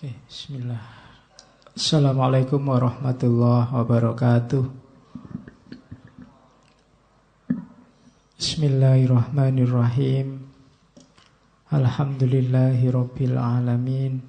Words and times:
Oke, 0.00 0.16
bismillah. 0.32 0.80
Assalamualaikum 1.76 2.72
warahmatullahi 2.72 3.68
wabarakatuh. 3.68 4.64
Bismillahirrahmanirrahim. 8.40 10.40
Alhamdulillahi 11.68 12.88
rabbil 12.88 13.36
alamin. 13.36 14.24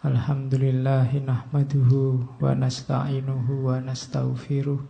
Alhamdulillahi 0.00 1.28
nahmaduhu 1.28 2.40
wa 2.40 2.56
nasta'inuhu 2.56 3.68
wa 3.68 3.84
nasta'ufiruh. 3.84 4.80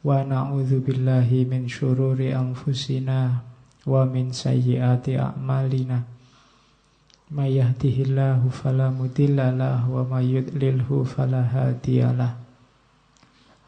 Wa 0.00 0.24
na'udhu 0.24 0.80
billahi 0.80 1.44
min 1.44 1.68
syururi 1.68 2.32
anfusina 2.32 3.44
wa 3.84 4.08
min 4.08 4.32
sayyiati 4.32 5.20
a'malina. 5.20 6.19
May 7.30 7.62
yahdihillahu 7.62 8.50
fala 8.50 8.90
mudhillalah 8.90 9.86
wa 9.86 10.02
may 10.02 10.34
yudlilhu 10.34 11.06
fala 11.06 11.46
hadiyalah. 11.46 12.34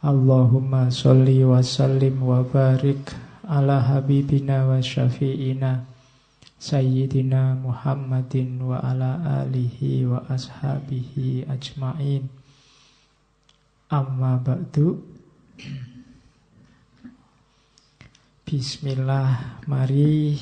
Allahumma 0.03 0.91
sholli 0.91 1.47
wa 1.47 1.63
sallim 1.63 2.19
wa 2.27 2.43
barik 2.43 3.15
ala 3.47 3.79
habibina 3.79 4.67
wa 4.67 4.83
syafi'ina 4.83 5.87
Sayyidina 6.59 7.55
Muhammadin 7.55 8.59
wa 8.67 8.83
ala 8.83 9.47
alihi 9.47 10.11
wa 10.11 10.27
ashabihi 10.27 11.47
ajma'in 11.47 12.27
Amma 13.91 14.43
ba'du 14.43 14.99
Bismillah, 18.43 19.63
mari 19.71 20.35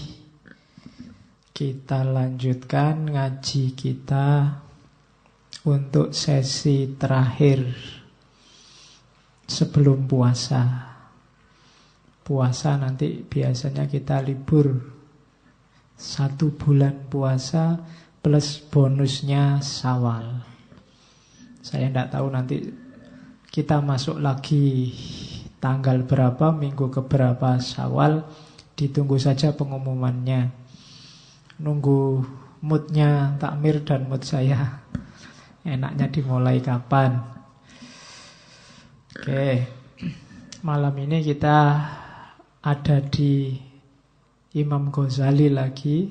kita 1.61 2.09
lanjutkan 2.09 3.13
ngaji 3.13 3.77
kita 3.77 4.49
untuk 5.69 6.17
sesi 6.17 6.97
terakhir 6.97 7.69
sebelum 9.45 10.09
puasa. 10.09 10.89
Puasa 12.25 12.81
nanti 12.81 13.21
biasanya 13.21 13.85
kita 13.85 14.25
libur 14.25 14.73
satu 16.01 16.57
bulan 16.57 17.13
puasa 17.13 17.77
plus 18.25 18.65
bonusnya 18.73 19.61
sawal. 19.61 20.41
Saya 21.61 21.93
tidak 21.93 22.09
tahu 22.09 22.27
nanti 22.33 22.57
kita 23.53 23.85
masuk 23.85 24.17
lagi 24.17 24.97
tanggal 25.61 26.09
berapa, 26.09 26.57
minggu 26.57 26.89
keberapa 26.89 27.61
sawal, 27.61 28.25
ditunggu 28.81 29.21
saja 29.21 29.53
pengumumannya 29.53 30.60
nunggu 31.61 32.25
moodnya 32.65 33.37
takmir 33.37 33.85
dan 33.85 34.09
mood 34.09 34.25
saya. 34.25 34.81
Enaknya 35.61 36.09
dimulai 36.09 36.65
kapan? 36.65 37.21
Oke. 39.13 39.69
Malam 40.65 40.95
ini 41.05 41.21
kita 41.21 41.57
ada 42.61 42.97
di 43.13 43.57
Imam 44.57 44.89
Ghazali 44.89 45.53
lagi 45.53 46.09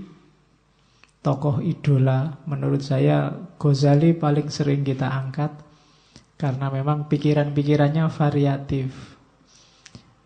tokoh 1.25 1.61
idola. 1.61 2.45
Menurut 2.45 2.85
saya 2.85 3.33
Ghazali 3.57 4.13
paling 4.13 4.53
sering 4.53 4.85
kita 4.85 5.09
angkat 5.09 5.53
karena 6.37 6.71
memang 6.71 7.11
pikiran-pikirannya 7.11 8.05
variatif. 8.09 9.17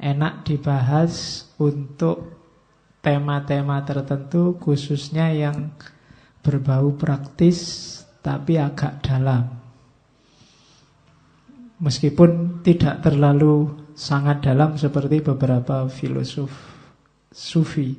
Enak 0.04 0.44
dibahas 0.44 1.48
untuk 1.58 2.43
tema-tema 3.04 3.84
tertentu 3.84 4.56
khususnya 4.56 5.28
yang 5.36 5.76
berbau 6.40 6.96
praktis 6.96 7.60
tapi 8.24 8.56
agak 8.56 9.04
dalam. 9.04 9.60
Meskipun 11.84 12.64
tidak 12.64 13.04
terlalu 13.04 13.68
sangat 13.92 14.48
dalam 14.48 14.80
seperti 14.80 15.20
beberapa 15.20 15.84
filosof 15.92 16.48
sufi. 17.28 17.92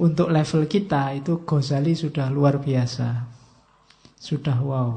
Untuk 0.00 0.32
level 0.32 0.64
kita 0.64 1.12
itu 1.12 1.44
Ghazali 1.44 1.92
sudah 1.92 2.32
luar 2.32 2.56
biasa. 2.56 3.28
Sudah 4.16 4.56
wow. 4.64 4.96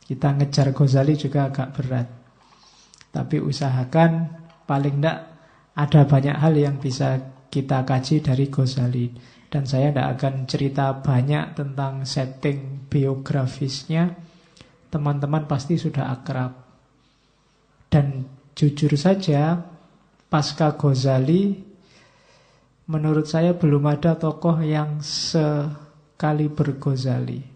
Kita 0.00 0.32
ngejar 0.32 0.72
Ghazali 0.72 1.20
juga 1.20 1.52
agak 1.52 1.68
berat. 1.76 2.08
Tapi 3.12 3.36
usahakan 3.44 4.32
paling 4.64 5.04
tidak 5.04 5.36
ada 5.76 6.00
banyak 6.08 6.36
hal 6.40 6.54
yang 6.56 6.80
bisa 6.80 7.39
kita 7.50 7.82
kaji 7.82 8.22
dari 8.22 8.46
Ghazali. 8.46 9.06
Dan 9.50 9.66
saya 9.66 9.90
tidak 9.90 10.08
akan 10.16 10.34
cerita 10.46 10.94
banyak 11.02 11.58
tentang 11.58 12.06
setting 12.06 12.86
biografisnya. 12.86 14.14
Teman-teman 14.88 15.50
pasti 15.50 15.74
sudah 15.74 16.14
akrab. 16.14 16.54
Dan 17.90 18.24
jujur 18.54 18.94
saja 18.94 19.58
pasca 20.30 20.78
Ghazali 20.78 21.66
menurut 22.86 23.26
saya 23.26 23.58
belum 23.58 23.90
ada 23.90 24.14
tokoh 24.14 24.62
yang 24.62 25.02
sekali 25.02 26.46
berghazali 26.46 27.50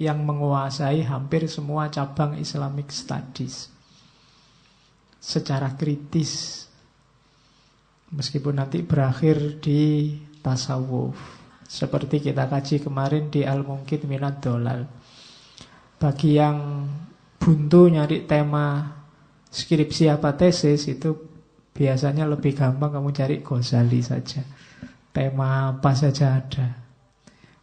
yang 0.00 0.24
menguasai 0.24 1.04
hampir 1.04 1.44
semua 1.44 1.92
cabang 1.92 2.40
Islamic 2.40 2.88
Studies. 2.88 3.68
Secara 5.20 5.76
kritis 5.76 6.64
Meskipun 8.10 8.58
nanti 8.58 8.82
berakhir 8.82 9.62
di 9.62 10.10
tasawuf. 10.42 11.14
Seperti 11.70 12.18
kita 12.18 12.50
kaji 12.50 12.82
kemarin 12.82 13.30
di 13.30 13.46
Al-Mungkit 13.46 14.02
Minat 14.10 14.42
Dolal. 14.42 14.82
Bagi 15.94 16.34
yang 16.34 16.90
buntu 17.38 17.86
nyari 17.86 18.26
tema 18.26 18.98
skripsi 19.50 20.08
apa 20.10 20.34
tesis 20.34 20.88
Itu 20.90 21.14
biasanya 21.70 22.26
lebih 22.26 22.58
gampang 22.58 22.98
kamu 22.98 23.10
cari 23.14 23.36
Ghazali 23.46 24.02
saja. 24.02 24.42
Tema 25.14 25.78
apa 25.78 25.94
saja 25.94 26.42
ada. 26.42 26.66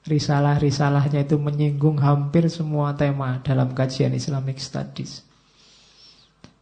Risalah-risalahnya 0.08 1.28
itu 1.28 1.36
menyinggung 1.36 2.00
hampir 2.00 2.48
semua 2.48 2.96
tema 2.96 3.44
dalam 3.44 3.76
kajian 3.76 4.16
Islamic 4.16 4.64
Studies 4.64 5.27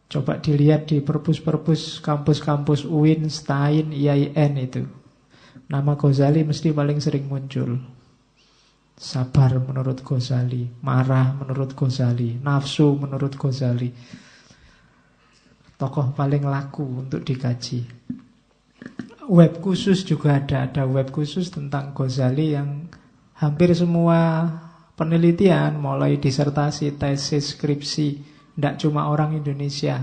Coba 0.06 0.38
dilihat 0.38 0.86
di 0.86 1.02
perpus-perpus 1.02 1.98
kampus-kampus 1.98 2.86
UIN, 2.86 3.26
STAIN, 3.26 3.90
IAIN 3.90 4.54
itu. 4.54 4.86
Nama 5.66 5.98
Ghazali 5.98 6.46
mesti 6.46 6.70
paling 6.70 7.02
sering 7.02 7.26
muncul. 7.26 7.74
Sabar 8.94 9.58
menurut 9.58 10.06
Ghazali, 10.06 10.78
marah 10.78 11.34
menurut 11.34 11.74
Ghazali, 11.74 12.38
nafsu 12.38 12.94
menurut 12.94 13.34
Ghazali. 13.34 13.90
Tokoh 15.76 16.14
paling 16.14 16.46
laku 16.46 16.86
untuk 17.04 17.26
dikaji. 17.26 17.82
Web 19.26 19.58
khusus 19.58 20.06
juga 20.06 20.38
ada, 20.38 20.70
ada 20.70 20.86
web 20.86 21.10
khusus 21.10 21.50
tentang 21.50 21.90
Ghazali 21.90 22.54
yang 22.54 22.86
hampir 23.34 23.74
semua 23.74 24.48
penelitian, 24.94 25.82
mulai 25.82 26.16
disertasi, 26.16 26.94
tesis, 26.94 27.58
skripsi, 27.58 28.35
tidak 28.56 28.80
cuma 28.80 29.12
orang 29.12 29.36
Indonesia. 29.36 30.00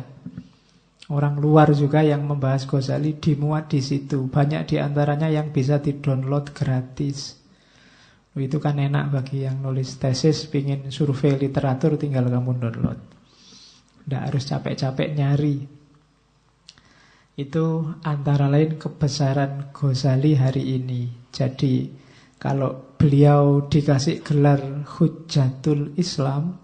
Orang 1.10 1.42
luar 1.42 1.74
juga 1.74 2.06
yang 2.06 2.22
membahas 2.24 2.70
Ghazali 2.70 3.18
dimuat 3.18 3.74
di 3.74 3.82
situ. 3.82 4.30
Banyak 4.30 4.70
di 4.70 4.78
antaranya 4.78 5.28
yang 5.28 5.50
bisa 5.50 5.82
di-download 5.82 6.54
gratis. 6.54 7.34
Itu 8.38 8.62
kan 8.62 8.78
enak 8.78 9.10
bagi 9.10 9.46
yang 9.46 9.62
nulis 9.62 9.98
tesis, 9.98 10.46
pingin 10.48 10.94
survei 10.94 11.36
literatur, 11.36 11.98
tinggal 11.98 12.30
kamu 12.30 12.52
download. 12.62 13.00
Tidak 14.06 14.22
harus 14.22 14.44
capek-capek 14.46 15.10
nyari. 15.18 15.58
Itu 17.34 17.98
antara 18.06 18.46
lain 18.46 18.78
kebesaran 18.78 19.74
Ghazali 19.74 20.38
hari 20.38 20.78
ini. 20.78 21.10
Jadi 21.34 21.90
kalau 22.38 22.96
beliau 23.02 23.66
dikasih 23.66 24.22
gelar 24.22 24.62
Hujatul 24.86 25.98
Islam, 25.98 26.63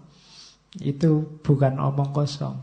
itu 0.78 1.42
bukan 1.42 1.82
omong 1.82 2.14
kosong. 2.14 2.54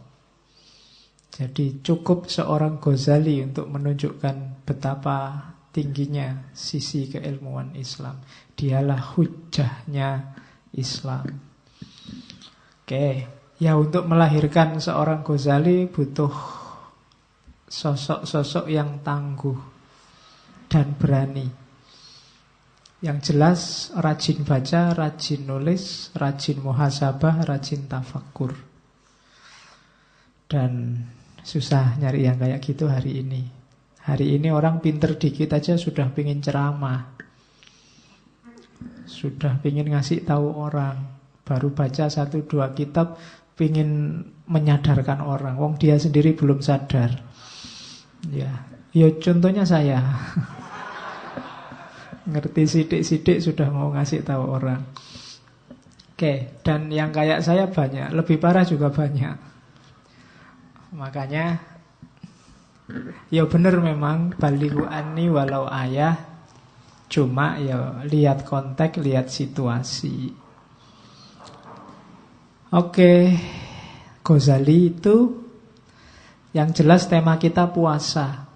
Jadi 1.27 1.83
cukup 1.83 2.31
seorang 2.31 2.80
Ghazali 2.80 3.44
untuk 3.44 3.68
menunjukkan 3.68 4.63
betapa 4.63 5.51
tingginya 5.75 6.50
sisi 6.56 7.12
keilmuan 7.12 7.75
Islam. 7.77 8.24
Dialah 8.57 9.13
hujahnya 9.13 10.33
Islam. 10.74 11.27
Oke, 12.81 13.27
ya 13.59 13.75
untuk 13.75 14.07
melahirkan 14.07 14.80
seorang 14.80 15.21
Ghazali 15.21 15.86
butuh 15.92 16.31
sosok-sosok 17.68 18.71
yang 18.71 19.04
tangguh 19.04 19.59
dan 20.71 20.95
berani. 20.95 21.67
Yang 23.07 23.31
jelas 23.31 23.59
rajin 23.95 24.44
baca, 24.44 24.92
rajin 24.92 25.48
nulis, 25.48 26.12
rajin 26.12 26.59
muhasabah, 26.59 27.48
rajin 27.48 27.88
tafakur. 27.88 28.51
Dan 30.44 31.00
susah 31.39 31.95
nyari 32.04 32.27
yang 32.27 32.36
kayak 32.36 32.59
gitu 32.59 32.92
hari 32.92 33.24
ini. 33.24 33.48
Hari 34.04 34.36
ini 34.36 34.51
orang 34.51 34.83
pinter 34.83 35.15
dikit 35.15 35.56
aja 35.56 35.80
sudah 35.80 36.12
pingin 36.12 36.44
ceramah. 36.44 37.15
Sudah 39.07 39.63
ingin 39.63 39.95
ngasih 39.95 40.27
tahu 40.27 40.51
orang. 40.59 41.07
Baru 41.48 41.71
baca 41.71 42.12
satu 42.12 42.44
dua 42.44 42.75
kitab, 42.75 43.15
ingin 43.56 44.19
menyadarkan 44.51 45.24
orang. 45.24 45.56
Wong 45.56 45.80
dia 45.80 45.95
sendiri 45.95 46.36
belum 46.36 46.59
sadar. 46.59 47.24
Ya, 48.27 48.68
ya 48.92 49.07
contohnya 49.15 49.63
saya. 49.63 50.04
Ngerti 52.28 52.64
sidik-sidik 52.68 53.40
sudah 53.40 53.72
mau 53.72 53.88
ngasih 53.96 54.22
tahu 54.28 54.44
orang. 54.44 54.84
Oke, 56.18 56.60
dan 56.66 56.90
yang 56.90 57.14
kayak 57.14 57.46
saya 57.46 57.70
banyak, 57.70 58.10
lebih 58.12 58.42
parah 58.42 58.66
juga 58.66 58.90
banyak. 58.90 59.38
Makanya 60.98 61.62
ya 63.30 63.44
benar 63.46 63.78
memang 63.80 64.34
baliku 64.34 64.88
ani 64.88 65.28
walau 65.28 65.68
ayah 65.70 66.18
cuma 67.08 67.62
ya 67.62 68.02
lihat 68.04 68.44
konteks, 68.44 69.00
lihat 69.00 69.32
situasi. 69.32 70.34
Oke, 72.74 73.32
Ghazali 74.26 74.92
itu 74.92 75.48
yang 76.52 76.74
jelas 76.76 77.08
tema 77.08 77.40
kita 77.40 77.72
puasa. 77.72 78.47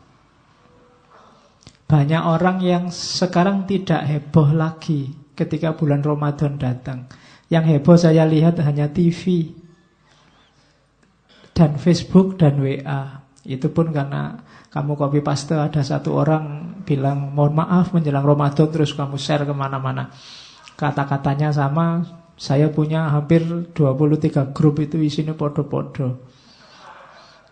Banyak 1.91 2.23
orang 2.23 2.63
yang 2.63 2.87
sekarang 2.87 3.67
tidak 3.67 4.07
heboh 4.07 4.55
lagi 4.55 5.11
ketika 5.35 5.75
bulan 5.75 5.99
Ramadan 5.99 6.55
datang. 6.55 7.11
Yang 7.51 7.75
heboh 7.75 7.99
saya 7.99 8.23
lihat 8.23 8.63
hanya 8.63 8.87
TV 8.87 9.51
dan 11.51 11.75
Facebook 11.75 12.39
dan 12.39 12.63
WA. 12.63 13.27
Itu 13.43 13.75
pun 13.75 13.91
karena 13.91 14.39
kamu 14.71 14.95
copy 14.95 15.19
paste 15.19 15.51
ada 15.59 15.83
satu 15.83 16.15
orang 16.15 16.79
bilang 16.87 17.35
mohon 17.35 17.59
maaf 17.59 17.91
menjelang 17.91 18.23
Ramadan 18.23 18.71
terus 18.71 18.95
kamu 18.95 19.19
share 19.19 19.43
ke 19.43 19.51
mana-mana. 19.51 20.15
Kata-katanya 20.79 21.51
sama, 21.51 22.07
saya 22.39 22.71
punya 22.71 23.11
hampir 23.11 23.43
23 23.75 24.55
grup 24.55 24.79
itu 24.79 24.95
isinya 24.95 25.35
podo-podo. 25.35 26.23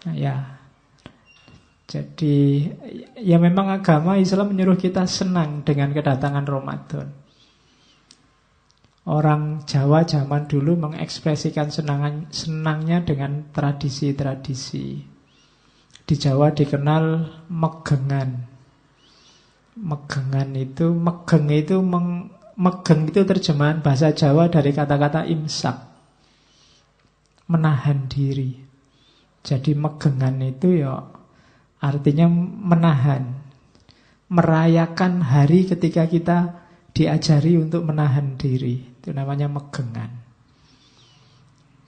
Nah, 0.07 0.15
ya. 0.15 0.58
Jadi 1.89 2.69
ya 3.17 3.41
memang 3.41 3.73
agama 3.73 4.21
Islam 4.21 4.53
menyuruh 4.53 4.77
kita 4.77 5.09
senang 5.09 5.65
dengan 5.65 5.89
kedatangan 5.89 6.45
Ramadan. 6.45 7.09
Orang 9.09 9.65
Jawa 9.65 10.05
zaman 10.05 10.45
dulu 10.45 10.77
mengekspresikan 10.77 11.73
senangan, 11.73 12.29
senangnya 12.29 13.01
dengan 13.01 13.49
tradisi-tradisi. 13.49 15.01
Di 16.05 16.13
Jawa 16.13 16.53
dikenal 16.53 17.25
megengan. 17.49 18.45
Megengan 19.73 20.53
itu, 20.53 20.93
megeng 20.93 21.49
itu 21.49 21.81
meng, 21.81 22.29
Megeng 22.59 23.07
itu 23.07 23.23
terjemahan 23.23 23.79
bahasa 23.79 24.11
Jawa 24.11 24.51
dari 24.51 24.75
kata-kata 24.75 25.23
imsak. 25.23 25.79
Menahan 27.47 28.11
diri. 28.11 28.51
Jadi 29.39 29.71
megengan 29.79 30.35
itu 30.43 30.83
ya 30.83 30.99
artinya 31.79 32.27
menahan. 32.69 33.39
Merayakan 34.29 35.25
hari 35.25 35.65
ketika 35.65 36.05
kita 36.05 36.37
diajari 36.93 37.57
untuk 37.57 37.81
menahan 37.87 38.37
diri. 38.37 38.99
Itu 39.01 39.09
namanya 39.09 39.49
megengan. 39.49 40.11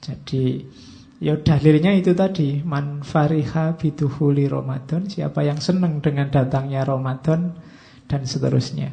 Jadi 0.01 0.65
ya 1.21 1.37
dalilnya 1.37 1.93
itu 1.93 2.17
tadi 2.17 2.65
man 2.65 3.05
fariha 3.05 3.77
biduhuli 3.77 4.49
Ramadan 4.49 5.05
siapa 5.05 5.45
yang 5.45 5.61
senang 5.61 6.01
dengan 6.01 6.33
datangnya 6.33 6.81
Ramadan 6.81 7.53
dan 8.09 8.21
seterusnya. 8.25 8.89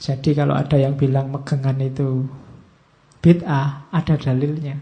Jadi 0.00 0.32
kalau 0.32 0.56
ada 0.56 0.80
yang 0.80 0.96
bilang 0.96 1.28
megengan 1.28 1.76
itu 1.76 2.24
bid'ah, 3.20 3.92
ada 3.92 4.16
dalilnya. 4.16 4.80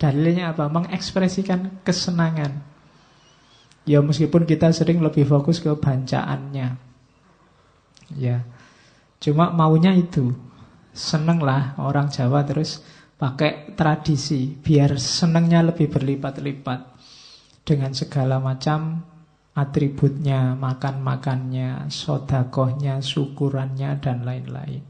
Dalilnya 0.00 0.56
apa? 0.56 0.72
Mengekspresikan 0.72 1.84
kesenangan. 1.84 2.64
Ya 3.88 4.04
meskipun 4.04 4.44
kita 4.44 4.68
sering 4.76 5.00
lebih 5.00 5.24
fokus 5.24 5.64
ke 5.64 5.72
bancaannya. 5.72 6.76
Ya. 8.20 8.44
Cuma 9.16 9.48
maunya 9.48 9.96
itu. 9.96 10.36
Seneng 10.92 11.40
lah 11.40 11.72
orang 11.80 12.12
Jawa 12.12 12.44
terus 12.44 12.84
pakai 13.16 13.72
tradisi 13.72 14.52
biar 14.52 15.00
senengnya 15.00 15.64
lebih 15.64 15.88
berlipat-lipat 15.88 16.80
dengan 17.64 17.96
segala 17.96 18.36
macam 18.42 19.08
atributnya, 19.58 20.54
makan-makannya, 20.54 21.90
sodakohnya, 21.90 23.02
syukurannya, 23.02 23.98
dan 23.98 24.22
lain-lain. 24.22 24.86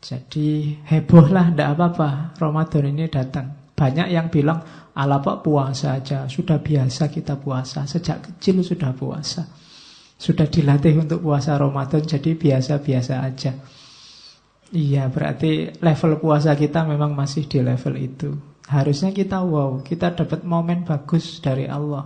Jadi 0.00 0.80
hebohlah, 0.88 1.52
tidak 1.52 1.68
apa-apa, 1.76 2.34
Ramadan 2.40 2.90
ini 2.90 3.06
datang. 3.06 3.59
Banyak 3.80 4.12
yang 4.12 4.28
bilang, 4.28 4.60
ala 4.92 5.24
pak 5.24 5.40
puasa 5.40 5.96
aja, 5.96 6.28
sudah 6.28 6.60
biasa 6.60 7.08
kita 7.08 7.40
puasa, 7.40 7.88
sejak 7.88 8.20
kecil 8.28 8.60
sudah 8.60 8.92
puasa. 8.92 9.48
Sudah 10.20 10.44
dilatih 10.44 11.00
untuk 11.00 11.24
puasa 11.24 11.56
Ramadan, 11.56 12.04
jadi 12.04 12.36
biasa-biasa 12.36 13.24
aja. 13.24 13.56
Iya, 14.76 15.08
berarti 15.08 15.80
level 15.80 16.20
puasa 16.20 16.52
kita 16.52 16.84
memang 16.84 17.16
masih 17.16 17.48
di 17.48 17.64
level 17.64 17.96
itu. 17.96 18.28
Harusnya 18.68 19.16
kita 19.16 19.40
wow, 19.40 19.80
kita 19.80 20.12
dapat 20.12 20.44
momen 20.44 20.84
bagus 20.84 21.40
dari 21.40 21.64
Allah. 21.64 22.04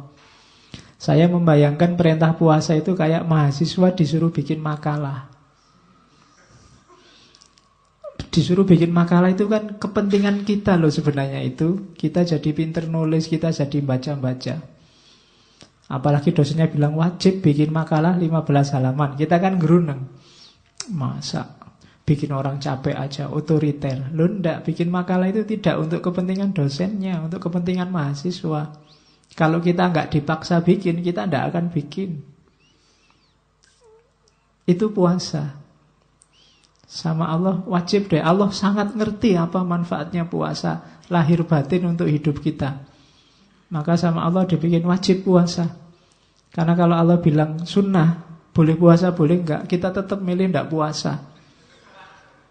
Saya 0.94 1.26
membayangkan 1.26 1.98
perintah 1.98 2.38
puasa 2.38 2.78
itu 2.78 2.94
kayak 2.94 3.26
mahasiswa 3.26 3.90
disuruh 3.98 4.30
bikin 4.30 4.62
makalah. 4.62 5.33
Disuruh 8.34 8.66
bikin 8.66 8.90
makalah 8.90 9.30
itu 9.30 9.46
kan 9.46 9.78
kepentingan 9.78 10.42
kita 10.42 10.74
loh 10.74 10.90
sebenarnya 10.90 11.38
itu. 11.46 11.94
Kita 11.94 12.26
jadi 12.26 12.50
pinter 12.50 12.90
nulis, 12.90 13.30
kita 13.30 13.54
jadi 13.54 13.78
baca-baca. 13.78 14.58
Apalagi 15.86 16.34
dosennya 16.34 16.66
bilang 16.66 16.98
wajib 16.98 17.46
bikin 17.46 17.70
makalah 17.70 18.18
15 18.18 18.74
halaman. 18.74 19.14
Kita 19.14 19.38
kan 19.38 19.54
geruneng. 19.62 20.10
Masa 20.90 21.62
bikin 22.04 22.34
orang 22.34 22.60
capek 22.60 22.98
aja, 22.98 23.30
otoriter. 23.30 24.12
Lo 24.12 24.26
ndak, 24.26 24.66
bikin 24.68 24.90
makalah 24.90 25.30
itu 25.30 25.46
tidak 25.48 25.80
untuk 25.80 26.04
kepentingan 26.04 26.52
dosennya, 26.52 27.24
untuk 27.24 27.38
kepentingan 27.38 27.88
mahasiswa. 27.88 28.82
Kalau 29.38 29.58
kita 29.62 29.94
nggak 29.94 30.10
dipaksa 30.10 30.58
bikin, 30.60 31.00
kita 31.06 31.30
tidak 31.30 31.54
akan 31.54 31.70
bikin. 31.72 32.18
Itu 34.66 34.90
puasa. 34.90 35.63
Sama 36.94 37.26
Allah 37.26 37.58
wajib 37.66 38.06
deh. 38.06 38.22
Allah 38.22 38.54
sangat 38.54 38.94
ngerti 38.94 39.34
apa 39.34 39.66
manfaatnya 39.66 40.30
puasa 40.30 41.02
lahir 41.10 41.42
batin 41.42 41.90
untuk 41.90 42.06
hidup 42.06 42.38
kita. 42.38 42.86
Maka 43.74 43.98
sama 43.98 44.22
Allah 44.22 44.46
dibikin 44.46 44.86
wajib 44.86 45.26
puasa. 45.26 45.74
Karena 46.54 46.78
kalau 46.78 46.94
Allah 46.94 47.18
bilang 47.18 47.66
sunnah, 47.66 48.22
boleh 48.54 48.78
puasa, 48.78 49.10
boleh 49.10 49.42
enggak, 49.42 49.66
kita 49.66 49.90
tetap 49.90 50.22
milih 50.22 50.54
enggak 50.54 50.70
puasa. 50.70 51.18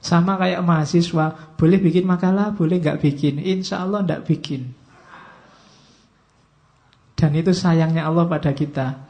Sama 0.03 0.35
kayak 0.35 0.59
mahasiswa, 0.59 1.55
boleh 1.55 1.79
bikin 1.79 2.03
makalah, 2.03 2.51
boleh 2.51 2.83
enggak 2.83 2.99
bikin. 2.99 3.39
Insya 3.39 3.87
Allah 3.87 4.03
enggak 4.03 4.27
bikin. 4.27 4.75
Dan 7.15 7.31
itu 7.39 7.55
sayangnya 7.55 8.11
Allah 8.11 8.27
pada 8.27 8.51
kita. 8.51 9.07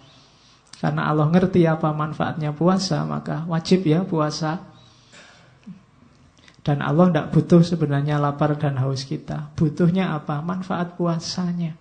Karena 0.77 1.09
Allah 1.09 1.25
ngerti 1.25 1.65
apa 1.65 1.89
manfaatnya 1.89 2.53
puasa, 2.53 3.01
maka 3.09 3.49
wajib 3.49 3.89
ya 3.89 4.05
puasa. 4.05 4.72
Dan 6.63 6.79
Allah 6.79 7.11
tidak 7.11 7.27
butuh 7.35 7.61
sebenarnya 7.61 8.23
lapar 8.23 8.55
dan 8.55 8.79
haus 8.79 9.03
kita. 9.03 9.51
Butuhnya 9.59 10.15
apa? 10.15 10.39
Manfaat 10.39 10.95
puasanya. 10.95 11.75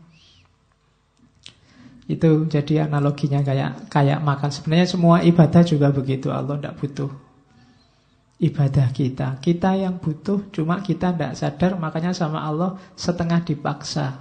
Itu 2.10 2.50
jadi 2.50 2.90
analoginya 2.90 3.46
kayak 3.46 3.86
kayak 3.86 4.18
makan. 4.26 4.50
Sebenarnya 4.50 4.90
semua 4.90 5.22
ibadah 5.22 5.62
juga 5.62 5.94
begitu. 5.94 6.34
Allah 6.34 6.58
tidak 6.58 6.82
butuh 6.82 7.10
ibadah 8.42 8.90
kita. 8.90 9.38
Kita 9.38 9.78
yang 9.78 10.02
butuh, 10.02 10.50
cuma 10.50 10.82
kita 10.82 11.14
tidak 11.14 11.38
sadar. 11.38 11.78
Makanya 11.78 12.10
sama 12.10 12.42
Allah 12.42 12.74
setengah 12.98 13.46
dipaksa 13.46 14.18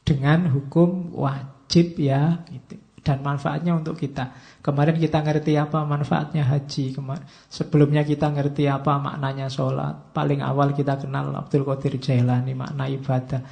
dengan 0.00 0.48
hukum 0.48 1.12
wajib 1.12 2.00
ya 2.00 2.40
gitu. 2.48 2.85
Dan 3.06 3.22
manfaatnya 3.22 3.78
untuk 3.78 3.94
kita. 3.94 4.34
Kemarin 4.58 4.98
kita 4.98 5.22
ngerti 5.22 5.54
apa 5.54 5.86
manfaatnya 5.86 6.42
haji. 6.42 6.98
Kemar 6.98 7.22
Sebelumnya 7.46 8.02
kita 8.02 8.34
ngerti 8.34 8.66
apa 8.66 8.98
maknanya 8.98 9.46
sholat. 9.46 10.10
Paling 10.10 10.42
awal 10.42 10.74
kita 10.74 10.98
kenal 10.98 11.30
Abdul 11.30 11.62
Qadir 11.62 12.02
Jailani 12.02 12.58
makna 12.58 12.90
ibadah. 12.90 13.46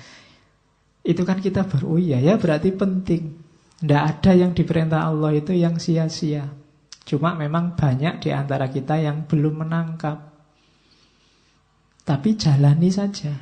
Itu 1.06 1.23
kan 1.23 1.38
kita 1.38 1.62
baru, 1.70 1.87
oh 1.94 2.00
iya 2.02 2.18
ya 2.18 2.34
berarti 2.34 2.75
penting. 2.75 3.23
Tidak 3.78 4.02
ada 4.02 4.32
yang 4.34 4.50
diperintah 4.56 5.06
Allah 5.06 5.30
itu 5.38 5.54
yang 5.54 5.78
sia-sia. 5.78 6.50
Cuma 7.04 7.37
memang 7.38 7.76
banyak 7.78 8.18
di 8.25 8.34
antara 8.34 8.66
kita 8.73 8.99
yang 8.99 9.28
belum 9.28 9.62
menangkap. 9.62 10.18
Tapi 12.02 12.30
jalani 12.34 12.90
saja. 12.90 13.32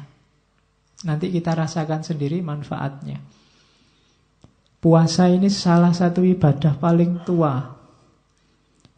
Nanti 1.07 1.31
kita 1.31 1.55
rasakan 1.55 2.03
sendiri 2.05 2.43
manfaatnya. 2.43 3.42
Puasa 4.83 5.31
ini 5.31 5.47
salah 5.47 5.95
satu 5.95 6.27
ibadah 6.27 6.75
paling 6.75 7.23
tua. 7.23 7.71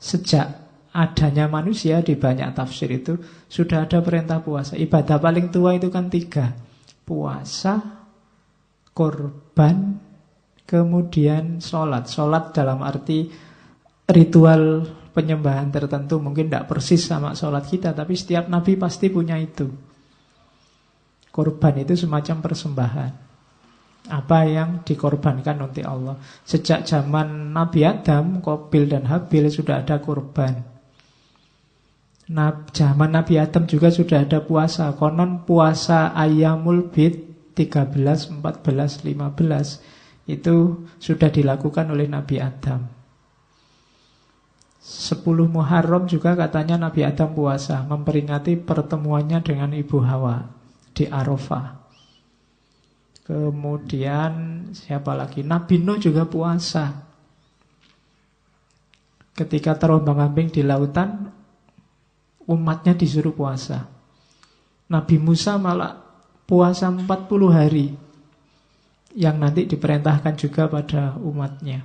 Sejak 0.00 0.48
adanya 0.96 1.44
manusia 1.44 2.00
di 2.00 2.16
banyak 2.16 2.56
tafsir 2.56 2.88
itu 2.88 3.20
sudah 3.52 3.84
ada 3.84 4.00
perintah 4.00 4.40
puasa. 4.40 4.80
Ibadah 4.80 5.20
paling 5.20 5.52
tua 5.52 5.76
itu 5.76 5.92
kan 5.92 6.08
tiga. 6.08 6.56
Puasa, 7.04 8.00
korban, 8.96 10.00
kemudian 10.64 11.60
sholat. 11.60 12.08
Sholat 12.08 12.56
dalam 12.56 12.80
arti 12.80 13.28
ritual 14.08 14.88
penyembahan 15.12 15.68
tertentu 15.68 16.16
mungkin 16.16 16.48
tidak 16.48 16.64
persis 16.64 17.04
sama 17.04 17.36
sholat 17.36 17.68
kita, 17.68 17.92
tapi 17.92 18.16
setiap 18.16 18.48
nabi 18.48 18.80
pasti 18.80 19.12
punya 19.12 19.36
itu. 19.36 19.68
Korban 21.28 21.84
itu 21.84 21.92
semacam 21.92 22.40
persembahan. 22.40 23.24
Apa 24.04 24.44
yang 24.44 24.84
dikorbankan 24.84 25.64
untuk 25.64 25.84
Allah. 25.84 26.20
Sejak 26.44 26.84
zaman 26.84 27.56
Nabi 27.56 27.88
Adam, 27.88 28.44
Kobil 28.44 28.88
dan 28.88 29.08
Habil 29.08 29.49
sudah 29.49 29.80
ada 29.80 29.96
korban. 30.04 30.61
Nah, 32.25 32.64
zaman 32.73 33.12
Nabi 33.12 33.37
Adam 33.37 33.68
juga 33.68 33.92
sudah 33.92 34.25
ada 34.25 34.40
puasa. 34.44 34.92
Konon 34.96 35.44
puasa 35.44 36.12
ayamul 36.16 36.88
bid 36.88 37.34
13, 37.52 38.40
14, 38.40 39.04
15 39.04 40.28
itu 40.28 40.56
sudah 40.96 41.28
dilakukan 41.28 41.87
oleh 41.92 42.08
Nabi 42.08 42.40
Adam. 42.40 42.88
10 44.84 45.25
Muharram 45.49 46.04
juga 46.04 46.37
katanya 46.37 46.76
Nabi 46.76 47.08
Adam 47.08 47.32
puasa 47.32 47.80
memperingati 47.88 48.61
pertemuannya 48.61 49.40
dengan 49.40 49.73
Ibu 49.73 49.99
Hawa 50.04 50.44
di 50.92 51.08
Arafah. 51.08 51.83
Kemudian 53.25 54.33
siapa 54.76 55.16
lagi? 55.16 55.40
Nabi 55.40 55.81
Nuh 55.81 55.97
juga 55.97 56.28
puasa. 56.28 56.93
Ketika 59.35 59.75
terombang-ambing 59.75 60.52
di 60.52 60.62
lautan, 60.62 61.33
umatnya 62.47 62.93
disuruh 62.95 63.33
puasa. 63.33 63.88
Nabi 64.93 65.16
Musa 65.16 65.57
malah 65.57 65.97
puasa 66.45 66.93
40 66.93 67.09
hari 67.49 67.97
yang 69.16 69.40
nanti 69.40 69.64
diperintahkan 69.64 70.35
juga 70.37 70.69
pada 70.69 71.16
umatnya. 71.16 71.81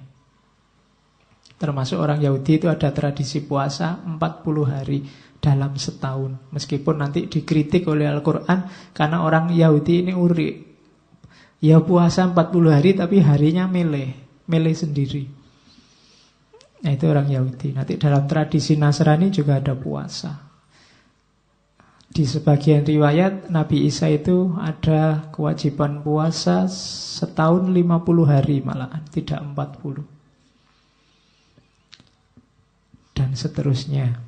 Termasuk 1.60 2.00
orang 2.00 2.20
Yahudi 2.24 2.60
itu 2.60 2.68
ada 2.68 2.92
tradisi 2.92 3.44
puasa 3.44 4.00
40 4.04 4.20
hari 4.68 5.00
dalam 5.40 5.76
setahun. 5.80 6.52
Meskipun 6.52 7.00
nanti 7.00 7.32
dikritik 7.32 7.88
oleh 7.88 8.08
Al-Quran 8.08 8.92
karena 8.92 9.24
orang 9.24 9.52
Yahudi 9.56 10.04
ini 10.04 10.14
uri. 10.16 10.69
Ya 11.60 11.84
puasa 11.84 12.24
40 12.24 12.72
hari 12.72 12.96
tapi 12.96 13.20
harinya 13.20 13.68
milih, 13.68 14.16
milih 14.48 14.76
sendiri. 14.76 15.28
Nah 16.80 16.96
itu 16.96 17.06
orang 17.12 17.28
Yahudi. 17.28 17.76
Nanti 17.76 18.00
dalam 18.00 18.24
tradisi 18.24 18.80
Nasrani 18.80 19.28
juga 19.28 19.60
ada 19.60 19.76
puasa. 19.76 20.48
Di 22.10 22.26
sebagian 22.26 22.88
riwayat 22.88 23.54
Nabi 23.54 23.86
Isa 23.86 24.10
itu 24.10 24.58
ada 24.58 25.30
kewajiban 25.30 26.02
puasa 26.02 26.66
setahun 27.20 27.70
50 27.70 28.26
hari 28.26 28.66
malahan, 28.66 29.06
tidak 29.14 29.46
40. 29.46 30.02
Dan 33.14 33.38
seterusnya. 33.38 34.26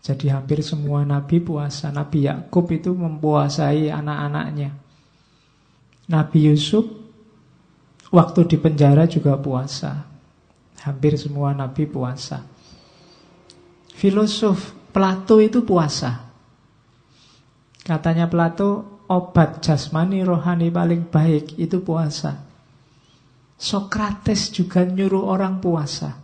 Jadi 0.00 0.32
hampir 0.32 0.64
semua 0.64 1.04
nabi 1.04 1.36
puasa. 1.36 1.92
Nabi 1.92 2.24
Yakub 2.24 2.64
itu 2.72 2.96
mempuasai 2.96 3.92
anak-anaknya. 3.92 4.87
Nabi 6.08 6.48
Yusuf 6.48 6.88
waktu 8.08 8.48
di 8.48 8.56
penjara 8.56 9.04
juga 9.04 9.36
puasa. 9.36 10.08
Hampir 10.78 11.18
semua 11.20 11.52
nabi 11.52 11.84
puasa. 11.84 12.46
Filosof 13.92 14.78
Plato 14.88 15.36
itu 15.36 15.68
puasa. 15.68 16.32
Katanya 17.84 18.24
Plato, 18.24 19.04
obat 19.12 19.60
jasmani 19.60 20.24
rohani 20.24 20.72
paling 20.72 21.12
baik 21.12 21.60
itu 21.60 21.84
puasa. 21.84 22.40
Sokrates 23.58 24.54
juga 24.54 24.86
nyuruh 24.86 25.28
orang 25.28 25.60
puasa. 25.60 26.14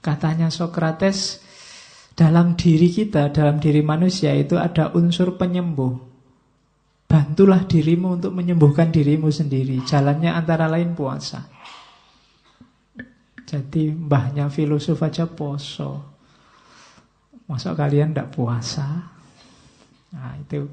Katanya 0.00 0.48
Sokrates, 0.48 1.44
dalam 2.16 2.56
diri 2.56 2.90
kita, 2.90 3.28
dalam 3.30 3.60
diri 3.60 3.84
manusia 3.84 4.32
itu 4.34 4.56
ada 4.56 4.90
unsur 4.96 5.36
penyembuh. 5.36 6.09
Bantulah 7.10 7.66
dirimu 7.66 8.22
untuk 8.22 8.30
menyembuhkan 8.38 8.94
dirimu 8.94 9.34
sendiri. 9.34 9.82
Jalannya 9.82 10.30
antara 10.30 10.70
lain 10.70 10.94
puasa. 10.94 11.42
Jadi 13.50 13.90
mbahnya 13.90 14.46
filosof 14.46 15.02
aja 15.02 15.26
poso. 15.26 16.06
Masa 17.50 17.74
kalian 17.74 18.14
tidak 18.14 18.30
puasa? 18.30 19.10
Nah, 20.14 20.38
itu 20.38 20.70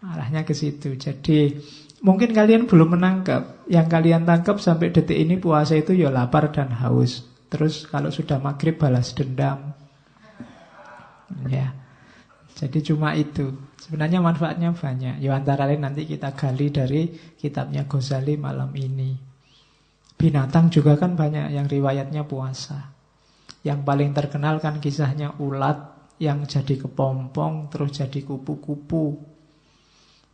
arahnya 0.00 0.48
ke 0.48 0.56
situ. 0.56 0.96
Jadi 0.96 1.60
mungkin 2.00 2.32
kalian 2.32 2.64
belum 2.64 2.96
menangkap. 2.96 3.68
Yang 3.68 3.86
kalian 3.92 4.24
tangkap 4.24 4.56
sampai 4.64 4.96
detik 4.96 5.20
ini 5.20 5.36
puasa 5.36 5.76
itu 5.76 5.92
ya 5.92 6.08
lapar 6.08 6.48
dan 6.48 6.72
haus. 6.72 7.20
Terus 7.52 7.84
kalau 7.84 8.08
sudah 8.08 8.40
maghrib 8.40 8.80
balas 8.80 9.12
dendam. 9.12 9.76
Ya. 11.52 11.76
Jadi 12.56 12.80
cuma 12.80 13.12
itu. 13.12 13.52
Sebenarnya 13.80 14.20
manfaatnya 14.20 14.76
banyak. 14.76 15.24
Ya 15.24 15.32
antara 15.32 15.64
lain 15.64 15.80
nanti 15.80 16.04
kita 16.04 16.36
gali 16.36 16.68
dari 16.68 17.08
kitabnya 17.40 17.88
Ghazali 17.88 18.36
malam 18.36 18.68
ini. 18.76 19.16
Binatang 20.20 20.68
juga 20.68 21.00
kan 21.00 21.16
banyak 21.16 21.56
yang 21.56 21.64
riwayatnya 21.64 22.28
puasa. 22.28 22.92
Yang 23.64 23.80
paling 23.88 24.12
terkenal 24.12 24.60
kan 24.60 24.84
kisahnya 24.84 25.40
ulat 25.40 26.00
yang 26.20 26.44
jadi 26.44 26.76
kepompong 26.76 27.72
terus 27.72 27.96
jadi 27.96 28.20
kupu-kupu 28.20 29.16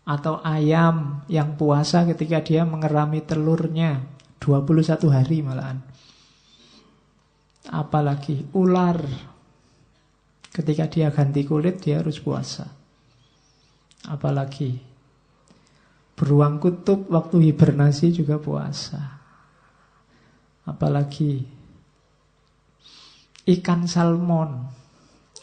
atau 0.07 0.43
ayam 0.43 1.23
yang 1.31 1.55
puasa 1.55 2.03
ketika 2.07 2.43
dia 2.43 2.67
mengerami 2.67 3.23
telurnya 3.23 4.03
21 4.43 5.03
hari 5.11 5.43
malahan 5.47 5.79
apalagi 7.71 8.47
ular 8.55 9.03
ketika 10.55 10.87
dia 10.87 11.11
ganti 11.11 11.43
kulit 11.43 11.83
dia 11.83 12.03
harus 12.03 12.23
puasa 12.23 12.71
apalagi 14.07 14.79
beruang 16.17 16.63
kutub 16.63 17.11
waktu 17.13 17.53
hibernasi 17.53 18.15
juga 18.15 18.41
puasa 18.41 19.21
apalagi 20.65 21.45
ikan 23.47 23.87
salmon 23.87 24.77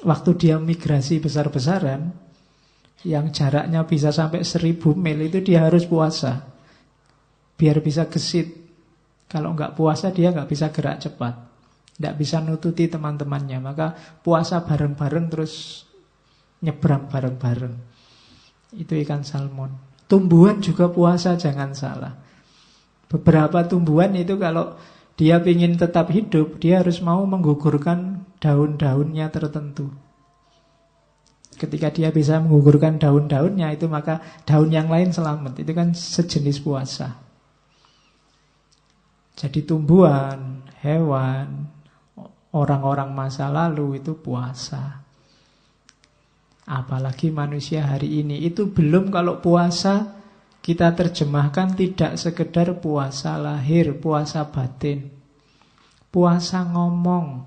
waktu 0.04 0.36
dia 0.36 0.60
migrasi 0.60 1.24
besar-besaran, 1.24 2.12
yang 3.08 3.32
jaraknya 3.32 3.84
bisa 3.88 4.12
sampai 4.12 4.44
seribu 4.44 4.96
mil 4.96 5.22
itu 5.24 5.40
dia 5.44 5.64
harus 5.68 5.88
puasa. 5.88 6.44
Biar 7.56 7.80
bisa 7.80 8.08
gesit. 8.12 8.64
Kalau 9.28 9.56
nggak 9.56 9.74
puasa 9.74 10.10
dia 10.10 10.30
nggak 10.30 10.50
bisa 10.50 10.70
gerak 10.70 11.02
cepat. 11.04 11.36
Nggak 12.00 12.16
bisa 12.20 12.42
nututi 12.44 12.90
teman-temannya. 12.90 13.60
Maka 13.60 13.88
puasa 14.24 14.64
bareng-bareng 14.64 15.26
terus 15.32 15.84
nyebrang 16.64 17.12
bareng-bareng. 17.12 17.93
Itu 18.74 18.98
ikan 19.06 19.22
salmon. 19.22 19.74
Tumbuhan 20.10 20.62
juga 20.62 20.90
puasa 20.90 21.38
jangan 21.38 21.74
salah. 21.74 22.14
Beberapa 23.10 23.62
tumbuhan 23.70 24.14
itu 24.18 24.38
kalau 24.42 24.78
dia 25.14 25.38
ingin 25.38 25.78
tetap 25.78 26.10
hidup, 26.10 26.58
dia 26.58 26.82
harus 26.82 26.98
mau 27.06 27.22
menggugurkan 27.30 28.26
daun-daunnya 28.42 29.30
tertentu. 29.30 29.94
Ketika 31.54 31.94
dia 31.94 32.10
bisa 32.10 32.42
menggugurkan 32.42 32.98
daun-daunnya 32.98 33.70
itu 33.78 33.86
maka 33.86 34.42
daun 34.50 34.74
yang 34.74 34.90
lain 34.90 35.14
selamat. 35.14 35.62
Itu 35.62 35.72
kan 35.78 35.94
sejenis 35.94 36.66
puasa. 36.66 37.22
Jadi 39.38 39.62
tumbuhan, 39.62 40.66
hewan, 40.82 41.70
orang-orang 42.54 43.14
masa 43.14 43.54
lalu 43.54 44.02
itu 44.02 44.18
puasa. 44.18 45.03
Apalagi 46.64 47.28
manusia 47.28 47.84
hari 47.84 48.24
ini 48.24 48.40
itu 48.40 48.72
belum 48.72 49.12
kalau 49.12 49.44
puasa 49.44 50.24
kita 50.64 50.96
terjemahkan 50.96 51.76
tidak 51.76 52.16
sekedar 52.16 52.80
puasa 52.80 53.36
lahir, 53.36 54.00
puasa 54.00 54.48
batin. 54.48 55.12
Puasa 56.08 56.64
ngomong. 56.64 57.44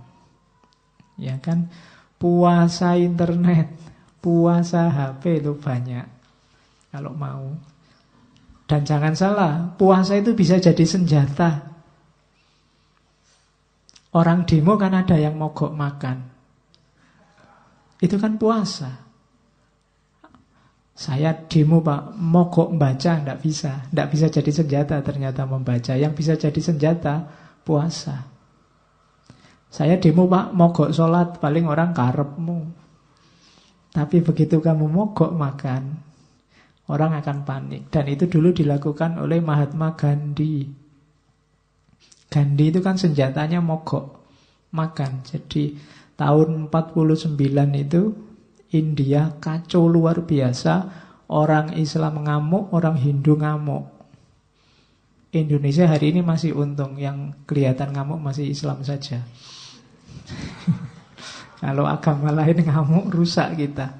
Ya 1.17 1.41
kan? 1.41 1.73
Puasa 2.21 3.01
internet, 3.01 3.73
puasa 4.21 4.93
HP 4.93 5.41
itu 5.41 5.57
banyak. 5.57 6.05
Kalau 6.93 7.17
mau. 7.17 7.57
Dan 8.69 8.85
jangan 8.85 9.17
salah, 9.17 9.73
puasa 9.81 10.21
itu 10.21 10.37
bisa 10.37 10.61
jadi 10.61 10.85
senjata. 10.85 11.73
Orang 14.13 14.45
demo 14.45 14.77
kan 14.77 14.93
ada 14.93 15.17
yang 15.17 15.41
mogok 15.41 15.73
makan. 15.73 16.21
Itu 17.97 18.21
kan 18.21 18.37
puasa. 18.37 19.06
Saya 20.97 21.37
demo 21.45 21.85
pak, 21.85 22.17
mogok 22.17 22.73
membaca, 22.73 23.21
tidak 23.21 23.45
bisa. 23.45 23.85
Tidak 23.93 24.09
bisa 24.09 24.27
jadi 24.33 24.49
senjata 24.49 24.97
ternyata 25.05 25.45
membaca. 25.45 25.93
Yang 25.93 26.13
bisa 26.17 26.33
jadi 26.41 26.57
senjata, 26.57 27.21
puasa. 27.61 28.25
Saya 29.69 30.01
demo 30.01 30.25
pak, 30.25 30.57
mogok 30.57 30.97
sholat, 30.97 31.37
paling 31.37 31.69
orang 31.69 31.93
karepmu. 31.93 32.59
Tapi 33.93 34.25
begitu 34.25 34.57
kamu 34.57 34.89
mogok 34.89 35.37
makan, 35.37 36.01
orang 36.89 37.13
akan 37.21 37.45
panik. 37.45 37.93
Dan 37.93 38.09
itu 38.09 38.25
dulu 38.25 38.57
dilakukan 38.57 39.21
oleh 39.21 39.45
Mahatma 39.45 39.93
Gandhi. 39.93 40.65
Gandhi 42.33 42.65
itu 42.73 42.81
kan 42.81 42.97
senjatanya 42.97 43.61
mogok 43.61 44.17
makan. 44.73 45.29
Jadi 45.29 45.77
tahun 46.17 46.73
49 46.73 47.37
itu 47.85 48.26
India 48.75 49.39
kacau 49.39 49.87
luar 49.87 50.27
biasa. 50.27 51.05
Orang 51.27 51.75
Islam 51.75 52.23
ngamuk, 52.23 52.71
orang 52.71 52.95
Hindu 52.99 53.35
ngamuk. 53.35 53.91
Indonesia 55.35 55.91
hari 55.91 56.15
ini 56.15 56.23
masih 56.23 56.55
untung 56.55 56.95
Yang 56.97 57.35
kelihatan 57.51 57.91
ngamuk 57.91 58.23
masih 58.23 58.47
Islam 58.47 58.87
saja. 58.87 59.27
Kalau 61.63 61.83
agama 61.91 62.31
lain 62.31 62.63
ngamuk 62.63 63.11
rusak 63.11 63.59
kita. 63.59 63.91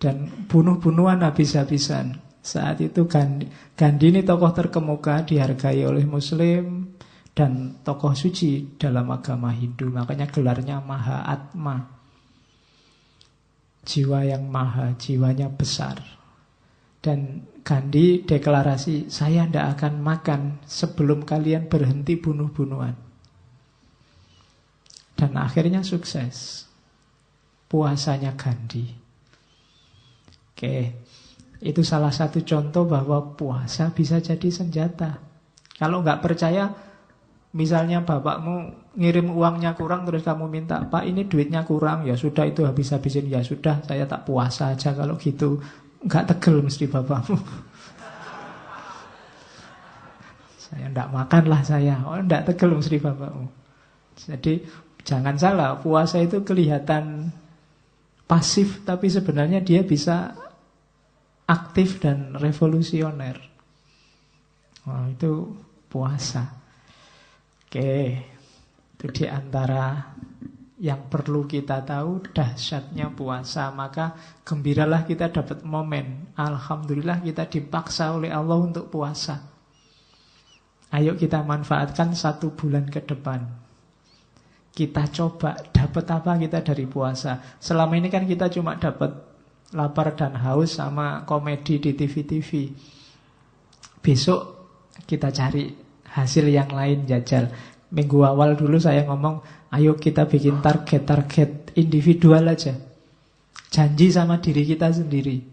Dan 0.00 0.48
bunuh-bunuhan 0.48 1.20
habis-habisan. 1.20 2.24
Saat 2.38 2.80
itu 2.80 3.04
Gandhi, 3.04 3.50
Gandhi 3.76 4.14
ini 4.14 4.24
tokoh 4.24 4.54
terkemuka 4.54 5.26
Dihargai 5.26 5.82
oleh 5.84 6.06
muslim 6.06 6.94
Dan 7.34 7.82
tokoh 7.84 8.14
suci 8.16 8.78
dalam 8.80 9.10
agama 9.12 9.52
Hindu. 9.52 9.92
Makanya 9.92 10.30
gelarnya 10.30 10.80
Maha 10.80 11.26
Atma 11.28 11.97
Jiwa 13.88 14.20
yang 14.28 14.52
maha, 14.52 14.92
jiwanya 15.00 15.48
besar 15.48 15.96
Dan 17.00 17.48
Gandhi 17.64 18.24
deklarasi, 18.24 19.08
saya 19.08 19.48
tidak 19.48 19.80
akan 19.80 20.00
makan 20.00 20.40
sebelum 20.64 21.24
kalian 21.24 21.68
berhenti 21.68 22.16
bunuh-bunuhan. 22.16 22.96
Dan 25.12 25.32
akhirnya 25.36 25.84
sukses. 25.84 26.64
Puasanya 27.68 28.32
Gandhi. 28.40 28.88
Oke, 30.56 30.76
itu 31.60 31.84
salah 31.84 32.10
satu 32.10 32.40
contoh 32.40 32.88
bahwa 32.88 33.36
puasa 33.36 33.92
bisa 33.92 34.16
jadi 34.18 34.48
senjata. 34.48 35.20
Kalau 35.76 36.00
nggak 36.00 36.24
percaya, 36.24 36.72
misalnya 37.52 38.00
bapakmu 38.00 38.87
ngirim 38.98 39.30
uangnya 39.30 39.78
kurang 39.78 40.02
terus 40.02 40.26
kamu 40.26 40.50
minta, 40.50 40.82
Pak 40.82 41.06
ini 41.06 41.30
duitnya 41.30 41.62
kurang, 41.62 42.02
ya 42.02 42.18
sudah 42.18 42.42
itu 42.50 42.66
habis-habisin, 42.66 43.30
ya 43.30 43.38
sudah 43.46 43.78
saya 43.86 44.10
tak 44.10 44.26
puasa 44.26 44.74
aja 44.74 44.90
kalau 44.90 45.14
gitu. 45.14 45.62
Enggak 46.02 46.34
tegel 46.34 46.66
mesti 46.66 46.90
bapakmu. 46.90 47.38
saya 50.66 50.90
enggak 50.90 51.08
makan 51.14 51.44
lah 51.46 51.62
saya. 51.62 51.94
Oh, 52.02 52.18
enggak 52.18 52.50
tegel 52.50 52.74
mesti 52.74 52.98
bapakmu. 52.98 53.46
Jadi 54.18 54.66
jangan 55.06 55.38
salah, 55.38 55.78
puasa 55.78 56.18
itu 56.18 56.42
kelihatan 56.42 57.30
pasif 58.26 58.82
tapi 58.82 59.06
sebenarnya 59.08 59.62
dia 59.62 59.86
bisa 59.86 60.34
aktif 61.46 62.02
dan 62.02 62.34
revolusioner. 62.34 63.38
Oh, 64.90 65.06
itu 65.06 65.54
puasa. 65.86 66.50
Oke, 67.68 68.20
itu 68.98 69.22
di 69.22 69.24
antara 69.30 70.10
yang 70.82 71.06
perlu 71.06 71.46
kita 71.46 71.86
tahu 71.86 72.34
dahsyatnya 72.34 73.14
puasa 73.14 73.70
maka 73.70 74.18
gembiralah 74.42 75.06
kita 75.06 75.30
dapat 75.30 75.62
momen. 75.62 76.34
Alhamdulillah 76.34 77.22
kita 77.22 77.46
dipaksa 77.46 78.10
oleh 78.18 78.34
Allah 78.34 78.58
untuk 78.58 78.90
puasa. 78.90 79.38
Ayo 80.90 81.14
kita 81.14 81.46
manfaatkan 81.46 82.10
satu 82.18 82.58
bulan 82.58 82.90
ke 82.90 83.06
depan. 83.06 83.46
Kita 84.74 85.06
coba 85.14 85.54
dapat 85.70 86.04
apa 86.10 86.34
kita 86.34 86.66
dari 86.66 86.90
puasa. 86.90 87.38
Selama 87.62 87.94
ini 87.94 88.10
kan 88.10 88.26
kita 88.26 88.50
cuma 88.50 88.74
dapat 88.74 89.14
lapar 89.78 90.18
dan 90.18 90.34
haus 90.42 90.74
sama 90.74 91.22
komedi 91.22 91.78
di 91.78 91.94
TV-TV 91.94 92.50
besok 94.00 94.40
kita 95.04 95.28
cari 95.28 95.68
hasil 96.08 96.48
yang 96.48 96.72
lain 96.72 97.04
jajal 97.04 97.52
minggu 97.88 98.18
awal 98.24 98.56
dulu 98.56 98.76
saya 98.76 99.04
ngomong 99.08 99.58
Ayo 99.68 100.00
kita 100.00 100.24
bikin 100.24 100.64
target-target 100.64 101.76
individual 101.76 102.48
aja. 102.48 102.72
Janji 103.68 104.08
sama 104.08 104.40
diri 104.40 104.64
kita 104.64 104.88
sendiri. 104.88 105.44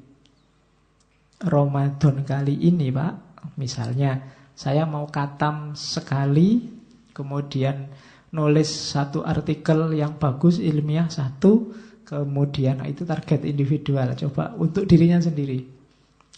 Ramadan 1.44 2.24
kali 2.24 2.56
ini, 2.64 2.96
Pak, 2.96 3.44
misalnya 3.60 4.24
saya 4.56 4.88
mau 4.88 5.12
katam 5.12 5.76
sekali, 5.76 6.64
kemudian 7.12 7.92
nulis 8.32 8.72
satu 8.72 9.20
artikel 9.28 9.92
yang 10.00 10.16
bagus 10.16 10.64
ilmiah 10.64 11.12
satu, 11.12 11.76
kemudian 12.08 12.88
itu 12.88 13.04
target 13.04 13.44
individual. 13.44 14.16
Coba 14.16 14.56
untuk 14.56 14.88
dirinya 14.88 15.20
sendiri. 15.20 15.60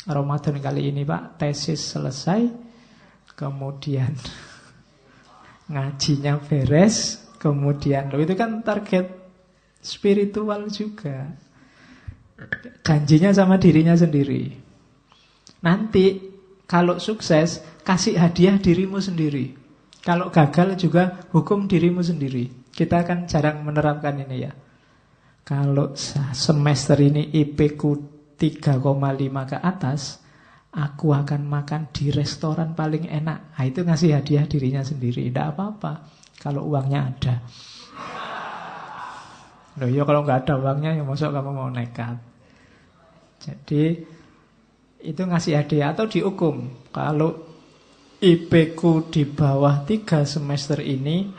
Ramadan 0.09 0.57
kali 0.57 0.89
ini, 0.89 1.05
Pak, 1.05 1.37
tesis 1.37 1.93
selesai, 1.93 2.41
kemudian 3.37 4.17
ngajinya 5.67 6.39
beres, 6.43 7.27
Kemudian, 7.37 8.09
loh 8.09 8.21
itu 8.21 8.33
kan 8.33 8.65
target 8.65 9.13
spiritual 9.77 10.73
juga. 10.73 11.29
Janjinya 12.81 13.29
sama 13.33 13.61
dirinya 13.61 13.93
sendiri. 13.93 14.57
Nanti 15.61 16.17
kalau 16.65 16.97
sukses, 16.97 17.61
kasih 17.85 18.17
hadiah 18.17 18.57
dirimu 18.57 18.97
sendiri. 18.97 19.53
Kalau 20.01 20.33
gagal 20.33 20.81
juga 20.81 21.23
hukum 21.29 21.69
dirimu 21.69 22.01
sendiri. 22.01 22.69
Kita 22.73 23.05
akan 23.05 23.29
jarang 23.29 23.61
menerapkan 23.61 24.17
ini 24.17 24.37
ya. 24.41 24.53
Kalau 25.45 25.95
semester 26.33 26.97
ini 26.99 27.31
IP 27.37 27.79
ku 27.79 27.95
3,5 28.37 28.81
ke 29.49 29.57
atas, 29.57 30.19
aku 30.77 31.09
akan 31.09 31.49
makan 31.49 31.89
di 31.89 32.13
restoran 32.13 32.77
paling 32.77 33.09
enak. 33.09 33.57
Nah, 33.57 33.63
itu 33.65 33.81
ngasih 33.81 34.13
hadiah 34.13 34.45
dirinya 34.45 34.85
sendiri. 34.85 35.25
Tidak 35.25 35.57
apa-apa. 35.57 36.05
Kalau 36.37 36.69
uangnya 36.69 36.99
ada. 37.09 37.35
Loh 39.77 39.89
ya 39.89 40.05
kalau 40.05 40.25
nggak 40.25 40.45
ada 40.45 40.53
uangnya 40.57 40.97
ya 40.97 41.03
masuk 41.05 41.33
kamu 41.33 41.51
mau 41.53 41.69
nekat. 41.69 42.17
Jadi 43.41 44.05
itu 45.01 45.21
ngasih 45.21 45.53
hadiah 45.57 45.93
atau 45.93 46.05
dihukum. 46.09 46.89
Kalau 46.93 47.45
IP 48.17 48.73
ku 48.73 49.05
di 49.09 49.29
bawah 49.29 49.85
tiga 49.85 50.25
semester 50.25 50.81
ini 50.81 51.29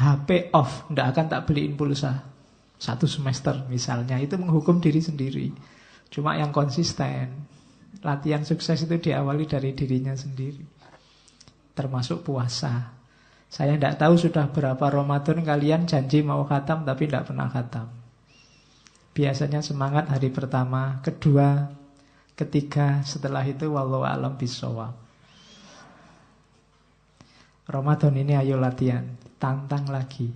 HP 0.00 0.54
off, 0.54 0.86
ndak 0.88 1.06
akan 1.14 1.26
tak 1.26 1.42
beliin 1.50 1.74
pulsa. 1.74 2.22
Satu 2.80 3.04
semester 3.04 3.68
misalnya, 3.68 4.16
itu 4.16 4.40
menghukum 4.40 4.80
diri 4.80 5.04
sendiri. 5.04 5.52
Cuma 6.08 6.40
yang 6.40 6.48
konsisten. 6.48 7.59
Latihan 8.00 8.44
sukses 8.44 8.80
itu 8.80 8.96
diawali 8.96 9.44
dari 9.44 9.76
dirinya 9.76 10.16
sendiri. 10.16 10.64
Termasuk 11.76 12.24
puasa. 12.24 12.96
Saya 13.50 13.76
tidak 13.76 13.98
tahu 13.98 14.14
sudah 14.14 14.46
berapa 14.48 14.80
Ramadan 14.88 15.42
kalian 15.42 15.84
janji 15.84 16.22
mau 16.22 16.46
khatam 16.46 16.86
tapi 16.86 17.10
tidak 17.10 17.28
pernah 17.28 17.50
khatam. 17.50 17.90
Biasanya 19.10 19.60
semangat 19.60 20.06
hari 20.06 20.30
pertama, 20.30 21.02
kedua, 21.02 21.66
ketiga, 22.38 23.02
setelah 23.02 23.42
itu 23.42 23.66
wallahu 23.68 24.06
alam 24.06 24.38
bisawab. 24.38 24.94
Ramadan 27.66 28.14
ini 28.16 28.38
ayo 28.38 28.56
latihan, 28.56 29.04
tantang 29.36 29.90
lagi. 29.90 30.30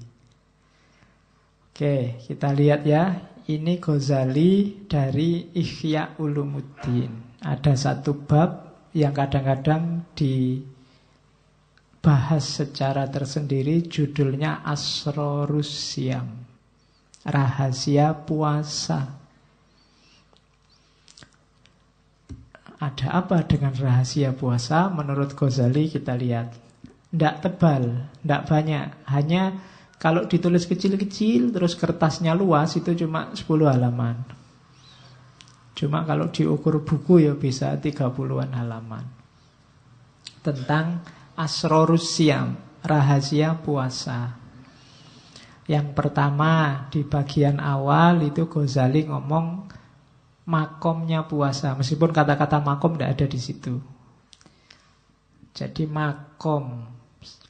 Oke, 1.75 2.23
kita 2.23 2.55
lihat 2.55 2.87
ya. 2.87 3.35
Ini 3.45 3.77
Ghazali 3.77 4.87
dari 4.89 5.53
Ihya 5.53 6.17
Ulumuddin. 6.23 7.34
Ada 7.45 7.77
satu 7.77 8.17
bab 8.25 8.73
yang 8.97 9.13
kadang-kadang 9.13 10.09
di 10.17 10.65
bahas 12.01 12.41
secara 12.41 13.05
tersendiri 13.05 13.85
judulnya 13.85 14.65
Asrorus 14.65 15.69
Siam 15.69 16.25
Rahasia 17.25 18.17
Puasa. 18.17 19.21
Ada 22.81 23.25
apa 23.25 23.41
dengan 23.49 23.73
rahasia 23.73 24.37
puasa? 24.37 24.93
Menurut 24.93 25.33
Ghazali 25.33 25.89
kita 25.89 26.13
lihat. 26.21 26.53
Tidak 27.09 27.35
tebal, 27.41 28.13
tidak 28.21 28.43
banyak. 28.45 28.87
Hanya 29.09 29.57
kalau 29.97 30.29
ditulis 30.29 30.69
kecil-kecil 30.69 31.49
Terus 31.55 31.79
kertasnya 31.81 32.37
luas 32.37 32.77
itu 32.77 32.93
cuma 32.93 33.33
10 33.33 33.47
halaman 33.73 34.34
Cuma 35.75 36.07
kalau 36.07 36.31
diukur 36.31 36.87
buku 36.87 37.27
ya 37.27 37.35
bisa 37.35 37.75
30-an 37.75 38.55
halaman 38.55 39.05
Tentang 40.39 41.03
Asrorus 41.35 42.15
Siam, 42.15 42.55
rahasia 42.87 43.59
puasa. 43.59 44.39
Yang 45.67 45.97
pertama 45.97 46.87
di 46.93 47.03
bagian 47.03 47.59
awal 47.59 48.23
itu 48.23 48.47
Ghazali 48.47 49.09
ngomong 49.09 49.67
makomnya 50.47 51.27
puasa. 51.27 51.75
Meskipun 51.75 52.15
kata-kata 52.15 52.63
makom 52.63 52.95
tidak 52.95 53.19
ada 53.19 53.27
di 53.27 53.41
situ. 53.41 53.75
Jadi 55.57 55.89
makom 55.91 56.87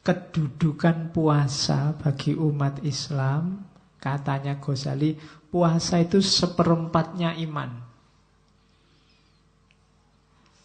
kedudukan 0.01 1.13
puasa 1.13 1.93
bagi 1.99 2.33
umat 2.39 2.81
Islam, 2.87 3.69
katanya 4.01 4.57
Ghazali, 4.63 5.19
puasa 5.53 6.01
itu 6.01 6.25
seperempatnya 6.25 7.37
iman. 7.43 7.84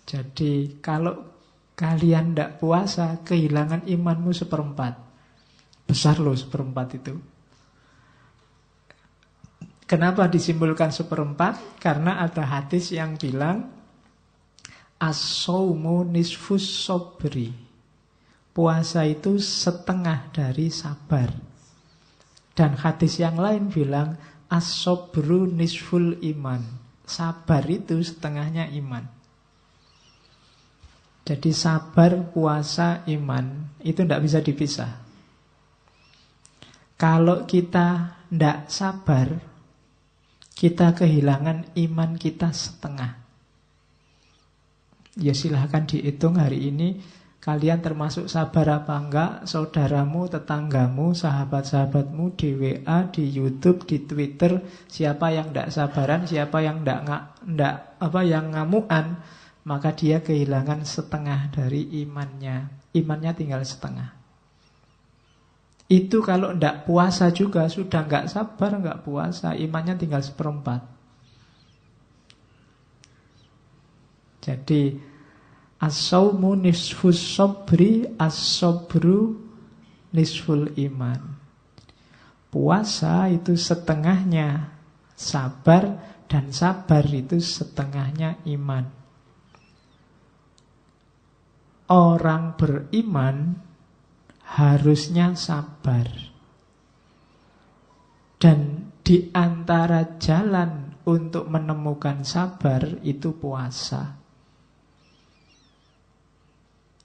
Jadi 0.10 0.82
kalau 0.82 1.14
kalian 1.78 2.34
tidak 2.34 2.58
puasa, 2.58 3.22
kehilangan 3.22 3.86
imanmu 3.86 4.34
seperempat. 4.34 4.98
Besar 5.86 6.18
loh 6.18 6.34
seperempat 6.34 6.88
itu. 6.98 7.14
Kenapa 9.86 10.26
disimpulkan 10.26 10.90
seperempat? 10.90 11.78
Karena 11.78 12.26
ada 12.26 12.42
hadis 12.42 12.90
yang 12.90 13.18
bilang 13.18 13.70
As-sawmu 15.00 16.04
nisfus 16.04 16.66
sobri 16.66 17.70
puasa 18.60 19.08
itu 19.08 19.40
setengah 19.40 20.36
dari 20.36 20.68
sabar. 20.68 21.32
Dan 22.52 22.76
hadis 22.76 23.16
yang 23.16 23.40
lain 23.40 23.72
bilang 23.72 24.20
asobru 24.52 25.48
nisful 25.48 26.20
iman. 26.20 26.60
Sabar 27.08 27.64
itu 27.72 28.04
setengahnya 28.04 28.68
iman. 28.84 29.08
Jadi 31.30 31.54
sabar, 31.54 32.34
puasa, 32.34 33.06
iman 33.06 33.78
itu 33.86 34.02
tidak 34.02 34.26
bisa 34.26 34.42
dipisah. 34.42 34.98
Kalau 36.98 37.46
kita 37.46 38.18
tidak 38.34 38.66
sabar, 38.66 39.38
kita 40.58 40.98
kehilangan 40.98 41.78
iman 41.78 42.18
kita 42.18 42.50
setengah. 42.50 43.22
Ya 45.22 45.38
silahkan 45.38 45.86
dihitung 45.86 46.42
hari 46.42 46.74
ini 46.74 46.98
Kalian 47.40 47.80
termasuk 47.80 48.28
sabar 48.28 48.84
apa 48.84 49.00
enggak? 49.00 49.32
Saudaramu, 49.48 50.28
tetanggamu, 50.28 51.16
sahabat-sahabatmu 51.16 52.36
di 52.36 52.52
WA, 52.52 53.08
di 53.08 53.32
YouTube, 53.32 53.88
di 53.88 54.04
Twitter, 54.04 54.60
siapa 54.92 55.32
yang 55.32 55.56
enggak 55.56 55.72
sabaran, 55.72 56.28
siapa 56.28 56.60
yang 56.60 56.84
enggak, 56.84 57.40
enggak 57.48 57.96
apa 57.96 58.22
yang 58.28 58.52
ngamuan, 58.52 59.24
maka 59.68 59.92
dia 59.92 60.24
kehilangan 60.24 60.88
setengah 60.88 61.52
dari 61.52 62.04
imannya. 62.06 62.90
Imannya 62.96 63.32
tinggal 63.36 63.62
setengah. 63.66 64.16
Itu 65.90 66.22
kalau 66.22 66.54
enggak 66.54 66.86
puasa 66.86 67.34
juga 67.34 67.66
sudah 67.66 68.06
enggak 68.06 68.30
sabar, 68.30 68.78
enggak 68.78 69.02
puasa, 69.02 69.58
imannya 69.58 69.98
tinggal 69.98 70.22
seperempat. 70.22 70.86
Jadi 74.40 75.12
As-sawmu 75.80 76.60
nisfus 76.60 77.20
sobri 77.20 78.04
As-sobru 78.20 79.36
nisful 80.12 80.76
iman 80.76 81.40
Puasa 82.52 83.32
itu 83.32 83.56
setengahnya 83.56 84.76
Sabar 85.16 86.00
dan 86.32 86.52
sabar 86.56 87.04
itu 87.08 87.40
setengahnya 87.44 88.40
iman 88.48 88.99
Orang 91.90 92.54
beriman 92.54 93.58
harusnya 94.46 95.34
sabar 95.34 96.06
Dan 98.38 98.94
di 99.02 99.34
antara 99.34 100.22
jalan 100.22 101.02
untuk 101.10 101.50
menemukan 101.50 102.22
sabar 102.22 103.02
itu 103.02 103.34
puasa 103.34 104.20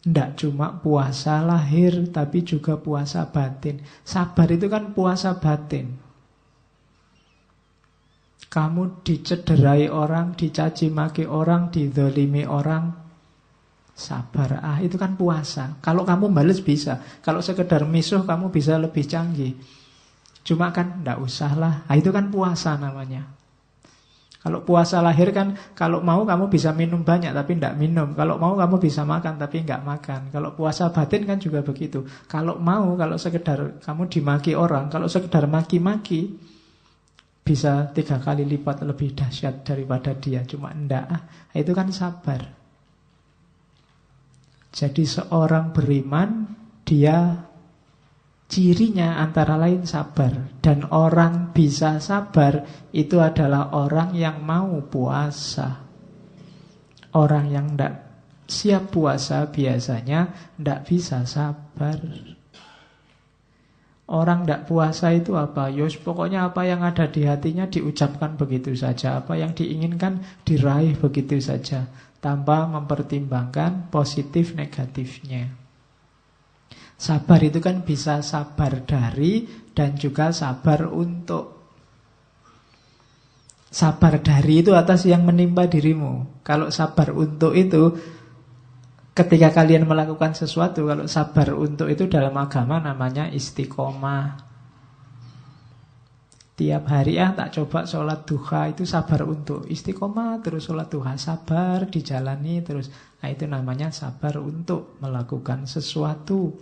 tidak 0.05 0.37
cuma 0.37 0.69
puasa 0.85 1.41
lahir, 1.41 2.13
tapi 2.13 2.45
juga 2.45 2.77
puasa 2.77 3.25
batin. 3.25 3.81
Sabar 4.05 4.53
itu 4.53 4.69
kan 4.69 4.93
puasa 4.93 5.41
batin. 5.41 5.97
Kamu 8.53 9.01
dicederai 9.01 9.89
orang, 9.89 10.37
dicaci 10.37 10.93
maki 10.93 11.25
orang, 11.25 11.73
didolimi 11.73 12.45
orang, 12.45 13.04
sabar. 13.95 14.61
Ah, 14.61 14.79
itu 14.83 14.99
kan 14.99 15.15
puasa. 15.15 15.79
Kalau 15.79 16.03
kamu 16.03 16.35
bales 16.35 16.59
bisa. 16.61 17.01
Kalau 17.23 17.39
sekedar 17.41 17.87
misuh, 17.87 18.27
kamu 18.27 18.51
bisa 18.51 18.75
lebih 18.77 19.07
canggih. 19.07 19.55
Cuma 20.45 20.75
kan 20.75 21.01
tidak 21.01 21.23
usah 21.23 21.55
lah. 21.57 21.75
Ah, 21.89 21.97
itu 21.97 22.11
kan 22.11 22.29
puasa 22.29 22.77
namanya. 22.77 23.25
Kalau 24.45 24.61
puasa 24.61 25.01
lahir 25.01 25.33
kan 25.33 25.57
kalau 25.73 26.05
mau 26.05 26.21
kamu 26.29 26.53
bisa 26.53 26.69
minum 26.77 27.01
banyak 27.01 27.33
tapi 27.33 27.57
tidak 27.57 27.81
minum. 27.81 28.13
Kalau 28.13 28.37
mau 28.37 28.53
kamu 28.53 28.77
bisa 28.77 29.01
makan 29.01 29.41
tapi 29.41 29.65
nggak 29.65 29.81
makan. 29.81 30.21
Kalau 30.29 30.53
puasa 30.53 30.93
batin 30.93 31.25
kan 31.25 31.41
juga 31.41 31.65
begitu. 31.65 32.05
Kalau 32.29 32.61
mau 32.61 32.93
kalau 33.01 33.17
sekedar 33.17 33.81
kamu 33.81 34.05
dimaki 34.13 34.53
orang, 34.53 34.93
kalau 34.93 35.09
sekedar 35.09 35.49
maki-maki 35.49 36.37
bisa 37.41 37.89
tiga 37.97 38.21
kali 38.21 38.45
lipat 38.45 38.85
lebih 38.85 39.17
dahsyat 39.17 39.65
daripada 39.65 40.13
dia. 40.13 40.45
Cuma 40.45 40.77
ndak. 40.77 41.05
Ah, 41.09 41.25
itu 41.57 41.73
kan 41.73 41.89
sabar. 41.89 42.64
Jadi 44.75 45.07
seorang 45.07 45.71
beriman 45.71 46.51
dia 46.83 47.47
Cirinya 48.45 49.19
antara 49.19 49.57
lain 49.57 49.89
sabar. 49.89 50.61
Dan 50.61 50.87
orang 50.93 51.51
bisa 51.51 51.99
sabar 51.99 52.63
Itu 52.95 53.19
adalah 53.19 53.73
orang 53.73 54.13
yang 54.15 54.45
mau 54.45 54.79
puasa. 54.85 55.83
Orang 57.15 57.51
yang 57.51 57.75
tidak 57.75 58.05
siap 58.45 58.93
puasa 58.93 59.49
biasanya 59.49 60.55
tidak 60.55 60.81
bisa 60.87 61.25
sabar. 61.25 61.99
Orang 64.05 64.45
tidak 64.45 64.69
puasa 64.69 65.17
itu 65.17 65.33
apa? 65.35 65.73
Yos 65.73 65.97
pokoknya 65.97 66.53
apa 66.53 66.63
yang 66.69 66.85
ada 66.85 67.09
di 67.09 67.25
hatinya 67.25 67.65
diucapkan 67.67 68.37
begitu 68.37 68.77
saja. 68.77 69.19
Apa 69.25 69.35
yang 69.35 69.57
diinginkan 69.57 70.21
diraih 70.45 70.95
begitu 71.01 71.41
saja 71.41 71.89
Tanpa 72.25 72.65
mempertimbangkan 72.65 73.93
positif 73.93 74.57
negatifnya 74.57 75.65
Sabar 76.95 77.43
itu 77.43 77.59
kan 77.59 77.83
bisa 77.83 78.23
sabar 78.23 78.87
dari 78.87 79.45
dan 79.75 79.99
juga 79.99 80.31
sabar 80.31 80.87
untuk. 80.89 81.53
Sabar 83.75 84.23
dari 84.23 84.63
itu 84.63 84.71
atas 84.71 85.03
yang 85.03 85.27
menimpa 85.27 85.67
dirimu. 85.67 86.41
Kalau 86.47 86.71
sabar 86.71 87.11
untuk 87.11 87.59
itu 87.59 87.91
ketika 89.11 89.51
kalian 89.51 89.83
melakukan 89.83 90.39
sesuatu, 90.39 90.87
kalau 90.87 91.11
sabar 91.11 91.59
untuk 91.59 91.91
itu 91.91 92.07
dalam 92.07 92.39
agama 92.39 92.79
namanya 92.79 93.27
istiqomah. 93.35 94.54
Tiap 96.55 96.87
hari 96.87 97.19
ya 97.19 97.35
tak 97.35 97.51
coba 97.51 97.83
sholat 97.83 98.31
duha 98.31 98.71
itu 98.71 98.87
sabar 98.87 99.27
untuk 99.27 99.67
istiqomah 99.67 100.39
terus 100.39 100.71
sholat 100.71 100.87
duha 100.87 101.19
sabar 101.19 101.91
dijalani 101.91 102.63
terus 102.63 102.95
nah 103.19 103.27
itu 103.27 103.51
namanya 103.51 103.91
sabar 103.91 104.39
untuk 104.39 104.95
melakukan 105.03 105.67
sesuatu 105.67 106.55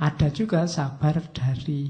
ada 0.00 0.32
juga 0.32 0.64
sabar 0.64 1.20
dari 1.30 1.86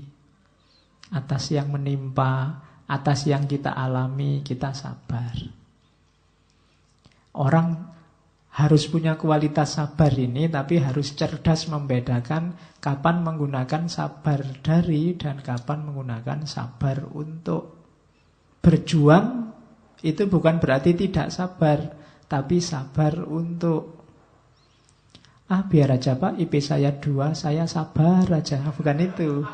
atas 1.14 1.54
yang 1.54 1.70
menimpa, 1.70 2.60
atas 2.90 3.30
yang 3.30 3.46
kita 3.46 3.72
alami, 3.72 4.42
kita 4.42 4.74
sabar. 4.74 5.32
Orang 7.34 7.93
harus 8.54 8.86
punya 8.86 9.18
kualitas 9.18 9.74
sabar 9.74 10.14
ini, 10.14 10.46
tapi 10.46 10.78
harus 10.78 11.18
cerdas 11.18 11.66
membedakan 11.66 12.54
kapan 12.78 13.26
menggunakan 13.26 13.90
sabar 13.90 14.46
dari 14.62 15.18
dan 15.18 15.42
kapan 15.42 15.90
menggunakan 15.90 16.46
sabar 16.46 17.02
untuk 17.10 17.82
berjuang. 18.62 19.50
Itu 20.06 20.30
bukan 20.30 20.62
berarti 20.62 20.94
tidak 20.94 21.34
sabar, 21.34 21.78
tapi 22.30 22.62
sabar 22.62 23.26
untuk 23.26 24.04
Ah 25.44 25.68
biar 25.68 26.00
aja 26.00 26.16
pak. 26.16 26.40
IP 26.40 26.56
saya 26.64 26.96
dua 26.96 27.36
Saya 27.36 27.68
sabar 27.68 28.24
aja. 28.32 28.64
Bukan 28.76 28.98
itu. 29.04 29.44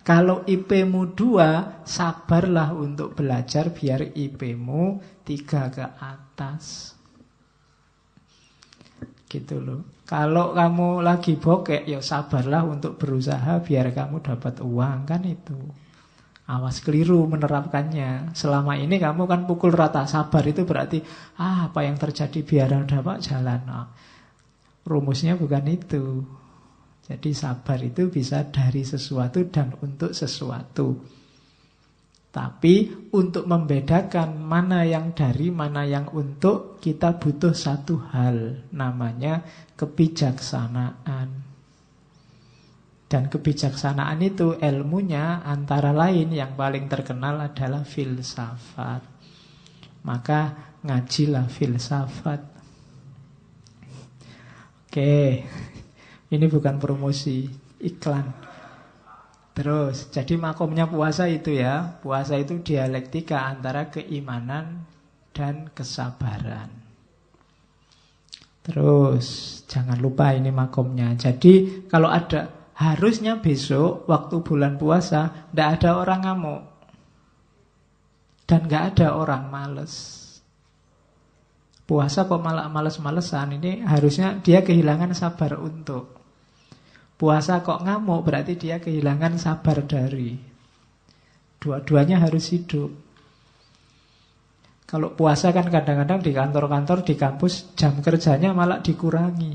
Kalau 0.00 0.40
IP-mu 0.48 1.12
dua 1.12 1.84
Sabarlah 1.84 2.72
untuk 2.72 3.12
belajar 3.12 3.68
Biar 3.68 4.16
IP-mu 4.16 4.96
tiga 5.28 5.68
ke 5.68 5.84
atas 6.00 6.96
Gitu 9.30 9.62
loh. 9.62 9.86
Kalau 10.10 10.50
kamu 10.58 11.06
lagi 11.06 11.38
bokek 11.38 11.86
Ya 11.86 12.02
sabarlah 12.02 12.66
untuk 12.66 12.98
berusaha 12.98 13.62
Biar 13.62 13.94
kamu 13.94 14.26
dapat 14.26 14.58
uang 14.58 15.06
Kan 15.06 15.22
itu. 15.22 15.54
Awas 16.50 16.82
keliru 16.82 17.30
menerapkannya. 17.30 18.34
Selama 18.34 18.74
ini 18.74 18.98
kamu 18.98 19.30
kan 19.30 19.46
pukul 19.46 19.70
rata 19.70 20.02
Sabar 20.10 20.42
itu 20.42 20.66
berarti 20.66 20.98
Ah 21.38 21.70
apa 21.70 21.86
yang 21.86 21.94
terjadi 21.94 22.42
biar 22.42 22.74
dapat 22.90 23.22
jalan. 23.22 23.62
Nah, 23.70 23.86
Rumusnya 24.82 25.38
bukan 25.38 25.70
itu. 25.70 26.26
Jadi 27.06 27.30
sabar 27.34 27.78
itu 27.82 28.10
bisa 28.10 28.46
dari 28.50 28.82
sesuatu 28.82 29.46
dan 29.50 29.74
untuk 29.82 30.10
sesuatu. 30.14 30.98
Tapi 32.30 32.86
untuk 33.10 33.50
membedakan 33.50 34.38
mana 34.38 34.86
yang 34.86 35.10
dari, 35.10 35.50
mana 35.50 35.82
yang 35.82 36.14
untuk, 36.14 36.78
kita 36.78 37.18
butuh 37.18 37.50
satu 37.50 37.98
hal, 38.14 38.70
namanya 38.70 39.42
kebijaksanaan. 39.74 41.50
Dan 43.10 43.26
kebijaksanaan 43.26 44.22
itu 44.22 44.54
ilmunya 44.62 45.42
antara 45.42 45.90
lain 45.90 46.30
yang 46.30 46.54
paling 46.54 46.86
terkenal 46.86 47.42
adalah 47.42 47.82
filsafat. 47.82 49.02
Maka 50.06 50.40
ngajilah 50.86 51.50
filsafat. 51.50 52.40
Oke, 54.86 55.42
ini 56.30 56.46
bukan 56.46 56.78
promosi, 56.78 57.50
iklan. 57.82 58.49
Terus, 59.60 60.08
jadi 60.08 60.40
makomnya 60.40 60.88
puasa 60.88 61.28
itu 61.28 61.52
ya, 61.52 62.00
puasa 62.00 62.40
itu 62.40 62.64
dialektika 62.64 63.44
antara 63.44 63.92
keimanan 63.92 64.88
dan 65.36 65.68
kesabaran. 65.76 66.72
Terus, 68.64 69.60
jangan 69.68 70.00
lupa 70.00 70.32
ini 70.32 70.48
makomnya. 70.48 71.12
Jadi, 71.12 71.84
kalau 71.92 72.08
ada 72.08 72.60
Harusnya 72.80 73.36
besok 73.44 74.08
waktu 74.08 74.40
bulan 74.40 74.80
puasa 74.80 75.52
Tidak 75.52 75.68
ada 75.76 76.00
orang 76.00 76.20
ngamuk 76.24 76.62
Dan 78.48 78.64
nggak 78.64 78.96
ada 78.96 79.20
orang 79.20 79.52
males 79.52 79.92
Puasa 81.84 82.24
kok 82.24 82.40
malah 82.40 82.72
males-malesan 82.72 83.60
Ini 83.60 83.84
harusnya 83.84 84.40
dia 84.40 84.64
kehilangan 84.64 85.12
sabar 85.12 85.60
untuk 85.60 86.19
Puasa 87.20 87.60
kok 87.60 87.84
ngamuk 87.84 88.24
berarti 88.24 88.56
dia 88.56 88.80
kehilangan 88.80 89.36
sabar 89.36 89.84
dari. 89.84 90.40
Dua-duanya 91.60 92.16
harus 92.16 92.48
hidup. 92.48 92.88
Kalau 94.88 95.12
puasa 95.12 95.52
kan 95.52 95.68
kadang-kadang 95.68 96.24
di 96.24 96.32
kantor-kantor, 96.32 97.04
di 97.04 97.20
kampus 97.20 97.76
Jam 97.76 98.00
kerjanya 98.00 98.56
malah 98.56 98.80
dikurangi. 98.80 99.52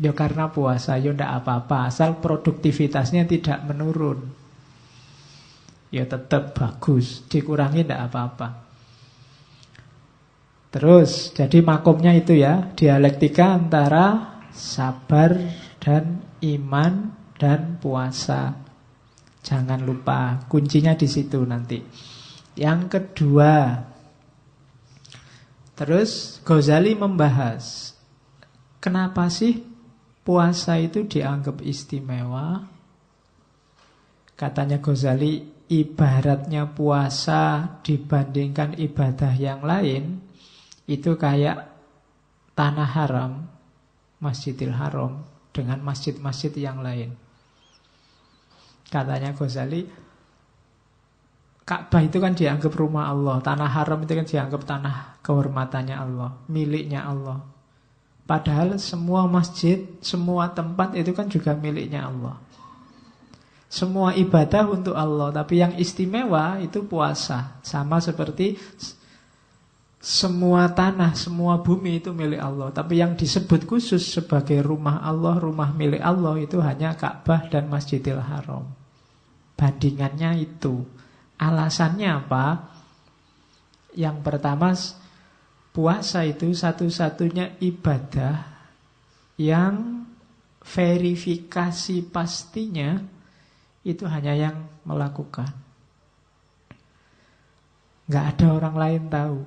Ya 0.00 0.16
karena 0.16 0.48
puasa, 0.48 0.96
ya 0.96 1.12
tidak 1.12 1.44
apa-apa 1.44 1.92
Asal 1.92 2.16
produktivitasnya 2.24 3.28
tidak 3.28 3.60
menurun. 3.68 4.32
Ya 5.92 6.08
tetap 6.08 6.56
bagus 6.56 7.20
Dikurangi 7.28 7.84
tidak 7.84 8.08
apa-apa. 8.08 8.48
Terus, 10.72 11.36
jadi 11.36 11.60
makomnya 11.60 12.16
itu 12.16 12.32
ya 12.32 12.72
Dialektika 12.72 13.60
antara 13.60 14.40
sabar 14.56 15.61
dan 15.82 16.22
iman 16.38 17.10
dan 17.34 17.82
puasa. 17.82 18.54
Jangan 19.42 19.82
lupa, 19.82 20.46
kuncinya 20.46 20.94
di 20.94 21.10
situ 21.10 21.42
nanti. 21.42 21.82
Yang 22.54 22.80
kedua 22.86 23.54
Terus 25.72 26.38
Ghazali 26.46 26.94
membahas 26.94 27.96
Kenapa 28.78 29.26
sih 29.30 29.62
puasa 30.26 30.74
itu 30.78 31.06
dianggap 31.06 31.62
istimewa. 31.62 32.66
Katanya 34.34 34.82
Ghazali, 34.82 35.38
ibaratnya 35.70 36.66
puasa 36.66 37.78
dibandingkan 37.86 38.74
ibadah 38.74 39.38
yang 39.38 39.62
lain, 39.62 40.18
itu 40.90 41.14
kayak 41.14 41.70
tanah 42.58 42.90
haram, 42.90 43.32
Masjidil 44.18 44.74
Haram, 44.74 45.22
dengan 45.52 45.78
masjid-masjid 45.84 46.50
yang 46.56 46.80
lain. 46.80 47.12
Katanya 48.88 49.32
Ghazali, 49.36 49.88
Ka'bah 51.62 52.02
itu 52.02 52.18
kan 52.18 52.34
dianggap 52.34 52.74
rumah 52.74 53.06
Allah, 53.06 53.38
tanah 53.38 53.70
haram 53.70 54.02
itu 54.02 54.12
kan 54.18 54.26
dianggap 54.26 54.66
tanah 54.66 55.22
kehormatannya 55.22 55.94
Allah, 55.94 56.34
miliknya 56.50 57.06
Allah. 57.06 57.38
Padahal 58.26 58.82
semua 58.82 59.30
masjid, 59.30 59.86
semua 60.02 60.50
tempat 60.50 60.98
itu 60.98 61.14
kan 61.14 61.30
juga 61.30 61.54
miliknya 61.54 62.10
Allah. 62.10 62.36
Semua 63.72 64.12
ibadah 64.12 64.68
untuk 64.68 64.92
Allah, 64.92 65.32
tapi 65.32 65.62
yang 65.62 65.72
istimewa 65.78 66.60
itu 66.60 66.84
puasa. 66.84 67.56
Sama 67.64 68.02
seperti 68.04 68.58
semua 70.02 70.66
tanah, 70.74 71.14
semua 71.14 71.62
bumi 71.62 72.02
itu 72.02 72.10
milik 72.10 72.42
Allah. 72.42 72.74
Tapi 72.74 72.98
yang 72.98 73.14
disebut 73.14 73.70
khusus 73.70 74.02
sebagai 74.02 74.58
rumah 74.66 74.98
Allah, 74.98 75.38
rumah 75.38 75.70
milik 75.70 76.02
Allah 76.02 76.34
itu 76.42 76.58
hanya 76.58 76.98
Ka'bah 76.98 77.46
dan 77.46 77.70
Masjidil 77.70 78.18
Haram. 78.18 78.66
Bandingannya 79.54 80.42
itu. 80.42 80.82
Alasannya 81.38 82.10
apa? 82.10 82.46
Yang 83.94 84.16
pertama 84.26 84.74
Puasa 85.72 86.28
itu 86.28 86.52
satu-satunya 86.52 87.56
ibadah 87.64 88.44
yang 89.40 90.04
verifikasi 90.60 92.12
pastinya 92.12 93.00
itu 93.80 94.04
hanya 94.04 94.36
yang 94.36 94.68
melakukan. 94.84 95.48
Nggak 98.04 98.24
ada 98.36 98.46
orang 98.52 98.76
lain 98.76 99.02
tahu. 99.08 99.38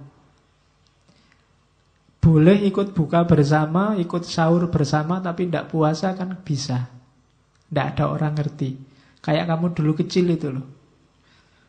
Boleh 2.26 2.58
ikut 2.66 2.98
buka 2.98 3.22
bersama, 3.30 3.94
ikut 4.02 4.26
sahur 4.26 4.66
bersama, 4.74 5.22
tapi 5.22 5.46
tidak 5.46 5.70
puasa 5.70 6.18
kan 6.18 6.34
bisa. 6.42 6.90
Tidak 7.70 7.86
ada 7.94 8.10
orang 8.10 8.34
ngerti. 8.34 8.74
Kayak 9.22 9.46
kamu 9.46 9.78
dulu 9.78 9.94
kecil 10.02 10.34
itu 10.34 10.50
loh. 10.50 10.66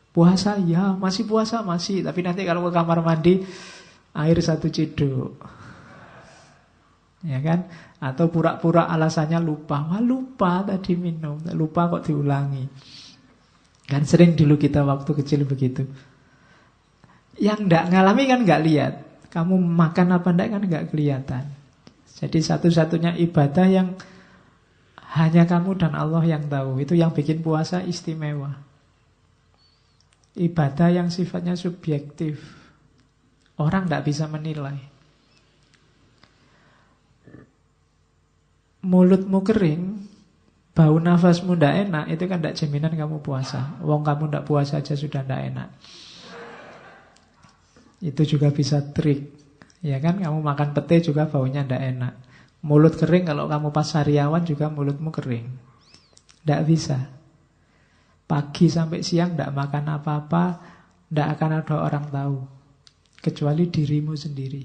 Puasa, 0.09 0.57
ya 0.57 0.97
masih 0.97 1.29
puasa, 1.29 1.61
masih. 1.61 2.01
Tapi 2.01 2.25
nanti 2.25 2.41
kalau 2.41 2.65
ke 2.65 2.73
kamar 2.73 3.05
mandi, 3.05 3.45
air 4.17 4.37
satu 4.41 4.65
ciduk. 4.73 5.37
Ya 7.21 7.37
kan? 7.37 7.69
Atau 8.01 8.33
pura-pura 8.33 8.89
alasannya 8.89 9.37
lupa. 9.37 9.85
Wah 9.85 10.01
lupa 10.01 10.65
tadi 10.65 10.97
minum. 10.97 11.37
Lupa 11.53 11.85
kok 11.85 12.09
diulangi. 12.09 12.65
Kan 13.85 14.09
sering 14.09 14.33
dulu 14.33 14.57
kita 14.57 14.81
waktu 14.81 15.13
kecil 15.21 15.45
begitu. 15.45 15.85
Yang 17.37 17.69
tidak 17.69 17.93
ngalami 17.93 18.23
kan 18.25 18.39
nggak 18.41 18.63
lihat. 18.65 19.06
Kamu 19.27 19.59
makan 19.59 20.07
apa 20.15 20.29
enggak 20.31 20.49
kan 20.55 20.61
nggak 20.63 20.85
kelihatan. 20.91 21.43
Jadi 22.17 22.39
satu-satunya 22.41 23.13
ibadah 23.21 23.67
yang 23.69 23.93
hanya 25.13 25.45
kamu 25.45 25.77
dan 25.77 25.93
Allah 25.93 26.23
yang 26.25 26.49
tahu. 26.49 26.81
Itu 26.81 26.97
yang 26.97 27.13
bikin 27.13 27.45
puasa 27.45 27.85
istimewa. 27.85 28.57
Ibadah 30.37 30.89
yang 30.93 31.07
sifatnya 31.13 31.53
subjektif. 31.53 32.41
Orang 33.57 33.89
tidak 33.89 34.05
bisa 34.05 34.29
menilai. 34.29 34.77
Mulutmu 38.85 39.41
kering, 39.41 40.05
bau 40.77 41.01
nafasmu 41.01 41.57
tidak 41.57 41.89
enak, 41.89 42.05
itu 42.13 42.23
kan 42.29 42.37
tidak 42.37 42.55
jaminan 42.55 42.93
kamu 42.93 43.17
puasa. 43.25 43.81
Wong 43.81 44.05
kamu 44.05 44.29
tidak 44.29 44.45
puasa 44.45 44.77
aja 44.77 44.93
sudah 44.93 45.25
tidak 45.25 45.41
enak. 45.49 45.69
Itu 48.07 48.23
juga 48.23 48.55
bisa 48.55 48.79
trik. 48.95 49.35
Ya 49.83 49.99
kan, 49.99 50.23
kamu 50.23 50.39
makan 50.39 50.71
pete 50.71 51.03
juga 51.03 51.27
baunya 51.27 51.67
tidak 51.67 51.83
enak. 51.83 52.13
Mulut 52.63 52.95
kering 52.95 53.27
kalau 53.27 53.51
kamu 53.51 53.75
pas 53.75 53.83
sariawan 53.83 54.47
juga 54.47 54.71
mulutmu 54.71 55.11
kering. 55.11 55.47
Tidak 56.41 56.61
bisa. 56.63 56.97
Pagi 58.23 58.71
sampai 58.71 59.03
siang 59.03 59.35
tidak 59.35 59.51
makan 59.51 59.99
apa-apa, 59.99 60.43
tidak 61.11 61.27
akan 61.35 61.51
ada 61.63 61.75
orang 61.83 62.05
tahu 62.07 62.37
kecuali 63.19 63.67
dirimu 63.67 64.15
sendiri. 64.15 64.63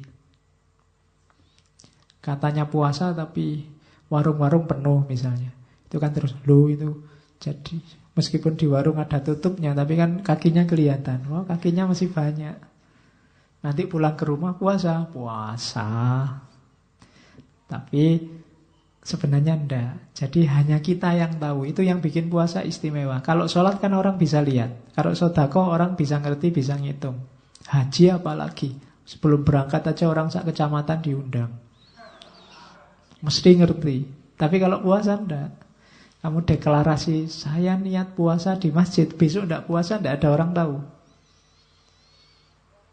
Katanya 2.22 2.70
puasa 2.70 3.10
tapi 3.10 3.66
warung-warung 4.06 4.70
penuh 4.70 5.02
misalnya. 5.06 5.50
Itu 5.86 5.98
kan 5.98 6.14
terus 6.14 6.38
lu 6.46 6.70
itu 6.70 7.02
jadi 7.42 7.82
meskipun 8.14 8.54
di 8.54 8.70
warung 8.70 9.02
ada 9.02 9.18
tutupnya 9.18 9.74
tapi 9.74 9.98
kan 9.98 10.22
kakinya 10.22 10.62
kelihatan. 10.66 11.26
Wah, 11.26 11.42
kakinya 11.46 11.90
masih 11.90 12.14
banyak. 12.14 12.71
Nanti 13.62 13.86
pulang 13.86 14.18
ke 14.18 14.26
rumah 14.26 14.58
puasa, 14.58 15.06
puasa. 15.06 15.90
Tapi 17.70 18.18
sebenarnya 19.02 19.54
enggak. 19.54 20.14
Jadi 20.18 20.50
hanya 20.50 20.82
kita 20.82 21.14
yang 21.14 21.38
tahu. 21.38 21.70
Itu 21.70 21.86
yang 21.86 22.02
bikin 22.02 22.26
puasa 22.26 22.66
istimewa. 22.66 23.22
Kalau 23.22 23.46
sholat 23.46 23.78
kan 23.78 23.94
orang 23.94 24.18
bisa 24.18 24.42
lihat. 24.42 24.94
Kalau 24.98 25.14
sodako 25.14 25.70
orang 25.70 25.94
bisa 25.94 26.18
ngerti, 26.18 26.50
bisa 26.50 26.74
ngitung. 26.74 27.22
Haji 27.70 28.18
apalagi. 28.18 28.74
Sebelum 29.02 29.46
berangkat 29.46 29.82
aja 29.86 30.10
orang 30.10 30.30
sak 30.30 30.50
kecamatan 30.50 30.98
diundang. 31.02 31.50
Mesti 33.22 33.50
ngerti. 33.62 33.96
Tapi 34.34 34.56
kalau 34.58 34.82
puasa 34.82 35.14
enggak. 35.14 35.50
Kamu 36.22 36.46
deklarasi, 36.46 37.26
saya 37.26 37.74
niat 37.74 38.14
puasa 38.14 38.54
di 38.54 38.70
masjid. 38.70 39.10
Besok 39.10 39.46
enggak 39.46 39.66
puasa, 39.66 39.98
enggak 39.98 40.22
ada 40.22 40.28
orang 40.34 40.50
tahu. 40.54 40.74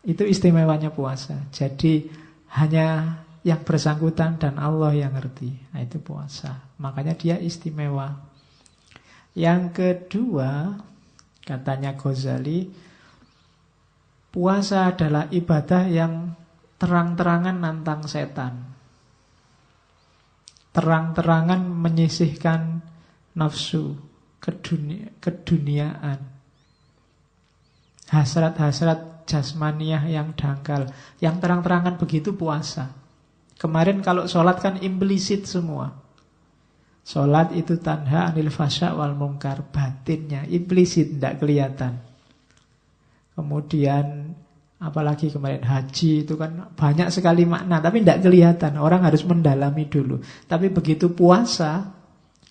Itu 0.03 0.23
istimewanya 0.23 0.91
puasa. 0.93 1.47
Jadi 1.51 2.07
hanya 2.55 3.19
yang 3.43 3.61
bersangkutan 3.63 4.39
dan 4.39 4.59
Allah 4.59 4.95
yang 4.95 5.15
ngerti. 5.15 5.51
Nah, 5.71 5.81
itu 5.83 5.99
puasa. 5.99 6.75
Makanya 6.79 7.15
dia 7.15 7.35
istimewa. 7.39 8.15
Yang 9.35 9.63
kedua, 9.75 10.75
katanya 11.43 11.95
Ghazali, 11.95 12.89
Puasa 14.29 14.93
adalah 14.93 15.25
ibadah 15.33 15.89
yang 15.89 16.37
terang-terangan 16.77 17.57
nantang 17.57 18.05
setan. 18.05 18.61
Terang-terangan 20.69 21.65
menyisihkan 21.65 22.85
nafsu, 23.33 23.97
kedunia, 24.37 25.09
keduniaan. 25.17 26.21
Hasrat-hasrat 28.13 29.08
jasmaniah 29.29 30.01
yang 30.09 30.33
dangkal. 30.33 30.89
Yang 31.21 31.35
terang-terangan 31.45 32.01
begitu 32.01 32.33
puasa. 32.33 32.89
Kemarin 33.61 34.01
kalau 34.01 34.25
sholat 34.25 34.57
kan 34.57 34.81
implisit 34.81 35.45
semua. 35.45 35.93
Sholat 37.05 37.53
itu 37.53 37.77
tanha 37.77 38.33
anil 38.33 38.49
fasya 38.49 38.97
wal 38.97 39.13
mungkar. 39.13 39.69
Batinnya, 39.69 40.49
implisit, 40.49 41.13
tidak 41.13 41.45
kelihatan. 41.45 42.01
Kemudian 43.37 44.35
apalagi 44.79 45.27
kemarin 45.27 45.63
haji 45.63 46.23
itu 46.25 46.33
kan 46.33 46.73
banyak 46.73 47.13
sekali 47.13 47.45
makna. 47.45 47.77
Tapi 47.77 48.01
tidak 48.01 48.25
kelihatan, 48.25 48.81
orang 48.81 49.05
harus 49.05 49.21
mendalami 49.27 49.85
dulu. 49.85 50.17
Tapi 50.49 50.73
begitu 50.73 51.13
puasa, 51.13 51.93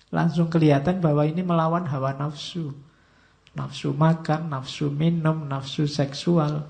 langsung 0.09 0.49
kelihatan 0.49 1.01
bahwa 1.01 1.25
ini 1.25 1.41
melawan 1.45 1.85
hawa 1.85 2.17
nafsu. 2.17 2.88
Nafsu 3.59 3.91
makan, 3.91 4.55
nafsu 4.55 4.87
minum, 4.87 5.43
nafsu 5.43 5.83
seksual 5.83 6.63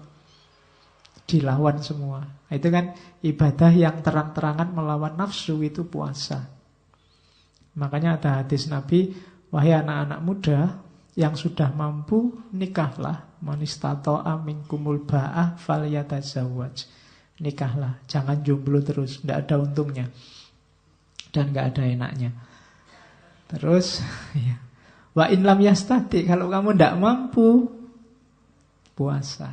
dilawan 1.29 1.77
semua. 1.77 2.25
Itu 2.49 2.73
kan 2.73 2.97
ibadah 3.21 3.69
yang 3.69 4.01
terang-terangan 4.01 4.73
melawan 4.73 5.13
nafsu 5.13 5.61
itu 5.61 5.85
puasa. 5.85 6.49
Makanya 7.77 8.17
ada 8.17 8.29
hadis 8.41 8.65
Nabi, 8.65 9.13
wahai 9.53 9.77
anak-anak 9.77 10.19
muda 10.25 10.59
yang 11.13 11.37
sudah 11.37 11.69
mampu 11.69 12.33
nikahlah, 12.49 13.37
manistato 13.45 14.17
amin 14.17 14.65
kumul 14.65 15.05
ba'ah 15.05 15.53
falyatazawwaj. 15.61 16.89
Nikahlah, 17.39 18.03
jangan 18.09 18.41
jomblo 18.41 18.81
terus, 18.81 19.21
tidak 19.21 19.47
ada 19.47 19.55
untungnya. 19.61 20.09
Dan 21.29 21.53
nggak 21.53 21.77
ada 21.77 21.83
enaknya. 21.85 22.31
Terus, 23.47 24.01
ya. 24.49 24.68
Wa 25.19 25.27
in 25.27 25.43
lam 25.43 25.59
yastati, 25.59 26.23
kalau 26.23 26.47
kamu 26.47 26.79
tidak 26.79 26.95
mampu, 26.95 27.67
puasa. 28.95 29.51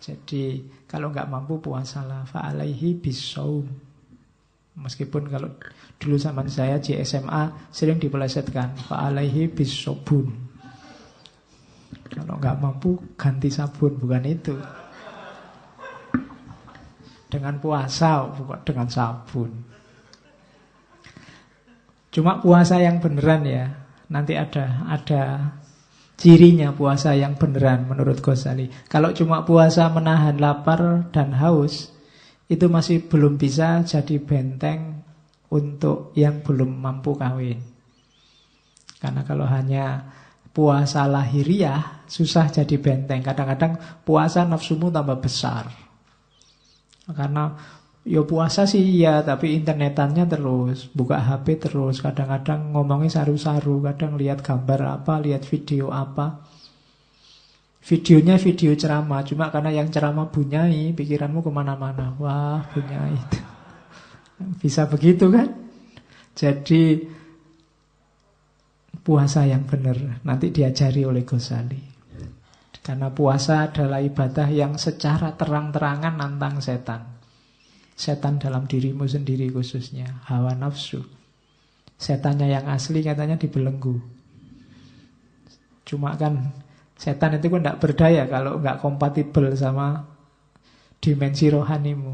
Jadi 0.00 0.64
kalau 0.88 1.12
nggak 1.12 1.28
mampu 1.28 1.60
puasalah 1.60 2.24
fa'alaihi 2.24 2.96
bisaum. 2.96 3.68
Meskipun 4.80 5.28
kalau 5.28 5.52
dulu 6.00 6.16
zaman 6.16 6.48
saya 6.48 6.80
di 6.80 6.96
SMA 7.04 7.68
sering 7.68 8.00
dipelesetkan 8.00 8.72
fa'alaihi 8.88 9.52
bisobun. 9.52 10.32
Kalau 12.08 12.40
nggak 12.40 12.56
mampu 12.56 12.96
ganti 13.20 13.52
sabun 13.52 14.00
bukan 14.00 14.24
itu. 14.24 14.56
Dengan 17.28 17.60
puasa 17.60 18.24
bukan 18.32 18.64
dengan 18.64 18.88
sabun. 18.88 19.52
Cuma 22.08 22.40
puasa 22.40 22.80
yang 22.80 22.96
beneran 23.04 23.44
ya. 23.44 23.79
Nanti 24.10 24.34
ada 24.34 24.90
ada 24.90 25.54
cirinya 26.20 26.74
puasa 26.76 27.16
yang 27.16 27.38
beneran 27.38 27.88
menurut 27.88 28.20
Ghazali. 28.20 28.68
Kalau 28.90 29.14
cuma 29.16 29.46
puasa 29.46 29.88
menahan 29.88 30.36
lapar 30.36 31.08
dan 31.14 31.32
haus, 31.38 31.94
itu 32.50 32.66
masih 32.66 33.06
belum 33.06 33.38
bisa 33.38 33.80
jadi 33.86 34.20
benteng 34.20 35.06
untuk 35.48 36.12
yang 36.18 36.42
belum 36.42 36.76
mampu 36.76 37.16
kawin. 37.16 37.62
Karena 39.00 39.24
kalau 39.24 39.48
hanya 39.48 40.12
puasa 40.52 41.08
lahiriah, 41.08 42.04
susah 42.04 42.52
jadi 42.52 42.76
benteng. 42.76 43.24
Kadang-kadang 43.24 44.02
puasa 44.04 44.44
nafsumu 44.44 44.92
tambah 44.92 45.24
besar. 45.24 45.72
Karena 47.08 47.56
Ya 48.00 48.24
puasa 48.24 48.64
sih 48.64 48.80
iya, 48.80 49.20
tapi 49.20 49.52
internetannya 49.60 50.24
terus, 50.24 50.88
buka 50.96 51.20
HP 51.20 51.68
terus, 51.68 52.00
kadang-kadang 52.00 52.72
ngomongnya 52.72 53.20
saru-saru, 53.20 53.84
kadang 53.84 54.16
lihat 54.16 54.40
gambar 54.40 55.04
apa, 55.04 55.20
lihat 55.20 55.44
video 55.44 55.92
apa. 55.92 56.40
Videonya 57.84 58.40
video 58.40 58.72
ceramah, 58.72 59.20
cuma 59.28 59.52
karena 59.52 59.72
yang 59.76 59.92
ceramah 59.92 60.32
bunyai, 60.32 60.96
pikiranmu 60.96 61.44
ke 61.44 61.50
mana-mana. 61.52 62.16
Wah, 62.16 62.64
bunyai 62.72 63.16
itu. 63.20 63.40
Bisa 64.64 64.88
begitu 64.88 65.28
kan? 65.28 65.52
Jadi 66.32 67.04
puasa 69.04 69.44
yang 69.44 69.68
benar 69.68 70.24
nanti 70.24 70.48
diajari 70.48 71.04
oleh 71.04 71.28
Ghazali. 71.28 71.82
Karena 72.80 73.12
puasa 73.12 73.68
adalah 73.68 74.00
ibadah 74.00 74.48
yang 74.48 74.80
secara 74.80 75.36
terang-terangan 75.36 76.16
nantang 76.16 76.64
setan. 76.64 77.19
Setan 78.00 78.40
dalam 78.40 78.64
dirimu 78.64 79.04
sendiri 79.04 79.52
khususnya. 79.52 80.24
Hawa 80.24 80.56
nafsu. 80.56 81.04
Setannya 82.00 82.48
yang 82.48 82.64
asli 82.72 83.04
katanya 83.04 83.36
dibelenggu. 83.36 84.00
Cuma 85.84 86.16
kan 86.16 86.48
Setan 87.00 87.40
itu 87.40 87.48
kan 87.48 87.64
tidak 87.64 87.80
berdaya 87.80 88.28
Kalau 88.28 88.60
nggak 88.60 88.80
kompatibel 88.84 89.52
sama 89.56 90.04
Dimensi 91.00 91.48
rohanimu. 91.48 92.12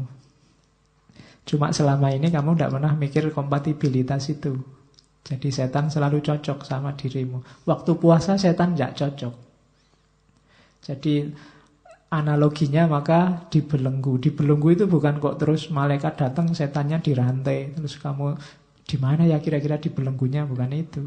Cuma 1.43 1.75
selama 1.75 2.07
ini 2.11 2.31
kamu 2.31 2.55
tidak 2.55 2.71
pernah 2.79 2.93
mikir 2.95 3.23
kompatibilitas 3.35 4.31
itu. 4.31 4.55
Jadi 5.27 5.51
setan 5.51 5.91
selalu 5.91 6.23
cocok 6.23 6.63
sama 6.63 6.95
dirimu. 6.95 7.43
Waktu 7.67 7.91
puasa 7.99 8.39
setan 8.39 8.79
tidak 8.79 8.95
cocok. 8.95 9.35
Jadi 10.87 11.27
Analoginya 12.07 12.87
maka 12.87 13.49
dibelenggu. 13.51 14.15
Dibelenggu 14.15 14.71
itu 14.71 14.85
bukan 14.87 15.19
kok 15.19 15.43
terus 15.43 15.67
malaikat 15.67 16.15
datang 16.15 16.55
setannya 16.55 17.03
dirantai. 17.03 17.75
Terus 17.75 17.99
kamu 17.99 18.39
di 18.87 18.95
mana 18.95 19.27
ya 19.27 19.43
kira-kira 19.43 19.75
dibelenggunya 19.75 20.47
bukan 20.47 20.71
itu. 20.71 21.03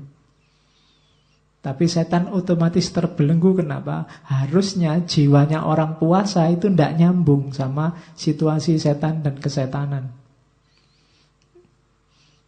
Tapi 1.60 1.84
setan 1.88 2.32
otomatis 2.32 2.88
terbelenggu 2.88 3.60
kenapa? 3.60 4.08
Harusnya 4.28 4.96
jiwanya 5.04 5.64
orang 5.64 6.00
puasa 6.00 6.48
itu 6.48 6.72
tidak 6.72 6.96
nyambung 6.96 7.52
sama 7.52 8.00
situasi 8.16 8.80
setan 8.80 9.20
dan 9.20 9.36
kesetanan. 9.36 10.08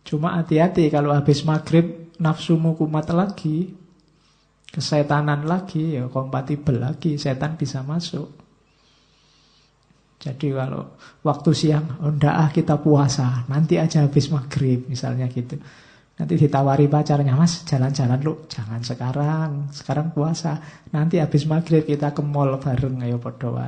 Cuma 0.04 0.40
hati-hati 0.40 0.88
kalau 0.88 1.12
habis 1.12 1.44
maghrib 1.44 2.12
nafsumu 2.20 2.72
kumat 2.72 3.12
lagi, 3.12 3.76
kesetanan 4.72 5.44
lagi, 5.44 6.00
ya 6.00 6.08
kompatibel 6.08 6.80
lagi, 6.80 7.20
setan 7.20 7.60
bisa 7.60 7.84
masuk. 7.84 8.41
Jadi 10.22 10.54
kalau 10.54 10.94
waktu 11.26 11.50
siang, 11.50 11.98
oh 11.98 12.14
ah 12.30 12.46
kita 12.54 12.78
puasa, 12.78 13.42
nanti 13.50 13.74
aja 13.74 14.06
habis 14.06 14.30
maghrib 14.30 14.86
misalnya 14.86 15.26
gitu. 15.26 15.58
Nanti 16.14 16.38
ditawari 16.38 16.86
pacarnya, 16.86 17.34
mas 17.34 17.66
jalan-jalan 17.66 18.22
lu, 18.22 18.46
jangan 18.46 18.78
sekarang, 18.86 19.66
sekarang 19.74 20.14
puasa. 20.14 20.62
Nanti 20.94 21.18
habis 21.18 21.42
maghrib 21.50 21.82
kita 21.82 22.14
ke 22.14 22.22
mall 22.22 22.54
bareng, 22.62 23.02
ayo 23.02 23.18
podo. 23.18 23.58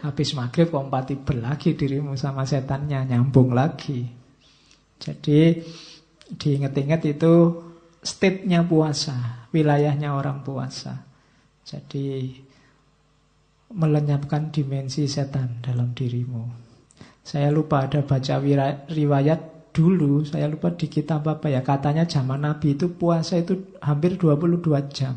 Habis 0.00 0.32
maghrib 0.32 0.72
kompatibel 0.72 1.44
lagi 1.44 1.76
dirimu 1.76 2.16
sama 2.16 2.48
setannya, 2.48 3.04
nyambung 3.12 3.52
lagi. 3.52 4.08
Jadi 4.96 5.60
diinget-inget 6.32 7.04
itu 7.04 7.34
state-nya 8.00 8.64
puasa, 8.64 9.44
wilayahnya 9.52 10.16
orang 10.16 10.40
puasa. 10.40 11.04
Jadi 11.68 12.32
melenyapkan 13.72 14.52
dimensi 14.52 15.08
setan 15.08 15.64
dalam 15.64 15.96
dirimu. 15.96 16.44
Saya 17.22 17.48
lupa 17.48 17.88
ada 17.88 18.02
baca 18.04 18.38
riwayat 18.90 19.72
dulu, 19.72 20.22
saya 20.28 20.46
lupa 20.52 20.74
di 20.76 20.86
kitab 20.86 21.24
apa 21.24 21.48
ya, 21.48 21.64
katanya 21.64 22.04
zaman 22.04 22.44
Nabi 22.44 22.76
itu 22.76 22.92
puasa 22.92 23.40
itu 23.40 23.78
hampir 23.80 24.20
22 24.20 24.60
jam. 24.92 25.16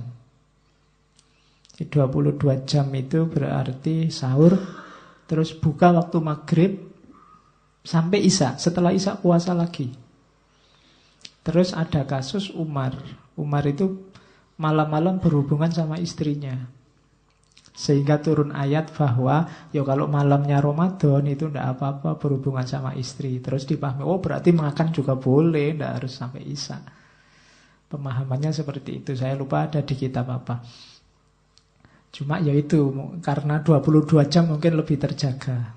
22 1.75 2.39
jam 2.63 2.87
itu 2.95 3.27
berarti 3.27 4.07
sahur, 4.07 4.55
terus 5.27 5.51
buka 5.51 5.91
waktu 5.91 6.17
maghrib 6.23 6.71
sampai 7.83 8.23
isya, 8.23 8.55
setelah 8.55 8.95
isya 8.95 9.19
puasa 9.19 9.51
lagi. 9.51 9.91
Terus 11.45 11.75
ada 11.75 12.07
kasus 12.07 12.49
Umar. 12.55 12.95
Umar 13.35 13.67
itu 13.67 14.07
malam-malam 14.55 15.19
berhubungan 15.19 15.69
sama 15.69 15.99
istrinya. 15.99 16.71
Sehingga 17.75 18.23
turun 18.23 18.55
ayat 18.55 18.95
bahwa 18.95 19.51
ya 19.75 19.83
kalau 19.83 20.07
malamnya 20.07 20.63
Ramadan 20.63 21.27
itu 21.27 21.51
tidak 21.51 21.75
apa-apa 21.75 22.15
berhubungan 22.15 22.63
sama 22.63 22.95
istri. 22.95 23.43
Terus 23.43 23.67
dipahami, 23.67 24.07
oh 24.07 24.23
berarti 24.23 24.55
makan 24.55 24.95
juga 24.95 25.19
boleh, 25.19 25.75
tidak 25.75 25.91
harus 25.99 26.15
sampai 26.15 26.41
isya. 26.47 26.79
Pemahamannya 27.91 28.55
seperti 28.55 29.03
itu. 29.03 29.11
Saya 29.19 29.35
lupa 29.35 29.67
ada 29.67 29.83
di 29.83 29.91
kitab 29.91 30.31
apa. 30.31 30.63
Cuma 32.15 32.39
ya 32.39 32.55
itu, 32.55 32.95
karena 33.19 33.59
22 33.59 34.23
jam 34.31 34.47
mungkin 34.47 34.79
lebih 34.79 34.95
terjaga. 34.95 35.74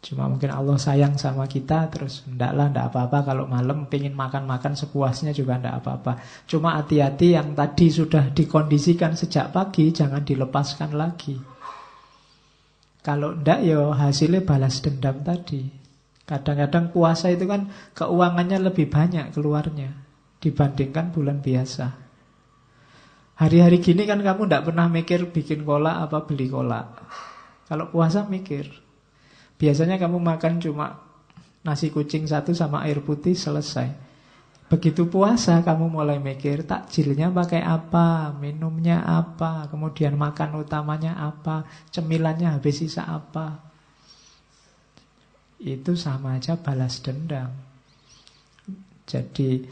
Cuma 0.00 0.32
mungkin 0.32 0.48
Allah 0.48 0.80
sayang 0.80 1.20
sama 1.20 1.44
kita 1.44 1.92
Terus 1.92 2.24
ndaklah 2.24 2.72
ndak 2.72 2.88
apa-apa 2.88 3.18
Kalau 3.32 3.44
malam 3.44 3.84
pengen 3.84 4.16
makan-makan 4.16 4.72
sepuasnya 4.72 5.36
juga 5.36 5.60
ndak 5.60 5.84
apa-apa 5.84 6.12
Cuma 6.48 6.80
hati-hati 6.80 7.36
yang 7.36 7.52
tadi 7.52 7.92
sudah 7.92 8.32
dikondisikan 8.32 9.12
sejak 9.12 9.52
pagi 9.52 9.92
Jangan 9.92 10.24
dilepaskan 10.24 10.96
lagi 10.96 11.36
Kalau 13.04 13.36
ndak 13.36 13.60
ya 13.60 13.92
hasilnya 13.92 14.40
balas 14.40 14.80
dendam 14.80 15.20
tadi 15.20 15.80
Kadang-kadang 16.30 16.94
puasa 16.94 17.26
itu 17.26 17.42
kan 17.50 17.74
keuangannya 17.98 18.62
lebih 18.70 18.86
banyak 18.86 19.34
keluarnya 19.34 19.90
dibandingkan 20.38 21.10
bulan 21.10 21.42
biasa. 21.42 21.90
Hari-hari 23.34 23.82
gini 23.82 24.06
kan 24.06 24.22
kamu 24.22 24.46
tidak 24.46 24.70
pernah 24.70 24.86
mikir 24.86 25.26
bikin 25.34 25.66
kolak 25.66 26.06
apa 26.06 26.22
beli 26.22 26.46
kolak. 26.46 27.02
Kalau 27.66 27.90
puasa 27.90 28.30
mikir. 28.30 28.89
Biasanya 29.60 30.00
kamu 30.00 30.16
makan 30.16 30.56
cuma 30.56 31.04
nasi 31.60 31.92
kucing 31.92 32.24
satu 32.24 32.56
sama 32.56 32.80
air 32.88 33.04
putih 33.04 33.36
selesai. 33.36 33.92
Begitu 34.72 35.04
puasa 35.12 35.60
kamu 35.60 35.92
mulai 35.92 36.16
mikir 36.16 36.64
takjilnya 36.64 37.28
pakai 37.28 37.60
apa, 37.60 38.32
minumnya 38.40 39.04
apa, 39.04 39.68
kemudian 39.68 40.16
makan 40.16 40.64
utamanya 40.64 41.18
apa, 41.20 41.68
cemilannya 41.92 42.56
habis 42.56 42.80
sisa 42.80 43.04
apa 43.04 43.70
itu 45.60 45.92
sama 45.92 46.40
aja 46.40 46.56
balas 46.56 47.04
dendam. 47.04 47.52
Jadi 49.04 49.68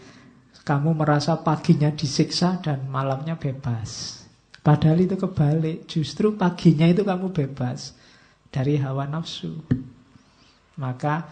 kamu 0.69 0.93
merasa 0.93 1.41
paginya 1.41 1.89
disiksa 1.89 2.61
dan 2.61 2.85
malamnya 2.93 3.41
bebas. 3.41 4.21
Padahal 4.61 5.01
itu 5.01 5.17
kebalik, 5.17 5.89
justru 5.89 6.37
paginya 6.37 6.85
itu 6.85 7.01
kamu 7.01 7.33
bebas 7.33 7.97
dari 8.49 8.81
hawa 8.81 9.05
nafsu. 9.09 9.61
Maka 10.79 11.29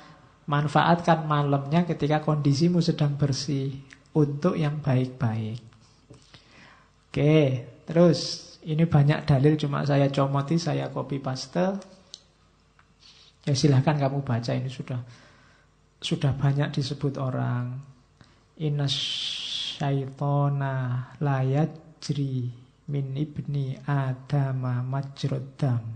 manfaatkan 0.47 1.27
malamnya 1.27 1.83
ketika 1.87 2.23
kondisimu 2.23 2.79
sedang 2.83 3.19
bersih 3.19 3.75
untuk 4.14 4.55
yang 4.55 4.79
baik-baik. 4.81 5.61
Oke, 7.11 7.64
terus 7.89 8.45
ini 8.67 8.85
banyak 8.85 9.25
dalil 9.25 9.57
cuma 9.57 9.87
saya 9.87 10.11
comoti, 10.11 10.59
saya 10.59 10.91
copy 10.91 11.19
paste. 11.23 11.67
Ya 13.47 13.55
silahkan 13.55 13.95
kamu 13.95 14.27
baca 14.27 14.53
ini 14.53 14.67
sudah 14.67 14.99
sudah 16.03 16.35
banyak 16.35 16.75
disebut 16.75 17.14
orang. 17.17 17.79
Inna 18.59 18.89
syaitona 19.77 20.75
layajri 21.23 22.51
min 22.91 23.07
ibni 23.14 23.79
adama 23.87 24.83
majrodam 24.83 25.95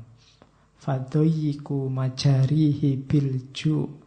fadoyiku 0.81 1.93
majarihi 1.93 2.97
bilju 3.05 4.01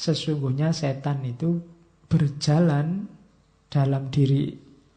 Sesungguhnya 0.00 0.72
setan 0.72 1.20
itu 1.28 1.60
berjalan 2.08 3.04
dalam 3.68 4.08
diri 4.08 4.48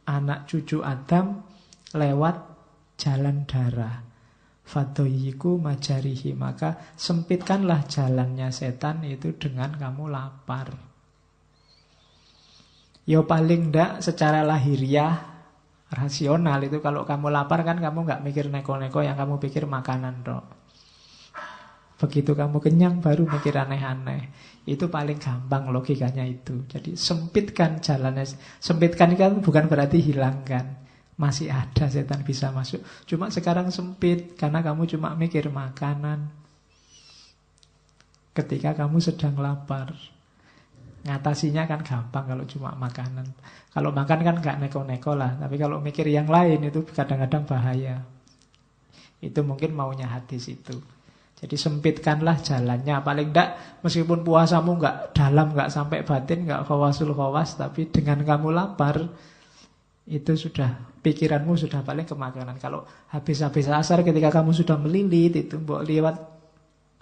anak 0.07 0.47
cucu 0.47 0.79
Adam 0.79 1.43
lewat 1.91 2.35
jalan 2.95 3.43
darah. 3.43 3.99
Fadoyiku 4.63 5.59
majarihi 5.59 6.31
Maka 6.39 6.95
sempitkanlah 6.95 7.83
jalannya 7.83 8.47
setan 8.55 9.03
itu 9.03 9.35
dengan 9.35 9.75
kamu 9.75 10.07
lapar. 10.07 10.71
Yo 13.03 13.27
paling 13.27 13.75
ndak 13.75 13.99
secara 13.99 14.47
lahiriah 14.47 15.35
Rasional 15.91 16.63
itu 16.63 16.79
kalau 16.79 17.03
kamu 17.03 17.27
lapar 17.27 17.67
kan 17.67 17.83
kamu 17.83 18.07
nggak 18.07 18.23
mikir 18.23 18.47
neko-neko 18.47 19.03
Yang 19.03 19.17
kamu 19.19 19.35
pikir 19.43 19.67
makanan 19.67 20.23
dok 20.23 20.62
Begitu 21.99 22.33
kamu 22.33 22.57
kenyang 22.57 22.99
baru 22.99 23.29
mikir 23.29 23.53
aneh-aneh 23.53 24.33
Itu 24.65 24.89
paling 24.89 25.21
gampang 25.21 25.69
logikanya 25.69 26.25
itu 26.25 26.65
Jadi 26.65 26.97
sempitkan 26.97 27.79
jalannya 27.79 28.25
Sempitkan 28.57 29.13
kan 29.13 29.39
bukan 29.39 29.69
berarti 29.69 30.01
hilangkan 30.01 30.83
masih 31.13 31.53
ada 31.53 31.85
setan 31.89 32.25
bisa 32.25 32.49
masuk. 32.49 32.81
Cuma 33.05 33.29
sekarang 33.29 33.69
sempit 33.69 34.33
karena 34.33 34.65
kamu 34.65 34.89
cuma 34.89 35.13
mikir 35.13 35.45
makanan. 35.49 36.29
Ketika 38.33 38.73
kamu 38.73 38.97
sedang 38.97 39.37
lapar. 39.37 39.93
Ngatasinya 41.03 41.67
kan 41.67 41.83
gampang 41.83 42.25
kalau 42.31 42.45
cuma 42.47 42.71
makanan. 42.79 43.27
Kalau 43.75 43.91
makan 43.91 44.19
kan 44.23 44.35
nggak 44.39 44.57
neko-neko 44.63 45.13
lah. 45.13 45.35
Tapi 45.35 45.59
kalau 45.59 45.83
mikir 45.83 46.07
yang 46.07 46.31
lain 46.31 46.63
itu 46.63 46.81
kadang-kadang 46.87 47.43
bahaya. 47.43 48.01
Itu 49.19 49.43
mungkin 49.43 49.75
maunya 49.75 50.07
hadis 50.09 50.49
itu. 50.49 50.79
Jadi 51.43 51.59
sempitkanlah 51.59 52.39
jalannya. 52.39 53.03
Paling 53.03 53.35
tidak 53.35 53.49
meskipun 53.83 54.23
puasamu 54.23 54.79
nggak 54.79 55.11
dalam, 55.11 55.51
nggak 55.51 55.67
sampai 55.67 56.07
batin, 56.07 56.47
nggak 56.47 56.63
khawasul 56.63 57.11
khawas. 57.11 57.59
Tapi 57.59 57.91
dengan 57.91 58.23
kamu 58.23 58.55
lapar, 58.55 59.03
itu 60.07 60.31
sudah 60.39 60.95
pikiranmu 61.03 61.59
sudah 61.59 61.83
paling 61.83 62.07
kemakanan. 62.07 62.55
Kalau 62.63 62.87
habis-habis 63.11 63.67
asar 63.67 64.07
ketika 64.07 64.39
kamu 64.39 64.55
sudah 64.55 64.79
melilit 64.79 65.35
itu 65.35 65.59
mbok 65.59 65.83
lihat 65.83 66.15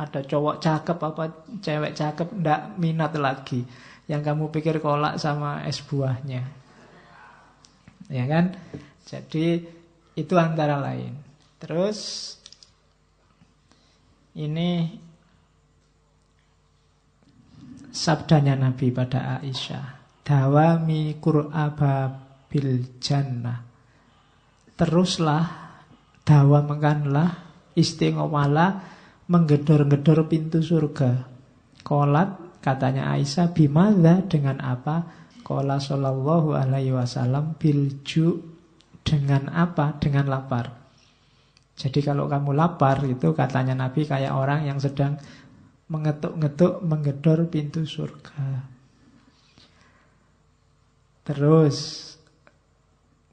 ada 0.02 0.26
cowok 0.26 0.58
cakep 0.58 0.98
apa 0.98 1.24
cewek 1.62 1.94
cakep 1.94 2.28
ndak 2.42 2.82
minat 2.82 3.14
lagi. 3.22 3.62
Yang 4.10 4.22
kamu 4.26 4.50
pikir 4.50 4.82
kolak 4.82 5.22
sama 5.22 5.62
es 5.70 5.86
buahnya. 5.86 6.42
Ya 8.10 8.26
kan? 8.26 8.58
Jadi 9.06 9.62
itu 10.18 10.34
antara 10.34 10.82
lain. 10.82 11.14
Terus 11.62 12.41
ini 14.38 14.88
sabdanya 17.92 18.56
Nabi 18.56 18.90
pada 18.96 19.44
Aisyah. 19.44 20.00
Dawami 20.24 21.20
Qur'aba 21.20 22.08
bil 22.48 23.00
jannah. 23.04 23.60
Teruslah 24.80 25.46
dawamkanlah 26.24 27.30
istiqomalah 27.76 28.72
menggedor-gedor 29.28 30.26
pintu 30.32 30.64
surga. 30.64 31.28
Kolat 31.84 32.62
katanya 32.64 33.12
Aisyah 33.14 33.52
bimada 33.52 34.24
dengan 34.24 34.62
apa? 34.64 35.22
Kola 35.42 35.82
sallallahu 35.82 36.56
alaihi 36.56 36.96
wasallam 36.96 37.60
bilju 37.60 38.40
dengan 39.04 39.52
apa? 39.52 39.98
Dengan 40.00 40.30
lapar. 40.32 40.81
Jadi 41.82 42.00
kalau 42.06 42.30
kamu 42.30 42.54
lapar 42.54 43.02
itu 43.10 43.34
katanya 43.34 43.74
Nabi 43.74 44.06
kayak 44.06 44.38
orang 44.38 44.70
yang 44.70 44.78
sedang 44.78 45.18
mengetuk-ngetuk 45.90 46.86
menggedor 46.86 47.50
pintu 47.50 47.82
surga. 47.90 48.70
Terus 51.26 51.78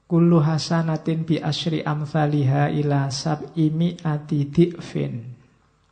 Kullu 0.09 0.41
hasanatin 0.41 1.21
bi 1.21 1.37
asri 1.37 1.85
amthaliha 1.85 2.73
ila 2.81 3.13
sab'imi 3.13 4.01
ati 4.01 4.49
di'fin. 4.49 5.21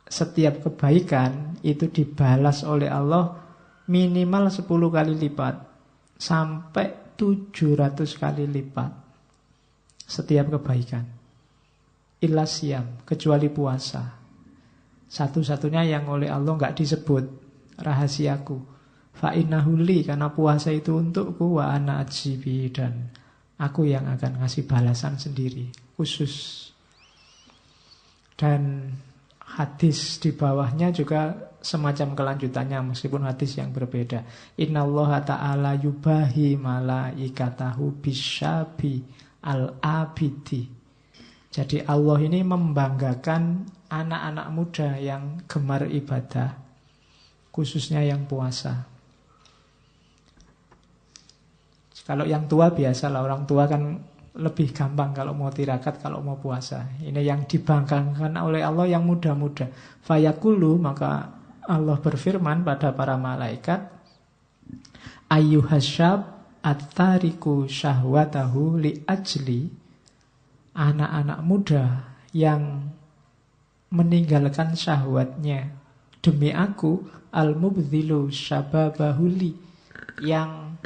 Setiap 0.02 0.66
kebaikan 0.66 1.62
itu 1.62 1.86
dibalas 1.86 2.66
oleh 2.66 2.90
Allah 2.90 3.38
minimal 3.86 4.50
10 4.50 4.66
kali 4.66 5.14
lipat. 5.14 5.54
Sampai 6.18 7.14
700 7.14 7.94
kali 8.18 8.50
lipat. 8.50 8.90
Setiap 10.02 10.50
kebaikan. 10.58 11.17
Illa 12.18 12.44
siam, 12.46 13.02
kecuali 13.06 13.46
puasa. 13.50 14.02
Satu-satunya 15.08 15.86
yang 15.86 16.10
oleh 16.10 16.28
Allah 16.28 16.52
nggak 16.54 16.76
disebut 16.76 17.24
rahasiaku. 17.78 18.58
Fa'inahuli 19.18 20.06
karena 20.06 20.30
puasa 20.30 20.70
itu 20.70 20.94
untukku 20.94 21.58
wa 21.58 21.74
ana 21.74 22.02
ajibi 22.02 22.70
dan 22.70 23.10
Aku 23.58 23.82
yang 23.82 24.06
akan 24.06 24.38
ngasih 24.38 24.70
balasan 24.70 25.18
sendiri, 25.18 25.66
khusus. 25.98 26.70
Dan 28.38 28.94
hadis 29.42 30.22
di 30.22 30.30
bawahnya 30.30 30.94
juga 30.94 31.34
semacam 31.58 32.14
kelanjutannya 32.14 32.94
meskipun 32.94 33.26
hadis 33.26 33.58
yang 33.58 33.74
berbeda. 33.74 34.22
Inna 34.62 34.86
Allah 34.86 35.26
ta'ala 35.26 35.72
yubahi 35.74 36.54
malaikatahu 36.54 37.98
bisyabi 37.98 39.02
al-abidi. 39.42 40.77
Jadi 41.48 41.80
Allah 41.88 42.18
ini 42.20 42.44
membanggakan 42.44 43.64
anak-anak 43.88 44.46
muda 44.52 44.88
yang 45.00 45.40
gemar 45.48 45.88
ibadah, 45.88 46.52
khususnya 47.48 48.04
yang 48.04 48.28
puasa. 48.28 48.84
Kalau 52.04 52.24
yang 52.24 52.48
tua 52.48 52.72
biasa 52.72 53.12
lah 53.12 53.20
orang 53.20 53.44
tua 53.44 53.68
kan 53.68 54.00
lebih 54.38 54.72
gampang 54.72 55.12
kalau 55.12 55.34
mau 55.34 55.52
tirakat, 55.52 56.00
kalau 56.00 56.24
mau 56.24 56.40
puasa. 56.40 56.88
Ini 57.04 57.20
yang 57.20 57.44
dibanggakan 57.44 58.32
oleh 58.38 58.64
Allah 58.64 58.86
yang 58.88 59.04
muda-muda. 59.04 59.68
Fayakulu 60.04 60.78
maka 60.80 61.36
Allah 61.68 62.00
berfirman 62.00 62.64
pada 62.64 62.96
para 62.96 63.20
malaikat, 63.20 63.92
Ayyuhasyab 65.28 66.20
at-tariku 66.64 67.68
syahwatahu 67.68 68.80
li 68.80 69.04
ajli 69.04 69.68
anak-anak 70.78 71.40
muda 71.42 72.14
yang 72.30 72.94
meninggalkan 73.90 74.78
syahwatnya 74.78 75.74
demi 76.22 76.54
aku 76.54 77.02
al-mubdhilu 77.34 78.30
syababahuli 78.30 79.58
yang 80.22 80.78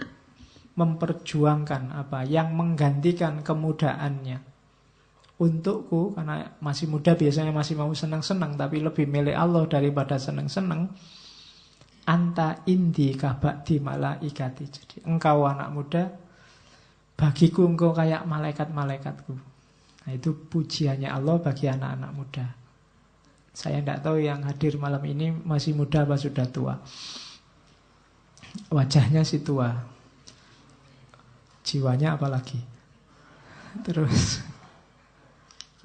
memperjuangkan 0.73 1.93
apa 1.93 2.25
yang 2.25 2.57
menggantikan 2.57 3.45
kemudaannya 3.45 4.41
untukku 5.37 6.17
karena 6.17 6.57
masih 6.63 6.89
muda 6.89 7.13
biasanya 7.13 7.53
masih 7.53 7.77
mau 7.77 7.91
senang-senang 7.93 8.57
tapi 8.57 8.81
lebih 8.81 9.05
milik 9.05 9.37
Allah 9.37 9.69
daripada 9.69 10.17
senang-senang 10.17 10.89
anta 12.07 12.63
indi 12.67 13.15
kabakti 13.15 13.79
malaikati. 13.79 14.65
Jadi 14.67 14.97
engkau 15.07 15.47
anak 15.47 15.69
muda, 15.71 16.03
bagiku 17.15 17.67
engkau 17.67 17.95
kayak 17.95 18.27
malaikat-malaikatku. 18.27 19.52
Nah 20.03 20.13
itu 20.13 20.35
pujiannya 20.35 21.07
Allah 21.07 21.39
bagi 21.39 21.71
anak-anak 21.71 22.11
muda. 22.13 22.47
Saya 23.53 23.85
tidak 23.85 24.01
tahu 24.01 24.25
yang 24.25 24.41
hadir 24.43 24.81
malam 24.81 25.03
ini 25.05 25.31
masih 25.31 25.77
muda 25.77 26.03
apa 26.03 26.17
sudah 26.17 26.49
tua. 26.49 26.75
Wajahnya 28.73 29.23
si 29.23 29.45
tua. 29.45 29.71
Jiwanya 31.63 32.19
apalagi. 32.19 32.59
Terus 33.87 34.45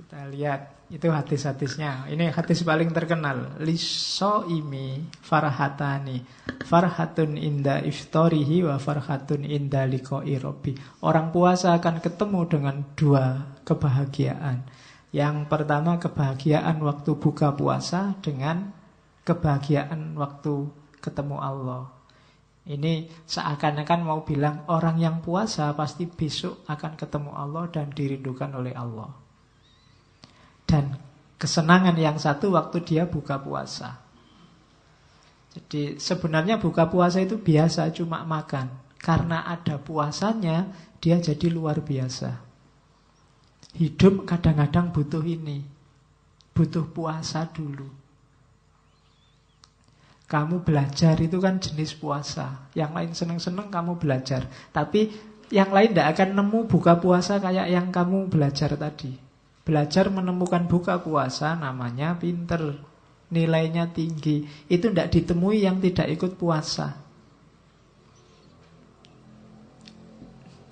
kita 0.07 0.23
lihat 0.31 0.87
itu 0.87 1.11
hadis-hadisnya. 1.11 2.07
Ini 2.07 2.31
hadis 2.31 2.63
paling 2.63 2.95
terkenal. 2.95 3.59
Liso 3.59 4.47
imi 4.47 5.03
farhatani. 5.19 6.23
Farhatun 6.63 7.35
inda 7.35 7.83
iftorihi 7.83 8.63
wa 8.63 8.79
farhatun 8.79 9.43
inda 9.43 9.83
liko 9.83 10.23
irobi. 10.23 10.79
Orang 11.03 11.35
puasa 11.35 11.75
akan 11.75 11.99
ketemu 11.99 12.39
dengan 12.47 12.75
dua 12.95 13.51
kebahagiaan. 13.67 14.63
Yang 15.11 15.51
pertama 15.51 15.99
kebahagiaan 15.99 16.79
waktu 16.79 17.11
buka 17.19 17.51
puasa 17.51 18.15
dengan 18.23 18.71
kebahagiaan 19.27 20.15
waktu 20.15 20.71
ketemu 21.03 21.35
Allah. 21.35 21.83
Ini 22.63 23.11
seakan-akan 23.27 24.07
mau 24.07 24.23
bilang 24.23 24.63
orang 24.71 25.03
yang 25.03 25.19
puasa 25.19 25.75
pasti 25.75 26.07
besok 26.07 26.63
akan 26.71 26.95
ketemu 26.95 27.35
Allah 27.35 27.67
dan 27.67 27.91
dirindukan 27.91 28.55
oleh 28.55 28.71
Allah. 28.71 29.26
Dan 30.67 30.99
kesenangan 31.39 31.95
yang 31.95 32.19
satu 32.19 32.51
waktu 32.51 32.83
dia 32.83 33.07
buka 33.07 33.39
puasa. 33.39 34.03
Jadi 35.55 35.97
sebenarnya 35.97 36.59
buka 36.59 36.85
puasa 36.91 37.23
itu 37.23 37.39
biasa 37.39 37.89
cuma 37.95 38.21
makan. 38.27 38.67
Karena 38.99 39.47
ada 39.47 39.79
puasanya 39.79 40.69
dia 40.99 41.17
jadi 41.17 41.47
luar 41.47 41.79
biasa. 41.79 42.35
Hidup 43.77 44.27
kadang-kadang 44.27 44.91
butuh 44.91 45.23
ini. 45.23 45.63
Butuh 46.51 46.89
puasa 46.89 47.47
dulu. 47.47 47.87
Kamu 50.27 50.59
belajar 50.67 51.15
itu 51.23 51.39
kan 51.39 51.61
jenis 51.61 51.95
puasa. 51.95 52.67
Yang 52.75 52.91
lain 52.91 53.11
seneng-seneng 53.15 53.71
kamu 53.71 53.95
belajar. 53.95 54.43
Tapi 54.75 55.13
yang 55.47 55.71
lain 55.71 55.95
tidak 55.95 56.19
akan 56.19 56.29
nemu 56.35 56.59
buka 56.67 56.99
puasa 56.99 57.39
kayak 57.39 57.71
yang 57.71 57.87
kamu 57.87 58.27
belajar 58.27 58.75
tadi. 58.75 59.26
Belajar 59.67 60.07
menemukan 60.07 60.63
buka 60.63 61.03
puasa 61.03 61.51
namanya 61.59 62.15
pinter. 62.15 62.79
Nilainya 63.27 63.91
tinggi. 63.91 64.47
Itu 64.71 64.87
tidak 64.95 65.11
ditemui 65.11 65.67
yang 65.67 65.83
tidak 65.83 66.07
ikut 66.07 66.39
puasa. 66.39 66.95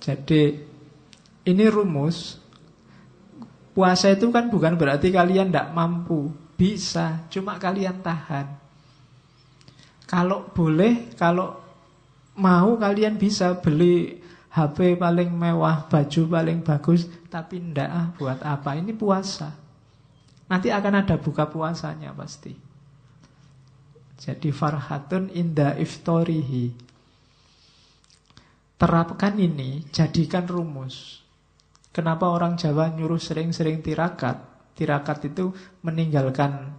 Jadi 0.00 0.56
ini 1.44 1.64
rumus. 1.68 2.40
Puasa 3.76 4.16
itu 4.16 4.32
kan 4.32 4.48
bukan 4.48 4.80
berarti 4.80 5.12
kalian 5.12 5.52
tidak 5.52 5.76
mampu. 5.76 6.32
Bisa, 6.56 7.28
cuma 7.28 7.60
kalian 7.60 8.00
tahan. 8.00 8.48
Kalau 10.08 10.48
boleh, 10.56 11.12
kalau 11.20 11.60
mau 12.40 12.80
kalian 12.80 13.20
bisa 13.20 13.60
beli 13.60 14.24
HP 14.56 14.96
paling 14.96 15.28
mewah, 15.36 15.84
baju 15.84 16.20
paling 16.32 16.64
bagus, 16.64 17.04
tapi 17.28 17.60
ndak 17.60 17.90
ah 17.92 18.06
buat 18.16 18.40
apa? 18.40 18.72
Ini 18.72 18.96
puasa. 18.96 19.52
Nanti 20.48 20.72
akan 20.72 21.04
ada 21.04 21.20
buka 21.20 21.44
puasanya 21.44 22.16
pasti. 22.16 22.56
Jadi 24.16 24.48
farhatun 24.48 25.28
inda 25.36 25.76
iftorihi. 25.76 26.72
Terapkan 28.80 29.36
ini, 29.36 29.84
jadikan 29.92 30.48
rumus. 30.48 31.20
Kenapa 31.92 32.32
orang 32.32 32.56
Jawa 32.56 32.88
nyuruh 32.96 33.20
sering-sering 33.20 33.84
tirakat? 33.84 34.40
Tirakat 34.72 35.28
itu 35.28 35.52
meninggalkan 35.84 36.72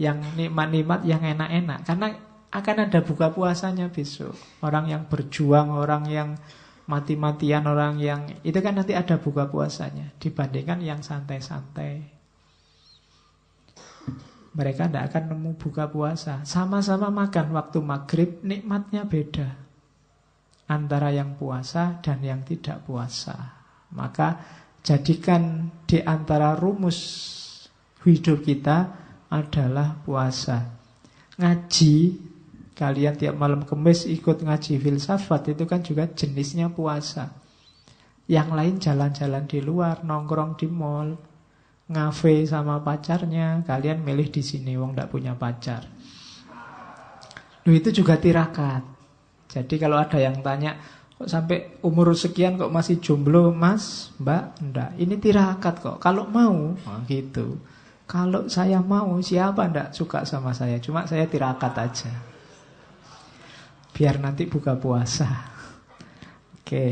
yang 0.00 0.24
nikmat-nikmat 0.40 1.04
yang 1.04 1.20
enak-enak. 1.20 1.84
Karena 1.84 2.16
akan 2.48 2.76
ada 2.88 3.00
buka 3.04 3.28
puasanya 3.28 3.92
besok. 3.92 4.32
Orang 4.64 4.88
yang 4.88 5.04
berjuang, 5.04 5.72
orang 5.76 6.08
yang 6.08 6.28
mati-matian 6.86 7.66
orang 7.68 8.00
yang 8.00 8.26
itu 8.46 8.56
kan 8.62 8.76
nanti 8.78 8.96
ada 8.96 9.20
buka 9.20 9.50
puasanya 9.50 10.16
dibandingkan 10.22 10.80
yang 10.80 11.00
santai-santai. 11.04 12.20
Mereka 14.50 14.90
tidak 14.90 15.14
akan 15.14 15.24
nemu 15.30 15.50
buka 15.62 15.86
puasa. 15.86 16.42
Sama-sama 16.42 17.06
makan 17.14 17.54
waktu 17.54 17.78
maghrib, 17.78 18.30
nikmatnya 18.42 19.06
beda. 19.06 19.54
Antara 20.66 21.14
yang 21.14 21.38
puasa 21.38 22.02
dan 22.02 22.18
yang 22.18 22.42
tidak 22.42 22.82
puasa. 22.82 23.62
Maka 23.94 24.42
jadikan 24.82 25.70
di 25.86 26.02
antara 26.02 26.58
rumus 26.58 26.98
hidup 28.02 28.42
kita 28.42 28.90
adalah 29.30 30.02
puasa. 30.02 30.66
Ngaji 31.38 31.94
Kalian 32.80 33.12
tiap 33.12 33.36
malam 33.36 33.68
kemis 33.68 34.08
ikut 34.08 34.40
ngaji 34.40 34.80
filsafat 34.80 35.52
itu 35.52 35.68
kan 35.68 35.84
juga 35.84 36.08
jenisnya 36.08 36.72
puasa. 36.72 37.28
Yang 38.24 38.48
lain 38.56 38.74
jalan-jalan 38.80 39.44
di 39.44 39.60
luar, 39.60 40.00
nongkrong 40.00 40.56
di 40.56 40.64
mall, 40.64 41.12
ngafe 41.92 42.48
sama 42.48 42.80
pacarnya, 42.80 43.60
kalian 43.68 44.00
milih 44.00 44.32
di 44.32 44.40
sini 44.40 44.80
wong 44.80 44.96
ndak 44.96 45.12
punya 45.12 45.36
pacar. 45.36 45.84
Loh 47.68 47.74
itu 47.76 47.92
juga 47.92 48.16
tirakat. 48.16 48.80
Jadi 49.52 49.76
kalau 49.76 50.00
ada 50.00 50.16
yang 50.16 50.40
tanya, 50.40 50.80
kok 51.20 51.28
sampai 51.28 51.84
umur 51.84 52.16
sekian 52.16 52.56
kok 52.56 52.72
masih 52.72 52.96
jomblo, 52.96 53.52
Mas, 53.52 54.08
Mbak? 54.16 54.44
Ndak. 54.72 54.90
Ini 54.96 55.14
tirakat 55.20 55.74
kok. 55.84 55.96
Kalau 56.00 56.24
mau, 56.24 56.72
oh, 56.72 57.00
gitu. 57.04 57.60
Kalau 58.08 58.48
saya 58.48 58.80
mau, 58.80 59.20
siapa 59.20 59.68
ndak 59.68 59.92
suka 59.92 60.24
sama 60.24 60.56
saya? 60.56 60.80
Cuma 60.80 61.04
saya 61.04 61.28
tirakat 61.28 61.76
aja. 61.76 62.29
Biar 63.94 64.16
nanti 64.22 64.46
buka 64.46 64.78
puasa. 64.78 65.28
Oke. 66.60 66.86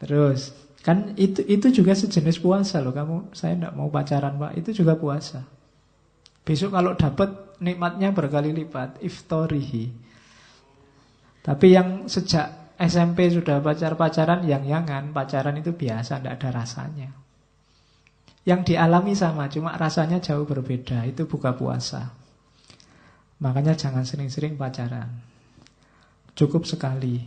Terus 0.00 0.52
kan 0.84 1.16
itu 1.16 1.40
itu 1.48 1.70
juga 1.70 1.96
sejenis 1.96 2.42
puasa 2.42 2.82
loh. 2.82 2.92
Kamu 2.92 3.32
saya 3.32 3.56
tidak 3.56 3.72
mau 3.78 3.88
pacaran 3.88 4.36
pak. 4.36 4.52
Itu 4.58 4.70
juga 4.84 4.98
puasa. 4.98 5.46
Besok 6.44 6.76
kalau 6.76 6.92
dapat 6.98 7.58
nikmatnya 7.62 8.12
berkali 8.12 8.52
lipat. 8.52 9.00
Iftorihi. 9.00 10.04
Tapi 11.44 11.66
yang 11.72 12.08
sejak 12.08 12.64
SMP 12.80 13.30
sudah 13.30 13.62
pacar-pacaran 13.62 14.42
yang 14.48 14.66
yangan 14.66 15.14
pacaran 15.14 15.54
itu 15.60 15.76
biasa, 15.76 16.18
tidak 16.18 16.40
ada 16.40 16.48
rasanya. 16.50 17.08
Yang 18.44 18.74
dialami 18.74 19.12
sama, 19.16 19.48
cuma 19.48 19.76
rasanya 19.76 20.20
jauh 20.20 20.44
berbeda. 20.44 21.06
Itu 21.08 21.24
buka 21.24 21.54
puasa. 21.54 22.23
Makanya 23.44 23.76
jangan 23.76 24.08
sering-sering 24.08 24.56
pacaran. 24.56 25.20
Cukup 26.32 26.64
sekali. 26.64 27.20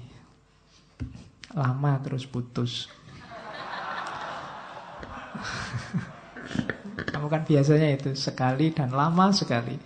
Lama 1.53 2.01
terus 2.01 2.25
putus. 2.25 2.89
Kamu 7.13 7.29
kan 7.29 7.45
biasanya 7.45 7.93
itu 7.93 8.17
sekali 8.17 8.73
dan 8.73 8.97
lama 8.97 9.29
sekali. 9.29 9.77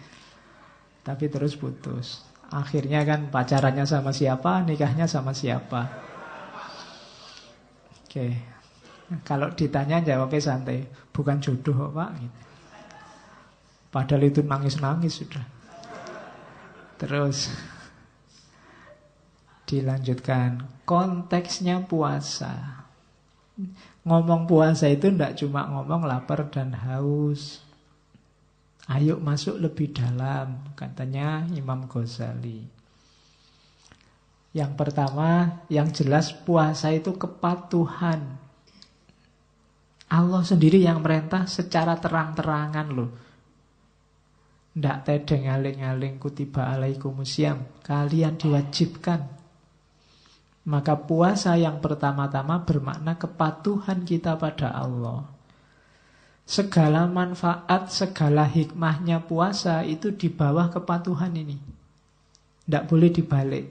Tapi 1.03 1.27
terus 1.27 1.59
putus. 1.59 2.23
Akhirnya 2.47 3.03
kan 3.03 3.27
pacarannya 3.27 3.83
sama 3.83 4.15
siapa, 4.15 4.63
nikahnya 4.63 5.11
sama 5.11 5.35
siapa. 5.35 5.91
Oke. 8.07 8.39
Kalau 9.27 9.51
ditanya 9.51 9.99
jawabnya 9.99 10.39
santai, 10.39 10.87
bukan 11.11 11.43
jodoh 11.43 11.91
Pak. 11.91 12.15
Padahal 13.91 14.31
itu 14.31 14.39
nangis-nangis 14.39 15.19
sudah. 15.19 15.59
Terus 17.01 17.49
dilanjutkan 19.65 20.85
konteksnya 20.85 21.81
puasa. 21.81 22.85
Ngomong 24.05 24.45
puasa 24.45 24.85
itu 24.85 25.09
tidak 25.09 25.33
cuma 25.41 25.65
ngomong 25.65 26.05
lapar 26.05 26.45
dan 26.53 26.77
haus. 26.77 27.65
Ayo 28.85 29.17
masuk 29.17 29.57
lebih 29.57 29.97
dalam, 29.97 30.61
katanya 30.77 31.49
Imam 31.57 31.89
Ghazali. 31.89 32.69
Yang 34.51 34.71
pertama, 34.75 35.63
yang 35.71 35.89
jelas 35.89 36.29
puasa 36.29 36.91
itu 36.93 37.15
kepatuhan. 37.17 38.35
Allah 40.11 40.43
sendiri 40.43 40.83
yang 40.83 40.99
merintah 40.99 41.47
secara 41.47 41.95
terang-terangan 41.97 42.87
loh. 42.91 43.30
Ndak 44.71 45.03
tedeng 45.03 45.51
aling-aling 45.51 46.15
kutiba 46.15 46.71
alaikumusiam. 46.71 47.59
Kalian 47.83 48.39
diwajibkan. 48.39 49.27
Maka 50.61 50.93
puasa 50.95 51.57
yang 51.57 51.81
pertama-tama 51.81 52.63
bermakna 52.63 53.17
kepatuhan 53.17 54.05
kita 54.07 54.37
pada 54.37 54.71
Allah. 54.71 55.27
Segala 56.47 57.09
manfaat, 57.09 57.89
segala 57.89 58.45
hikmahnya 58.45 59.23
puasa 59.25 59.81
itu 59.83 60.13
di 60.13 60.29
bawah 60.29 60.69
kepatuhan 60.69 61.33
ini. 61.33 61.57
Tidak 62.63 62.87
boleh 62.87 63.09
dibalik. 63.09 63.65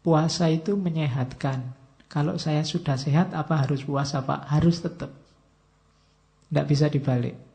Puasa 0.00 0.48
itu 0.48 0.78
menyehatkan. 0.78 1.74
Kalau 2.08 2.40
saya 2.40 2.64
sudah 2.64 2.96
sehat, 2.96 3.36
apa 3.36 3.66
harus 3.66 3.84
puasa 3.84 4.24
Pak? 4.24 4.48
Harus 4.48 4.80
tetap. 4.80 5.12
Tidak 6.48 6.64
bisa 6.64 6.88
dibalik. 6.88 7.47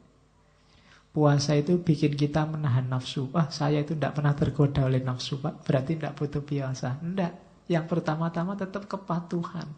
Puasa 1.14 1.54
itu 1.54 1.78
bikin 1.78 2.18
kita 2.18 2.42
menahan 2.50 2.90
nafsu. 2.90 3.30
Wah, 3.30 3.46
saya 3.54 3.86
itu 3.86 3.94
tidak 3.94 4.18
pernah 4.18 4.34
tergoda 4.34 4.90
oleh 4.90 4.98
nafsu, 4.98 5.38
Pak. 5.38 5.62
Berarti 5.62 5.94
tidak 5.94 6.18
butuh 6.18 6.42
puasa. 6.42 6.98
Tidak. 6.98 7.32
Yang 7.70 7.86
pertama-tama 7.86 8.58
tetap 8.58 8.90
kepatuhan. 8.90 9.70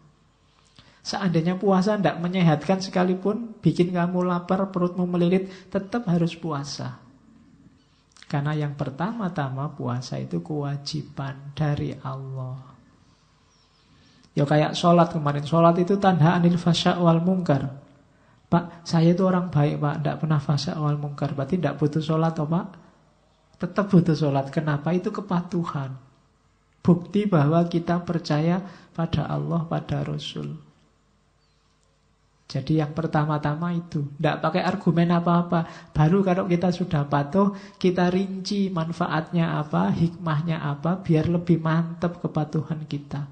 Seandainya 1.04 1.60
puasa 1.60 1.94
tidak 2.00 2.18
menyehatkan 2.24 2.80
sekalipun, 2.80 3.52
bikin 3.60 3.92
kamu 3.92 4.26
lapar, 4.26 4.72
perutmu 4.72 5.04
melilit, 5.04 5.52
tetap 5.68 6.08
harus 6.08 6.32
puasa. 6.34 6.98
Karena 8.26 8.56
yang 8.58 8.74
pertama-tama 8.74 9.70
puasa 9.70 10.18
itu 10.18 10.42
kewajiban 10.42 11.54
dari 11.54 11.94
Allah. 12.02 12.58
Ya 14.34 14.42
kayak 14.42 14.74
sholat 14.74 15.14
kemarin. 15.14 15.46
Sholat 15.46 15.78
itu 15.78 15.94
tanda 15.96 16.34
anil 16.34 16.58
fasya 16.58 16.98
wal 16.98 17.22
mungkar. 17.22 17.85
Pak, 18.56 18.88
saya 18.88 19.12
itu 19.12 19.20
orang 19.20 19.52
baik 19.52 19.76
pak. 19.84 19.94
Tidak 20.00 20.16
pernah 20.16 20.40
fasya 20.40 20.80
wal 20.80 20.96
mungkar. 20.96 21.36
Berarti 21.36 21.60
tidak 21.60 21.76
butuh 21.76 22.00
sholat 22.00 22.40
oh 22.40 22.48
pak? 22.48 22.66
Tetap 23.60 23.84
butuh 23.92 24.16
sholat. 24.16 24.48
Kenapa? 24.48 24.96
Itu 24.96 25.12
kepatuhan. 25.12 25.92
Bukti 26.80 27.28
bahwa 27.28 27.60
kita 27.68 28.00
percaya 28.00 28.64
pada 28.96 29.28
Allah, 29.28 29.68
pada 29.68 30.00
Rasul. 30.08 30.56
Jadi 32.46 32.78
yang 32.78 32.94
pertama-tama 32.94 33.74
itu 33.74 34.06
Tidak 34.06 34.38
pakai 34.38 34.62
argumen 34.62 35.10
apa-apa 35.10 35.90
Baru 35.90 36.22
kalau 36.22 36.46
kita 36.46 36.70
sudah 36.70 37.02
patuh 37.10 37.50
Kita 37.74 38.06
rinci 38.06 38.70
manfaatnya 38.70 39.58
apa 39.58 39.90
Hikmahnya 39.90 40.62
apa 40.62 41.02
Biar 41.02 41.26
lebih 41.26 41.58
mantap 41.58 42.22
kepatuhan 42.22 42.86
kita 42.86 43.26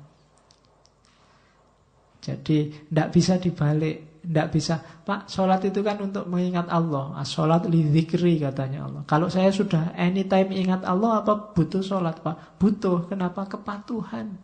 Jadi 2.27 2.91
tidak 2.91 3.09
bisa 3.15 3.39
dibalik 3.39 4.14
Tidak 4.25 4.49
bisa 4.49 4.81
Pak 4.81 5.29
sholat 5.29 5.61
itu 5.69 5.85
kan 5.85 6.01
untuk 6.01 6.25
mengingat 6.33 6.65
Allah 6.73 7.13
Sholat 7.29 7.69
li 7.69 7.85
zikri 7.93 8.41
katanya 8.41 8.89
Allah 8.89 9.03
Kalau 9.05 9.29
saya 9.29 9.53
sudah 9.53 9.93
anytime 9.93 10.49
ingat 10.57 10.81
Allah 10.89 11.21
Apa 11.21 11.53
butuh 11.53 11.85
sholat 11.85 12.25
Pak? 12.25 12.57
Butuh 12.57 13.05
Kenapa? 13.13 13.45
Kepatuhan 13.45 14.41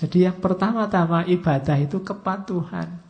Jadi 0.00 0.24
yang 0.24 0.40
pertama-tama 0.40 1.28
ibadah 1.28 1.76
itu 1.76 2.00
kepatuhan. 2.00 3.04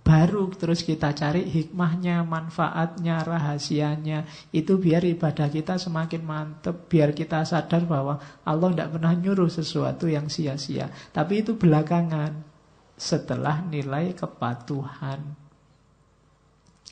Baru 0.00 0.48
terus 0.54 0.80
kita 0.80 1.12
cari 1.12 1.44
hikmahnya, 1.44 2.24
manfaatnya, 2.24 3.20
rahasianya. 3.20 4.24
Itu 4.48 4.80
biar 4.80 5.04
ibadah 5.04 5.52
kita 5.52 5.76
semakin 5.76 6.22
mantep. 6.24 6.88
Biar 6.88 7.12
kita 7.12 7.44
sadar 7.44 7.84
bahwa 7.84 8.16
Allah 8.48 8.68
tidak 8.72 8.96
pernah 8.96 9.12
nyuruh 9.12 9.52
sesuatu 9.52 10.08
yang 10.08 10.32
sia-sia. 10.32 10.88
Tapi 11.12 11.44
itu 11.44 11.52
belakangan. 11.60 12.55
Setelah 12.96 13.60
nilai 13.60 14.16
kepatuhan. 14.16 15.20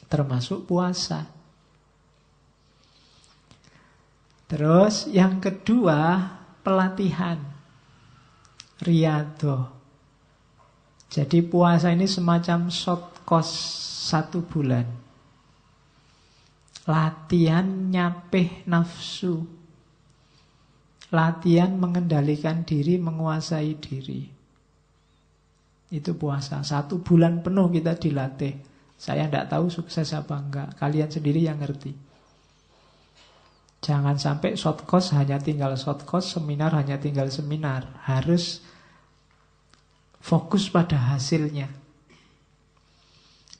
Termasuk 0.04 0.68
puasa. 0.68 1.24
Terus 4.44 5.08
yang 5.08 5.40
kedua 5.40 6.20
pelatihan 6.60 7.40
riyadho. 8.84 9.72
Jadi 11.08 11.40
puasa 11.46 11.94
ini 11.94 12.04
semacam 12.04 12.68
short 12.68 13.24
course 13.24 13.54
satu 14.10 14.44
bulan. 14.44 14.84
Latihan 16.84 17.64
nyapeh 17.88 18.68
nafsu. 18.68 19.40
Latihan 21.14 21.72
mengendalikan 21.78 22.66
diri, 22.66 22.98
menguasai 23.00 23.78
diri. 23.78 24.33
Itu 25.92 26.16
puasa. 26.16 26.62
Satu 26.64 27.04
bulan 27.04 27.44
penuh 27.44 27.68
kita 27.68 27.98
dilatih. 27.98 28.54
Saya 28.94 29.28
tidak 29.28 29.52
tahu 29.52 29.68
sukses 29.68 30.12
apa 30.16 30.38
enggak. 30.38 30.68
Kalian 30.80 31.10
sendiri 31.10 31.44
yang 31.44 31.60
ngerti. 31.60 31.92
Jangan 33.84 34.16
sampai 34.16 34.56
short 34.56 34.88
course 34.88 35.12
hanya 35.12 35.36
tinggal 35.36 35.76
short 35.76 36.08
course, 36.08 36.40
seminar 36.40 36.72
hanya 36.72 36.96
tinggal 36.96 37.28
seminar. 37.28 38.00
Harus 38.08 38.64
Fokus 40.24 40.72
pada 40.72 41.12
hasilnya. 41.12 41.68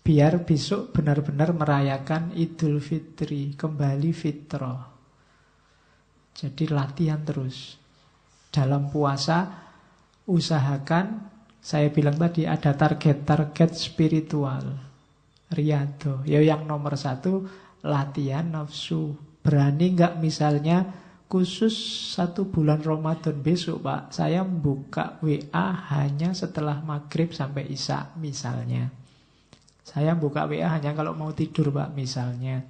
Biar 0.01 0.49
besok 0.49 0.97
benar-benar 0.97 1.53
merayakan 1.53 2.33
Idul 2.33 2.81
Fitri, 2.81 3.53
kembali 3.53 4.17
fitrah. 4.17 4.89
Jadi 6.33 6.65
latihan 6.73 7.21
terus. 7.21 7.77
Dalam 8.49 8.89
puasa, 8.89 9.45
usahakan, 10.25 11.34
saya 11.65 11.89
bilang 11.89 12.21
tadi 12.21 12.45
ada 12.45 12.77
target-target 12.77 13.73
spiritual. 13.73 14.77
Riyado. 15.49 16.21
Ya 16.29 16.45
yang 16.45 16.69
nomor 16.69 17.01
satu, 17.01 17.49
latihan 17.81 18.45
nafsu. 18.53 19.17
Berani 19.41 19.97
nggak 19.97 20.21
misalnya 20.21 20.85
khusus 21.25 21.73
satu 22.13 22.53
bulan 22.53 22.81
Ramadan 22.81 23.45
besok 23.45 23.85
Pak 23.85 24.17
Saya 24.17 24.41
buka 24.41 25.21
WA 25.21 25.69
hanya 25.93 26.33
setelah 26.33 26.81
maghrib 26.81 27.29
sampai 27.29 27.69
Isya 27.69 28.17
misalnya 28.17 28.89
Saya 29.85 30.17
buka 30.17 30.49
WA 30.49 30.65
hanya 30.73 30.97
kalau 30.97 31.13
mau 31.13 31.29
tidur 31.37 31.69
Pak 31.69 31.93
misalnya 31.93 32.65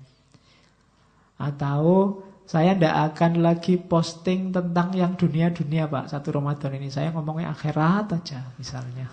Atau 1.39 2.27
saya 2.45 2.77
tidak 2.77 3.17
akan 3.17 3.41
lagi 3.41 3.81
posting 3.81 4.53
tentang 4.53 4.93
yang 4.93 5.17
dunia-dunia 5.17 5.89
Pak 5.89 6.13
Satu 6.13 6.37
Ramadan 6.37 6.77
ini 6.77 6.93
saya 6.93 7.09
ngomongnya 7.11 7.57
akhirat 7.57 8.21
aja 8.21 8.53
misalnya 8.61 9.09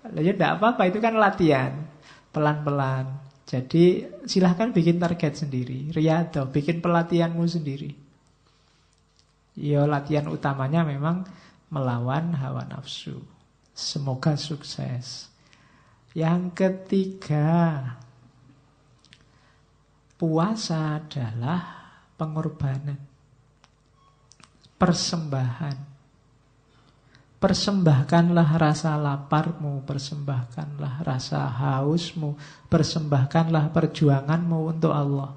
Ya 0.00 0.32
tidak 0.32 0.56
apa-apa 0.56 0.88
itu 0.88 0.98
kan 1.04 1.12
latihan 1.20 1.84
Pelan-pelan 2.32 3.30
jadi 3.50 4.06
silahkan 4.30 4.70
bikin 4.70 5.02
target 5.02 5.42
sendiri, 5.42 5.90
riado, 5.90 6.46
bikin 6.54 6.78
pelatihanmu 6.78 7.42
sendiri. 7.50 7.98
Ya 9.58 9.82
latihan 9.90 10.30
utamanya 10.30 10.86
memang 10.86 11.26
melawan 11.66 12.30
hawa 12.38 12.62
nafsu. 12.70 13.18
Semoga 13.74 14.38
sukses. 14.38 15.34
Yang 16.14 16.54
ketiga, 16.54 17.82
puasa 20.20 21.00
adalah 21.00 21.64
pengorbanan, 22.20 23.00
persembahan. 24.76 25.88
Persembahkanlah 27.40 28.60
rasa 28.60 29.00
laparmu, 29.00 29.80
persembahkanlah 29.88 31.08
rasa 31.08 31.48
hausmu, 31.48 32.36
persembahkanlah 32.68 33.72
perjuanganmu 33.72 34.76
untuk 34.76 34.92
Allah. 34.92 35.32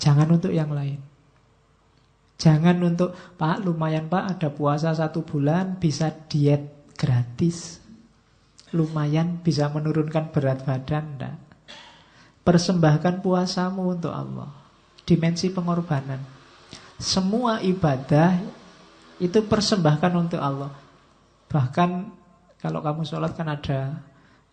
Jangan 0.00 0.32
untuk 0.32 0.48
yang 0.48 0.72
lain. 0.72 0.96
Jangan 2.40 2.80
untuk, 2.80 3.12
Pak 3.36 3.60
lumayan 3.60 4.08
Pak 4.08 4.40
ada 4.40 4.48
puasa 4.48 4.96
satu 4.96 5.20
bulan 5.20 5.76
bisa 5.76 6.08
diet 6.32 6.88
gratis. 6.96 7.84
Lumayan 8.72 9.44
bisa 9.44 9.68
menurunkan 9.68 10.32
berat 10.32 10.64
badan, 10.64 11.04
enggak. 11.12 11.47
Persembahkan 12.48 13.20
puasamu 13.20 13.92
untuk 13.92 14.08
Allah. 14.08 14.48
Dimensi 15.04 15.52
pengorbanan. 15.52 16.16
Semua 16.96 17.60
ibadah 17.60 18.40
itu 19.20 19.44
persembahkan 19.44 20.12
untuk 20.16 20.40
Allah. 20.40 20.72
Bahkan 21.52 21.90
kalau 22.56 22.80
kamu 22.80 23.04
sholat 23.04 23.36
kan 23.36 23.52
ada 23.52 24.00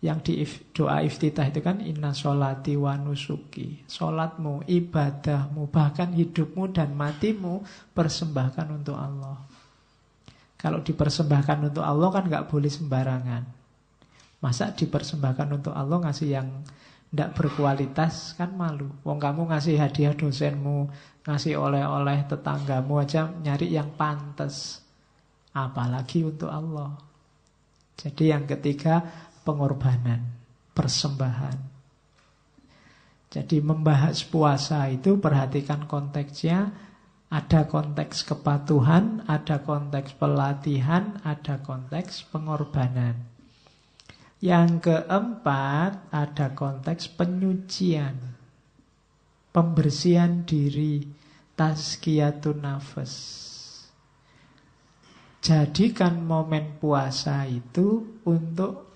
yang 0.04 0.20
di 0.20 0.44
doa 0.76 1.00
iftitah 1.00 1.48
itu 1.48 1.64
kan 1.64 1.80
inna 1.80 2.12
sholati 2.12 2.76
wa 2.76 3.00
nusuki. 3.00 3.80
Sholatmu, 3.88 4.68
ibadahmu, 4.68 5.72
bahkan 5.72 6.12
hidupmu 6.12 6.76
dan 6.76 6.92
matimu 6.92 7.64
persembahkan 7.96 8.76
untuk 8.76 9.00
Allah. 9.00 9.40
Kalau 10.60 10.84
dipersembahkan 10.84 11.72
untuk 11.72 11.80
Allah 11.80 12.08
kan 12.12 12.28
nggak 12.28 12.44
boleh 12.52 12.68
sembarangan. 12.68 13.42
Masa 14.44 14.68
dipersembahkan 14.76 15.48
untuk 15.48 15.72
Allah 15.72 15.96
ngasih 16.04 16.28
yang 16.28 16.48
tidak 17.16 17.32
berkualitas 17.32 18.36
kan 18.36 18.52
malu. 18.52 18.92
Wong 19.00 19.16
kamu 19.16 19.48
ngasih 19.48 19.80
hadiah 19.80 20.12
dosenmu, 20.12 20.92
ngasih 21.24 21.56
oleh-oleh 21.56 22.28
tetanggamu 22.28 23.00
aja 23.00 23.32
nyari 23.40 23.72
yang 23.72 23.96
pantas. 23.96 24.84
Apalagi 25.56 26.28
untuk 26.28 26.52
Allah. 26.52 26.92
Jadi 27.96 28.28
yang 28.28 28.44
ketiga 28.44 29.00
pengorbanan, 29.48 30.20
persembahan. 30.76 31.56
Jadi 33.32 33.64
membahas 33.64 34.20
puasa 34.28 34.84
itu 34.92 35.16
perhatikan 35.16 35.88
konteksnya. 35.88 36.84
Ada 37.32 37.64
konteks 37.64 38.28
kepatuhan, 38.28 39.24
ada 39.24 39.64
konteks 39.64 40.14
pelatihan, 40.20 41.16
ada 41.24 41.64
konteks 41.64 42.28
pengorbanan. 42.28 43.35
Yang 44.40 44.92
keempat 44.92 46.12
ada 46.12 46.52
konteks 46.52 47.08
penyucian 47.16 48.36
pembersihan 49.56 50.44
diri, 50.44 51.00
tazkiyatun 51.56 52.60
nafas. 52.60 53.14
Jadikan 55.40 56.20
momen 56.20 56.76
puasa 56.76 57.48
itu 57.48 58.20
untuk 58.28 58.92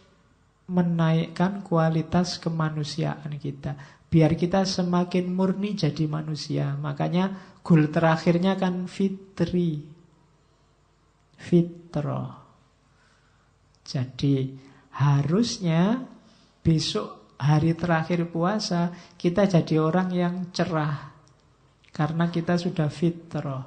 menaikkan 0.68 1.64
kualitas 1.64 2.36
kemanusiaan 2.36 3.40
kita. 3.40 3.72
Biar 4.12 4.36
kita 4.36 4.68
semakin 4.68 5.32
murni 5.32 5.72
jadi 5.72 6.04
manusia. 6.04 6.76
Makanya 6.76 7.56
goal 7.64 7.88
terakhirnya 7.88 8.60
kan 8.60 8.84
fitri. 8.84 9.80
Fitro. 11.40 12.36
Jadi 13.80 14.68
harusnya 14.94 16.02
besok 16.60 17.36
hari 17.40 17.72
terakhir 17.72 18.28
puasa 18.28 18.92
kita 19.16 19.48
jadi 19.48 19.80
orang 19.80 20.08
yang 20.12 20.34
cerah. 20.52 21.12
Karena 21.90 22.30
kita 22.30 22.54
sudah 22.54 22.86
fitro. 22.86 23.58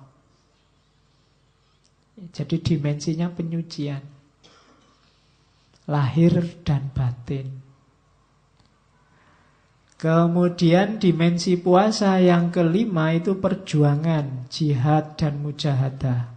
Jadi 2.14 2.62
dimensinya 2.62 3.28
penyucian. 3.28 4.04
Lahir 5.90 6.64
dan 6.64 6.88
batin. 6.96 7.64
Kemudian 10.00 11.00
dimensi 11.00 11.56
puasa 11.56 12.20
yang 12.20 12.52
kelima 12.52 13.16
itu 13.16 13.40
perjuangan, 13.40 14.52
jihad 14.52 15.16
dan 15.16 15.40
mujahadah. 15.40 16.33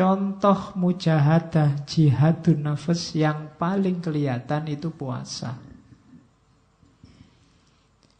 Contoh 0.00 0.80
mujahadah, 0.80 1.84
jihadun 1.84 2.64
nafas 2.64 3.12
yang 3.12 3.52
paling 3.60 4.00
kelihatan 4.00 4.64
itu 4.72 4.88
puasa. 4.88 5.60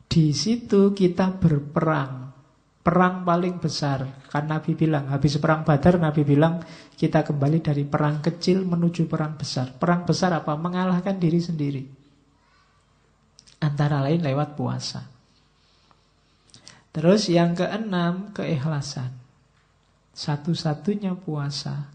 Di 0.05 0.37
situ 0.37 0.93
kita 0.93 1.41
berperang. 1.41 2.37
Perang 2.85 3.24
paling 3.24 3.57
besar. 3.64 4.28
Kan 4.28 4.53
Nabi 4.53 4.76
bilang, 4.76 5.09
habis 5.09 5.41
perang 5.41 5.64
badar 5.64 5.97
Nabi 5.97 6.20
bilang, 6.20 6.61
kita 7.01 7.24
kembali 7.24 7.64
dari 7.64 7.89
perang 7.89 8.20
kecil 8.20 8.61
menuju 8.61 9.09
perang 9.09 9.41
besar. 9.41 9.72
Perang 9.72 10.05
besar 10.05 10.37
apa? 10.37 10.53
Mengalahkan 10.61 11.16
diri 11.16 11.41
sendiri. 11.41 11.83
Antara 13.64 14.05
lain 14.05 14.20
lewat 14.20 14.53
puasa. 14.53 15.01
Terus 16.93 17.33
yang 17.33 17.57
keenam, 17.57 18.37
keikhlasan. 18.37 19.20
Satu-satunya 20.11 21.15
puasa 21.15 21.91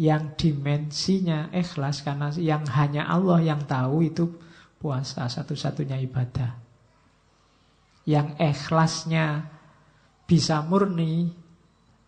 yang 0.00 0.32
dimensinya 0.34 1.52
ikhlas 1.52 2.00
karena 2.00 2.32
yang 2.40 2.64
hanya 2.72 3.04
Allah 3.06 3.42
yang 3.44 3.62
tahu 3.68 4.06
itu 4.06 4.24
puasa 4.80 5.28
satu-satunya 5.28 6.00
ibadah. 6.02 6.58
Yang 8.02 8.34
ikhlasnya 8.40 9.46
bisa 10.26 10.64
murni 10.64 11.30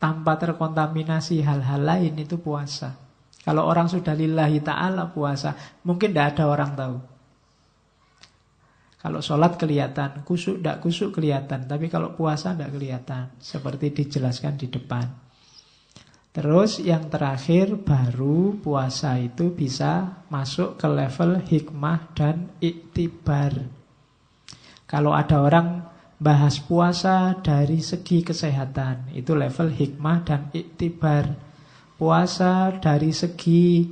tanpa 0.01 0.35
terkontaminasi 0.41 1.39
hal-hal 1.45 1.81
lain 1.87 2.19
itu 2.19 2.41
puasa. 2.41 2.99
Kalau 3.45 3.69
orang 3.69 3.87
sudah 3.93 4.17
lillahi 4.17 4.65
ta'ala 4.65 5.13
puasa, 5.13 5.53
mungkin 5.85 6.17
tidak 6.17 6.35
ada 6.35 6.45
orang 6.49 6.73
tahu. 6.73 6.97
Kalau 9.05 9.21
sholat 9.21 9.61
kelihatan, 9.61 10.25
kusuk 10.25 10.65
tidak 10.65 10.81
kusuk 10.81 11.13
kelihatan. 11.13 11.69
Tapi 11.69 11.93
kalau 11.93 12.17
puasa 12.17 12.57
tidak 12.57 12.73
kelihatan. 12.73 13.37
Seperti 13.37 13.93
dijelaskan 13.93 14.57
di 14.57 14.73
depan. 14.73 15.05
Terus 16.33 16.81
yang 16.81 17.13
terakhir 17.13 17.85
baru 17.85 18.57
puasa 18.65 19.21
itu 19.21 19.53
bisa 19.53 20.25
masuk 20.33 20.81
ke 20.81 20.89
level 20.89 21.37
hikmah 21.37 22.17
dan 22.17 22.49
iktibar. 22.65 23.53
Kalau 24.89 25.13
ada 25.13 25.37
orang 25.37 25.85
bahas 26.17 26.57
puasa 26.65 27.39
dari 27.45 27.85
segi 27.85 28.25
kesehatan, 28.25 29.13
itu 29.13 29.37
level 29.37 29.69
hikmah 29.69 30.19
dan 30.25 30.49
iktibar. 30.57 31.29
Puasa 32.01 32.73
dari 32.81 33.13
segi 33.13 33.85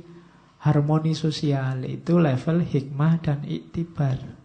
harmoni 0.65 1.13
sosial, 1.13 1.85
itu 1.85 2.17
level 2.17 2.65
hikmah 2.65 3.13
dan 3.21 3.45
iktibar. 3.45 4.42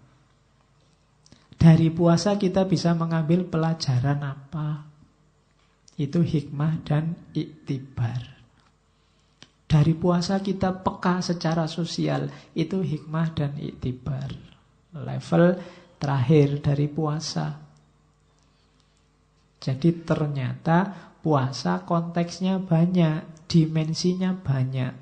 Dari 1.58 1.90
puasa 1.90 2.38
kita 2.38 2.70
bisa 2.70 2.94
mengambil 2.94 3.42
pelajaran 3.42 4.22
apa? 4.22 4.86
Itu 5.98 6.22
hikmah 6.22 6.86
dan 6.86 7.18
iktibar. 7.34 8.38
Dari 9.66 9.92
puasa 9.98 10.38
kita 10.38 10.70
peka 10.86 11.18
secara 11.18 11.66
sosial, 11.66 12.30
itu 12.54 12.78
hikmah 12.78 13.28
dan 13.34 13.52
iktibar. 13.58 14.30
Level 14.94 15.58
terakhir 15.98 16.62
dari 16.62 16.86
puasa. 16.86 17.58
Jadi 19.58 20.06
ternyata 20.06 21.10
puasa 21.18 21.82
konteksnya 21.82 22.62
banyak, 22.62 23.50
dimensinya 23.50 24.30
banyak. 24.30 24.94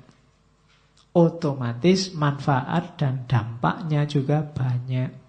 Otomatis 1.13 2.17
manfaat 2.17 2.97
dan 2.97 3.29
dampaknya 3.29 4.09
juga 4.09 4.41
banyak. 4.41 5.26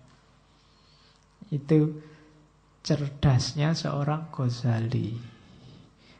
Itu 1.49 2.01
cerdasnya 2.85 3.77
seorang 3.77 4.33
Ghazali. 4.33 5.17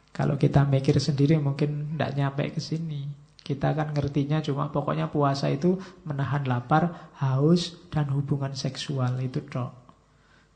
Kalau 0.09 0.35
kita 0.35 0.67
mikir 0.67 0.99
sendiri 0.99 1.39
mungkin 1.39 1.95
tidak 1.95 2.11
nyampe 2.17 2.43
ke 2.53 2.61
sini. 2.61 3.07
Kita 3.39 3.73
kan 3.73 3.95
ngertinya 3.95 4.43
cuma 4.45 4.69
pokoknya 4.69 5.09
puasa 5.09 5.49
itu 5.49 5.79
menahan 6.05 6.45
lapar, 6.45 7.09
haus, 7.17 7.73
dan 7.89 8.11
hubungan 8.13 8.53
seksual. 8.53 9.17
Itu 9.17 9.41
dok. 9.41 9.71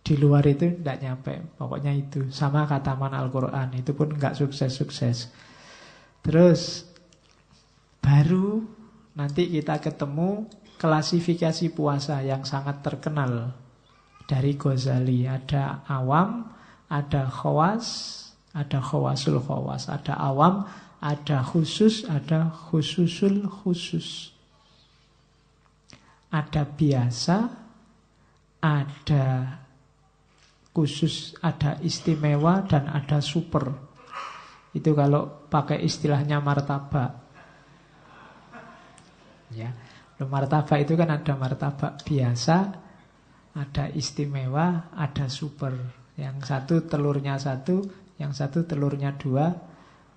Di 0.04 0.20
luar 0.20 0.46
itu 0.46 0.70
tidak 0.78 1.02
nyampe. 1.02 1.34
Pokoknya 1.58 1.96
itu. 1.96 2.30
Sama 2.30 2.68
kata 2.70 2.94
man 2.94 3.16
Al-Quran. 3.18 3.74
Itu 3.74 3.98
pun 3.98 4.14
nggak 4.14 4.38
sukses-sukses. 4.38 5.32
Terus 6.22 6.86
baru 8.04 8.62
nanti 9.16 9.48
kita 9.48 9.80
ketemu 9.80 10.46
klasifikasi 10.78 11.72
puasa 11.72 12.20
yang 12.20 12.44
sangat 12.44 12.84
terkenal 12.84 13.63
dari 14.28 14.56
Ghazali. 14.56 15.28
Ada 15.28 15.88
awam, 15.88 16.50
ada 16.90 17.30
khawas, 17.30 17.86
ada 18.54 18.80
khawasul 18.80 19.42
khawas, 19.42 19.90
ada 19.90 20.14
awam, 20.18 20.70
ada 21.04 21.42
khusus, 21.44 22.06
ada 22.06 22.48
khususul 22.48 23.50
khusus. 23.50 24.32
Ada 26.34 26.66
biasa, 26.66 27.38
ada 28.64 29.26
khusus, 30.74 31.38
ada 31.44 31.78
istimewa, 31.86 32.66
dan 32.66 32.90
ada 32.90 33.22
super. 33.22 33.70
Itu 34.74 34.98
kalau 34.98 35.46
pakai 35.54 35.86
istilahnya 35.86 36.42
martabak. 36.42 37.22
Ya, 39.54 39.70
martabak 40.18 40.82
itu 40.82 40.98
kan 40.98 41.14
ada 41.14 41.38
martabak 41.38 42.02
biasa, 42.02 42.83
ada 43.54 43.90
istimewa, 43.94 44.90
ada 44.94 45.30
super. 45.30 45.74
Yang 46.18 46.38
satu 46.46 46.76
telurnya 46.86 47.38
satu, 47.38 47.86
yang 48.18 48.34
satu 48.34 48.66
telurnya 48.66 49.14
dua, 49.18 49.54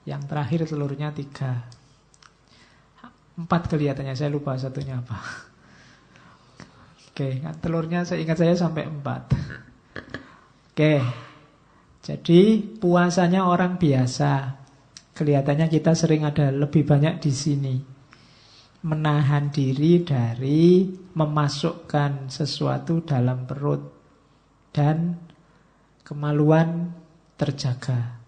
yang 0.08 0.24
terakhir 0.24 0.68
telurnya 0.68 1.12
tiga. 1.12 1.64
Empat 3.36 3.68
kelihatannya, 3.68 4.16
saya 4.16 4.32
lupa 4.32 4.56
satunya 4.56 5.00
apa. 5.00 5.18
Oke, 7.12 7.40
telurnya 7.60 8.04
saya 8.04 8.20
ingat 8.20 8.40
saya 8.40 8.56
sampai 8.56 8.88
empat. 8.88 9.22
Oke, 10.72 11.00
jadi 12.04 12.40
puasanya 12.76 13.48
orang 13.48 13.80
biasa. 13.80 14.64
Kelihatannya 15.16 15.72
kita 15.72 15.96
sering 15.96 16.28
ada 16.28 16.52
lebih 16.52 16.84
banyak 16.84 17.24
di 17.24 17.32
sini 17.32 17.76
menahan 18.86 19.50
diri 19.50 20.06
dari 20.06 20.86
memasukkan 21.16 22.28
sesuatu 22.28 23.00
dalam 23.00 23.48
perut 23.48 23.80
dan 24.68 25.16
kemaluan 26.04 26.92
terjaga. 27.40 28.20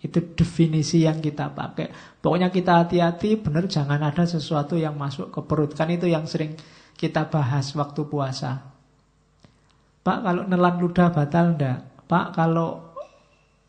Itu 0.00 0.32
definisi 0.32 1.04
yang 1.04 1.18
kita 1.20 1.52
pakai. 1.52 1.90
Pokoknya 2.22 2.48
kita 2.48 2.86
hati-hati, 2.86 3.36
benar 3.36 3.68
jangan 3.68 4.00
ada 4.00 4.24
sesuatu 4.24 4.78
yang 4.78 4.96
masuk 4.96 5.28
ke 5.28 5.40
perut. 5.44 5.76
Kan 5.76 5.92
itu 5.92 6.08
yang 6.08 6.24
sering 6.24 6.56
kita 6.96 7.28
bahas 7.28 7.68
waktu 7.76 8.06
puasa. 8.08 8.64
Pak, 10.00 10.18
kalau 10.24 10.48
nelan 10.48 10.80
ludah 10.80 11.12
batal 11.12 11.52
enggak? 11.52 11.84
Pak, 12.08 12.32
kalau 12.32 12.89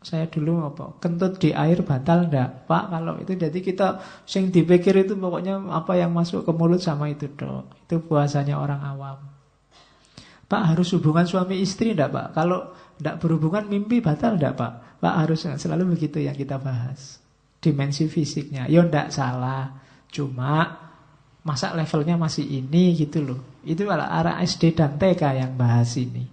saya 0.02 0.26
dulu 0.26 0.66
apa 0.66 0.98
kentut 0.98 1.38
di 1.38 1.54
air 1.54 1.86
batal 1.86 2.26
ndak? 2.26 2.66
Pak 2.66 2.84
kalau 2.90 3.14
itu 3.22 3.38
jadi 3.38 3.54
kita 3.54 4.02
sing 4.26 4.50
dipikir 4.50 4.98
itu 4.98 5.14
pokoknya 5.14 5.62
apa 5.70 5.94
yang 5.94 6.10
masuk 6.10 6.42
ke 6.42 6.50
mulut 6.50 6.82
sama 6.82 7.06
itu 7.06 7.30
dok. 7.30 7.70
Itu 7.86 8.02
puasanya 8.02 8.58
orang 8.58 8.82
awam. 8.82 9.18
Pak 10.50 10.62
harus 10.74 10.90
hubungan 10.98 11.24
suami 11.24 11.62
istri 11.62 11.94
ndak 11.94 12.10
pak? 12.10 12.26
Kalau 12.34 12.74
ndak 12.98 13.22
berhubungan 13.22 13.70
mimpi 13.70 14.02
batal 14.02 14.36
ndak 14.36 14.58
pak? 14.58 14.72
Pak 14.98 15.14
harus 15.22 15.46
selalu 15.46 15.94
begitu 15.94 16.18
yang 16.18 16.34
kita 16.34 16.58
bahas. 16.58 17.22
Dimensi 17.62 18.10
fisiknya. 18.10 18.66
Yo 18.66 18.82
ya 18.82 18.90
ndak 18.90 19.14
salah. 19.14 19.70
Cuma 20.10 20.66
masa 21.46 21.72
levelnya 21.78 22.18
masih 22.18 22.42
ini 22.42 22.98
gitu 22.98 23.22
loh. 23.22 23.40
Itu 23.62 23.86
adalah 23.86 24.10
arah 24.18 24.36
SD 24.42 24.74
dan 24.74 24.98
TK 24.98 25.22
yang 25.38 25.54
bahas 25.54 25.94
ini. 25.94 26.26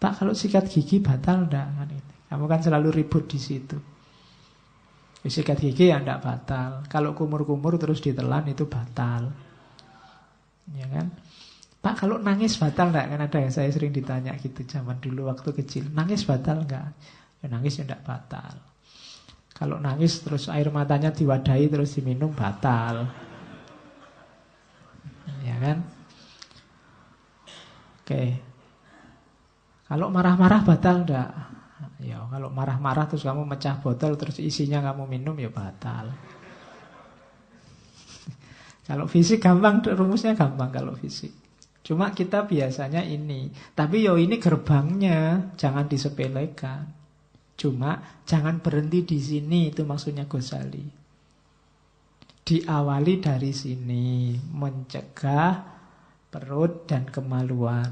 Pak 0.00 0.18
kalau 0.18 0.34
sikat 0.34 0.66
gigi 0.66 0.98
batal 0.98 1.46
enggak? 1.46 1.66
Kan 1.76 2.09
Kamu 2.30 2.46
kan 2.46 2.62
selalu 2.62 3.02
ribut 3.02 3.26
di 3.26 3.42
situ. 3.42 3.74
Sikat 5.20 5.58
gigi 5.60 5.90
ya 5.90 5.98
enggak 5.98 6.22
batal. 6.22 6.86
Kalau 6.86 7.12
kumur-kumur 7.12 7.74
terus 7.76 7.98
ditelan 7.98 8.46
itu 8.48 8.70
batal. 8.70 9.34
Ya 10.72 10.86
kan? 10.86 11.10
Pak 11.82 12.06
kalau 12.06 12.22
nangis 12.22 12.54
batal 12.56 12.94
enggak? 12.94 13.10
Kan 13.10 13.20
ada 13.20 13.38
ya 13.42 13.50
saya 13.50 13.68
sering 13.74 13.90
ditanya 13.90 14.32
gitu 14.38 14.62
zaman 14.62 15.02
dulu 15.02 15.26
waktu 15.26 15.50
kecil. 15.58 15.90
Nangis 15.90 16.22
batal 16.22 16.62
enggak? 16.62 16.94
Ya 17.42 17.50
nangis 17.50 17.82
ya 17.82 17.84
enggak 17.84 18.06
batal. 18.06 18.54
Kalau 19.52 19.76
nangis 19.76 20.22
terus 20.24 20.48
air 20.48 20.70
matanya 20.72 21.12
diwadahi 21.12 21.66
terus 21.66 21.98
diminum 21.98 22.32
batal. 22.32 23.10
Ya 25.44 25.56
kan? 25.58 25.84
Oke. 28.00 28.40
Kalau 29.90 30.08
marah-marah 30.08 30.62
batal 30.64 31.02
enggak? 31.04 31.49
Ya, 32.00 32.20
kalau 32.28 32.52
marah-marah 32.52 33.08
terus 33.08 33.24
kamu 33.24 33.44
mecah 33.44 33.80
botol 33.80 34.16
terus 34.16 34.40
isinya 34.40 34.80
kamu 34.80 35.08
minum 35.08 35.36
ya 35.36 35.48
batal. 35.48 36.12
kalau 38.88 39.08
fisik 39.08 39.40
gampang, 39.40 39.84
rumusnya 39.84 40.36
gampang 40.36 40.72
kalau 40.72 40.92
fisik. 40.96 41.32
Cuma 41.80 42.12
kita 42.12 42.44
biasanya 42.44 43.00
ini. 43.02 43.48
Tapi 43.72 44.04
yo 44.04 44.20
ini 44.20 44.36
gerbangnya, 44.36 45.52
jangan 45.56 45.88
disepelekan. 45.88 46.84
Cuma 47.56 48.20
jangan 48.24 48.60
berhenti 48.60 49.04
di 49.04 49.18
sini, 49.20 49.72
itu 49.72 49.84
maksudnya 49.84 50.24
Ghazali. 50.24 51.00
Diawali 52.40 53.14
dari 53.20 53.52
sini, 53.52 54.32
mencegah 54.36 55.80
perut 56.30 56.88
dan 56.88 57.10
kemaluan. 57.10 57.90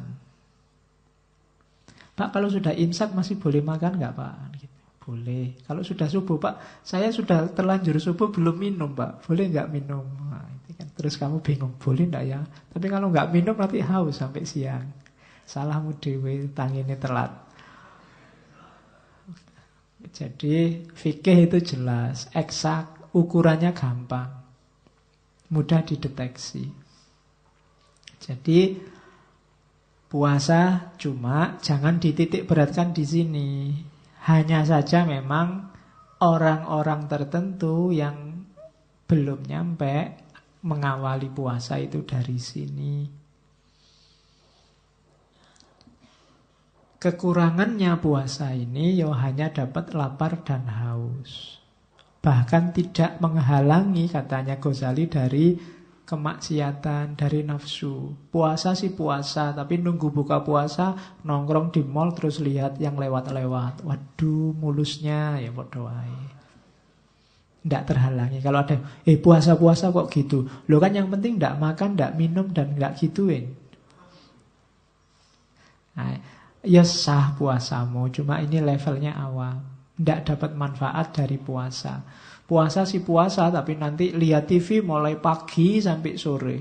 Pak 2.19 2.35
kalau 2.35 2.51
sudah 2.51 2.75
imsak 2.75 3.15
masih 3.15 3.39
boleh 3.39 3.63
makan 3.63 3.95
nggak 3.95 4.15
Pak? 4.19 4.35
Gitu. 4.59 4.77
Boleh. 5.07 5.55
Kalau 5.63 5.87
sudah 5.87 6.11
subuh 6.11 6.43
Pak, 6.43 6.83
saya 6.83 7.15
sudah 7.15 7.47
terlanjur 7.55 7.95
subuh 8.03 8.35
belum 8.35 8.59
minum 8.59 8.91
Pak. 8.91 9.23
Boleh 9.23 9.47
nggak 9.47 9.71
minum? 9.71 10.03
Nah, 10.27 10.43
itu 10.59 10.75
kan. 10.75 10.91
Terus 10.99 11.15
kamu 11.15 11.39
bingung, 11.39 11.79
boleh 11.79 12.11
nggak 12.11 12.25
ya? 12.27 12.43
Tapi 12.43 12.87
kalau 12.91 13.15
nggak 13.15 13.31
minum 13.31 13.55
nanti 13.55 13.79
haus 13.79 14.19
sampai 14.19 14.43
siang. 14.43 14.91
Salahmu 15.47 15.95
dewi, 16.03 16.51
ini 16.51 16.95
telat. 16.99 17.33
Jadi 20.13 20.85
fikih 20.93 21.49
itu 21.49 21.59
jelas, 21.75 22.29
eksak, 22.37 23.15
ukurannya 23.17 23.73
gampang, 23.73 24.31
mudah 25.49 25.81
dideteksi. 25.83 26.69
Jadi 28.21 28.77
Puasa 30.09 30.97
cuma 30.97 31.61
jangan 31.61 32.01
dititik 32.01 32.49
beratkan 32.49 32.97
di 32.97 33.05
sini. 33.05 33.77
Hanya 34.25 34.65
saja 34.65 35.05
memang 35.05 35.69
orang-orang 36.25 37.05
tertentu 37.13 37.93
yang 37.93 38.49
belum 39.05 39.45
nyampe 39.45 40.17
mengawali 40.65 41.29
puasa 41.29 41.77
itu 41.77 42.09
dari 42.09 42.41
sini. 42.41 42.95
Kekurangannya 46.99 47.95
puasa 48.01 48.57
ini 48.57 48.97
ya 48.97 49.13
hanya 49.13 49.53
dapat 49.53 49.93
lapar 49.93 50.41
dan 50.43 50.67
haus. 50.67 51.61
Bahkan 52.25 52.75
tidak 52.75 53.23
menghalangi 53.23 54.11
katanya 54.11 54.59
Ghazali 54.59 55.07
dari 55.07 55.55
kemaksiatan 56.09 57.21
dari 57.21 57.45
nafsu. 57.45 58.17
Puasa 58.33 58.73
sih 58.73 58.97
puasa, 58.97 59.53
tapi 59.53 59.77
nunggu 59.77 60.09
buka 60.09 60.41
puasa 60.41 60.97
nongkrong 61.21 61.69
di 61.69 61.85
mall 61.85 62.17
terus 62.17 62.41
lihat 62.41 62.81
yang 62.81 62.97
lewat-lewat. 62.97 63.85
Waduh, 63.85 64.57
mulusnya 64.57 65.37
ya 65.37 65.53
bodoh 65.53 65.93
Tidak 67.61 67.83
terhalangi. 67.85 68.41
Kalau 68.41 68.65
ada, 68.65 68.81
eh 69.05 69.21
puasa-puasa 69.21 69.93
kok 69.93 70.09
gitu. 70.09 70.49
Lo 70.73 70.81
kan 70.81 70.97
yang 70.97 71.13
penting 71.13 71.37
tidak 71.37 71.61
makan, 71.61 71.93
tidak 71.93 72.17
minum, 72.17 72.49
dan 72.57 72.73
nggak 72.73 72.97
gituin. 72.97 73.53
Nah, 75.93 76.17
ya 76.65 76.89
sah 76.89 77.37
puasamu, 77.37 78.09
cuma 78.09 78.41
ini 78.41 78.65
levelnya 78.65 79.13
awam. 79.13 79.61
Tidak 80.01 80.33
dapat 80.33 80.57
manfaat 80.57 81.13
dari 81.13 81.37
puasa. 81.37 82.01
Puasa 82.49 82.89
sih 82.89 83.05
puasa, 83.05 83.53
tapi 83.53 83.77
nanti 83.77 84.09
lihat 84.09 84.49
TV 84.49 84.81
mulai 84.81 85.21
pagi 85.21 85.85
sampai 85.85 86.17
sore. 86.17 86.59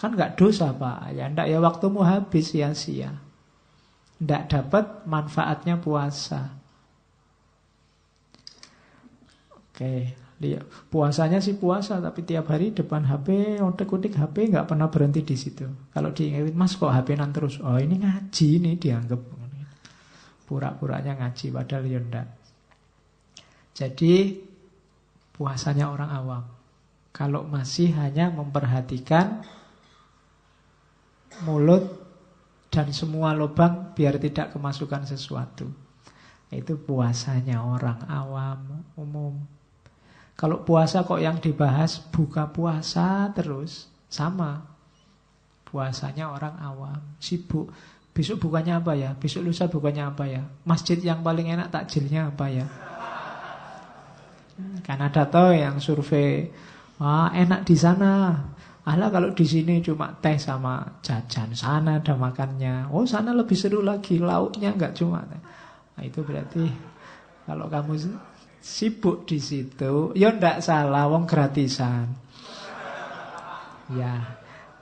Kan 0.00 0.16
nggak 0.16 0.40
dosa 0.40 0.72
Pak, 0.72 1.12
ya 1.12 1.28
ndak 1.28 1.44
ya 1.44 1.60
waktumu 1.60 2.00
habis 2.00 2.56
sia-sia. 2.56 3.12
Ndak 4.16 4.42
dapat 4.48 5.04
manfaatnya 5.04 5.76
puasa. 5.76 6.56
Oke, 9.52 10.16
lihat 10.40 10.64
puasanya 10.88 11.44
sih 11.44 11.52
puasa, 11.60 12.00
tapi 12.00 12.24
tiap 12.24 12.48
hari 12.48 12.72
depan 12.72 13.04
HP, 13.04 13.60
otek-otek 13.60 14.16
HP 14.16 14.56
nggak 14.56 14.72
pernah 14.72 14.88
berhenti 14.88 15.20
di 15.20 15.36
situ. 15.36 15.68
Kalau 15.92 16.16
diingetin, 16.16 16.56
Mas 16.56 16.80
kok 16.80 16.88
HP 16.88 17.12
nan 17.20 17.28
terus? 17.28 17.60
Oh 17.60 17.76
ini 17.76 18.00
ngaji 18.00 18.48
nih 18.56 18.80
dianggap. 18.80 19.20
Pura-puranya 20.48 21.20
ngaji, 21.20 21.52
padahal 21.52 21.84
ya 21.84 22.00
ndak. 22.00 22.26
Jadi 23.76 24.12
puasanya 25.42 25.90
orang 25.90 26.10
awam. 26.14 26.44
Kalau 27.10 27.42
masih 27.42 27.90
hanya 27.98 28.30
memperhatikan 28.30 29.42
mulut 31.42 31.98
dan 32.70 32.94
semua 32.94 33.34
lubang 33.34 33.90
biar 33.90 34.22
tidak 34.22 34.54
kemasukan 34.54 35.02
sesuatu. 35.02 35.66
Itu 36.46 36.78
puasanya 36.78 37.58
orang 37.58 38.06
awam 38.06 38.86
umum. 38.94 39.34
Kalau 40.38 40.62
puasa 40.62 41.02
kok 41.02 41.18
yang 41.18 41.42
dibahas 41.42 41.98
buka 42.14 42.46
puasa 42.46 43.26
terus 43.34 43.90
sama. 44.06 44.62
Puasanya 45.66 46.30
orang 46.30 46.54
awam, 46.62 47.00
sibuk. 47.18 47.74
Besok 48.14 48.46
bukannya 48.46 48.78
apa 48.78 48.94
ya? 48.94 49.10
Besok 49.18 49.42
lusa 49.42 49.66
bukannya 49.66 50.04
apa 50.06 50.24
ya? 50.28 50.46
Masjid 50.62 51.00
yang 51.02 51.24
paling 51.26 51.50
enak 51.50 51.72
takjilnya 51.72 52.30
apa 52.30 52.46
ya? 52.46 52.91
Kan 54.84 54.98
ada 55.00 55.28
toh 55.28 55.54
yang 55.54 55.80
survei, 55.80 56.50
wah 57.00 57.32
enak 57.32 57.64
di 57.64 57.76
sana. 57.78 58.36
Alah 58.82 59.14
kalau 59.14 59.30
di 59.30 59.46
sini 59.46 59.78
cuma 59.78 60.10
teh 60.18 60.34
sama 60.34 60.82
jajan, 61.06 61.54
sana 61.54 62.02
ada 62.02 62.18
makannya. 62.18 62.90
Oh 62.90 63.06
sana 63.06 63.30
lebih 63.30 63.54
seru 63.54 63.78
lagi, 63.78 64.18
lauknya 64.18 64.74
nggak 64.74 64.98
cuma. 64.98 65.22
Nah, 65.22 66.02
itu 66.02 66.18
berarti 66.26 66.66
kalau 67.46 67.70
kamu 67.70 67.94
sibuk 68.58 69.22
di 69.22 69.38
situ, 69.38 70.10
ya 70.18 70.34
ndak 70.34 70.58
salah, 70.58 71.06
wong 71.06 71.30
gratisan. 71.30 72.10
Ya, 73.94 74.38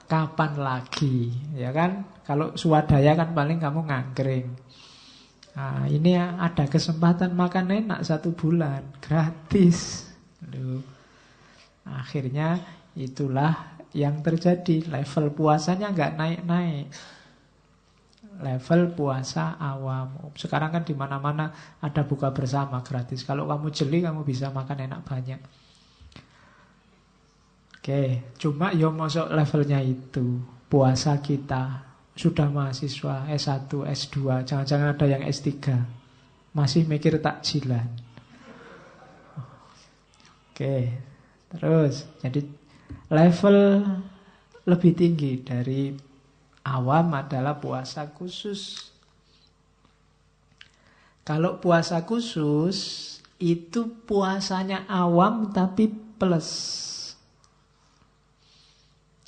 kapan 0.08 0.56
lagi, 0.56 1.34
ya 1.52 1.68
kan? 1.74 2.08
Kalau 2.24 2.56
swadaya 2.56 3.12
kan 3.18 3.36
paling 3.36 3.60
kamu 3.60 3.90
ngangkring. 3.90 4.48
Nah, 5.50 5.90
ini 5.90 6.14
ada 6.14 6.64
kesempatan 6.70 7.34
makan 7.34 7.66
enak 7.84 8.00
satu 8.06 8.30
bulan, 8.32 8.86
gratis. 9.02 10.06
Aduh. 10.46 10.80
Akhirnya 11.84 12.62
itulah 12.94 13.74
yang 13.90 14.22
terjadi. 14.22 14.86
Level 14.86 15.34
puasanya 15.34 15.90
nggak 15.90 16.14
naik-naik. 16.14 16.86
Level 18.40 18.94
puasa 18.94 19.58
awam. 19.58 20.32
Sekarang 20.38 20.70
kan 20.70 20.86
di 20.86 20.94
mana-mana 20.94 21.50
ada 21.82 22.06
buka 22.06 22.30
bersama 22.30 22.80
gratis. 22.80 23.26
Kalau 23.26 23.50
kamu 23.50 23.68
jeli, 23.74 24.00
kamu 24.00 24.22
bisa 24.22 24.54
makan 24.54 24.86
enak 24.86 25.00
banyak. 25.02 25.40
Oke, 27.80 28.22
cuma 28.36 28.70
yo 28.76 28.92
masuk 28.92 29.28
levelnya 29.32 29.82
itu. 29.82 30.40
Puasa 30.70 31.18
kita 31.18 31.89
sudah 32.20 32.52
mahasiswa 32.52 33.24
S1, 33.32 33.72
S2, 33.72 34.44
jangan-jangan 34.44 34.92
ada 34.92 35.06
yang 35.08 35.24
S3. 35.24 35.72
Masih 36.52 36.84
mikir 36.84 37.16
takjilan. 37.16 37.88
Oke, 40.52 41.00
terus 41.48 42.04
jadi 42.20 42.44
level 43.08 43.56
lebih 44.68 44.92
tinggi 44.92 45.40
dari 45.40 45.96
awam 46.68 47.16
adalah 47.16 47.56
puasa 47.56 48.04
khusus. 48.12 48.92
Kalau 51.24 51.56
puasa 51.56 52.04
khusus 52.04 53.16
itu 53.40 54.04
puasanya 54.04 54.84
awam 54.92 55.48
tapi 55.56 55.88
plus. 56.20 56.52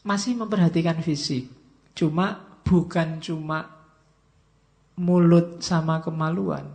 Masih 0.04 0.36
memperhatikan 0.36 1.00
fisik. 1.00 1.48
Cuma 1.96 2.51
bukan 2.62 3.18
cuma 3.22 3.68
mulut 4.96 5.60
sama 5.62 5.98
kemaluan, 6.00 6.68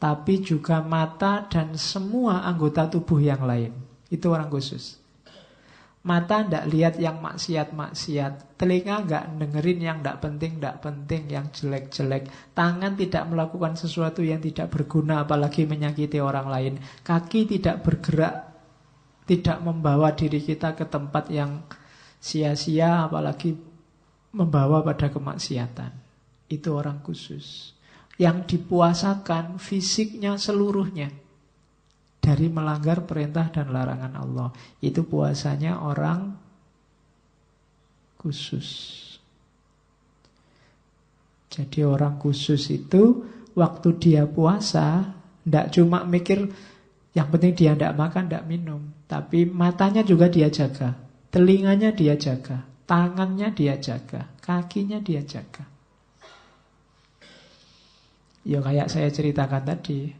tapi 0.00 0.44
juga 0.44 0.84
mata 0.84 1.46
dan 1.48 1.76
semua 1.80 2.44
anggota 2.44 2.88
tubuh 2.88 3.20
yang 3.20 3.44
lain. 3.44 3.72
Itu 4.12 4.30
orang 4.30 4.52
khusus. 4.52 5.04
Mata 6.04 6.44
tidak 6.44 6.68
lihat 6.68 6.94
yang 7.00 7.16
maksiat-maksiat 7.24 8.60
Telinga 8.60 9.08
nggak 9.08 9.40
dengerin 9.40 9.80
yang 9.80 9.98
tidak 10.04 10.20
penting, 10.20 10.60
tidak 10.60 10.76
penting, 10.84 11.22
yang 11.32 11.48
jelek-jelek 11.48 12.28
Tangan 12.52 12.92
tidak 12.92 13.24
melakukan 13.24 13.72
sesuatu 13.72 14.20
yang 14.20 14.36
tidak 14.44 14.68
berguna 14.68 15.24
Apalagi 15.24 15.64
menyakiti 15.64 16.20
orang 16.20 16.52
lain 16.52 16.74
Kaki 17.00 17.56
tidak 17.56 17.88
bergerak 17.88 18.52
Tidak 19.24 19.64
membawa 19.64 20.12
diri 20.12 20.44
kita 20.44 20.76
ke 20.76 20.84
tempat 20.84 21.32
yang 21.32 21.64
sia-sia 22.20 23.08
Apalagi 23.08 23.56
membawa 24.34 24.82
pada 24.82 25.08
kemaksiatan 25.08 25.94
Itu 26.50 26.74
orang 26.74 27.00
khusus 27.00 27.72
Yang 28.18 28.58
dipuasakan 28.58 29.62
fisiknya 29.62 30.34
seluruhnya 30.36 31.24
dari 32.24 32.48
melanggar 32.48 33.04
perintah 33.04 33.52
dan 33.52 33.68
larangan 33.68 34.16
Allah. 34.16 34.48
Itu 34.80 35.04
puasanya 35.04 35.84
orang 35.84 36.32
khusus. 38.16 38.68
Jadi 41.52 41.84
orang 41.84 42.16
khusus 42.16 42.72
itu 42.72 43.28
waktu 43.52 43.88
dia 44.00 44.24
puasa 44.24 45.12
tidak 45.44 45.68
cuma 45.76 46.02
mikir 46.08 46.48
yang 47.14 47.28
penting 47.30 47.52
dia 47.52 47.76
tidak 47.76 47.94
makan, 47.94 48.26
tidak 48.26 48.48
minum. 48.48 48.80
Tapi 49.04 49.44
matanya 49.44 50.00
juga 50.00 50.32
dia 50.32 50.48
jaga. 50.48 50.96
Telinganya 51.28 51.92
dia 51.92 52.16
jaga. 52.16 52.64
Tangannya 52.84 53.48
dia 53.56 53.80
jaga. 53.80 54.28
Kakinya 54.44 55.00
dia 55.00 55.24
jaga. 55.24 55.64
Ya 58.44 58.60
kayak 58.60 58.92
saya 58.92 59.08
ceritakan 59.08 59.64
tadi. 59.64 60.12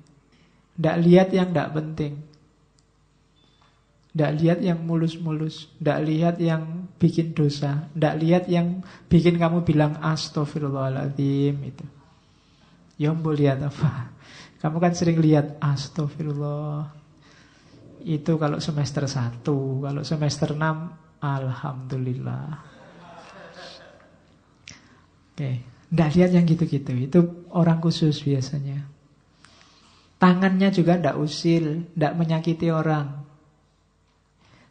Tidak 0.74 0.96
lihat 1.04 1.28
yang 1.36 1.52
tidak 1.52 1.72
penting. 1.76 2.14
Tidak 4.14 4.32
lihat 4.40 4.58
yang 4.64 4.80
mulus-mulus. 4.80 5.68
Tidak 5.76 6.00
lihat 6.08 6.36
yang 6.40 6.88
bikin 6.96 7.36
dosa. 7.36 7.92
Tidak 7.92 8.14
lihat 8.16 8.44
yang 8.48 8.80
bikin 9.12 9.36
kamu 9.36 9.60
bilang 9.68 10.00
astagfirullahaladzim 10.00 11.56
itu. 11.68 11.84
Ya 12.96 13.12
mau 13.12 13.34
lihat 13.34 13.60
apa? 13.60 14.14
Kamu 14.64 14.80
kan 14.80 14.96
sering 14.96 15.20
lihat 15.20 15.60
astagfirullah. 15.60 16.88
Itu 18.00 18.40
kalau 18.40 18.56
semester 18.56 19.04
1. 19.04 19.44
Kalau 19.44 20.02
semester 20.06 20.56
6, 20.56 21.03
Alhamdulillah. 21.24 22.60
Oke. 25.32 25.50
Tidak 25.88 26.10
lihat 26.20 26.30
yang 26.34 26.44
gitu-gitu. 26.44 26.92
Itu 26.92 27.20
orang 27.54 27.80
khusus 27.80 28.20
biasanya. 28.20 28.84
Tangannya 30.18 30.68
juga 30.74 30.98
tidak 30.98 31.16
usil, 31.16 31.86
tidak 31.94 32.12
menyakiti 32.18 32.68
orang. 32.68 33.24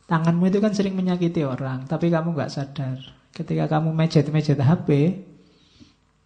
Tanganmu 0.04 0.52
itu 0.52 0.60
kan 0.60 0.76
sering 0.76 1.00
menyakiti 1.00 1.48
orang, 1.48 1.88
tapi 1.88 2.12
kamu 2.12 2.36
nggak 2.36 2.52
sadar. 2.52 3.00
Ketika 3.32 3.72
kamu 3.72 3.96
mejet-mejet 3.96 4.60
HP, 4.60 4.90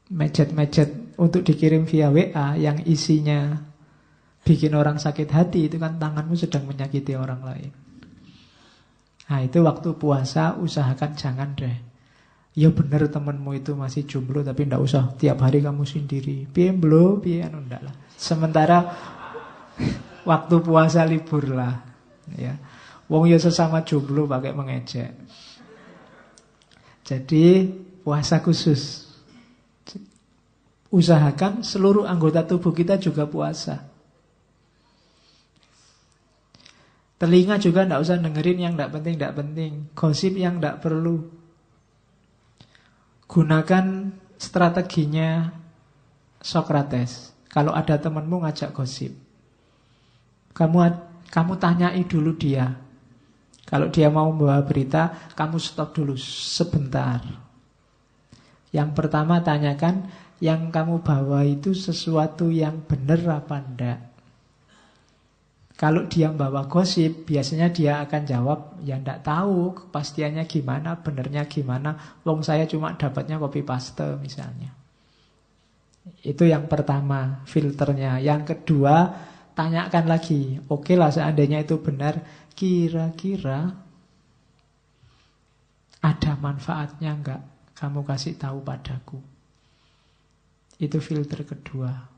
mejet-mejet 0.09 1.13
untuk 1.19 1.45
dikirim 1.45 1.85
via 1.85 2.09
WA 2.09 2.57
yang 2.57 2.81
isinya 2.89 3.61
bikin 4.41 4.73
orang 4.73 4.97
sakit 4.97 5.29
hati, 5.29 5.69
itu 5.69 5.77
kan 5.77 6.01
tanganmu 6.01 6.33
sedang 6.33 6.65
menyakiti 6.65 7.13
orang 7.13 7.43
lain. 7.45 7.86
Nah 9.27 9.39
itu 9.43 9.59
waktu 9.63 9.95
puasa 9.99 10.55
usahakan 10.55 11.11
jangan 11.15 11.51
deh. 11.55 11.77
Ya 12.57 12.73
benar 12.73 13.05
temanmu 13.05 13.53
itu 13.53 13.77
masih 13.77 14.09
jomblo 14.09 14.41
tapi 14.41 14.65
ndak 14.65 14.81
usah 14.81 15.13
tiap 15.19 15.43
hari 15.45 15.61
kamu 15.61 15.85
sendiri. 15.85 16.49
Piye 16.49 16.73
blo, 16.73 17.21
piye 17.21 17.45
anu 17.45 17.61
ndak 17.61 17.81
lah. 17.85 17.95
Sementara 18.17 18.79
Waktu 20.27 20.55
puasa 20.59 21.07
libur 21.07 21.55
lah 21.55 21.79
ya. 22.35 22.59
Wong 23.07 23.31
ya 23.31 23.39
sesama 23.39 23.87
jomblo 23.87 24.27
pakai 24.27 24.51
mengejek. 24.51 25.15
Jadi 27.07 27.71
puasa 28.03 28.43
khusus. 28.43 29.07
Usahakan 30.91 31.63
seluruh 31.63 32.03
anggota 32.03 32.43
tubuh 32.43 32.75
kita 32.75 32.99
juga 32.99 33.23
puasa. 33.23 33.87
Telinga 37.17 37.57
juga 37.57 37.81
tidak 37.81 38.01
usah 38.05 38.21
dengerin 38.21 38.59
yang 38.61 38.73
tidak 38.77 38.93
penting, 38.93 39.13
tidak 39.17 39.35
penting. 39.41 39.71
Gosip 39.97 40.33
yang 40.37 40.61
tidak 40.61 40.85
perlu. 40.85 41.25
Gunakan 43.25 43.85
strateginya 44.37 45.49
Socrates. 46.37 47.33
Kalau 47.49 47.73
ada 47.73 47.97
temanmu 47.97 48.45
ngajak 48.45 48.69
gosip. 48.69 49.17
Kamu 50.53 50.77
kamu 51.33 51.53
tanyai 51.57 52.05
dulu 52.05 52.37
dia. 52.37 52.77
Kalau 53.67 53.91
dia 53.91 54.07
mau 54.07 54.31
membawa 54.31 54.63
berita, 54.63 55.33
kamu 55.35 55.59
stop 55.59 55.91
dulu 55.91 56.15
sebentar. 56.15 57.19
Yang 58.71 58.89
pertama 58.95 59.43
tanyakan, 59.43 60.07
yang 60.39 60.71
kamu 60.71 61.03
bawa 61.03 61.43
itu 61.43 61.75
sesuatu 61.75 62.47
yang 62.47 62.79
benar 62.87 63.43
apa 63.43 63.59
enggak? 63.59 63.99
Kalau 65.77 66.09
dia 66.09 66.33
membawa 66.33 66.65
gosip, 66.65 67.29
biasanya 67.29 67.69
dia 67.69 68.01
akan 68.01 68.21
jawab, 68.25 68.81
ya 68.81 68.97
enggak 68.97 69.21
tahu 69.21 69.77
kepastiannya 69.77 70.41
gimana, 70.49 70.97
benernya 70.97 71.45
gimana. 71.45 72.17
Wong 72.25 72.41
saya 72.41 72.65
cuma 72.65 72.97
dapatnya 72.97 73.37
copy 73.37 73.61
paste 73.61 74.17
misalnya. 74.17 74.73
Itu 76.25 76.49
yang 76.49 76.65
pertama, 76.65 77.45
filternya. 77.45 78.17
Yang 78.17 78.57
kedua, 78.57 79.05
tanyakan 79.53 80.09
lagi. 80.09 80.57
Oke 80.65 80.97
lah 80.97 81.13
seandainya 81.13 81.61
itu 81.61 81.77
benar, 81.77 82.25
kira-kira 82.57 83.77
ada 86.01 86.31
manfaatnya 86.41 87.13
enggak? 87.13 87.41
Kamu 87.77 88.01
kasih 88.01 88.33
tahu 88.33 88.65
padaku. 88.65 89.21
Itu 90.81 90.97
filter 90.97 91.45
kedua. 91.45 92.16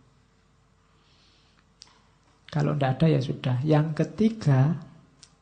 Kalau 2.50 2.74
enggak 2.74 2.98
ada 2.98 3.08
ya 3.14 3.22
sudah. 3.22 3.62
Yang 3.62 4.06
ketiga, 4.06 4.78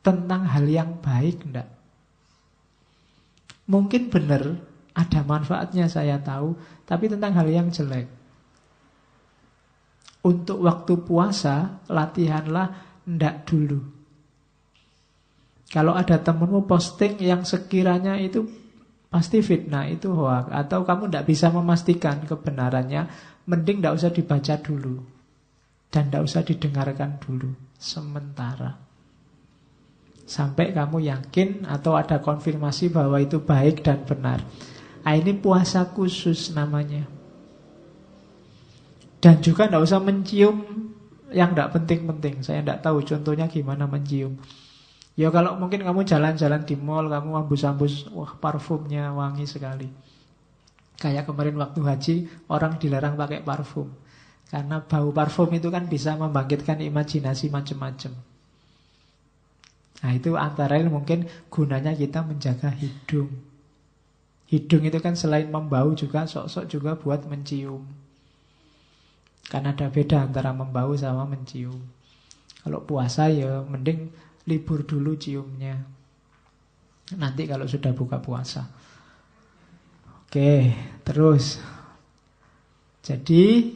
tentang 0.04 0.44
hal 0.44 0.68
yang 0.68 1.00
baik 1.00 1.44
enggak? 1.48 1.68
Mungkin 3.68 4.08
benar 4.08 4.56
ada 4.96 5.20
manfaatnya 5.24 5.88
saya 5.88 6.20
tahu, 6.20 6.56
tapi 6.88 7.08
tentang 7.08 7.36
hal 7.36 7.48
yang 7.48 7.68
jelek. 7.68 8.08
Untuk 10.24 10.60
waktu 10.64 10.94
puasa, 11.04 11.84
latihanlah 11.88 13.00
ndak 13.08 13.48
dulu. 13.48 13.80
Kalau 15.68 15.92
ada 15.92 16.16
temenmu 16.16 16.64
posting 16.64 17.20
yang 17.20 17.44
sekiranya 17.44 18.16
itu 18.16 18.48
pasti 19.12 19.44
fitnah, 19.44 19.88
itu 19.88 20.12
hoax. 20.12 20.48
Atau 20.48 20.84
kamu 20.84 21.12
ndak 21.12 21.28
bisa 21.28 21.52
memastikan 21.52 22.24
kebenarannya, 22.24 23.08
mending 23.44 23.84
ndak 23.84 23.96
usah 24.00 24.10
dibaca 24.12 24.56
dulu. 24.60 25.17
Dan 25.88 26.12
ndak 26.12 26.24
usah 26.24 26.44
didengarkan 26.44 27.16
dulu. 27.20 27.52
Sementara. 27.78 28.76
Sampai 30.28 30.76
kamu 30.76 31.08
yakin 31.08 31.64
atau 31.64 31.96
ada 31.96 32.20
konfirmasi 32.20 32.92
bahwa 32.92 33.16
itu 33.16 33.40
baik 33.40 33.80
dan 33.80 34.04
benar. 34.04 34.44
Nah, 35.08 35.16
ini 35.16 35.32
puasa 35.32 35.88
khusus 35.88 36.52
namanya. 36.52 37.08
Dan 39.24 39.40
juga 39.40 39.64
tidak 39.64 39.88
usah 39.88 40.04
mencium 40.04 40.84
yang 41.32 41.56
tidak 41.56 41.80
penting-penting. 41.80 42.44
Saya 42.44 42.60
tidak 42.60 42.84
tahu 42.84 43.00
contohnya 43.00 43.48
gimana 43.48 43.88
mencium. 43.88 44.36
Ya 45.18 45.32
kalau 45.34 45.58
mungkin 45.58 45.82
kamu 45.82 46.06
jalan-jalan 46.06 46.62
di 46.62 46.78
mall, 46.78 47.10
kamu 47.10 47.42
ambus-ambus, 47.42 48.06
wah 48.14 48.36
parfumnya 48.38 49.10
wangi 49.10 49.48
sekali. 49.48 49.90
Kayak 50.94 51.26
kemarin 51.26 51.58
waktu 51.58 51.80
haji, 51.82 52.16
orang 52.52 52.78
dilarang 52.78 53.18
pakai 53.18 53.42
parfum. 53.42 53.90
Karena 54.48 54.80
bau 54.80 55.12
parfum 55.12 55.52
itu 55.52 55.68
kan 55.68 55.84
bisa 55.84 56.16
membangkitkan 56.16 56.80
imajinasi 56.80 57.52
macam-macam. 57.52 58.16
Nah 59.98 60.12
itu 60.14 60.38
antara 60.38 60.78
lain 60.78 60.88
mungkin 60.88 61.28
gunanya 61.52 61.92
kita 61.92 62.24
menjaga 62.24 62.72
hidung. 62.72 63.28
Hidung 64.48 64.88
itu 64.88 64.98
kan 65.04 65.12
selain 65.12 65.52
membau 65.52 65.92
juga 65.92 66.24
sok-sok 66.24 66.64
juga 66.64 66.96
buat 66.96 67.28
mencium. 67.28 67.84
Karena 69.52 69.76
ada 69.76 69.92
beda 69.92 70.24
antara 70.24 70.56
membau 70.56 70.96
sama 70.96 71.28
mencium. 71.28 71.76
Kalau 72.64 72.80
puasa 72.88 73.28
ya 73.28 73.60
mending 73.68 74.08
libur 74.48 74.88
dulu 74.88 75.12
ciumnya. 75.20 75.76
Nanti 77.16 77.44
kalau 77.44 77.68
sudah 77.68 77.92
buka 77.92 78.20
puasa. 78.20 78.68
Oke, 80.24 80.72
terus. 81.04 81.60
Jadi 83.00 83.72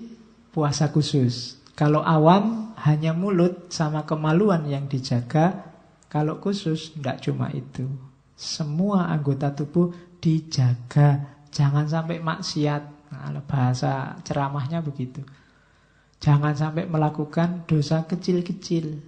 puasa 0.53 0.92
khusus. 0.92 1.59
Kalau 1.72 2.05
awam 2.05 2.76
hanya 2.84 3.16
mulut 3.16 3.72
sama 3.72 4.05
kemaluan 4.05 4.68
yang 4.68 4.86
dijaga. 4.86 5.72
Kalau 6.12 6.36
khusus 6.44 6.92
tidak 6.92 7.24
cuma 7.24 7.48
itu. 7.48 7.88
Semua 8.36 9.09
anggota 9.09 9.48
tubuh 9.48 9.96
dijaga. 10.20 11.40
Jangan 11.48 11.88
sampai 11.88 12.20
maksiat. 12.20 12.82
Nah, 13.12 13.40
bahasa 13.44 14.20
ceramahnya 14.24 14.84
begitu. 14.84 15.24
Jangan 16.20 16.53
sampai 16.55 16.84
melakukan 16.84 17.64
dosa 17.64 18.05
kecil-kecil. 18.05 19.00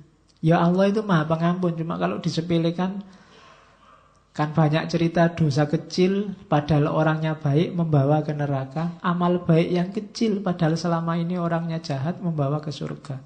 Ya 0.44 0.60
Allah 0.60 0.88
itu 0.92 1.04
maha 1.04 1.28
pengampun. 1.28 1.76
Cuma 1.76 2.00
kalau 2.00 2.20
disepelekan, 2.20 3.04
Kan 4.34 4.50
banyak 4.50 4.90
cerita 4.90 5.30
dosa 5.30 5.70
kecil 5.70 6.34
padahal 6.50 6.90
orangnya 6.90 7.38
baik 7.38 7.70
membawa 7.70 8.18
ke 8.26 8.34
neraka. 8.34 8.98
Amal 8.98 9.46
baik 9.46 9.68
yang 9.70 9.88
kecil 9.94 10.42
padahal 10.42 10.74
selama 10.74 11.14
ini 11.14 11.38
orangnya 11.38 11.78
jahat 11.78 12.18
membawa 12.18 12.58
ke 12.58 12.74
surga. 12.74 13.22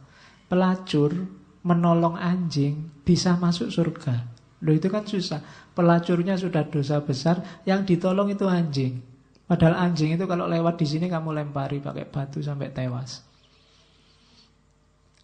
Pelacur 0.52 1.16
menolong 1.64 2.20
anjing 2.20 2.92
bisa 3.09 3.40
masuk 3.40 3.72
surga. 3.72 4.20
Loh 4.61 4.74
itu 4.76 4.92
kan 4.92 5.09
susah. 5.09 5.40
Pelacurnya 5.72 6.36
sudah 6.36 6.68
dosa 6.68 7.00
besar, 7.00 7.62
yang 7.64 7.88
ditolong 7.88 8.28
itu 8.28 8.44
anjing. 8.44 9.00
Padahal 9.48 9.80
anjing 9.80 10.12
itu 10.12 10.28
kalau 10.28 10.44
lewat 10.44 10.76
di 10.76 10.84
sini 10.84 11.09
kamu 11.09 11.32
lempari 11.32 11.80
pakai 11.80 12.04
batu 12.04 12.44
sampai 12.44 12.68
tewas. 12.68 13.24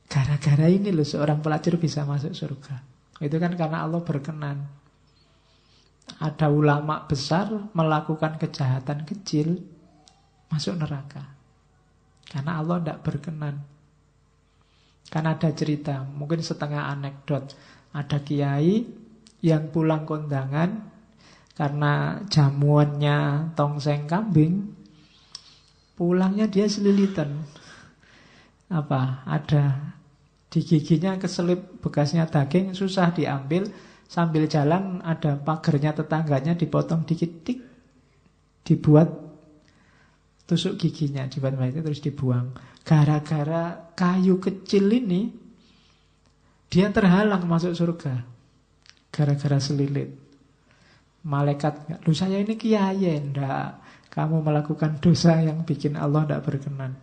Gara-gara 0.08 0.64
ini 0.64 0.94
loh 0.94 1.04
seorang 1.04 1.44
pelacur 1.44 1.76
bisa 1.76 2.08
masuk 2.08 2.32
surga. 2.32 2.80
Itu 3.20 3.36
kan 3.36 3.52
karena 3.52 3.84
Allah 3.84 4.00
berkenan. 4.00 4.83
Ada 6.20 6.52
ulama 6.52 7.04
besar 7.08 7.50
melakukan 7.72 8.36
kejahatan 8.36 9.04
kecil 9.08 9.60
masuk 10.52 10.78
neraka. 10.78 11.34
Karena 12.28 12.60
Allah 12.60 12.80
tidak 12.80 13.02
berkenan. 13.02 13.56
Karena 15.08 15.36
ada 15.36 15.50
cerita, 15.52 16.02
mungkin 16.02 16.40
setengah 16.40 16.90
anekdot. 16.90 17.54
Ada 17.94 18.24
kiai 18.26 18.82
yang 19.44 19.70
pulang 19.70 20.08
kondangan 20.08 20.90
karena 21.54 22.18
jamuannya 22.26 23.50
tongseng 23.54 24.10
kambing, 24.10 24.74
pulangnya 25.94 26.50
dia 26.50 26.66
selilitan. 26.66 27.46
Apa? 28.66 29.22
Ada 29.22 29.94
di 30.50 30.60
giginya 30.66 31.14
keselip 31.14 31.78
bekasnya 31.78 32.26
daging, 32.26 32.74
susah 32.74 33.14
diambil. 33.14 33.70
Sambil 34.14 34.46
jalan 34.46 35.02
ada 35.02 35.34
pagernya 35.34 35.90
tetangganya 35.90 36.54
dipotong 36.54 37.02
dikit-dik 37.02 37.58
dibuat 38.62 39.10
tusuk 40.46 40.78
giginya 40.78 41.26
dibuat 41.26 41.58
itu 41.66 41.82
terus 41.82 41.98
dibuang. 41.98 42.54
Gara-gara 42.86 43.90
kayu 43.98 44.38
kecil 44.38 44.86
ini 44.86 45.34
dia 46.70 46.94
terhalang 46.94 47.42
masuk 47.50 47.74
surga. 47.74 48.22
Gara-gara 49.10 49.58
selilit. 49.58 50.14
Malaikat, 51.26 52.06
lu 52.06 52.14
saya 52.14 52.38
ini 52.38 52.54
kiai 52.54 53.18
enggak. 53.18 53.82
Kamu 54.14 54.46
melakukan 54.46 55.02
dosa 55.02 55.42
yang 55.42 55.66
bikin 55.66 55.98
Allah 55.98 56.22
tidak 56.22 56.46
berkenan. 56.46 56.94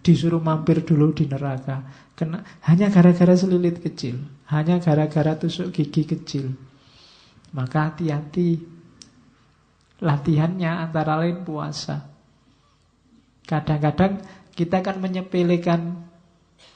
Disuruh 0.00 0.40
mampir 0.40 0.88
dulu 0.88 1.12
di 1.12 1.28
neraka. 1.28 1.84
Kena, 2.16 2.40
hanya 2.64 2.88
gara-gara 2.88 3.36
selilit 3.36 3.84
kecil. 3.84 4.33
Hanya 4.52 4.76
gara-gara 4.82 5.32
tusuk 5.40 5.72
gigi 5.72 6.04
kecil. 6.04 6.52
Maka 7.54 7.92
hati-hati. 7.92 8.60
Latihannya 10.04 10.90
antara 10.90 11.16
lain 11.22 11.46
puasa. 11.46 12.04
Kadang-kadang 13.44 14.20
kita 14.52 14.84
akan 14.84 15.00
menyepelekan 15.00 15.80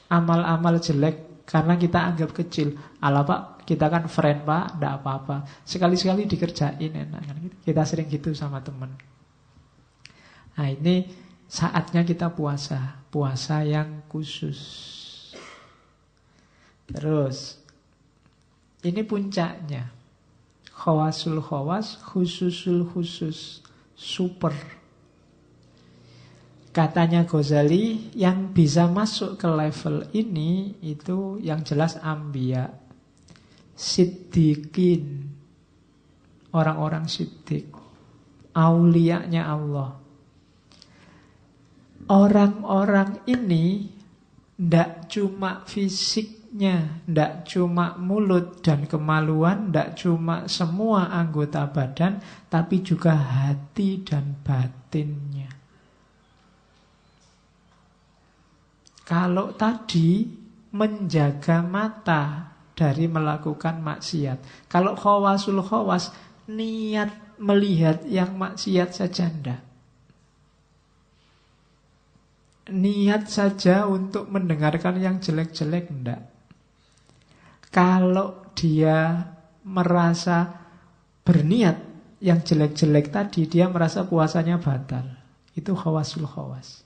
amal-amal 0.09 0.81
jelek 0.81 1.45
karena 1.45 1.77
kita 1.77 2.09
anggap 2.09 2.33
kecil. 2.33 2.73
Ala 3.01 3.21
pak, 3.21 3.67
kita 3.69 3.85
kan 3.85 4.09
friend 4.09 4.45
pak, 4.49 4.77
tidak 4.77 4.93
apa-apa. 5.01 5.37
Sekali-sekali 5.61 6.25
dikerjain 6.25 6.93
enak. 6.93 7.21
Kita 7.61 7.85
sering 7.85 8.09
gitu 8.09 8.33
sama 8.33 8.65
teman. 8.65 8.97
Nah 10.57 10.67
ini 10.69 11.05
saatnya 11.45 12.01
kita 12.01 12.33
puasa. 12.33 12.97
Puasa 13.13 13.61
yang 13.61 14.05
khusus. 14.09 14.57
Terus 16.89 17.58
ini 18.83 19.01
puncaknya. 19.03 19.91
Khawasul 20.71 21.43
khawas, 21.43 21.99
khususul 21.99 22.87
khusus, 22.87 23.59
super. 23.99 24.55
Katanya 26.71 27.27
Ghazali, 27.27 28.15
yang 28.15 28.55
bisa 28.55 28.87
masuk 28.87 29.35
ke 29.35 29.47
level 29.49 30.07
ini 30.15 30.79
itu 30.79 31.35
yang 31.43 31.67
jelas 31.67 31.99
ambia. 31.99 32.71
Siddiqin. 33.75 35.27
Orang-orang 36.55 37.11
siddiq. 37.11 37.67
Aulianya 38.55 39.43
Allah. 39.51 39.99
Orang-orang 42.09 43.27
ini 43.27 43.91
tidak 44.55 45.11
cuma 45.11 45.67
fisik 45.67 46.38
nya 46.49 47.05
tidak 47.05 47.45
cuma 47.45 47.93
mulut 48.01 48.65
dan 48.65 48.89
kemaluan, 48.89 49.69
tidak 49.69 49.89
cuma 50.01 50.35
semua 50.49 51.13
anggota 51.13 51.69
badan, 51.69 52.17
tapi 52.49 52.81
juga 52.81 53.13
hati 53.13 54.01
dan 54.01 54.33
batinnya. 54.41 55.49
Kalau 59.05 59.53
tadi 59.57 60.25
menjaga 60.73 61.65
mata 61.65 62.53
dari 62.77 63.09
melakukan 63.09 63.81
maksiat. 63.81 64.69
Kalau 64.69 64.93
khawasul 64.93 65.65
khawas, 65.65 66.13
niat 66.45 67.09
melihat 67.41 68.05
yang 68.05 68.37
maksiat 68.37 68.89
saja 68.93 69.27
ndak. 69.33 69.61
Niat 72.69 73.25
saja 73.33 73.89
untuk 73.89 74.29
mendengarkan 74.29 75.01
yang 75.01 75.17
jelek-jelek 75.17 75.89
ndak. 75.89 76.28
Kalau 77.69 78.49
dia 78.57 79.29
merasa 79.65 80.49
berniat 81.21 81.77
yang 82.19 82.41
jelek-jelek 82.41 83.13
tadi, 83.13 83.45
dia 83.45 83.69
merasa 83.69 84.03
puasanya 84.03 84.57
batal. 84.57 85.05
Itu 85.53 85.77
khawasul 85.77 86.25
khawas. 86.25 86.83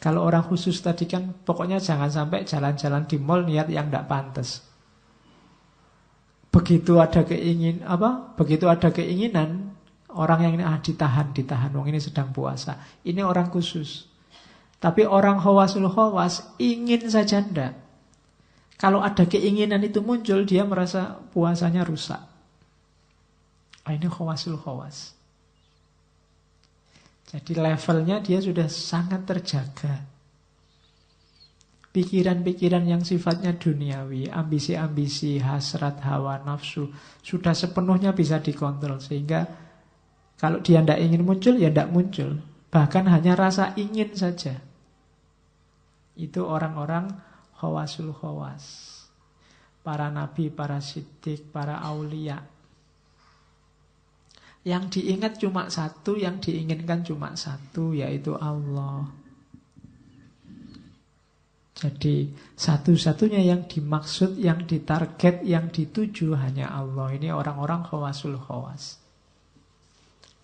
Kalau 0.00 0.24
orang 0.24 0.48
khusus 0.48 0.80
tadi 0.80 1.04
kan 1.04 1.44
pokoknya 1.44 1.76
jangan 1.76 2.08
sampai 2.08 2.48
jalan-jalan 2.48 3.04
di 3.04 3.20
mall 3.20 3.44
niat 3.44 3.68
yang 3.68 3.92
tidak 3.92 4.08
pantas. 4.08 4.64
Begitu 6.50 6.96
ada 6.98 7.22
keingin 7.22 7.84
apa? 7.84 8.32
Begitu 8.34 8.66
ada 8.66 8.88
keinginan 8.90 9.76
orang 10.10 10.40
yang 10.48 10.52
ini 10.58 10.64
ah 10.64 10.80
ditahan, 10.80 11.36
ditahan. 11.36 11.70
Wong 11.76 11.92
ini 11.92 12.00
sedang 12.00 12.32
puasa. 12.32 12.80
Ini 13.04 13.22
orang 13.22 13.52
khusus. 13.52 14.08
Tapi 14.80 15.04
orang 15.04 15.38
khawasul 15.38 15.86
khawas 15.92 16.48
ingin 16.56 17.06
saja 17.06 17.44
ndak. 17.44 17.89
Kalau 18.80 19.04
ada 19.04 19.28
keinginan 19.28 19.84
itu 19.84 20.00
muncul, 20.00 20.48
dia 20.48 20.64
merasa 20.64 21.20
puasanya 21.36 21.84
rusak. 21.84 22.16
Ah, 23.84 23.92
ini 23.92 24.08
khawasul 24.08 24.56
khawas. 24.56 25.12
Jadi 27.28 27.60
levelnya 27.60 28.24
dia 28.24 28.40
sudah 28.40 28.72
sangat 28.72 29.28
terjaga. 29.28 30.00
Pikiran-pikiran 31.92 32.86
yang 32.88 33.02
sifatnya 33.04 33.52
duniawi, 33.52 34.32
ambisi-ambisi, 34.32 35.36
hasrat, 35.44 36.00
hawa, 36.00 36.40
nafsu, 36.40 36.88
sudah 37.20 37.52
sepenuhnya 37.52 38.16
bisa 38.16 38.40
dikontrol. 38.40 38.96
Sehingga 38.96 39.44
kalau 40.40 40.64
dia 40.64 40.80
tidak 40.80 41.04
ingin 41.04 41.20
muncul, 41.20 41.54
ya 41.60 41.68
tidak 41.68 41.92
muncul. 41.92 42.40
Bahkan 42.72 43.04
hanya 43.12 43.36
rasa 43.36 43.76
ingin 43.76 44.16
saja. 44.16 44.56
Itu 46.16 46.46
orang-orang 46.46 47.29
khawasul 47.60 48.16
khawas. 48.16 48.88
Para 49.84 50.08
nabi, 50.08 50.48
para 50.48 50.80
sidik, 50.80 51.52
para 51.52 51.76
aulia. 51.84 52.40
Yang 54.64 55.00
diingat 55.00 55.40
cuma 55.40 55.68
satu, 55.68 56.16
yang 56.16 56.40
diinginkan 56.40 57.04
cuma 57.04 57.32
satu, 57.36 57.92
yaitu 57.96 58.36
Allah. 58.36 59.08
Jadi 61.80 62.28
satu-satunya 62.60 63.40
yang 63.40 63.64
dimaksud, 63.64 64.36
yang 64.36 64.68
ditarget, 64.68 65.40
yang 65.48 65.72
dituju 65.72 66.36
hanya 66.36 66.68
Allah. 66.76 67.08
Ini 67.16 67.32
orang-orang 67.32 67.88
khawasul 67.88 68.36
khawas. 68.36 69.00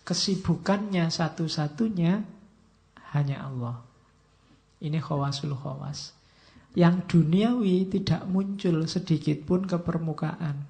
Kesibukannya 0.01 1.13
satu-satunya 1.13 2.25
hanya 3.13 3.37
Allah. 3.45 3.85
Ini 4.81 4.97
khawasul 4.97 5.53
khawas 5.53 6.16
yang 6.77 7.09
duniawi 7.09 7.89
tidak 7.89 8.29
muncul 8.29 8.85
sedikit 8.85 9.41
pun 9.49 9.65
ke 9.65 9.81
permukaan. 9.81 10.69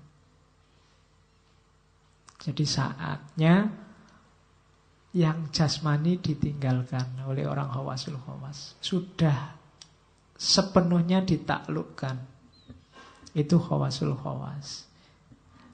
Jadi 2.46 2.62
saatnya 2.62 3.66
yang 5.18 5.50
jasmani 5.50 6.22
ditinggalkan 6.22 7.26
oleh 7.26 7.42
orang 7.50 7.74
hawasul 7.74 8.22
hawas. 8.22 8.78
Sudah 8.78 9.50
sepenuhnya 10.38 11.26
ditaklukkan. 11.26 12.16
Itu 13.34 13.58
hawasul 13.58 14.14
hawas. 14.22 14.86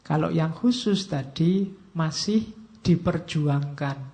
Kalau 0.00 0.32
yang 0.32 0.56
khusus 0.56 1.12
tadi 1.12 1.68
masih 1.92 2.48
diperjuangkan. 2.80 4.11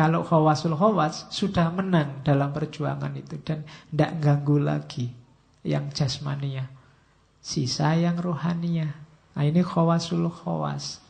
Kalau 0.00 0.24
khawasul 0.24 0.80
khawas 0.80 1.28
sudah 1.28 1.68
menang 1.76 2.24
dalam 2.24 2.56
perjuangan 2.56 3.12
itu 3.20 3.36
dan 3.44 3.68
tidak 3.92 4.16
ganggu 4.16 4.56
lagi 4.56 5.12
yang 5.60 5.92
jasmania. 5.92 6.72
Sisa 7.44 7.92
yang 8.00 8.16
rohania. 8.16 8.96
Nah, 9.36 9.44
ini 9.44 9.60
khawasul 9.60 10.24
khawas. 10.32 11.04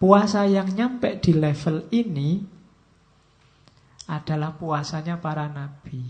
Puasa 0.00 0.48
yang 0.48 0.72
nyampe 0.72 1.20
di 1.20 1.36
level 1.36 1.84
ini 1.92 2.40
adalah 4.08 4.56
puasanya 4.56 5.20
para 5.20 5.52
nabi. 5.52 6.00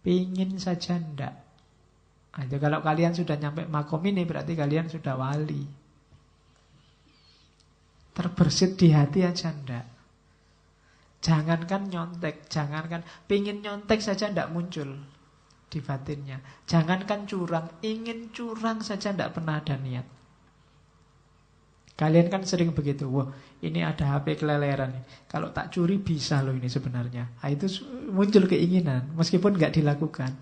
Pingin 0.00 0.56
saja 0.56 0.96
ndak. 0.96 1.34
Nah, 2.40 2.56
kalau 2.56 2.80
kalian 2.80 3.12
sudah 3.12 3.36
nyampe 3.36 3.68
makom 3.68 4.00
ini 4.08 4.24
berarti 4.24 4.56
kalian 4.56 4.88
sudah 4.88 5.12
wali. 5.12 5.60
Terbersit 8.16 8.80
di 8.80 8.96
hati 8.96 9.28
aja 9.28 9.52
ndak. 9.52 9.99
Jangankan 11.20 11.92
nyontek, 11.92 12.48
jangankan 12.48 13.04
pingin 13.28 13.60
nyontek 13.60 14.00
saja 14.00 14.32
ndak 14.32 14.48
muncul 14.56 14.96
di 15.68 15.78
batinnya. 15.78 16.40
Jangankan 16.64 17.28
curang, 17.28 17.68
ingin 17.84 18.32
curang 18.32 18.80
saja 18.80 19.12
ndak 19.12 19.36
pernah 19.36 19.60
ada 19.60 19.76
niat. 19.76 20.08
Kalian 22.00 22.32
kan 22.32 22.40
sering 22.48 22.72
begitu, 22.72 23.04
wah 23.12 23.28
ini 23.60 23.84
ada 23.84 24.16
HP 24.16 24.40
keleleran. 24.40 25.04
Kalau 25.28 25.52
tak 25.52 25.68
curi 25.68 26.00
bisa 26.00 26.40
loh 26.40 26.56
ini 26.56 26.64
sebenarnya. 26.64 27.28
Nah, 27.44 27.48
itu 27.52 27.68
muncul 28.08 28.48
keinginan, 28.48 29.12
meskipun 29.12 29.60
nggak 29.60 29.76
dilakukan. 29.76 30.32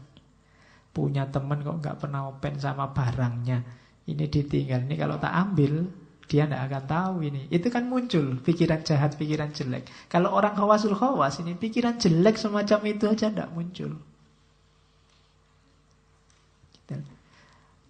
Punya 0.94 1.26
teman 1.26 1.66
kok 1.66 1.82
nggak 1.82 1.98
pernah 1.98 2.30
open 2.30 2.54
sama 2.62 2.94
barangnya. 2.94 3.66
Ini 4.06 4.24
ditinggal, 4.30 4.86
ini 4.86 4.94
kalau 4.94 5.18
tak 5.18 5.34
ambil, 5.34 5.90
dia 6.28 6.44
tidak 6.44 6.60
akan 6.68 6.84
tahu 6.84 7.14
ini. 7.24 7.48
Itu 7.48 7.72
kan 7.72 7.88
muncul 7.88 8.38
pikiran 8.44 8.84
jahat, 8.84 9.16
pikiran 9.16 9.50
jelek. 9.56 9.88
Kalau 10.12 10.36
orang 10.36 10.52
khawasul 10.52 10.92
khawas 10.92 11.40
ini 11.40 11.56
pikiran 11.56 11.96
jelek 11.96 12.36
semacam 12.36 12.80
itu 12.84 13.04
aja 13.08 13.32
tidak 13.32 13.48
muncul. 13.56 13.96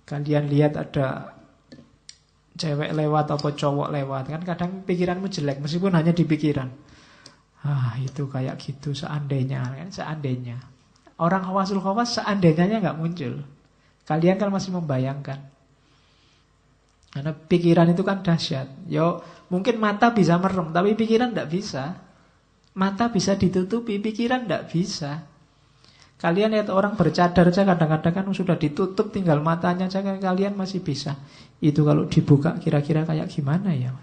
Kalian 0.08 0.48
lihat 0.48 0.72
ada 0.78 1.36
cewek 2.58 2.90
lewat 2.90 3.30
atau 3.30 3.54
cowok 3.54 3.88
lewat 3.94 4.24
kan 4.34 4.42
kadang 4.42 4.82
pikiranmu 4.82 5.30
jelek 5.30 5.62
meskipun 5.62 5.94
hanya 5.94 6.10
di 6.10 6.26
pikiran 6.26 6.66
ah 7.62 7.94
itu 8.02 8.26
kayak 8.26 8.58
gitu 8.58 8.92
seandainya 8.92 9.62
kan 9.62 9.88
seandainya 9.94 10.58
orang 11.22 11.46
khawasul 11.46 11.78
khawas 11.78 12.18
seandainya 12.18 12.82
nggak 12.82 12.98
muncul 12.98 13.46
kalian 14.10 14.36
kan 14.42 14.50
masih 14.50 14.74
membayangkan 14.74 15.38
karena 17.18 17.34
pikiran 17.34 17.90
itu 17.90 18.06
kan 18.06 18.22
dahsyat 18.22 18.86
yo 18.86 19.18
mungkin 19.50 19.82
mata 19.82 20.14
bisa 20.14 20.38
merem 20.38 20.70
tapi 20.70 20.94
pikiran 20.94 21.34
tidak 21.34 21.50
bisa 21.50 21.98
mata 22.78 23.10
bisa 23.10 23.34
ditutupi 23.34 23.98
pikiran 23.98 24.46
tidak 24.46 24.70
bisa 24.70 25.26
Kalian 26.18 26.50
lihat 26.50 26.66
orang 26.74 26.98
bercadar 26.98 27.46
saja 27.54 27.62
kadang-kadang 27.62 28.10
kan 28.10 28.26
sudah 28.34 28.58
ditutup 28.58 29.14
tinggal 29.14 29.38
matanya 29.38 29.86
saja 29.86 30.18
kalian 30.18 30.58
masih 30.58 30.82
bisa. 30.82 31.14
Itu 31.62 31.86
kalau 31.86 32.10
dibuka 32.10 32.58
kira-kira 32.58 33.06
kayak 33.06 33.30
gimana 33.30 33.70
ya? 33.70 33.94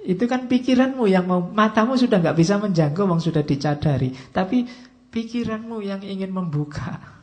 Itu 0.00 0.24
kan 0.24 0.48
pikiranmu 0.48 1.04
yang 1.12 1.28
mau 1.28 1.44
matamu 1.44 1.92
sudah 2.00 2.24
nggak 2.24 2.40
bisa 2.40 2.56
menjangkau 2.56 3.04
wong 3.04 3.20
sudah 3.20 3.44
dicadari, 3.44 4.16
tapi 4.32 4.64
pikiranmu 5.12 5.84
yang 5.84 6.00
ingin 6.00 6.32
membuka. 6.32 7.20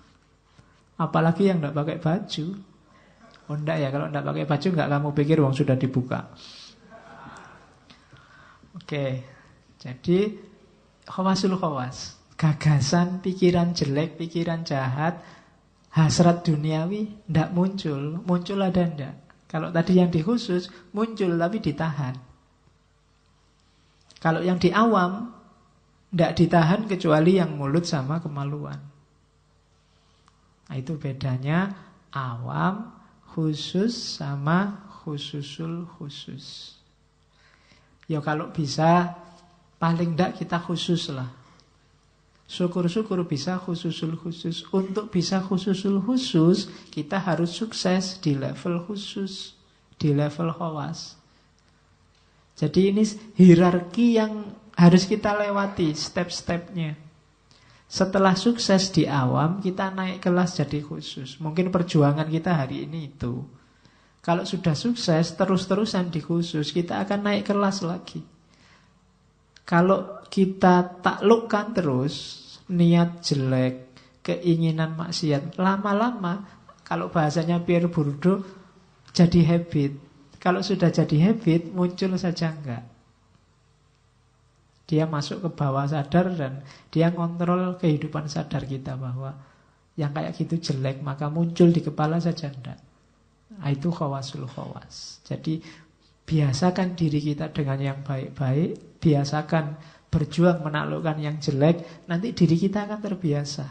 Apalagi 1.01 1.49
yang 1.49 1.57
nggak 1.57 1.73
pakai 1.73 1.97
baju. 1.97 2.47
Oh 3.47 3.55
enggak 3.55 3.79
ya, 3.79 3.87
kalau 3.91 4.11
enggak 4.11 4.25
pakai 4.27 4.45
baju 4.45 4.67
nggak 4.75 4.89
kamu 4.91 5.09
pikir 5.15 5.37
wong 5.39 5.55
sudah 5.55 5.75
dibuka. 5.79 6.31
Oke. 8.75 9.23
Jadi 9.77 10.35
khawasul 11.07 11.55
khawas 11.55 12.17
gagasan, 12.37 13.19
pikiran 13.19 13.73
jelek, 13.73 14.15
pikiran 14.15 14.61
jahat, 14.61 15.19
hasrat 15.91 16.45
duniawi 16.45 17.25
ndak 17.27 17.49
muncul. 17.51 18.21
Muncul 18.23 18.61
ada 18.61 18.85
ndak? 18.85 19.15
Kalau 19.49 19.73
tadi 19.73 19.97
yang 19.97 20.13
di 20.13 20.21
khusus 20.21 20.69
muncul 20.93 21.33
tapi 21.35 21.57
ditahan. 21.57 22.15
Kalau 24.21 24.45
yang 24.45 24.61
di 24.61 24.69
awam 24.69 25.33
ndak 26.13 26.37
ditahan 26.37 26.85
kecuali 26.85 27.41
yang 27.41 27.57
mulut 27.57 27.83
sama 27.83 28.21
kemaluan. 28.21 28.77
Nah, 30.67 30.75
itu 30.75 30.99
bedanya 30.99 31.71
awam, 32.11 32.91
khusus 33.37 34.17
sama 34.17 34.81
khususul 35.05 35.85
khusus. 36.01 36.73
Ya 38.09 38.17
kalau 38.25 38.49
bisa 38.49 39.13
paling 39.77 40.17
ndak 40.17 40.41
kita 40.41 40.57
khusus 40.57 41.13
lah. 41.13 41.29
Syukur-syukur 42.49 43.21
bisa 43.29 43.61
khususul 43.61 44.17
khusus. 44.17 44.65
Untuk 44.73 45.13
bisa 45.13 45.37
khususul 45.45 46.01
khusus, 46.01 46.65
kita 46.89 47.21
harus 47.21 47.53
sukses 47.53 48.17
di 48.17 48.33
level 48.33 48.81
khusus, 48.89 49.53
di 50.01 50.17
level 50.17 50.49
khawas. 50.57 51.13
Jadi 52.57 52.89
ini 52.89 53.05
hierarki 53.37 54.17
yang 54.17 54.49
harus 54.73 55.05
kita 55.05 55.37
lewati 55.37 55.93
step-stepnya. 55.93 57.06
Setelah 57.87 58.35
sukses 58.35 58.91
di 58.91 59.07
awam, 59.07 59.63
kita 59.63 59.95
naik 59.95 60.19
kelas 60.19 60.59
jadi 60.59 60.83
khusus. 60.83 61.39
Mungkin 61.39 61.71
perjuangan 61.71 62.27
kita 62.27 62.51
hari 62.51 62.83
ini 62.83 63.15
itu. 63.15 63.47
Kalau 64.19 64.43
sudah 64.43 64.75
sukses, 64.75 65.31
terus-terusan 65.39 66.11
di 66.11 66.19
khusus, 66.19 66.75
kita 66.75 66.99
akan 67.07 67.31
naik 67.31 67.47
kelas 67.47 67.87
lagi. 67.87 68.19
Kalau 69.63 70.19
kita 70.27 70.99
taklukkan 70.99 71.71
terus 71.71 72.15
niat 72.67 73.23
jelek, 73.23 73.95
keinginan 74.19 74.99
maksiat, 74.99 75.55
lama-lama 75.55 76.43
kalau 76.83 77.07
bahasanya 77.07 77.63
Pierre 77.63 77.87
Bourdieu 77.87 78.43
jadi 79.15 79.43
habit. 79.47 79.95
Kalau 80.43 80.59
sudah 80.59 80.91
jadi 80.91 81.31
habit, 81.31 81.71
muncul 81.71 82.19
saja 82.19 82.51
enggak. 82.51 82.96
Dia 84.87 85.03
masuk 85.03 85.43
ke 85.43 85.49
bawah 85.51 85.83
sadar 85.83 86.31
dan 86.31 86.63
dia 86.89 87.11
kontrol 87.11 87.75
kehidupan 87.75 88.31
sadar 88.31 88.63
kita 88.63 88.95
bahwa 88.95 89.35
yang 89.99 90.15
kayak 90.15 90.31
gitu 90.39 90.55
jelek 90.71 91.03
maka 91.03 91.27
muncul 91.27 91.67
di 91.69 91.83
kepala 91.83 92.17
saja 92.23 92.47
enggak. 92.47 92.79
Nah, 93.57 93.69
itu 93.71 93.91
khawasul 93.91 94.47
khawas. 94.47 95.19
Jadi 95.27 95.59
Biasakan 96.27 96.99
diri 96.99 97.23
kita 97.23 97.55
dengan 97.55 97.79
yang 97.79 97.99
baik-baik, 98.03 98.99
biasakan 98.99 99.79
berjuang 100.11 100.59
menaklukkan 100.59 101.23
yang 101.23 101.39
jelek, 101.39 102.03
nanti 102.11 102.35
diri 102.35 102.59
kita 102.59 102.83
akan 102.83 102.99
terbiasa. 102.99 103.63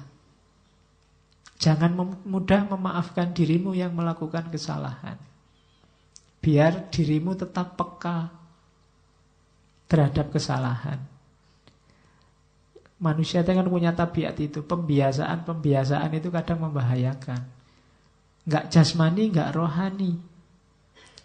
Jangan 1.60 1.93
mem 1.93 2.16
mudah 2.24 2.64
memaafkan 2.64 3.36
dirimu 3.36 3.76
yang 3.76 3.93
melakukan 3.93 4.48
kesalahan. 4.48 5.20
Biar 6.40 6.88
dirimu 6.88 7.36
tetap 7.36 7.76
peka 7.76 8.32
terhadap 9.86 10.30
kesalahan. 10.34 11.02
Manusia 12.96 13.44
itu 13.44 13.52
kan 13.52 13.68
punya 13.68 13.92
tabiat 13.92 14.40
itu, 14.40 14.64
pembiasaan-pembiasaan 14.64 16.10
itu 16.16 16.28
kadang 16.32 16.64
membahayakan. 16.64 17.44
Enggak 18.48 18.64
jasmani, 18.72 19.28
enggak 19.28 19.52
rohani. 19.52 20.16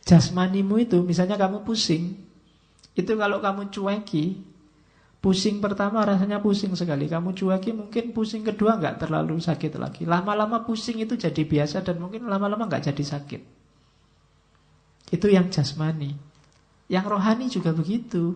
Jasmanimu 0.03 0.81
itu, 0.83 0.99
misalnya 1.05 1.39
kamu 1.39 1.63
pusing, 1.63 2.17
itu 2.91 3.11
kalau 3.15 3.39
kamu 3.39 3.71
cueki, 3.71 4.43
pusing 5.23 5.63
pertama 5.63 6.03
rasanya 6.03 6.43
pusing 6.43 6.75
sekali. 6.75 7.07
Kamu 7.07 7.31
cueki 7.31 7.71
mungkin 7.71 8.11
pusing 8.11 8.43
kedua 8.43 8.75
nggak 8.75 9.07
terlalu 9.07 9.39
sakit 9.39 9.79
lagi. 9.79 10.03
Lama-lama 10.03 10.65
pusing 10.67 10.99
itu 10.99 11.15
jadi 11.15 11.45
biasa 11.45 11.85
dan 11.85 12.01
mungkin 12.01 12.27
lama-lama 12.27 12.67
nggak 12.67 12.91
jadi 12.91 13.03
sakit. 13.05 13.41
Itu 15.13 15.27
yang 15.31 15.47
jasmani. 15.47 16.11
Yang 16.91 17.05
rohani 17.07 17.45
juga 17.47 17.71
begitu. 17.71 18.35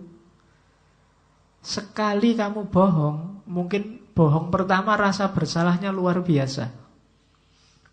Sekali 1.65 2.37
kamu 2.37 2.69
bohong, 2.69 3.41
mungkin 3.49 3.97
bohong 4.13 4.53
pertama 4.53 4.93
rasa 4.93 5.33
bersalahnya 5.33 5.89
luar 5.89 6.21
biasa. 6.21 6.69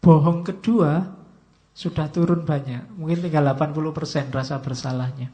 Bohong 0.04 0.44
kedua, 0.44 1.00
sudah 1.72 2.12
turun 2.12 2.44
banyak. 2.44 2.92
Mungkin 3.00 3.24
tinggal 3.24 3.48
80% 3.56 4.28
rasa 4.28 4.60
bersalahnya. 4.60 5.32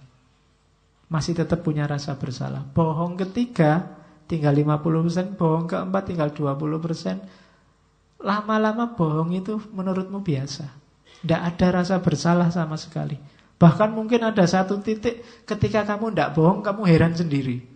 Masih 1.10 1.34
tetap 1.34 1.66
punya 1.66 1.90
rasa 1.90 2.14
bersalah. 2.14 2.62
Bohong 2.62 3.18
ketiga 3.18 3.98
tinggal 4.30 4.54
50%, 4.54 5.34
bohong 5.34 5.66
keempat 5.66 6.02
tinggal 6.06 6.30
20%. 6.30 8.22
Lama-lama 8.22 8.94
bohong 8.94 9.34
itu 9.34 9.58
menurutmu 9.74 10.22
biasa. 10.22 10.70
Tidak 11.26 11.40
ada 11.42 11.82
rasa 11.82 11.98
bersalah 11.98 12.54
sama 12.54 12.78
sekali. 12.78 13.18
Bahkan 13.58 13.90
mungkin 13.90 14.22
ada 14.22 14.46
satu 14.46 14.78
titik 14.78 15.42
ketika 15.42 15.82
kamu 15.82 16.14
tidak 16.14 16.38
bohong, 16.38 16.62
kamu 16.62 16.86
heran 16.86 17.18
sendiri. 17.18 17.67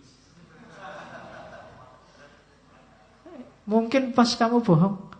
Mungkin 3.63 4.11
pas 4.11 4.27
kamu 4.35 4.59
bohong, 4.59 5.13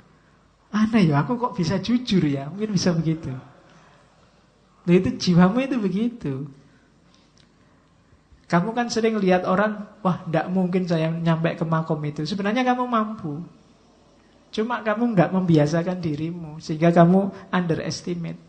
Aneh 0.74 1.14
ya, 1.14 1.22
aku 1.22 1.38
kok 1.38 1.54
bisa 1.54 1.78
jujur 1.78 2.26
ya? 2.26 2.50
Mungkin 2.50 2.74
bisa 2.74 2.90
begitu. 2.98 3.30
Nah 4.84 4.94
itu 4.98 5.10
jiwamu 5.22 5.62
itu 5.62 5.78
begitu. 5.78 6.34
Kamu 8.50 8.74
kan 8.74 8.90
sering 8.90 9.22
lihat 9.22 9.46
orang, 9.46 9.86
wah 10.02 10.26
tidak 10.26 10.50
mungkin 10.50 10.90
saya 10.90 11.14
nyampe 11.14 11.54
ke 11.54 11.62
makom 11.62 12.02
itu. 12.02 12.26
Sebenarnya 12.26 12.66
kamu 12.66 12.90
mampu. 12.90 13.46
Cuma 14.50 14.82
kamu 14.82 15.14
nggak 15.14 15.30
membiasakan 15.34 16.02
dirimu, 16.02 16.58
sehingga 16.58 16.90
kamu 16.90 17.30
underestimate. 17.54 18.42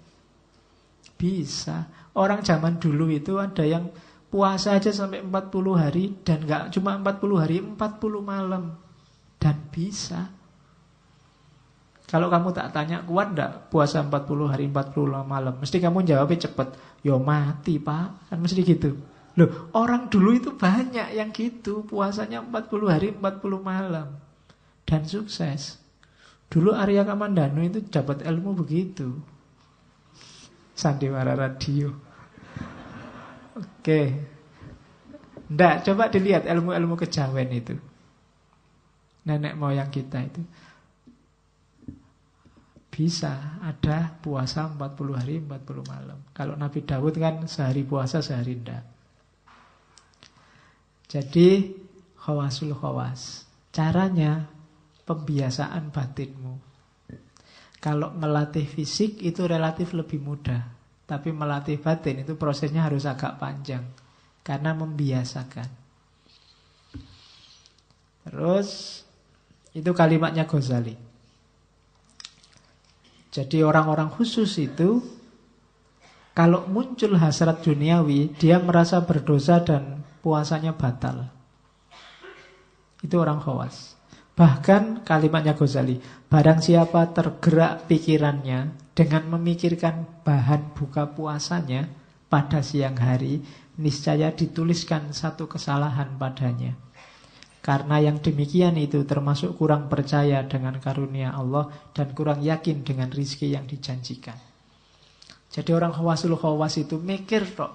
Bisa. 1.21 1.93
Orang 2.17 2.41
zaman 2.41 2.81
dulu 2.81 3.13
itu 3.13 3.37
ada 3.37 3.65
yang 3.69 3.93
puasa 4.33 4.81
aja 4.81 4.93
sampai 4.97 5.21
40 5.21 5.77
hari 5.77 6.17
dan 6.25 6.41
nggak 6.41 6.73
cuma 6.73 6.97
40 6.97 7.37
hari, 7.37 7.57
40 7.61 7.77
malam. 8.25 8.84
Dan 9.45 9.69
bisa. 9.69 10.33
Kalau 12.09 12.33
kamu 12.33 12.57
tak 12.57 12.73
tanya 12.73 13.05
kuat 13.05 13.37
enggak 13.37 13.69
puasa 13.69 14.01
40 14.01 14.49
hari 14.49 14.65
40 14.73 15.21
malam, 15.29 15.61
mesti 15.61 15.77
kamu 15.85 16.09
jawabnya 16.09 16.49
cepet. 16.49 16.69
Yo 17.05 17.21
mati 17.21 17.77
pak, 17.77 18.33
kan 18.33 18.41
mesti 18.41 18.65
gitu. 18.65 18.97
Loh 19.37 19.69
orang 19.77 20.09
dulu 20.09 20.33
itu 20.33 20.57
banyak 20.57 21.13
yang 21.13 21.29
gitu, 21.37 21.85
puasanya 21.85 22.41
40 22.41 22.89
hari 22.89 23.13
40 23.13 23.61
malam. 23.61 24.17
Dan 24.89 25.05
sukses. 25.05 25.77
Dulu 26.49 26.73
Arya 26.73 27.05
Kamandano 27.05 27.61
itu 27.61 27.85
dapat 27.85 28.25
ilmu 28.25 28.57
begitu. 28.57 29.21
Sandiwara 30.73 31.37
Radio. 31.37 31.93
Oke. 33.59 34.01
Nggak, 35.53 35.75
coba 35.85 36.09
dilihat 36.09 36.49
ilmu-ilmu 36.49 36.97
kejawen 36.97 37.51
itu. 37.53 37.77
Nenek 39.25 39.57
moyang 39.57 39.89
kita 39.89 40.21
itu. 40.21 40.43
Bisa 42.95 43.59
ada 43.59 44.15
puasa 44.23 44.71
40 44.71 45.19
hari 45.19 45.43
40 45.43 45.83
malam. 45.91 46.19
Kalau 46.31 46.55
Nabi 46.55 46.87
Dawud 46.87 47.17
kan 47.19 47.43
sehari 47.51 47.83
puasa 47.83 48.23
sehari 48.23 48.55
ndak. 48.55 48.85
Jadi 51.11 51.75
khawasul 52.21 52.75
khawas. 52.75 53.51
Caranya 53.75 54.47
pembiasaan 55.03 55.91
batinmu. 55.91 56.55
Kalau 57.83 58.17
melatih 58.17 58.65
fisik 58.65 59.21
itu 59.21 59.45
relatif 59.45 59.93
lebih 59.93 60.23
mudah. 60.23 60.63
Tapi 61.05 61.37
melatih 61.37 61.77
batin 61.83 62.25
itu 62.25 62.39
prosesnya 62.39 62.89
harus 62.89 63.05
agak 63.05 63.37
panjang. 63.37 63.85
Karena 64.41 64.73
membiasakan. 64.73 65.69
Terus 68.25 69.04
itu 69.75 69.91
kalimatnya 69.91 70.47
Ghazali. 70.47 70.95
Jadi 73.35 73.67
orang-orang 73.67 74.15
khusus 74.15 74.55
itu 74.63 75.03
kalau 76.35 76.67
muncul 76.67 77.15
hasrat 77.19 77.63
duniawi, 77.63 78.35
dia 78.39 78.59
merasa 78.59 79.03
berdosa 79.03 79.63
dan 79.63 80.03
puasanya 80.19 80.75
batal. 80.75 81.31
Itu 83.03 83.23
orang 83.23 83.39
khawas. 83.39 83.95
Bahkan 84.35 85.07
kalimatnya 85.07 85.55
Ghazali, 85.55 85.99
barang 86.27 86.59
siapa 86.59 87.15
tergerak 87.15 87.87
pikirannya 87.87 88.75
dengan 88.99 89.23
memikirkan 89.31 90.27
bahan 90.27 90.75
buka 90.75 91.15
puasanya 91.15 91.87
pada 92.27 92.67
siang 92.67 92.99
hari, 92.99 93.43
niscaya 93.79 94.35
dituliskan 94.35 95.15
satu 95.15 95.47
kesalahan 95.47 96.19
padanya. 96.19 96.75
Karena 97.65 97.97
yang 97.97 98.21
demikian 98.21 98.77
itu 98.77 99.09
termasuk 99.09 99.57
kurang 99.57 99.89
percaya 99.89 100.45
dengan 100.45 100.77
karunia 100.77 101.33
Allah 101.33 101.73
dan 101.97 102.13
kurang 102.13 102.45
yakin 102.45 102.85
dengan 102.85 103.09
rizki 103.09 103.57
yang 103.57 103.65
dijanjikan. 103.65 104.37
Jadi 105.49 105.73
orang 105.73 105.97
khawasul 105.97 106.37
khawas 106.37 106.77
itu 106.77 107.01
mikir 107.01 107.57
kok, 107.57 107.73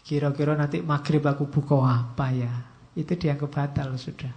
kira-kira 0.00 0.56
nanti 0.56 0.80
maghrib 0.80 1.20
aku 1.28 1.44
buka 1.44 1.76
apa 1.76 2.32
ya? 2.32 2.48
Itu 2.96 3.20
dianggap 3.20 3.52
batal 3.52 4.00
sudah. 4.00 4.32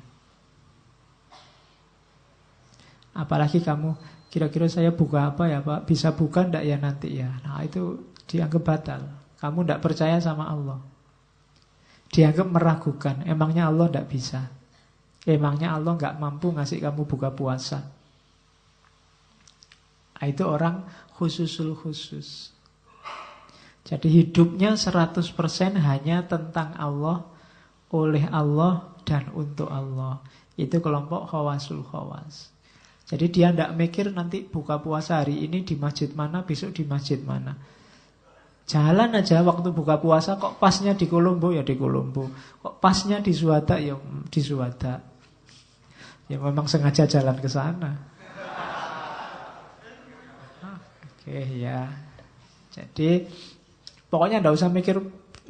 Apalagi 3.16 3.64
kamu 3.64 3.96
kira-kira 4.28 4.68
saya 4.68 4.92
buka 4.92 5.32
apa 5.32 5.48
ya 5.48 5.64
Pak? 5.64 5.88
Bisa 5.88 6.12
buka 6.12 6.44
ndak 6.44 6.68
ya 6.68 6.76
nanti 6.76 7.16
ya? 7.16 7.32
Nah 7.48 7.64
itu 7.64 8.12
dianggap 8.28 8.64
batal. 8.68 9.02
Kamu 9.40 9.64
ndak 9.64 9.80
percaya 9.80 10.20
sama 10.20 10.52
Allah. 10.52 10.84
Dianggap 12.12 12.48
meragukan. 12.52 13.24
Emangnya 13.24 13.72
Allah 13.72 13.88
ndak 13.88 14.12
bisa? 14.12 14.60
Emangnya 15.22 15.78
Allah 15.78 15.94
nggak 15.98 16.18
mampu 16.18 16.50
ngasih 16.50 16.82
kamu 16.82 17.06
buka 17.06 17.30
puasa? 17.30 17.86
Nah, 20.18 20.26
itu 20.30 20.46
orang 20.46 20.86
khususul 21.18 21.74
khusus. 21.74 22.54
Jadi 23.82 24.08
hidupnya 24.22 24.78
100% 24.78 25.18
hanya 25.82 26.26
tentang 26.30 26.78
Allah, 26.78 27.26
oleh 27.90 28.30
Allah, 28.30 28.94
dan 29.02 29.34
untuk 29.34 29.74
Allah. 29.74 30.22
Itu 30.54 30.78
kelompok 30.78 31.26
khawasul 31.26 31.82
khawas. 31.82 32.54
Jadi 33.10 33.28
dia 33.34 33.50
tidak 33.50 33.74
mikir 33.76 34.14
nanti 34.14 34.46
buka 34.46 34.78
puasa 34.78 35.20
hari 35.20 35.42
ini 35.44 35.66
di 35.66 35.74
masjid 35.76 36.08
mana, 36.14 36.46
besok 36.46 36.78
di 36.78 36.86
masjid 36.86 37.18
mana. 37.20 37.58
Jalan 38.70 39.12
aja 39.18 39.44
waktu 39.44 39.76
buka 39.76 40.00
puasa 40.00 40.40
kok 40.40 40.56
pasnya 40.62 40.96
di 40.96 41.10
Kolombo 41.10 41.52
ya 41.52 41.66
di 41.66 41.76
Kolombo. 41.76 42.32
Kok 42.64 42.80
pasnya 42.80 43.20
di 43.20 43.36
Suwada 43.36 43.76
ya 43.82 44.00
di 44.30 44.40
Suwada. 44.40 45.11
Ya 46.32 46.40
memang 46.40 46.64
sengaja 46.64 47.04
jalan 47.04 47.36
ke 47.44 47.50
sana. 47.52 47.92
Oke 51.04 51.44
ya. 51.60 51.92
Jadi 52.72 53.28
pokoknya 54.08 54.40
tidak 54.40 54.56
usah 54.56 54.72
mikir 54.72 54.96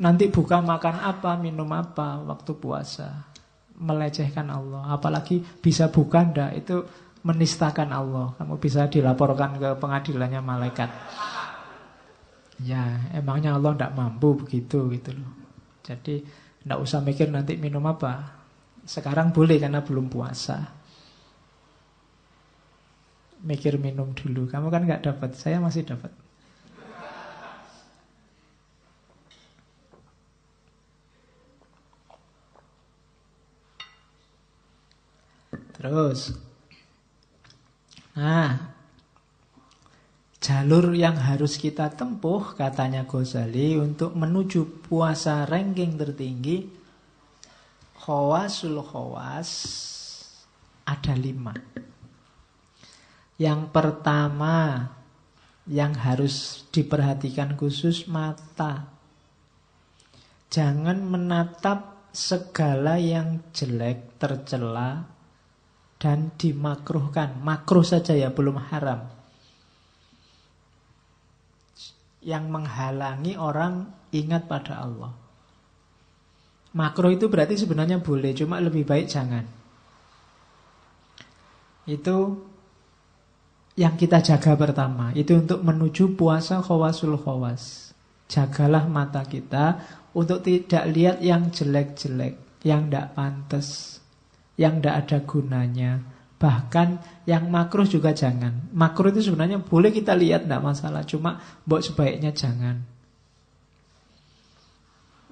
nanti 0.01 0.33
buka 0.33 0.57
makan 0.57 1.05
apa, 1.05 1.37
minum 1.37 1.69
apa 1.69 2.17
waktu 2.25 2.57
puasa. 2.57 3.29
Melecehkan 3.77 4.49
Allah. 4.49 4.89
Apalagi 4.89 5.45
bisa 5.61 5.93
buka 5.93 6.25
ndak 6.25 6.65
itu 6.65 6.81
menistakan 7.21 7.93
Allah. 7.93 8.33
Kamu 8.41 8.57
bisa 8.57 8.89
dilaporkan 8.89 9.61
ke 9.61 9.69
pengadilannya 9.77 10.41
malaikat. 10.41 10.89
Ya, 12.61 13.05
emangnya 13.13 13.53
Allah 13.53 13.77
tidak 13.77 13.93
mampu 13.93 14.33
begitu 14.33 14.89
gitu 14.89 15.13
loh. 15.13 15.29
Jadi 15.85 16.25
tidak 16.65 16.77
usah 16.81 17.05
mikir 17.05 17.29
nanti 17.29 17.53
minum 17.57 17.85
apa. 17.85 18.40
Sekarang 18.85 19.29
boleh 19.31 19.57
karena 19.61 19.81
belum 19.85 20.09
puasa. 20.09 20.57
Mikir 23.41 23.81
minum 23.81 24.13
dulu. 24.13 24.45
Kamu 24.45 24.69
kan 24.69 24.85
nggak 24.85 25.05
dapat, 25.05 25.33
saya 25.37 25.57
masih 25.57 25.85
dapat. 25.85 26.13
Terus 35.81 36.37
Nah, 38.11 38.75
jalur 40.43 40.91
yang 40.91 41.15
harus 41.15 41.55
kita 41.55 41.87
tempuh, 41.95 42.59
katanya 42.59 43.07
Ghazali, 43.07 43.79
untuk 43.79 44.19
menuju 44.19 44.83
puasa 44.83 45.47
ranking 45.47 45.95
tertinggi, 45.95 46.80
khawasul 48.01 48.81
khawas, 48.81 49.49
ada 50.89 51.13
lima. 51.13 51.53
Yang 53.37 53.61
pertama, 53.69 54.89
yang 55.69 55.93
harus 55.93 56.65
diperhatikan 56.73 57.53
khusus 57.53 58.09
mata. 58.09 58.89
Jangan 60.49 61.05
menatap 61.05 62.09
segala 62.11 62.97
yang 62.97 63.39
jelek, 63.53 64.17
tercela, 64.17 65.05
dan 66.01 66.33
dimakruhkan. 66.35 67.37
Makruh 67.45 67.85
saja 67.85 68.17
ya, 68.17 68.33
belum 68.33 68.57
haram. 68.57 69.05
Yang 72.21 72.45
menghalangi 72.49 73.33
orang 73.37 73.93
ingat 74.13 74.45
pada 74.49 74.81
Allah. 74.81 75.20
Makruh 76.71 77.11
itu 77.11 77.27
berarti 77.27 77.59
sebenarnya 77.59 77.99
boleh, 77.99 78.31
cuma 78.31 78.63
lebih 78.63 78.87
baik 78.87 79.11
jangan. 79.11 79.43
Itu 81.83 82.47
yang 83.75 83.99
kita 83.99 84.23
jaga 84.23 84.55
pertama. 84.55 85.11
Itu 85.11 85.39
untuk 85.39 85.59
menuju 85.63 86.15
puasa 86.15 86.63
khawasul 86.63 87.19
khawas. 87.19 87.91
Jagalah 88.31 88.87
mata 88.87 89.27
kita 89.27 89.83
untuk 90.15 90.39
tidak 90.39 90.87
lihat 90.87 91.17
yang 91.19 91.51
jelek-jelek, 91.51 92.63
yang 92.63 92.87
tidak 92.87 93.11
pantas 93.11 93.99
yang 94.61 94.77
tidak 94.77 94.95
ada 95.05 95.17
gunanya. 95.25 95.91
Bahkan 96.41 96.87
yang 97.29 97.49
makruh 97.53 97.85
juga 97.85 98.13
jangan. 98.13 98.69
Makruh 98.73 99.13
itu 99.13 99.29
sebenarnya 99.29 99.61
boleh 99.61 99.89
kita 99.93 100.17
lihat, 100.17 100.45
tidak 100.45 100.61
masalah. 100.61 101.05
Cuma 101.05 101.41
buat 101.65 101.85
sebaiknya 101.85 102.33
jangan. 102.33 102.81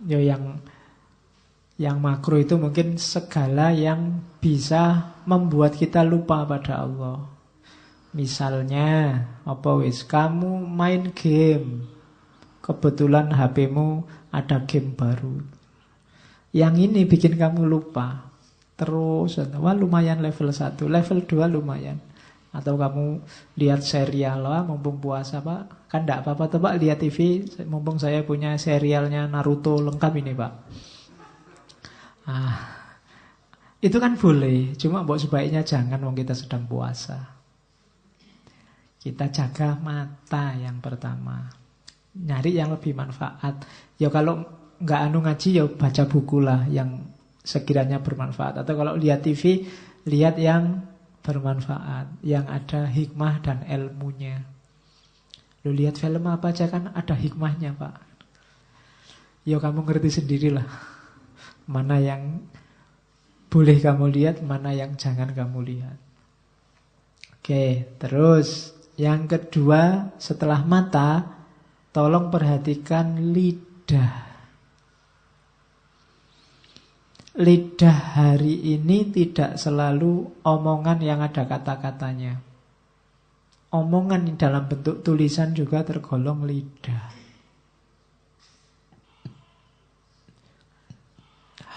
Ya 0.06 0.22
yang 0.22 0.62
yang 1.80 2.04
makruh 2.04 2.44
itu 2.44 2.60
mungkin 2.60 3.00
segala 3.00 3.72
yang 3.72 4.20
bisa 4.44 5.16
membuat 5.24 5.80
kita 5.80 6.04
lupa 6.04 6.44
pada 6.44 6.84
Allah. 6.84 7.24
Misalnya, 8.12 9.24
apa 9.48 9.80
wis 9.80 10.04
kamu 10.04 10.60
main 10.68 11.16
game. 11.16 11.88
Kebetulan 12.60 13.32
HPmu 13.32 14.04
ada 14.28 14.60
game 14.68 14.92
baru. 14.92 15.40
Yang 16.52 16.76
ini 16.92 17.02
bikin 17.08 17.40
kamu 17.40 17.64
lupa. 17.64 18.28
Terus, 18.76 19.40
wah 19.40 19.72
lumayan 19.72 20.20
level 20.20 20.52
1, 20.52 20.84
level 20.84 21.24
2 21.24 21.48
lumayan. 21.48 22.04
Atau 22.52 22.76
kamu 22.76 23.24
lihat 23.56 23.88
serial 23.88 24.44
lah, 24.44 24.68
mumpung 24.68 25.00
puasa 25.00 25.40
pak. 25.40 25.88
Kan 25.88 26.04
tidak 26.04 26.28
apa-apa 26.28 26.44
tuh 26.52 26.60
pak, 26.60 26.76
lihat 26.76 27.00
TV, 27.00 27.48
mumpung 27.64 27.96
saya 27.96 28.28
punya 28.28 28.60
serialnya 28.60 29.32
Naruto 29.32 29.80
lengkap 29.80 30.14
ini 30.20 30.34
pak. 30.36 30.54
Ah, 32.28 32.80
itu 33.80 33.96
kan 33.96 34.20
boleh, 34.20 34.76
cuma 34.76 35.08
buat 35.08 35.24
sebaiknya 35.24 35.64
jangan 35.64 36.04
wong 36.04 36.20
kita 36.20 36.36
sedang 36.36 36.68
puasa. 36.68 37.40
Kita 39.00 39.32
jaga 39.32 39.80
mata 39.80 40.52
yang 40.60 40.84
pertama. 40.84 41.48
Nyari 42.12 42.60
yang 42.60 42.76
lebih 42.76 42.92
manfaat. 42.92 43.64
Ya 43.96 44.12
kalau 44.12 44.44
nggak 44.84 45.00
anu 45.00 45.24
ngaji 45.24 45.64
ya 45.64 45.66
baca 45.72 46.04
buku 46.12 46.44
lah 46.44 46.68
yang 46.68 47.08
sekiranya 47.40 48.04
bermanfaat. 48.04 48.60
Atau 48.60 48.76
kalau 48.76 49.00
lihat 49.00 49.24
TV, 49.24 49.64
lihat 50.04 50.36
yang 50.36 50.84
bermanfaat, 51.24 52.20
yang 52.20 52.52
ada 52.52 52.84
hikmah 52.84 53.40
dan 53.40 53.64
ilmunya. 53.64 54.44
Lu 55.64 55.72
lihat 55.72 55.96
film 55.96 56.28
apa 56.28 56.52
aja 56.52 56.68
kan 56.68 56.92
ada 56.92 57.16
hikmahnya 57.16 57.80
pak. 57.80 57.96
Ya 59.48 59.56
kamu 59.56 59.88
ngerti 59.88 60.20
sendirilah 60.20 60.89
mana 61.70 62.02
yang 62.02 62.42
boleh 63.54 63.78
kamu 63.78 64.10
lihat, 64.10 64.42
mana 64.42 64.74
yang 64.74 64.98
jangan 64.98 65.30
kamu 65.30 65.60
lihat. 65.62 65.98
Oke, 67.38 67.96
terus 68.02 68.74
yang 68.98 69.30
kedua 69.30 70.12
setelah 70.18 70.66
mata, 70.66 71.30
tolong 71.94 72.34
perhatikan 72.34 73.32
lidah. 73.32 74.30
lidah 77.40 78.20
hari 78.20 78.76
ini 78.76 79.08
tidak 79.16 79.56
selalu 79.56 80.44
omongan 80.44 81.00
yang 81.00 81.24
ada 81.24 81.48
kata-katanya. 81.48 82.44
Omongan 83.72 84.36
dalam 84.36 84.68
bentuk 84.68 85.06
tulisan 85.06 85.56
juga 85.56 85.88
tergolong 85.88 86.44
lidah. 86.44 87.16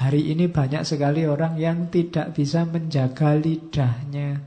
Hari 0.02 0.34
ini 0.34 0.50
banyak 0.50 0.82
sekali 0.82 1.22
orang 1.30 1.54
yang 1.54 1.86
tidak 1.86 2.34
bisa 2.34 2.66
menjaga 2.66 3.38
lidahnya 3.38 4.42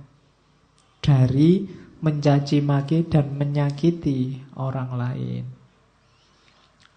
dari 0.99 1.63
mencaci 2.03 2.59
maki 2.59 3.07
dan 3.07 3.39
menyakiti 3.39 4.35
orang 4.59 4.91
lain. 4.99 5.43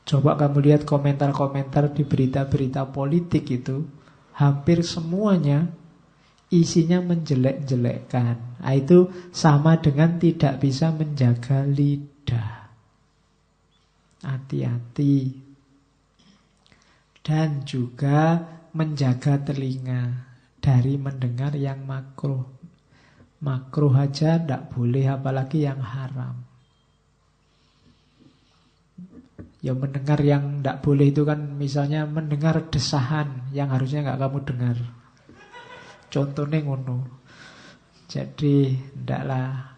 Coba 0.03 0.35
kamu 0.35 0.59
lihat 0.67 0.83
komentar-komentar 0.83 1.95
di 1.95 2.03
berita-berita 2.03 2.91
politik 2.91 3.47
itu 3.47 3.87
hampir 4.35 4.83
semuanya 4.83 5.71
isinya 6.51 6.99
menjelek-jelekkan. 6.99 8.59
Nah, 8.59 8.75
itu 8.75 9.07
sama 9.31 9.79
dengan 9.79 10.19
tidak 10.19 10.59
bisa 10.59 10.91
menjaga 10.91 11.63
lidah. 11.63 12.73
Hati-hati. 14.27 15.48
Dan 17.29 17.61
juga 17.69 18.41
menjaga 18.73 19.37
telinga 19.37 20.33
dari 20.65 20.97
mendengar 20.97 21.53
yang 21.53 21.85
makruh. 21.85 22.41
Makruh 23.45 23.93
aja 24.01 24.41
tidak 24.41 24.73
boleh 24.73 25.13
apalagi 25.13 25.69
yang 25.69 25.77
haram. 25.85 26.41
Ya 29.61 29.77
mendengar 29.77 30.25
yang 30.25 30.65
tidak 30.65 30.81
boleh 30.81 31.13
itu 31.13 31.29
kan 31.29 31.53
misalnya 31.61 32.09
mendengar 32.09 32.65
desahan 32.73 33.53
yang 33.53 33.77
harusnya 33.77 34.09
nggak 34.09 34.21
kamu 34.25 34.39
dengar. 34.49 34.77
Contohnya 36.09 36.65
ngono. 36.65 36.99
Jadi 38.09 38.73
ndaklah 39.05 39.77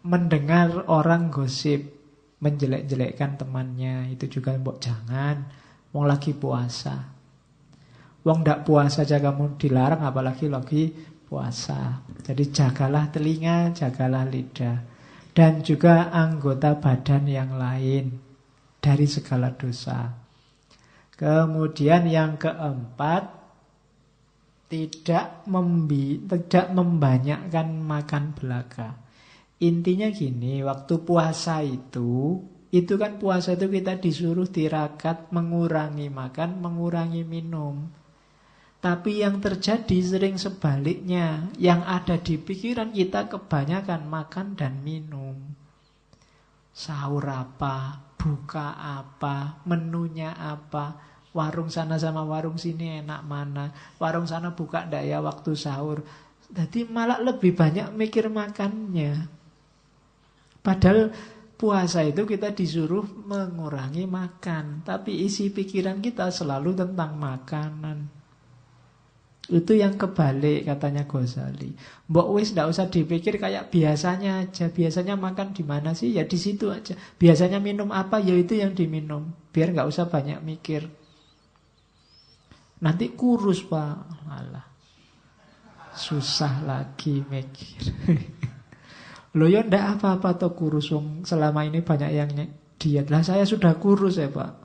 mendengar 0.00 0.88
orang 0.88 1.28
gosip 1.28 1.92
menjelek-jelekkan 2.40 3.36
temannya 3.36 4.16
itu 4.16 4.40
juga 4.40 4.56
mbok 4.56 4.80
jangan. 4.80 5.65
Wong 5.96 6.04
lagi 6.04 6.36
puasa. 6.36 7.08
Wong 8.20 8.44
ndak 8.44 8.68
puasa 8.68 9.08
aja 9.08 9.16
kamu 9.16 9.56
dilarang 9.56 10.04
apalagi 10.04 10.44
lagi 10.52 10.92
puasa. 11.24 12.04
Jadi 12.20 12.52
jagalah 12.52 13.08
telinga, 13.08 13.72
jagalah 13.72 14.28
lidah 14.28 14.76
dan 15.32 15.64
juga 15.64 16.12
anggota 16.12 16.76
badan 16.76 17.24
yang 17.24 17.56
lain 17.56 18.12
dari 18.76 19.08
segala 19.08 19.52
dosa. 19.56 20.12
Kemudian 21.16 22.08
yang 22.08 22.36
keempat, 22.36 23.36
tidak 24.68 25.48
membi, 25.48 26.20
tidak 26.24 26.72
membanyakkan 26.76 27.72
makan 27.72 28.36
belaka. 28.36 29.00
Intinya 29.64 30.12
gini, 30.12 30.60
waktu 30.60 30.94
puasa 31.04 31.64
itu, 31.64 32.40
itu 32.74 32.98
kan 32.98 33.22
puasa 33.22 33.54
itu 33.54 33.70
kita 33.70 34.02
disuruh 34.02 34.48
tirakat 34.50 35.30
mengurangi 35.30 36.10
makan, 36.10 36.58
mengurangi 36.58 37.22
minum. 37.22 37.86
Tapi 38.82 39.22
yang 39.22 39.42
terjadi 39.42 39.98
sering 40.02 40.36
sebaliknya, 40.38 41.50
yang 41.58 41.82
ada 41.82 42.18
di 42.18 42.38
pikiran 42.38 42.94
kita 42.94 43.26
kebanyakan 43.26 44.06
makan 44.06 44.54
dan 44.54 44.82
minum. 44.82 45.34
Sahur 46.76 47.24
apa, 47.26 48.04
buka 48.20 48.76
apa, 48.76 49.64
menunya 49.64 50.34
apa, 50.36 50.98
warung 51.32 51.72
sana 51.72 51.96
sama 51.96 52.22
warung 52.26 52.60
sini 52.60 53.00
enak 53.00 53.22
mana, 53.24 53.72
warung 53.96 54.28
sana 54.28 54.52
buka 54.52 54.84
ndak 54.84 55.04
ya 55.04 55.18
waktu 55.24 55.56
sahur. 55.56 56.04
Jadi 56.52 56.86
malah 56.86 57.18
lebih 57.18 57.56
banyak 57.58 57.90
mikir 57.90 58.30
makannya. 58.30 59.26
Padahal 60.62 61.10
puasa 61.56 62.04
itu 62.04 62.28
kita 62.28 62.52
disuruh 62.52 63.04
mengurangi 63.24 64.04
makan, 64.04 64.84
tapi 64.84 65.24
isi 65.24 65.48
pikiran 65.48 66.04
kita 66.04 66.28
selalu 66.28 66.76
tentang 66.76 67.16
makanan. 67.16 68.16
Itu 69.46 69.78
yang 69.78 69.94
kebalik 69.94 70.66
katanya 70.66 71.06
Ghazali. 71.06 71.70
Mbok 72.10 72.28
wis 72.34 72.50
ndak 72.50 72.66
usah 72.66 72.90
dipikir 72.90 73.38
kayak 73.38 73.70
biasanya 73.70 74.42
aja. 74.42 74.66
Biasanya 74.74 75.14
makan 75.14 75.54
di 75.54 75.62
mana 75.62 75.94
sih? 75.94 76.10
Ya 76.10 76.26
di 76.26 76.34
situ 76.34 76.74
aja. 76.74 76.98
Biasanya 77.14 77.62
minum 77.62 77.94
apa? 77.94 78.18
Ya 78.18 78.34
itu 78.34 78.58
yang 78.58 78.74
diminum. 78.74 79.30
Biar 79.54 79.70
nggak 79.70 79.86
usah 79.86 80.10
banyak 80.10 80.42
mikir. 80.42 80.90
Nanti 82.82 83.14
kurus 83.14 83.62
pak. 83.62 84.26
Alah. 84.26 84.66
Susah 85.94 86.66
lagi 86.66 87.22
mikir. 87.30 87.82
Loh 89.36 89.48
ya 89.52 89.60
ndak 89.60 90.00
apa-apa 90.00 90.40
toh 90.40 90.56
kurus. 90.56 90.88
Selama 91.28 91.68
ini 91.68 91.84
banyak 91.84 92.10
yang 92.10 92.32
diet. 92.80 93.12
Lah 93.12 93.20
saya 93.20 93.44
sudah 93.44 93.76
kurus 93.76 94.16
ya 94.16 94.32
pak. 94.32 94.64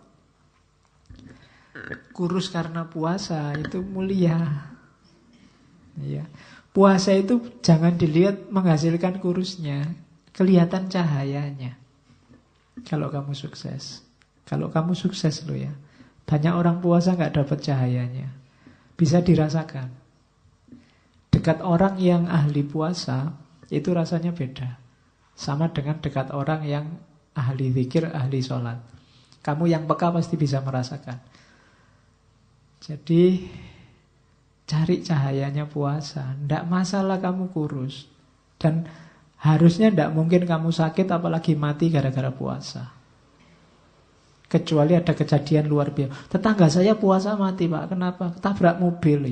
Kurus 2.15 2.47
karena 2.47 2.87
puasa 2.87 3.51
itu 3.59 3.83
mulia. 3.83 4.39
Ya. 5.99 6.23
Puasa 6.71 7.11
itu 7.11 7.59
jangan 7.59 7.99
dilihat 7.99 8.47
menghasilkan 8.47 9.19
kurusnya, 9.19 9.91
kelihatan 10.31 10.87
cahayanya. 10.87 11.75
Kalau 12.87 13.11
kamu 13.11 13.35
sukses, 13.35 14.07
kalau 14.47 14.71
kamu 14.71 14.95
sukses 14.95 15.43
lo 15.43 15.51
ya, 15.51 15.75
banyak 16.23 16.55
orang 16.55 16.79
puasa 16.79 17.19
nggak 17.19 17.43
dapat 17.43 17.59
cahayanya, 17.59 18.31
bisa 18.95 19.19
dirasakan. 19.19 19.91
Dekat 21.27 21.59
orang 21.59 21.99
yang 21.99 22.31
ahli 22.31 22.63
puasa 22.63 23.35
itu 23.71 23.89
rasanya 23.95 24.35
beda, 24.35 24.75
sama 25.33 25.71
dengan 25.71 26.03
dekat 26.03 26.35
orang 26.35 26.67
yang 26.67 26.85
ahli 27.33 27.71
zikir, 27.71 28.11
ahli 28.11 28.43
sholat. 28.43 28.77
Kamu 29.41 29.65
yang 29.71 29.87
peka 29.87 30.11
pasti 30.13 30.37
bisa 30.37 30.61
merasakan. 30.61 31.17
Jadi 32.81 33.47
Cari 34.71 35.03
cahayanya 35.03 35.67
puasa. 35.67 36.31
Tidak 36.31 36.63
masalah 36.63 37.19
kamu 37.19 37.51
kurus. 37.51 38.07
Dan 38.55 38.87
harusnya 39.43 39.91
tidak 39.91 40.15
mungkin 40.15 40.47
kamu 40.47 40.71
sakit 40.71 41.11
apalagi 41.11 41.59
mati 41.59 41.91
gara-gara 41.91 42.31
puasa. 42.31 42.87
Kecuali 44.47 44.95
ada 44.95 45.11
kejadian 45.11 45.67
luar 45.67 45.91
biasa. 45.91 46.31
Tetangga 46.31 46.71
saya 46.71 46.95
puasa 46.95 47.35
mati 47.35 47.67
pak. 47.67 47.91
Kenapa? 47.91 48.31
Tabrak 48.39 48.79
mobil. 48.79 49.27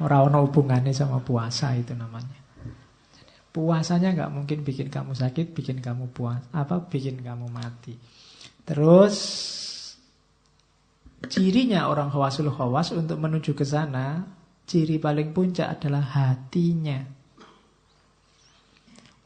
Orang-orang 0.00 0.44
hubungannya 0.44 0.92
sama 0.92 1.22
puasa 1.24 1.72
itu 1.72 1.96
namanya. 1.96 2.44
Puasanya 3.52 4.12
nggak 4.12 4.32
mungkin 4.32 4.58
bikin 4.60 4.92
kamu 4.92 5.16
sakit, 5.16 5.56
bikin 5.56 5.80
kamu 5.80 6.12
puas, 6.12 6.44
apa 6.52 6.84
bikin 6.84 7.24
kamu 7.24 7.48
mati. 7.48 7.96
Terus 8.68 9.16
Cirinya 11.26 11.88
orang 11.88 12.12
khawasul 12.12 12.52
khawas 12.52 12.92
untuk 12.92 13.18
menuju 13.18 13.56
ke 13.56 13.64
sana, 13.64 14.22
ciri 14.68 15.00
paling 15.00 15.32
puncak 15.32 15.80
adalah 15.80 16.04
hatinya. 16.04 17.02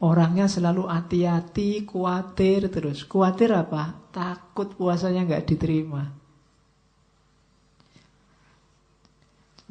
Orangnya 0.01 0.49
selalu 0.49 0.89
hati-hati, 0.89 1.85
khawatir 1.85 2.73
terus. 2.73 3.05
Khawatir 3.05 3.53
apa? 3.53 4.09
Takut 4.09 4.73
puasanya 4.73 5.29
nggak 5.29 5.45
diterima. 5.45 6.09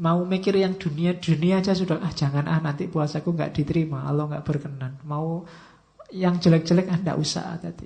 Mau 0.00 0.24
mikir 0.24 0.56
yang 0.56 0.80
dunia-dunia 0.80 1.60
aja 1.60 1.76
sudah 1.76 2.00
ah 2.00 2.08
jangan 2.08 2.48
ah 2.48 2.56
nanti 2.56 2.88
puasaku 2.88 3.36
nggak 3.36 3.52
diterima, 3.52 4.08
Allah 4.08 4.32
nggak 4.32 4.44
berkenan. 4.48 4.96
Mau 5.04 5.44
yang 6.08 6.40
jelek-jelek 6.40 6.88
ah 6.88 6.96
nggak 6.96 7.20
usah 7.20 7.60
tadi. 7.60 7.84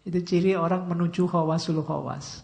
Itu 0.00 0.16
ciri 0.24 0.56
orang 0.56 0.88
menuju 0.88 1.28
khawasul 1.28 1.84
khawas. 1.84 2.40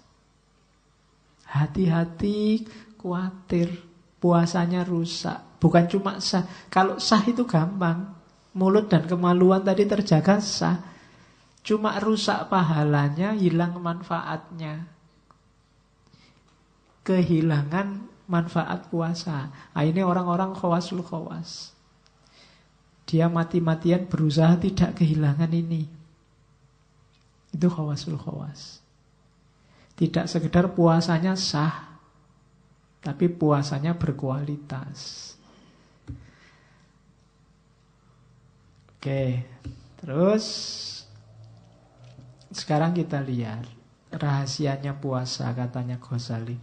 Hati-hati, 1.49 2.69
khawatir, 3.01 3.73
puasanya 4.21 4.85
rusak. 4.85 5.57
Bukan 5.57 5.89
cuma 5.89 6.21
sah. 6.21 6.45
Kalau 6.69 7.01
sah 7.01 7.25
itu 7.25 7.49
gampang. 7.49 8.13
Mulut 8.57 8.93
dan 8.93 9.09
kemaluan 9.09 9.65
tadi 9.65 9.89
terjaga 9.89 10.37
sah. 10.45 10.85
Cuma 11.65 11.97
rusak 11.97 12.53
pahalanya, 12.53 13.33
hilang 13.33 13.81
manfaatnya. 13.81 14.85
Kehilangan 17.07 18.16
manfaat 18.27 18.91
puasa. 18.91 19.51
Nah, 19.51 19.85
ini 19.87 20.03
orang-orang 20.03 20.55
khawasul 20.55 21.03
khawas. 21.03 21.75
Dia 23.07 23.31
mati-matian 23.31 24.11
berusaha 24.11 24.59
tidak 24.59 24.99
kehilangan 24.99 25.51
ini. 25.55 25.87
Itu 27.55 27.71
khawasul 27.71 28.19
khawas. 28.19 28.83
Tidak 29.97 30.27
sekedar 30.29 30.75
puasanya 30.75 31.39
sah, 31.39 31.97
tapi 33.01 33.31
puasanya 33.31 33.95
berkualitas. 33.97 35.33
Oke, 38.99 39.47
terus 40.03 40.45
sekarang 42.51 42.91
kita 42.91 43.23
lihat 43.23 43.63
rahasianya 44.11 44.99
puasa 44.99 45.47
katanya 45.55 46.03
Ghazali. 46.03 46.59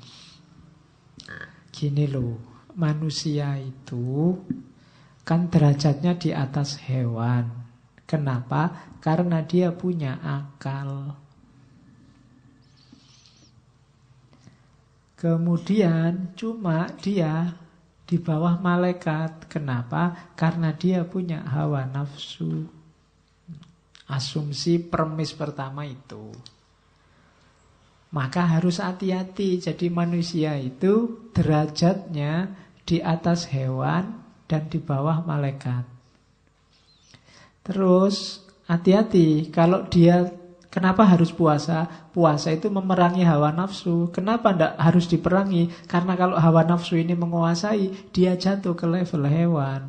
Gini 1.84 2.08
loh, 2.08 2.40
manusia 2.80 3.60
itu 3.60 4.40
kan 5.28 5.52
derajatnya 5.52 6.16
di 6.16 6.32
atas 6.32 6.80
hewan. 6.80 7.44
Kenapa? 8.08 8.96
Karena 9.04 9.44
dia 9.44 9.76
punya 9.76 10.16
akal. 10.24 11.12
Kemudian 15.20 16.32
cuma 16.40 16.88
dia 17.04 17.52
di 18.08 18.16
bawah 18.16 18.56
malaikat. 18.64 19.52
Kenapa? 19.52 20.32
Karena 20.40 20.72
dia 20.72 21.04
punya 21.04 21.44
hawa 21.44 21.84
nafsu. 21.84 22.64
Asumsi 24.08 24.80
permis 24.80 25.36
pertama 25.36 25.84
itu. 25.84 26.32
Maka 28.14 28.46
harus 28.46 28.78
hati-hati. 28.78 29.58
Jadi 29.58 29.90
manusia 29.90 30.54
itu 30.56 31.26
derajatnya 31.34 32.54
di 32.86 33.02
atas 33.02 33.50
hewan 33.50 34.22
dan 34.46 34.70
di 34.70 34.78
bawah 34.78 35.26
malaikat. 35.26 35.82
Terus 37.66 38.46
hati-hati 38.70 39.50
kalau 39.50 39.90
dia 39.90 40.30
kenapa 40.70 41.06
harus 41.06 41.34
puasa? 41.34 41.90
Puasa 42.14 42.54
itu 42.54 42.70
memerangi 42.70 43.26
hawa 43.26 43.50
nafsu. 43.50 44.14
Kenapa 44.14 44.54
tidak 44.54 44.74
harus 44.78 45.06
diperangi? 45.10 45.74
Karena 45.90 46.14
kalau 46.14 46.38
hawa 46.38 46.62
nafsu 46.66 46.98
ini 46.98 47.18
menguasai, 47.18 48.14
dia 48.14 48.38
jatuh 48.38 48.78
ke 48.78 48.86
level 48.86 49.26
hewan. 49.26 49.82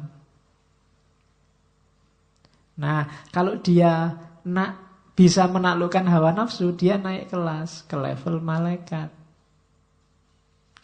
Nah, 2.75 3.07
kalau 3.31 3.59
dia 3.63 4.19
nak 4.43 4.84
bisa 5.15 5.47
menaklukkan 5.47 6.07
hawa 6.11 6.35
nafsu, 6.35 6.75
dia 6.75 6.99
naik 6.99 7.31
kelas 7.31 7.87
ke 7.87 7.95
level 7.95 8.43
malaikat. 8.43 9.15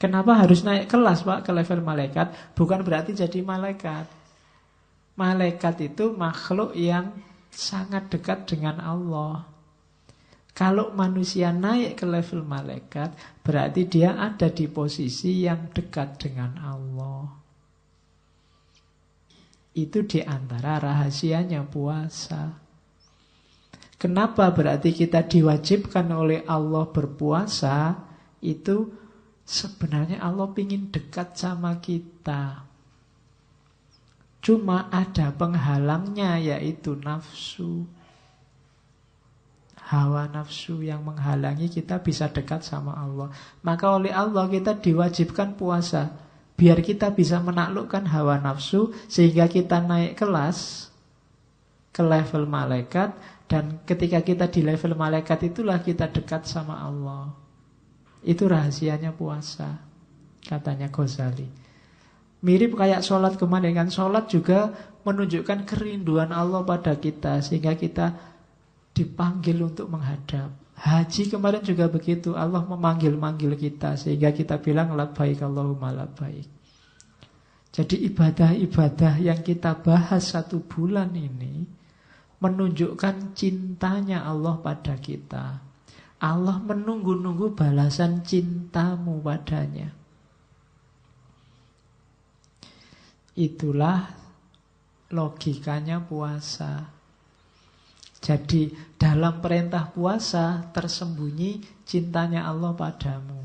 Kenapa 0.01 0.33
harus 0.41 0.65
naik 0.65 0.89
kelas 0.89 1.27
Pak 1.29 1.45
ke 1.45 1.53
level 1.53 1.85
malaikat? 1.85 2.57
Bukan 2.57 2.81
berarti 2.81 3.13
jadi 3.13 3.45
malaikat. 3.45 4.09
Malaikat 5.19 5.93
itu 5.93 6.17
makhluk 6.17 6.73
yang 6.73 7.13
sangat 7.53 8.09
dekat 8.09 8.49
dengan 8.49 8.81
Allah. 8.81 9.45
Kalau 10.57 10.97
manusia 10.97 11.53
naik 11.53 12.01
ke 12.01 12.07
level 12.09 12.47
malaikat, 12.47 13.13
berarti 13.45 13.85
dia 13.85 14.17
ada 14.17 14.49
di 14.49 14.71
posisi 14.73 15.45
yang 15.45 15.69
dekat 15.69 16.17
dengan 16.17 16.57
Allah. 16.65 17.29
Itu 19.77 20.09
di 20.09 20.25
antara 20.25 20.81
rahasianya 20.81 21.61
puasa. 21.69 22.70
Kenapa 24.01 24.49
berarti 24.49 24.97
kita 24.97 25.29
diwajibkan 25.29 26.09
oleh 26.09 26.41
Allah 26.49 26.89
berpuasa? 26.89 28.01
Itu 28.41 28.97
sebenarnya 29.45 30.25
Allah 30.25 30.49
ingin 30.57 30.89
dekat 30.89 31.37
sama 31.37 31.77
kita. 31.85 32.65
Cuma 34.41 34.89
ada 34.89 35.29
penghalangnya 35.37 36.41
yaitu 36.41 36.97
nafsu. 36.97 37.85
Hawa 39.77 40.33
nafsu 40.33 40.81
yang 40.81 41.05
menghalangi 41.05 41.69
kita 41.69 42.01
bisa 42.01 42.33
dekat 42.33 42.65
sama 42.65 42.97
Allah. 42.97 43.29
Maka 43.61 44.01
oleh 44.01 44.17
Allah 44.17 44.49
kita 44.49 44.81
diwajibkan 44.81 45.61
puasa. 45.61 46.09
Biar 46.57 46.81
kita 46.81 47.13
bisa 47.13 47.37
menaklukkan 47.37 48.09
hawa 48.09 48.41
nafsu 48.41 48.97
sehingga 49.13 49.45
kita 49.45 49.85
naik 49.85 50.17
kelas 50.17 50.89
ke 51.93 52.01
level 52.01 52.49
malaikat 52.49 53.13
dan 53.51 53.83
ketika 53.83 54.23
kita 54.23 54.47
di 54.47 54.63
level 54.63 54.95
malaikat 54.95 55.51
itulah 55.51 55.83
kita 55.83 56.07
dekat 56.07 56.47
sama 56.47 56.79
Allah. 56.87 57.35
Itu 58.23 58.47
rahasianya 58.47 59.11
puasa, 59.11 59.75
katanya 60.47 60.87
Ghazali. 60.87 61.51
Mirip 62.47 62.79
kayak 62.79 63.03
sholat 63.03 63.35
kemarin 63.35 63.75
kan, 63.75 63.89
sholat 63.91 64.31
juga 64.31 64.71
menunjukkan 65.03 65.67
kerinduan 65.67 66.31
Allah 66.31 66.63
pada 66.63 66.95
kita 66.95 67.43
sehingga 67.43 67.75
kita 67.75 68.15
dipanggil 68.95 69.59
untuk 69.67 69.91
menghadap. 69.91 70.55
Haji 70.79 71.35
kemarin 71.35 71.67
juga 71.67 71.91
begitu, 71.91 72.39
Allah 72.39 72.63
memanggil-manggil 72.63 73.59
kita 73.59 73.99
sehingga 73.99 74.31
kita 74.31 74.63
bilang 74.63 74.95
labbaik 74.95 75.43
Allahumma 75.43 75.91
labbaik. 75.91 76.47
Jadi 77.75 78.07
ibadah-ibadah 78.07 79.19
yang 79.19 79.43
kita 79.43 79.75
bahas 79.75 80.31
satu 80.31 80.63
bulan 80.63 81.11
ini 81.19 81.80
menunjukkan 82.41 83.37
cintanya 83.37 84.25
Allah 84.25 84.57
pada 84.65 84.97
kita. 84.97 85.61
Allah 86.21 86.57
menunggu-nunggu 86.61 87.57
balasan 87.57 88.21
cintamu 88.25 89.21
padanya. 89.25 89.93
Itulah 93.37 94.05
logikanya 95.13 96.05
puasa. 96.05 96.93
Jadi 98.21 98.69
dalam 99.01 99.41
perintah 99.41 99.89
puasa 99.89 100.61
tersembunyi 100.77 101.85
cintanya 101.89 102.45
Allah 102.45 102.77
padamu. 102.77 103.41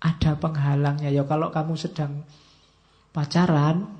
Ada 0.00 0.36
penghalangnya 0.36 1.08
ya 1.08 1.24
kalau 1.24 1.48
kamu 1.48 1.76
sedang 1.76 2.20
pacaran 3.16 3.99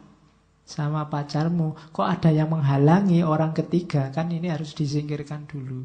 sama 0.70 1.10
pacarmu, 1.10 1.74
kok 1.90 2.06
ada 2.06 2.30
yang 2.30 2.54
menghalangi 2.54 3.26
orang 3.26 3.50
ketiga, 3.50 4.14
kan 4.14 4.30
ini 4.30 4.54
harus 4.54 4.70
disingkirkan 4.78 5.50
dulu. 5.50 5.82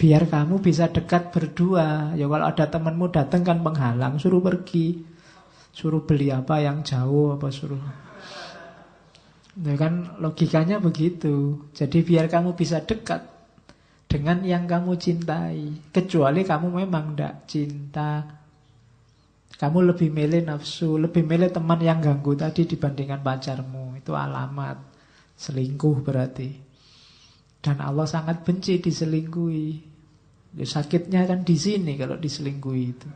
Biar 0.00 0.24
kamu 0.24 0.64
bisa 0.64 0.88
dekat 0.88 1.30
berdua. 1.30 2.16
Ya 2.16 2.24
kalau 2.24 2.48
ada 2.48 2.64
temanmu 2.66 3.12
datang 3.12 3.44
kan 3.44 3.60
menghalang, 3.60 4.16
suruh 4.16 4.40
pergi. 4.40 5.04
Suruh 5.70 6.00
beli 6.02 6.32
apa 6.32 6.64
yang 6.64 6.80
jauh 6.80 7.36
apa 7.36 7.52
suruh. 7.52 7.80
Ya 9.60 9.74
kan 9.78 10.18
logikanya 10.18 10.80
begitu. 10.80 11.68
Jadi 11.76 12.02
biar 12.02 12.26
kamu 12.26 12.56
bisa 12.58 12.82
dekat 12.82 13.22
dengan 14.10 14.42
yang 14.42 14.66
kamu 14.66 14.98
cintai. 14.98 15.92
Kecuali 15.94 16.42
kamu 16.42 16.84
memang 16.84 17.14
tidak 17.14 17.34
cinta 17.46 18.33
kamu 19.54 19.94
lebih 19.94 20.10
milih 20.10 20.50
nafsu, 20.50 20.98
lebih 20.98 21.22
milih 21.22 21.54
teman 21.54 21.78
yang 21.78 22.02
ganggu 22.02 22.34
tadi 22.34 22.66
dibandingkan 22.66 23.22
pacarmu. 23.22 23.94
Itu 23.94 24.18
alamat 24.18 24.78
selingkuh 25.38 26.02
berarti. 26.02 26.50
Dan 27.62 27.78
Allah 27.80 28.04
sangat 28.04 28.42
benci 28.42 28.82
diselingkuhi. 28.82 29.68
Ya, 30.58 30.66
sakitnya 30.66 31.26
kan 31.26 31.46
di 31.46 31.56
sini 31.56 31.94
kalau 31.94 32.18
diselingkuhi 32.18 32.84
itu. 32.84 33.08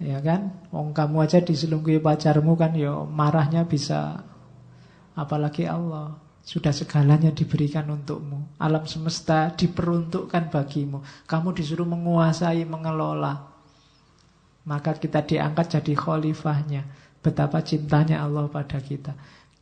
Ya 0.00 0.22
kan? 0.22 0.68
Wong 0.70 0.94
kamu 0.94 1.26
aja 1.26 1.42
diselingkuhi 1.42 1.98
pacarmu 1.98 2.54
kan 2.54 2.78
ya 2.78 3.02
marahnya 3.04 3.66
bisa 3.66 4.22
apalagi 5.18 5.66
Allah. 5.66 6.22
Sudah 6.46 6.70
segalanya 6.70 7.34
diberikan 7.34 7.90
untukmu. 7.90 8.62
Alam 8.62 8.86
semesta 8.86 9.50
diperuntukkan 9.50 10.54
bagimu. 10.54 11.02
Kamu 11.26 11.50
disuruh 11.50 11.82
menguasai, 11.82 12.62
mengelola. 12.62 13.55
Maka 14.66 14.98
kita 14.98 15.22
diangkat 15.22 15.78
jadi 15.78 15.94
khalifahnya. 15.94 16.82
Betapa 17.22 17.62
cintanya 17.62 18.22
Allah 18.22 18.50
pada 18.50 18.82
kita. 18.82 19.14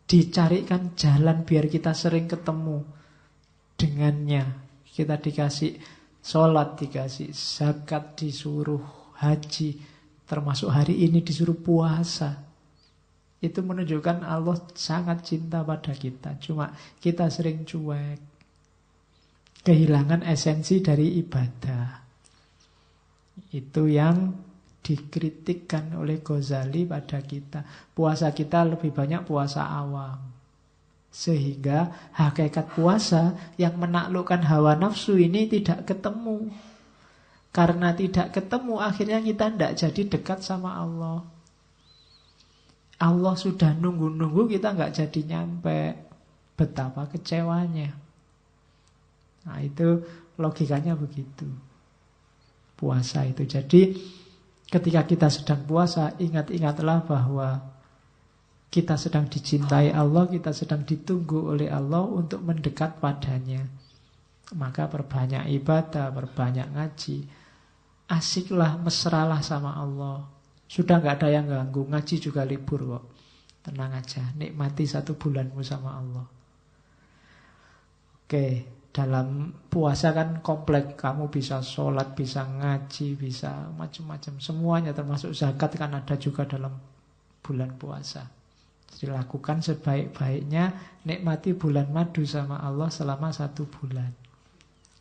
Dicarikan 0.05 0.97
jalan 0.97 1.44
biar 1.44 1.68
kita 1.68 1.93
sering 1.93 2.28
ketemu 2.28 2.85
dengannya. 3.76 4.44
Kita 4.89 5.20
dikasih 5.20 5.76
sholat, 6.24 6.81
dikasih 6.81 7.36
zakat, 7.36 8.16
disuruh 8.16 8.81
haji, 9.20 9.76
termasuk 10.24 10.72
hari 10.72 11.05
ini 11.05 11.20
disuruh 11.20 11.56
puasa. 11.56 12.40
Itu 13.44 13.60
menunjukkan 13.60 14.24
Allah 14.24 14.56
sangat 14.72 15.28
cinta 15.28 15.60
pada 15.60 15.93
kita. 15.93 16.40
Cuma 16.40 16.72
kita 16.97 17.28
sering 17.28 17.68
cuek. 17.68 18.20
Kehilangan 19.64 20.24
esensi 20.24 20.81
dari 20.81 21.20
ibadah. 21.20 22.05
Itu 23.52 23.89
yang 23.89 24.32
dikritikkan 24.85 25.97
oleh 25.97 26.20
Ghazali 26.20 26.85
pada 26.85 27.24
kita. 27.24 27.65
Puasa 27.97 28.36
kita 28.36 28.69
lebih 28.69 28.93
banyak 28.93 29.24
puasa 29.24 29.65
awam. 29.65 30.20
Sehingga 31.09 32.12
hakikat 32.12 32.77
puasa 32.77 33.55
yang 33.56 33.81
menaklukkan 33.81 34.44
hawa 34.44 34.77
nafsu 34.77 35.16
ini 35.16 35.48
tidak 35.48 35.89
ketemu. 35.89 36.52
Karena 37.55 37.97
tidak 37.97 38.36
ketemu 38.36 38.82
akhirnya 38.82 39.24
kita 39.24 39.44
tidak 39.56 39.73
jadi 39.78 40.02
dekat 40.11 40.39
sama 40.44 40.77
Allah. 40.77 41.24
Allah 43.01 43.35
sudah 43.40 43.73
nunggu-nunggu 43.73 44.52
kita 44.52 44.77
nggak 44.77 44.94
jadi 45.01 45.20
nyampe. 45.24 45.81
Betapa 46.55 47.09
kecewanya. 47.11 47.90
Nah 49.48 49.59
itu 49.65 50.02
logikanya 50.36 50.94
begitu. 50.98 51.47
Puasa 52.74 53.23
itu. 53.27 53.47
Jadi 53.47 53.82
ketika 54.75 55.07
kita 55.07 55.29
sedang 55.31 55.63
puasa, 55.63 56.19
ingat-ingatlah 56.19 57.07
bahwa 57.07 57.63
kita 58.75 58.99
sedang 58.99 59.31
dicintai 59.31 59.95
Allah, 59.95 60.27
kita 60.27 60.51
sedang 60.51 60.83
ditunggu 60.83 61.55
oleh 61.55 61.71
Allah 61.71 62.03
untuk 62.03 62.43
mendekat 62.43 62.99
padanya. 62.99 63.63
Maka 64.59 64.91
perbanyak 64.91 65.47
ibadah, 65.63 66.11
perbanyak 66.11 66.75
ngaji. 66.75 67.23
Asiklah, 68.11 68.75
mesralah 68.83 69.39
sama 69.47 69.79
Allah. 69.79 70.27
Sudah 70.67 70.99
nggak 70.99 71.23
ada 71.23 71.29
yang 71.31 71.47
ganggu, 71.47 71.87
ngaji 71.87 72.15
juga 72.19 72.43
libur 72.43 72.99
kok. 72.99 73.05
Tenang 73.63 73.95
aja, 73.95 74.35
nikmati 74.35 74.85
satu 74.91 75.15
bulanmu 75.15 75.63
sama 75.63 75.91
Allah. 75.95 76.27
Oke, 78.27 78.74
dalam 78.95 79.51
puasa 79.66 80.15
kan 80.15 80.39
komplek. 80.39 80.95
Kamu 80.95 81.27
bisa 81.27 81.59
sholat, 81.59 82.15
bisa 82.15 82.47
ngaji, 82.47 83.19
bisa 83.19 83.75
macam-macam. 83.75 84.39
Semuanya 84.39 84.95
termasuk 84.95 85.35
zakat 85.35 85.75
kan 85.75 85.91
ada 85.99 86.15
juga 86.15 86.47
dalam 86.47 86.79
bulan 87.43 87.75
puasa. 87.75 88.23
Jadi 88.95 89.11
lakukan 89.11 89.59
sebaik-baiknya, 89.59 90.71
nikmati 91.03 91.59
bulan 91.59 91.91
madu 91.91 92.23
sama 92.23 92.62
Allah 92.62 92.87
selama 92.95 93.35
satu 93.35 93.66
bulan. 93.66 94.15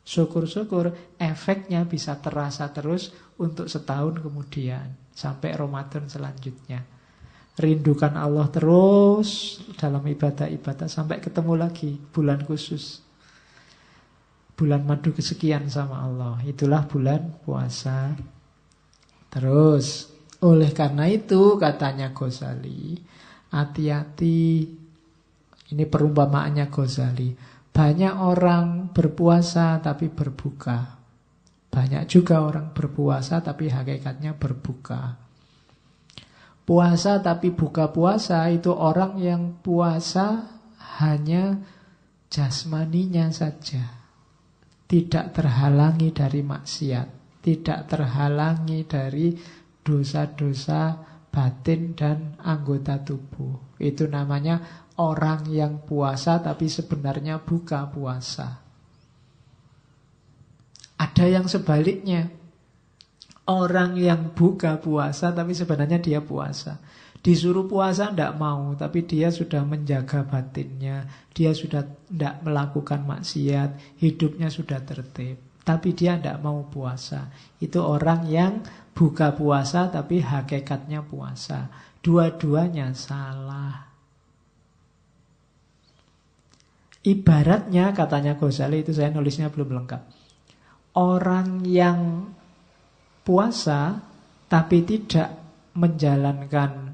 Syukur-syukur 0.04 1.16
efeknya 1.22 1.86
bisa 1.86 2.18
terasa 2.18 2.68
terus 2.74 3.14
untuk 3.38 3.70
setahun 3.70 4.20
kemudian 4.20 4.98
sampai 5.14 5.54
Ramadan 5.54 6.10
selanjutnya. 6.10 6.84
Rindukan 7.54 8.18
Allah 8.18 8.50
terus 8.50 9.62
dalam 9.78 10.02
ibadah-ibadah 10.02 10.90
sampai 10.90 11.22
ketemu 11.22 11.54
lagi 11.54 12.02
bulan 12.10 12.42
khusus. 12.42 13.03
Bulan 14.54 14.86
madu 14.86 15.12
kesekian 15.12 15.66
sama 15.70 16.06
Allah. 16.06 16.38
Itulah 16.46 16.86
bulan 16.86 17.42
puasa. 17.42 18.14
Terus, 19.34 20.14
oleh 20.44 20.70
karena 20.76 21.10
itu 21.10 21.56
katanya 21.56 22.12
Ghazali, 22.12 23.00
hati-hati. 23.50 24.70
Ini 25.74 25.84
perumpamaannya 25.90 26.70
Ghazali. 26.70 27.34
Banyak 27.74 28.14
orang 28.22 28.94
berpuasa 28.94 29.82
tapi 29.82 30.12
berbuka. 30.14 31.02
Banyak 31.74 32.06
juga 32.06 32.46
orang 32.46 32.70
berpuasa 32.70 33.42
tapi 33.42 33.74
hakikatnya 33.74 34.38
berbuka. 34.38 35.18
Puasa 36.64 37.18
tapi 37.18 37.50
buka 37.50 37.90
puasa 37.90 38.46
itu 38.54 38.70
orang 38.70 39.18
yang 39.18 39.58
puasa 39.66 40.54
hanya 41.02 41.58
jasmaninya 42.30 43.34
saja. 43.34 44.03
Tidak 44.84 45.26
terhalangi 45.34 46.10
dari 46.14 46.42
maksiat. 46.46 47.08
Tidak 47.44 47.80
terhalangi 47.90 48.88
dari 48.88 49.36
dosa-dosa 49.84 50.96
batin 51.34 51.98
dan 51.98 52.38
anggota 52.40 53.02
tubuh. 53.02 53.76
Itu 53.82 54.06
namanya 54.08 54.86
orang 55.02 55.50
yang 55.50 55.82
puasa 55.82 56.38
tapi 56.40 56.70
sebenarnya 56.70 57.42
buka 57.42 57.90
puasa. 57.90 58.62
Ada 61.02 61.26
yang 61.28 61.50
sebaliknya. 61.50 62.30
Orang 63.44 64.00
yang 64.00 64.32
buka 64.32 64.80
puasa 64.80 65.36
tapi 65.36 65.52
sebenarnya 65.52 66.00
dia 66.00 66.24
puasa. 66.24 66.80
Disuruh 67.24 67.64
puasa 67.72 68.12
tidak 68.12 68.36
mau, 68.36 68.76
tapi 68.76 69.08
dia 69.08 69.32
sudah 69.32 69.64
menjaga 69.64 70.28
batinnya. 70.28 71.08
Dia 71.32 71.56
sudah 71.56 71.88
tidak 72.12 72.44
melakukan 72.44 73.08
maksiat, 73.08 73.96
hidupnya 74.04 74.52
sudah 74.52 74.84
tertib. 74.84 75.40
Tapi 75.64 75.96
dia 75.96 76.20
tidak 76.20 76.44
mau 76.44 76.68
puasa. 76.68 77.32
Itu 77.64 77.80
orang 77.80 78.28
yang 78.28 78.60
buka 78.92 79.32
puasa 79.32 79.88
tapi 79.88 80.20
hakikatnya 80.20 81.08
puasa. 81.08 81.72
Dua-duanya 82.04 82.92
salah. 82.92 83.88
Ibaratnya 87.08 87.96
katanya 87.96 88.36
Ghazali 88.36 88.84
itu 88.84 88.92
saya 88.92 89.16
nulisnya 89.16 89.48
belum 89.48 89.72
lengkap. 89.72 90.02
Orang 91.00 91.64
yang 91.64 92.28
puasa 93.24 94.04
tapi 94.52 94.84
tidak 94.84 95.40
menjalankan 95.80 96.93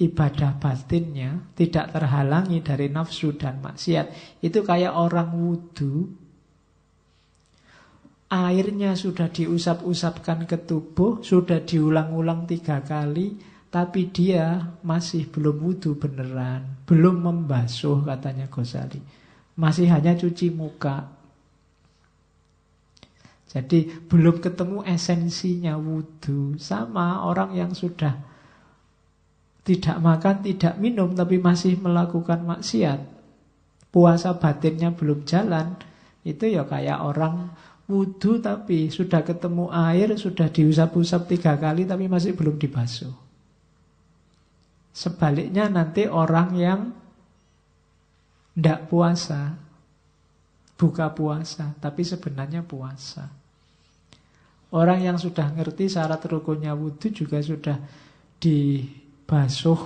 ibadah 0.00 0.56
batinnya, 0.56 1.52
tidak 1.52 1.92
terhalangi 1.92 2.64
dari 2.64 2.88
nafsu 2.88 3.36
dan 3.36 3.60
maksiat, 3.60 4.40
itu 4.40 4.64
kayak 4.64 4.96
orang 4.96 5.36
wudhu, 5.36 6.08
airnya 8.32 8.96
sudah 8.96 9.28
diusap-usapkan 9.28 10.48
ke 10.48 10.56
tubuh, 10.64 11.20
sudah 11.20 11.60
diulang-ulang 11.60 12.48
tiga 12.48 12.80
kali, 12.80 13.36
tapi 13.68 14.08
dia 14.08 14.72
masih 14.80 15.28
belum 15.28 15.60
wudhu 15.60 16.00
beneran, 16.00 16.80
belum 16.88 17.20
membasuh 17.20 18.02
katanya 18.02 18.48
Ghazali. 18.48 18.98
Masih 19.60 19.92
hanya 19.92 20.16
cuci 20.16 20.48
muka, 20.48 21.20
jadi 23.50 24.06
belum 24.06 24.38
ketemu 24.38 24.86
esensinya 24.86 25.74
wudhu. 25.74 26.54
Sama 26.62 27.26
orang 27.26 27.58
yang 27.58 27.74
sudah 27.74 28.29
tidak 29.60 29.96
makan, 30.00 30.40
tidak 30.40 30.74
minum, 30.80 31.12
tapi 31.12 31.36
masih 31.36 31.76
melakukan 31.76 32.42
maksiat. 32.44 33.00
Puasa 33.90 34.38
batinnya 34.38 34.94
belum 34.94 35.26
jalan. 35.28 35.76
Itu 36.24 36.48
ya 36.48 36.64
kayak 36.64 37.00
orang 37.00 37.52
wudhu 37.90 38.38
tapi 38.38 38.88
sudah 38.88 39.26
ketemu 39.26 39.68
air, 39.68 40.14
sudah 40.14 40.46
diusap-usap 40.48 41.26
tiga 41.26 41.58
kali 41.58 41.84
tapi 41.84 42.06
masih 42.06 42.38
belum 42.38 42.56
dibasuh. 42.56 43.12
Sebaliknya 44.94 45.66
nanti 45.70 46.06
orang 46.06 46.50
yang 46.54 46.80
tidak 48.54 48.90
puasa, 48.90 49.56
buka 50.76 51.10
puasa, 51.14 51.72
tapi 51.78 52.02
sebenarnya 52.04 52.62
puasa. 52.66 53.30
Orang 54.70 55.02
yang 55.02 55.18
sudah 55.18 55.50
ngerti 55.50 55.90
syarat 55.90 56.22
rukunnya 56.30 56.78
wudhu 56.78 57.10
juga 57.10 57.42
sudah 57.42 57.74
dibasuh 59.30 59.78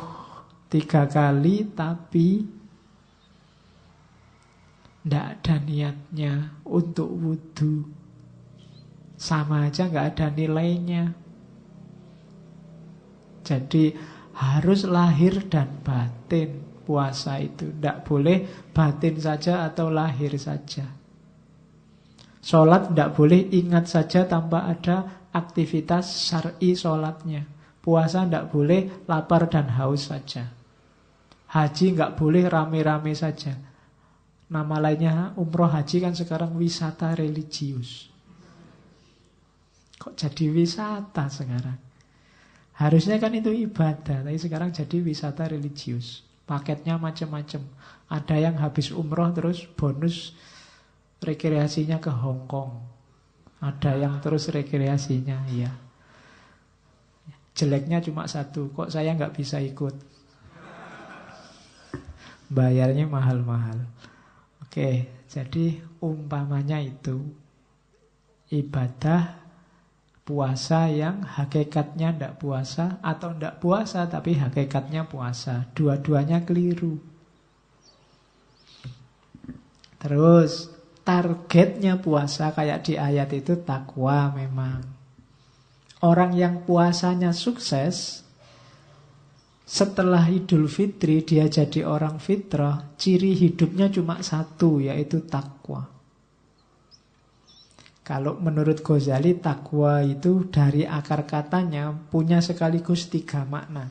tiga 0.73 1.05
kali 1.05 1.69
tapi 1.77 2.49
tidak 5.05 5.27
ada 5.37 5.55
niatnya 5.61 6.65
untuk 6.65 7.13
wudhu. 7.13 7.85
Sama 9.21 9.69
aja 9.69 9.85
nggak 9.85 10.17
ada 10.17 10.33
nilainya. 10.33 11.13
Jadi 13.45 13.93
harus 14.33 14.89
lahir 14.89 15.45
dan 15.53 15.77
batin 15.85 16.65
puasa 16.89 17.37
itu. 17.37 17.69
Tidak 17.69 18.01
boleh 18.01 18.49
batin 18.73 19.21
saja 19.21 19.69
atau 19.69 19.93
lahir 19.93 20.41
saja. 20.41 20.89
Sholat 22.41 22.97
tidak 22.97 23.13
boleh 23.13 23.53
ingat 23.53 23.93
saja 23.93 24.25
tanpa 24.25 24.73
ada 24.73 25.29
aktivitas 25.37 26.33
syar'i 26.33 26.73
sholatnya. 26.73 27.54
Puasa 27.85 28.25
tidak 28.25 28.49
boleh 28.49 29.05
lapar 29.05 29.45
dan 29.53 29.69
haus 29.77 30.09
saja. 30.09 30.49
Haji 31.53 31.93
nggak 31.93 32.17
boleh 32.17 32.49
rame-rame 32.49 33.13
saja. 33.13 33.53
Nama 34.49 34.77
lainnya 34.81 35.37
umroh 35.37 35.69
haji 35.69 36.01
kan 36.01 36.17
sekarang 36.17 36.57
wisata 36.57 37.13
religius. 37.13 38.09
Kok 40.01 40.17
jadi 40.17 40.49
wisata 40.49 41.29
sekarang? 41.29 41.77
Harusnya 42.75 43.21
kan 43.21 43.37
itu 43.37 43.53
ibadah, 43.55 44.25
tapi 44.25 44.41
sekarang 44.41 44.73
jadi 44.73 44.99
wisata 45.05 45.47
religius. 45.47 46.25
Paketnya 46.49 46.97
macam-macam. 46.97 47.63
Ada 48.09 48.37
yang 48.37 48.57
habis 48.59 48.91
umroh 48.91 49.31
terus 49.31 49.63
bonus 49.77 50.33
rekreasinya 51.23 52.01
ke 52.01 52.11
Hong 52.11 52.49
Kong. 52.51 52.83
Ada 53.63 53.97
yang 53.97 54.19
terus 54.25 54.51
rekreasinya, 54.51 55.47
ya. 55.53 55.84
Jeleknya 57.55 58.03
cuma 58.03 58.27
satu, 58.27 58.75
kok 58.75 58.91
saya 58.91 59.15
nggak 59.15 59.35
bisa 59.39 59.63
ikut? 59.63 59.95
Bayarnya 62.51 63.07
mahal-mahal. 63.07 63.79
Oke, 64.63 65.07
jadi 65.31 65.79
umpamanya 66.03 66.83
itu 66.83 67.23
ibadah 68.51 69.39
puasa 70.25 70.89
yang 70.89 71.21
hakikatnya 71.21 72.17
tidak 72.17 72.41
puasa 72.41 72.97
atau 73.05 73.37
tidak 73.37 73.61
puasa 73.61 74.09
tapi 74.09 74.35
hakikatnya 74.35 75.07
puasa. 75.07 75.69
Dua-duanya 75.77 76.43
keliru. 76.43 76.97
Terus 80.01 80.69
targetnya 81.05 82.01
puasa 82.01 82.53
kayak 82.53 82.89
di 82.89 82.95
ayat 82.97 83.31
itu 83.37 83.57
takwa 83.63 84.33
memang. 84.33 84.94
Orang 86.05 86.37
yang 86.37 86.69
puasanya 86.69 87.33
sukses 87.33 88.21
setelah 89.65 90.29
Idul 90.29 90.69
Fitri 90.69 91.25
dia 91.25 91.49
jadi 91.49 91.89
orang 91.89 92.21
fitrah, 92.21 92.93
ciri 93.01 93.33
hidupnya 93.33 93.89
cuma 93.89 94.21
satu 94.21 94.85
yaitu 94.85 95.25
takwa. 95.25 95.89
Kalau 98.05 98.37
menurut 98.37 98.85
Ghazali 98.85 99.41
takwa 99.41 100.05
itu 100.05 100.45
dari 100.53 100.85
akar 100.85 101.25
katanya 101.25 101.89
punya 102.13 102.45
sekaligus 102.45 103.09
tiga 103.09 103.49
makna. 103.49 103.89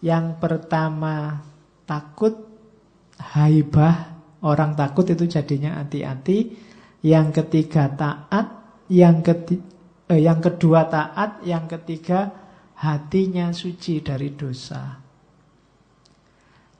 Yang 0.00 0.40
pertama 0.40 1.44
takut, 1.84 2.32
haibah, 3.20 4.16
orang 4.40 4.72
takut 4.72 5.04
itu 5.12 5.28
jadinya 5.28 5.84
hati-hati. 5.84 6.56
Yang 7.04 7.44
ketiga 7.44 7.92
taat, 7.92 8.48
yang 8.88 9.20
ketiga 9.20 9.73
eh, 10.10 10.20
yang 10.20 10.40
kedua 10.40 10.88
taat, 10.90 11.44
yang 11.46 11.64
ketiga 11.70 12.32
hatinya 12.80 13.54
suci 13.54 14.04
dari 14.04 14.34
dosa. 14.34 15.00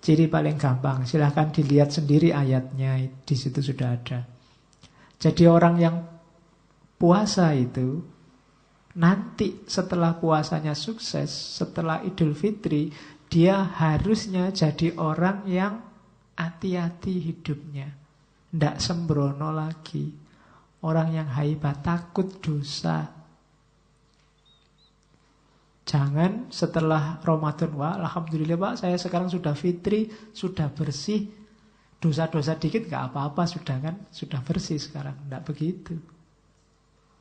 Ciri 0.05 0.29
paling 0.29 0.61
gampang, 0.61 1.09
silahkan 1.09 1.49
dilihat 1.49 1.89
sendiri 1.89 2.29
ayatnya, 2.29 3.01
di 3.25 3.37
situ 3.37 3.65
sudah 3.65 3.89
ada. 3.97 4.21
Jadi 5.17 5.49
orang 5.49 5.77
yang 5.81 5.97
puasa 7.01 7.57
itu 7.57 8.05
nanti 9.01 9.65
setelah 9.65 10.21
puasanya 10.21 10.77
sukses, 10.77 11.33
setelah 11.33 12.05
Idul 12.05 12.37
Fitri, 12.37 12.93
dia 13.33 13.65
harusnya 13.65 14.53
jadi 14.53 14.93
orang 15.01 15.49
yang 15.49 15.81
hati-hati 16.37 17.15
hidupnya. 17.25 17.89
Tidak 18.53 18.77
sembrono 18.79 19.51
lagi. 19.51 20.24
Orang 20.85 21.16
yang 21.16 21.24
haibah 21.32 21.81
takut 21.81 22.28
dosa. 22.44 23.09
Jangan 25.85 26.52
setelah 26.52 27.20
Ramadan, 27.24 27.73
wah 27.77 27.97
Alhamdulillah 28.01 28.56
Pak, 28.56 28.85
saya 28.85 28.97
sekarang 29.01 29.32
sudah 29.32 29.56
fitri, 29.56 30.12
sudah 30.32 30.69
bersih. 30.69 31.28
Dosa-dosa 32.01 32.61
dikit 32.61 32.85
gak 32.85 33.12
apa-apa, 33.12 33.48
sudah 33.48 33.81
kan, 33.81 33.97
sudah 34.12 34.44
bersih 34.44 34.77
sekarang. 34.77 35.16
Tidak 35.24 35.43
begitu. 35.48 35.97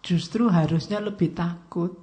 Justru 0.04 0.52
harusnya 0.52 1.00
lebih 1.00 1.32
takut. 1.32 1.96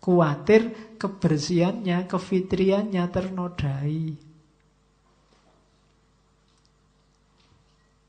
Kuatir 0.00 0.96
kebersihannya, 0.96 2.08
kefitriannya 2.08 3.04
ternodai. 3.12 4.25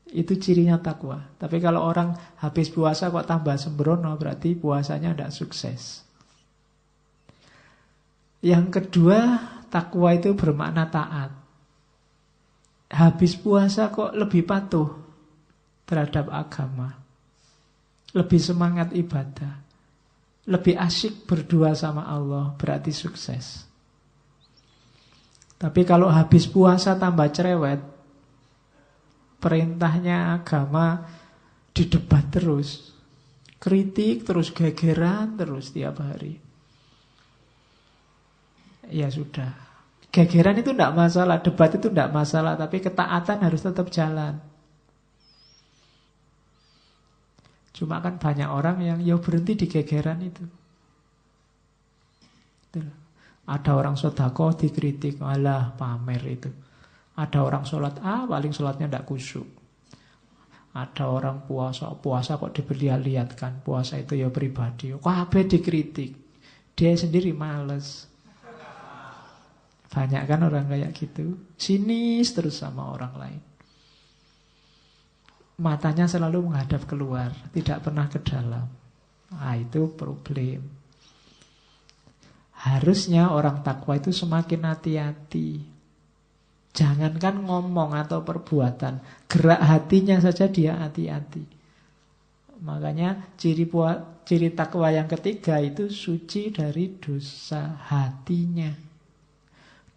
Itu 0.08 0.40
cirinya 0.40 0.80
takwa. 0.80 1.20
Tapi 1.36 1.60
kalau 1.60 1.84
orang 1.84 2.16
habis 2.40 2.72
puasa 2.72 3.12
kok 3.12 3.28
tambah 3.28 3.56
sembrono, 3.60 4.08
berarti 4.16 4.56
puasanya 4.56 5.12
tidak 5.12 5.32
sukses. 5.36 6.08
Yang 8.40 8.66
kedua, 8.80 9.18
takwa 9.68 10.14
itu 10.16 10.32
bermakna 10.32 10.88
taat. 10.88 11.30
Habis 12.88 13.36
puasa 13.36 13.92
kok 13.92 14.16
lebih 14.16 14.48
patuh 14.48 14.88
terhadap 15.84 16.32
agama. 16.32 16.96
Lebih 18.16 18.40
semangat 18.40 18.96
ibadah. 18.96 19.60
Lebih 20.48 20.80
asyik 20.80 21.28
berdua 21.28 21.76
sama 21.76 22.08
Allah, 22.08 22.56
berarti 22.56 22.88
sukses. 22.88 23.68
Tapi 25.58 25.84
kalau 25.84 26.08
habis 26.08 26.48
puasa 26.48 26.96
tambah 26.96 27.28
cerewet, 27.34 27.97
perintahnya 29.38 30.38
agama 30.38 31.06
didebat 31.74 32.30
terus. 32.30 32.94
Kritik 33.58 34.22
terus 34.22 34.54
gegeran 34.54 35.34
terus 35.34 35.74
tiap 35.74 35.98
hari. 35.98 36.38
Ya 38.86 39.10
sudah. 39.10 39.50
Gegeran 40.08 40.62
itu 40.62 40.72
tidak 40.72 40.94
masalah, 40.96 41.42
debat 41.42 41.68
itu 41.74 41.90
tidak 41.92 42.10
masalah, 42.14 42.54
tapi 42.56 42.80
ketaatan 42.80 43.38
harus 43.44 43.60
tetap 43.60 43.92
jalan. 43.92 44.40
Cuma 47.76 48.02
kan 48.02 48.16
banyak 48.18 48.48
orang 48.48 48.82
yang 48.82 48.98
ya 49.04 49.20
berhenti 49.20 49.54
di 49.54 49.66
gegeran 49.68 50.18
itu. 50.24 50.44
Ada 53.48 53.70
orang 53.74 53.94
sodako 53.94 54.52
dikritik, 54.56 55.20
alah 55.20 55.76
pamer 55.76 56.22
itu. 56.26 56.50
Ada 57.18 57.38
orang 57.42 57.66
sholat 57.66 57.98
ah 57.98 58.22
paling 58.30 58.54
sholatnya 58.54 58.86
tidak 58.86 59.10
kusuk. 59.10 59.58
Ada 60.78 61.10
orang 61.10 61.42
puasa, 61.42 61.90
puasa 61.98 62.38
kok 62.38 62.54
diperlihatkan. 62.54 63.66
Puasa 63.66 63.98
itu 63.98 64.14
ya 64.14 64.30
pribadi. 64.30 64.94
Apa 64.94 65.42
dikritik. 65.42 66.14
Dia 66.78 66.94
sendiri 66.94 67.34
males. 67.34 68.06
Banyak 69.90 70.22
kan 70.30 70.46
orang 70.46 70.70
kayak 70.70 70.94
gitu. 70.94 71.34
Sinis 71.58 72.30
terus 72.30 72.62
sama 72.62 72.94
orang 72.94 73.14
lain. 73.18 73.42
Matanya 75.58 76.06
selalu 76.06 76.46
menghadap 76.46 76.86
keluar. 76.86 77.34
Tidak 77.50 77.82
pernah 77.82 78.06
ke 78.06 78.22
dalam. 78.22 78.70
Nah 79.34 79.54
itu 79.58 79.90
problem. 79.98 80.62
Harusnya 82.58 83.34
orang 83.34 83.66
takwa 83.66 83.98
itu 83.98 84.14
semakin 84.14 84.62
hati-hati. 84.70 85.77
Jangankan 86.78 87.42
ngomong 87.42 87.90
atau 87.98 88.22
perbuatan, 88.22 89.26
gerak 89.26 89.58
hatinya 89.58 90.22
saja 90.22 90.46
dia 90.46 90.78
hati-hati. 90.78 91.42
Makanya 92.62 93.34
ciri 93.34 93.66
puat, 93.66 94.22
ciri 94.22 94.54
takwa 94.54 94.86
yang 94.94 95.10
ketiga 95.10 95.58
itu 95.58 95.90
suci 95.90 96.54
dari 96.54 96.94
dosa 97.02 97.82
hatinya. 97.90 98.70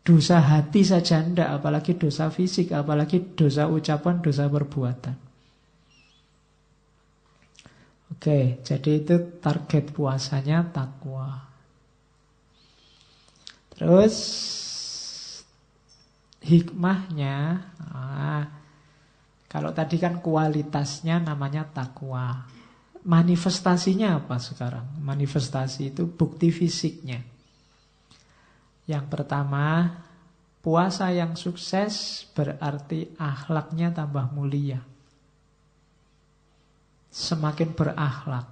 Dosa 0.01 0.41
hati 0.41 0.81
saja 0.81 1.21
ndak, 1.21 1.61
apalagi 1.61 1.93
dosa 1.93 2.33
fisik, 2.33 2.73
apalagi 2.73 3.37
dosa 3.37 3.69
ucapan, 3.69 4.17
dosa 4.17 4.49
perbuatan. 4.49 5.13
Oke, 8.17 8.57
jadi 8.65 9.05
itu 9.05 9.37
target 9.37 9.93
puasanya 9.93 10.65
takwa. 10.73 11.45
Terus 13.77 14.17
hikmahnya 16.41 17.61
ah, 17.79 18.43
kalau 19.51 19.75
tadi 19.75 19.99
kan 19.99 20.23
kualitasnya 20.23 21.19
namanya 21.19 21.67
takwa. 21.67 22.47
Manifestasinya 23.01 24.23
apa 24.23 24.39
sekarang? 24.39 25.03
Manifestasi 25.03 25.91
itu 25.91 26.07
bukti 26.07 26.53
fisiknya. 26.55 27.19
Yang 28.87 29.05
pertama 29.11 29.91
puasa 30.63 31.11
yang 31.11 31.35
sukses 31.35 32.23
berarti 32.31 33.11
akhlaknya 33.19 33.91
tambah 33.91 34.31
mulia. 34.31 34.79
Semakin 37.11 37.75
berakhlak. 37.75 38.47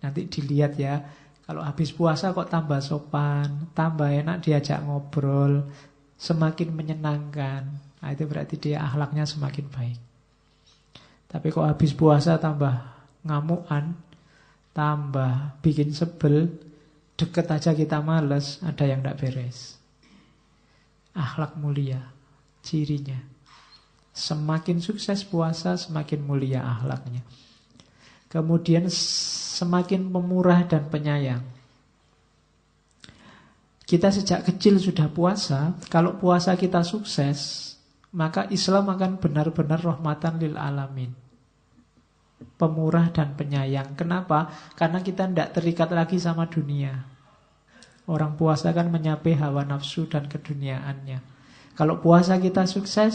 Nanti 0.00 0.20
dilihat 0.32 0.72
ya 0.80 1.04
kalau 1.52 1.68
habis 1.68 1.92
puasa 1.92 2.32
kok 2.32 2.48
tambah 2.48 2.80
sopan, 2.80 3.68
tambah 3.76 4.08
enak 4.08 4.40
diajak 4.40 4.80
ngobrol, 4.88 5.68
semakin 6.16 6.72
menyenangkan. 6.72 7.68
Nah, 8.00 8.08
itu 8.08 8.24
berarti 8.24 8.56
dia 8.56 8.80
akhlaknya 8.80 9.28
semakin 9.28 9.68
baik. 9.68 10.00
Tapi 11.28 11.52
kok 11.52 11.68
habis 11.68 11.92
puasa 11.92 12.40
tambah 12.40 12.72
ngamuan, 13.28 13.92
tambah 14.72 15.60
bikin 15.60 15.92
sebel, 15.92 16.48
deket 17.20 17.44
aja 17.52 17.76
kita 17.76 18.00
males, 18.00 18.56
ada 18.64 18.88
yang 18.88 19.04
tidak 19.04 19.20
beres. 19.20 19.76
Akhlak 21.12 21.60
mulia, 21.60 22.00
cirinya. 22.64 23.20
Semakin 24.16 24.80
sukses 24.80 25.20
puasa, 25.20 25.76
semakin 25.76 26.24
mulia 26.24 26.64
akhlaknya. 26.64 27.20
Kemudian 28.32 28.88
semakin 28.88 30.08
pemurah 30.08 30.64
dan 30.64 30.88
penyayang. 30.88 31.44
Kita 33.84 34.08
sejak 34.08 34.48
kecil 34.48 34.80
sudah 34.80 35.12
puasa, 35.12 35.76
kalau 35.92 36.16
puasa 36.16 36.56
kita 36.56 36.80
sukses, 36.80 37.68
maka 38.16 38.48
Islam 38.48 38.88
akan 38.88 39.20
benar-benar 39.20 39.84
rahmatan 39.84 40.40
lil 40.40 40.56
alamin. 40.56 41.12
pemurah 42.58 43.10
dan 43.14 43.38
penyayang. 43.38 43.94
Kenapa? 43.94 44.50
Karena 44.74 44.98
kita 44.98 45.30
tidak 45.30 45.54
terikat 45.54 45.88
lagi 45.94 46.18
sama 46.18 46.50
dunia. 46.50 47.06
Orang 48.10 48.34
puasa 48.34 48.74
kan 48.74 48.90
menyapai 48.90 49.38
hawa 49.38 49.62
nafsu 49.62 50.10
dan 50.10 50.26
keduniaannya. 50.26 51.22
Kalau 51.78 52.02
puasa 52.02 52.36
kita 52.42 52.66
sukses, 52.66 53.14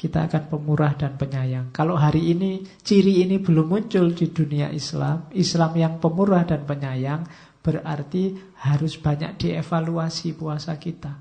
kita 0.00 0.32
akan 0.32 0.48
pemurah 0.48 0.96
dan 0.96 1.20
penyayang. 1.20 1.76
Kalau 1.76 1.92
hari 1.92 2.32
ini 2.32 2.64
ciri 2.80 3.20
ini 3.20 3.36
belum 3.36 3.68
muncul 3.68 4.16
di 4.16 4.32
dunia 4.32 4.72
Islam, 4.72 5.28
Islam 5.36 5.76
yang 5.76 6.00
pemurah 6.00 6.48
dan 6.48 6.64
penyayang, 6.64 7.28
berarti 7.60 8.32
harus 8.64 8.96
banyak 8.96 9.36
dievaluasi 9.36 10.32
puasa 10.32 10.72
kita. 10.80 11.20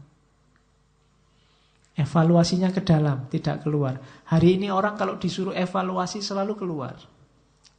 Evaluasinya 1.99 2.72
ke 2.72 2.80
dalam, 2.80 3.27
tidak 3.27 3.68
keluar. 3.68 3.99
Hari 4.31 4.56
ini 4.56 4.72
orang 4.72 4.95
kalau 4.95 5.19
disuruh 5.19 5.51
evaluasi 5.51 6.23
selalu 6.23 6.56
keluar. 6.56 6.95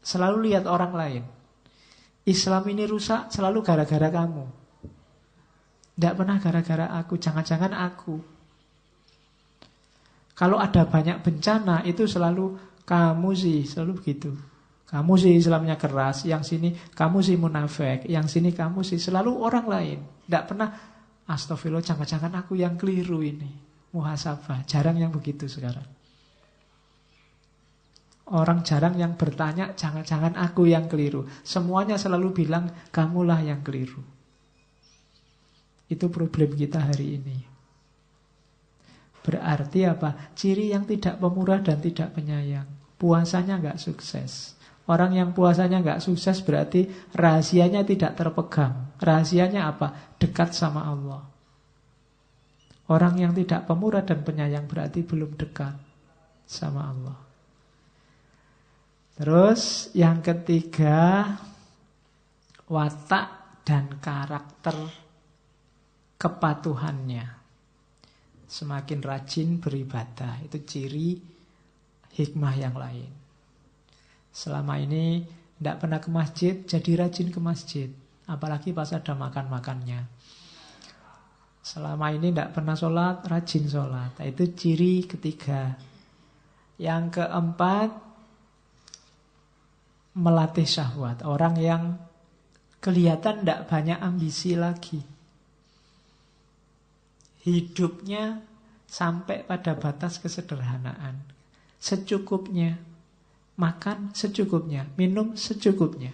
Selalu 0.04 0.52
lihat 0.52 0.68
orang 0.68 0.92
lain. 0.92 1.24
Islam 2.28 2.68
ini 2.68 2.84
rusak 2.84 3.32
selalu 3.32 3.64
gara-gara 3.64 4.12
kamu. 4.12 4.44
Tidak 5.96 6.12
pernah 6.12 6.36
gara-gara 6.36 6.92
aku, 6.92 7.16
jangan-jangan 7.16 7.72
aku. 7.72 8.39
Kalau 10.40 10.56
ada 10.56 10.88
banyak 10.88 11.20
bencana 11.20 11.84
itu 11.84 12.08
selalu 12.08 12.56
kamu 12.88 13.30
sih, 13.36 13.68
selalu 13.68 14.00
begitu. 14.00 14.32
Kamu 14.88 15.12
sih 15.20 15.36
Islamnya 15.36 15.76
keras, 15.76 16.24
yang 16.24 16.40
sini 16.40 16.72
kamu 16.96 17.20
sih 17.20 17.36
munafik, 17.36 18.08
yang 18.08 18.24
sini 18.24 18.56
kamu 18.56 18.80
sih 18.80 18.96
selalu 18.96 19.36
orang 19.36 19.66
lain. 19.68 19.98
Tidak 20.24 20.44
pernah 20.48 20.72
astagfirullah 21.28 21.84
jangan-jangan 21.84 22.32
aku 22.40 22.56
yang 22.56 22.80
keliru 22.80 23.20
ini 23.20 23.70
muhasabah. 23.92 24.64
Jarang 24.64 24.96
yang 24.96 25.12
begitu 25.12 25.44
sekarang. 25.44 25.86
Orang 28.30 28.62
jarang 28.62 28.94
yang 28.94 29.18
bertanya, 29.18 29.74
jangan-jangan 29.74 30.38
aku 30.38 30.70
yang 30.70 30.86
keliru. 30.86 31.26
Semuanya 31.42 31.98
selalu 31.98 32.46
bilang, 32.46 32.70
kamulah 32.94 33.42
yang 33.42 33.58
keliru. 33.66 33.98
Itu 35.90 36.06
problem 36.08 36.54
kita 36.54 36.78
hari 36.78 37.18
ini. 37.18 37.49
Berarti 39.20 39.84
apa? 39.84 40.32
Ciri 40.32 40.72
yang 40.72 40.88
tidak 40.88 41.20
pemurah 41.20 41.60
dan 41.60 41.80
tidak 41.80 42.16
penyayang. 42.16 42.66
Puasanya 42.96 43.60
nggak 43.60 43.80
sukses. 43.80 44.56
Orang 44.90 45.14
yang 45.14 45.30
puasanya 45.30 45.78
nggak 45.84 46.02
sukses 46.02 46.42
berarti 46.42 46.88
rahasianya 47.14 47.86
tidak 47.86 48.16
terpegang. 48.18 48.96
Rahasianya 48.98 49.70
apa? 49.70 50.16
Dekat 50.18 50.50
sama 50.56 50.88
Allah. 50.88 51.22
Orang 52.90 53.22
yang 53.22 53.30
tidak 53.30 53.70
pemurah 53.70 54.02
dan 54.02 54.26
penyayang 54.26 54.66
berarti 54.66 55.06
belum 55.06 55.38
dekat 55.38 55.78
sama 56.42 56.90
Allah. 56.90 57.18
Terus 59.14 59.94
yang 59.94 60.18
ketiga 60.24 61.28
watak 62.66 63.62
dan 63.62 64.00
karakter 64.02 64.74
kepatuhannya. 66.18 67.39
Semakin 68.50 68.98
rajin 68.98 69.62
beribadah 69.62 70.42
itu 70.42 70.58
ciri 70.66 71.22
hikmah 72.18 72.54
yang 72.58 72.74
lain. 72.74 73.06
Selama 74.34 74.74
ini 74.82 75.22
tidak 75.54 75.86
pernah 75.86 76.02
ke 76.02 76.10
masjid, 76.10 76.54
jadi 76.66 77.06
rajin 77.06 77.30
ke 77.30 77.38
masjid. 77.38 77.86
Apalagi 78.26 78.74
pas 78.74 78.90
ada 78.90 79.14
makan-makannya. 79.14 80.02
Selama 81.60 82.10
ini 82.10 82.34
tidak 82.34 82.56
pernah 82.56 82.74
sholat, 82.74 83.22
rajin 83.28 83.70
sholat. 83.70 84.18
Nah, 84.18 84.26
itu 84.26 84.50
ciri 84.56 85.06
ketiga. 85.06 85.76
Yang 86.80 87.20
keempat, 87.20 87.90
melatih 90.16 90.66
syahwat. 90.66 91.22
Orang 91.22 91.60
yang 91.60 92.00
kelihatan 92.80 93.44
tidak 93.44 93.68
banyak 93.68 93.98
ambisi 94.00 94.56
lagi. 94.56 95.09
Hidupnya 97.40 98.44
sampai 98.84 99.44
pada 99.44 99.76
batas 99.76 100.20
kesederhanaan. 100.20 101.20
Secukupnya. 101.80 102.76
Makan 103.56 104.12
secukupnya. 104.16 104.88
Minum 104.96 105.36
secukupnya. 105.36 106.12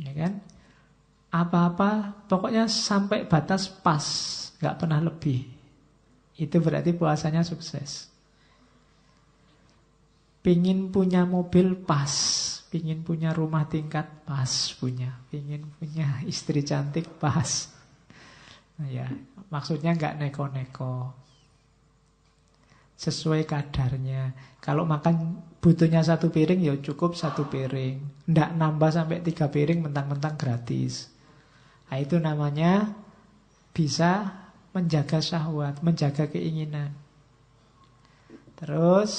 Ya 0.00 0.12
kan? 0.16 0.40
apa-apa 1.30 2.26
pokoknya 2.26 2.66
sampai 2.66 3.22
batas 3.24 3.70
pas, 3.70 4.02
nggak 4.58 4.76
pernah 4.82 4.98
lebih. 4.98 5.46
Itu 6.34 6.58
berarti 6.58 6.90
puasanya 6.90 7.46
sukses. 7.46 8.10
Pingin 10.42 10.90
punya 10.90 11.22
mobil 11.22 11.78
pas, 11.78 12.10
pingin 12.72 13.06
punya 13.06 13.30
rumah 13.30 13.68
tingkat 13.70 14.26
pas 14.26 14.50
punya, 14.74 15.22
pingin 15.30 15.70
punya 15.78 16.18
istri 16.32 16.66
cantik 16.66 17.06
pas. 17.22 17.70
Ya, 18.88 19.12
maksudnya 19.52 19.92
nggak 19.92 20.16
neko-neko, 20.16 21.12
sesuai 22.96 23.44
kadarnya. 23.44 24.32
Kalau 24.60 24.88
makan 24.88 25.40
butuhnya 25.60 26.00
satu 26.00 26.32
piring 26.32 26.60
ya 26.64 26.76
cukup 26.80 27.12
satu 27.16 27.48
piring, 27.48 28.28
ndak 28.28 28.56
nambah 28.56 28.92
sampai 28.92 29.20
tiga 29.20 29.52
piring 29.52 29.84
mentang-mentang 29.84 30.36
gratis. 30.40 31.12
Nah, 31.88 31.96
itu 32.00 32.16
namanya 32.16 32.92
bisa 33.72 34.32
menjaga 34.76 35.20
syahwat, 35.20 35.80
menjaga 35.80 36.30
keinginan. 36.30 36.94
Terus 38.60 39.12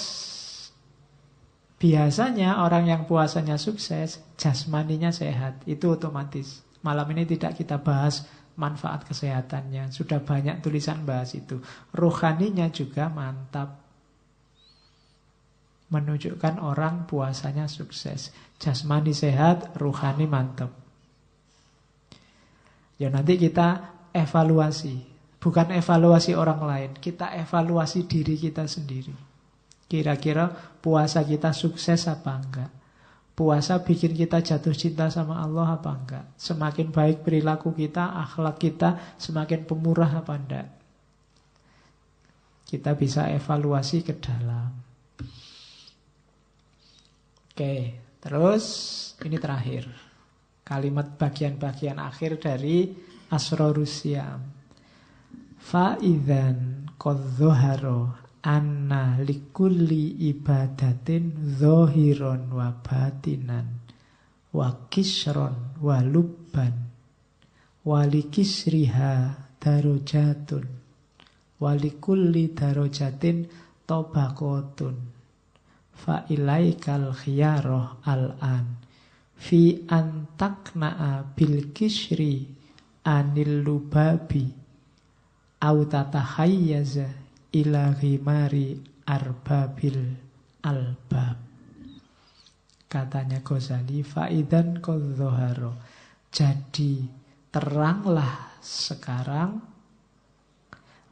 biasanya 1.81 2.61
orang 2.61 2.85
yang 2.85 3.01
puasanya 3.09 3.57
sukses, 3.57 4.21
jasmaninya 4.37 5.09
sehat, 5.09 5.65
itu 5.65 5.89
otomatis. 5.89 6.61
Malam 6.85 7.09
ini 7.17 7.25
tidak 7.25 7.57
kita 7.57 7.81
bahas 7.81 8.25
manfaat 8.61 9.09
kesehatannya, 9.09 9.89
sudah 9.89 10.21
banyak 10.21 10.61
tulisan 10.61 11.01
bahas 11.01 11.33
itu. 11.33 11.57
Rohaninya 11.97 12.69
juga 12.69 13.09
mantap. 13.09 13.81
Menunjukkan 15.89 16.61
orang 16.61 17.09
puasanya 17.09 17.65
sukses. 17.65 18.29
Jasmani 18.61 19.17
sehat, 19.17 19.73
rohani 19.81 20.29
mantap. 20.29 20.69
Ya 23.01 23.09
nanti 23.09 23.41
kita 23.41 23.97
evaluasi. 24.13 25.09
Bukan 25.41 25.73
evaluasi 25.73 26.37
orang 26.37 26.61
lain. 26.61 26.91
Kita 27.01 27.33
evaluasi 27.33 28.05
diri 28.05 28.37
kita 28.37 28.69
sendiri. 28.69 29.11
Kira-kira 29.89 30.47
puasa 30.79 31.25
kita 31.25 31.49
sukses 31.51 32.05
apa 32.05 32.37
enggak? 32.37 32.80
Puasa 33.41 33.81
bikin 33.81 34.13
kita 34.13 34.37
jatuh 34.37 34.69
cinta 34.69 35.09
sama 35.09 35.41
Allah 35.41 35.73
apa 35.73 35.97
enggak? 35.97 36.37
Semakin 36.37 36.93
baik 36.93 37.25
perilaku 37.25 37.73
kita, 37.73 38.13
akhlak 38.21 38.61
kita, 38.61 39.17
semakin 39.17 39.65
pemurah 39.65 40.21
apa 40.21 40.37
enggak? 40.37 40.69
Kita 42.69 42.93
bisa 42.93 43.33
evaluasi 43.33 44.05
ke 44.05 44.13
dalam. 44.21 44.69
Oke, 47.49 47.97
terus 48.21 48.65
ini 49.25 49.41
terakhir. 49.41 49.89
Kalimat 50.61 51.17
bagian-bagian 51.17 51.97
akhir 51.97 52.37
dari 52.37 52.93
Asrorusiam. 53.33 54.37
Fa'idhan 55.57 56.93
kodzoharo 56.93 58.20
anna 58.43 59.21
likulli 59.21 60.17
ibadatin 60.33 61.55
zohiron 61.59 62.49
wa 62.49 62.73
batinan 62.81 63.85
wa 64.53 64.89
kisron 64.89 65.77
wa 65.81 66.01
lubban 66.01 66.73
walikisriha 67.85 69.13
darojatun 69.61 70.65
walikulli 71.61 72.49
darojatin 72.57 73.45
tobakotun. 73.85 74.97
Fa 75.93 76.25
ilaikal 76.33 77.13
khiyaroh 77.13 78.01
al-an 78.09 78.81
fi 79.37 79.85
antakna'a 79.85 81.29
bil 81.37 81.69
kisri 81.77 82.49
anil 83.05 83.61
lubabi 83.61 84.49
au 85.61 85.77
tatahayyaza 85.85 87.20
ila 87.51 87.95
arbabil 89.07 89.99
albab. 90.63 91.37
Katanya 92.91 93.39
Ghazali 93.39 94.03
faidan 94.03 94.83
kodzoharo 94.83 95.75
jadi 96.31 97.11
teranglah 97.51 98.55
sekarang 98.63 99.59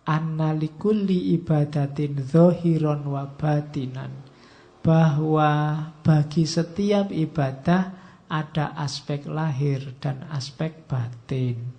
annalikulli 0.08 1.36
ibadatin 1.36 2.24
zohiron 2.24 3.04
wa 3.04 3.28
batinan. 3.36 4.32
Bahwa 4.80 5.76
bagi 6.02 6.48
setiap 6.48 7.12
ibadah 7.12 7.84
ada 8.32 8.72
aspek 8.80 9.28
lahir 9.28 9.92
dan 10.00 10.24
aspek 10.32 10.88
batin. 10.88 11.76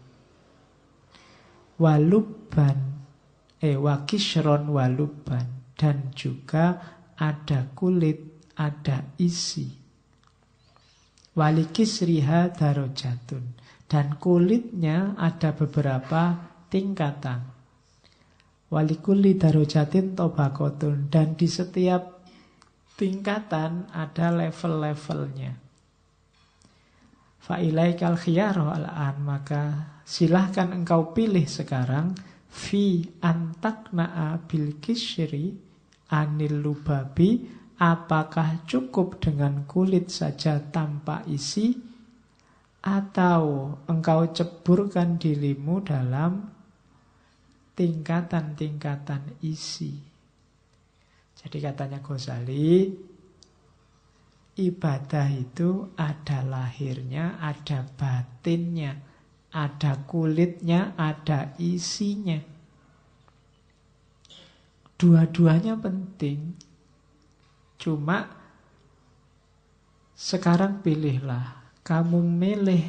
Waluban, 1.81 2.90
eh 3.61 3.77
waluban, 3.77 5.47
dan 5.77 6.13
juga 6.17 6.81
ada 7.21 7.69
kulit, 7.77 8.49
ada 8.57 9.05
isi. 9.21 9.81
Walikisriha 11.31 12.53
darojatun. 12.53 13.45
Dan 13.91 14.19
kulitnya 14.23 15.19
ada 15.19 15.51
beberapa 15.55 16.37
tingkatan. 16.71 17.43
Walikuli 18.71 19.35
darojatin 19.35 20.15
tobakotun. 20.15 21.11
Dan 21.11 21.35
di 21.35 21.51
setiap 21.51 22.23
tingkatan 22.95 23.91
ada 23.91 24.31
level-levelnya. 24.31 25.53
Fa'ilaikal 27.41 28.15
khiyaro 28.15 28.71
al'an. 28.71 29.19
Maka 29.27 29.63
silahkan 30.07 30.71
engkau 30.71 31.11
pilih 31.11 31.47
sekarang. 31.51 32.15
Fi 32.51 33.07
antakna'a 33.23 34.43
bil 34.51 34.83
kisyri 34.83 35.55
anil 36.11 36.59
lubabi. 36.59 37.63
Apakah 37.81 38.69
cukup 38.69 39.25
dengan 39.25 39.65
kulit 39.65 40.13
saja 40.13 40.61
tanpa 40.61 41.25
isi? 41.25 41.73
Atau 42.85 43.73
engkau 43.89 44.29
ceburkan 44.37 45.17
dirimu 45.17 45.81
dalam 45.81 46.45
tingkatan-tingkatan 47.73 49.41
isi. 49.41 49.97
Jadi 51.41 51.57
katanya 51.65 52.05
Ghazali, 52.05 52.93
ibadah 54.61 55.29
itu 55.33 55.97
ada 55.97 56.45
lahirnya, 56.45 57.41
ada 57.41 57.89
batinnya, 57.97 58.93
ada 59.51 59.99
kulitnya, 60.07 60.95
ada 60.95 61.55
isinya. 61.59 62.39
Dua-duanya 64.95 65.75
penting. 65.81 66.55
Cuma 67.81 68.29
sekarang 70.13 70.85
pilihlah 70.85 71.73
kamu 71.81 72.21
milih 72.21 72.85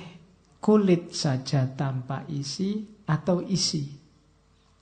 kulit 0.59 1.15
saja 1.15 1.63
tanpa 1.63 2.27
isi 2.27 2.83
atau 3.07 3.39
isi 3.39 3.88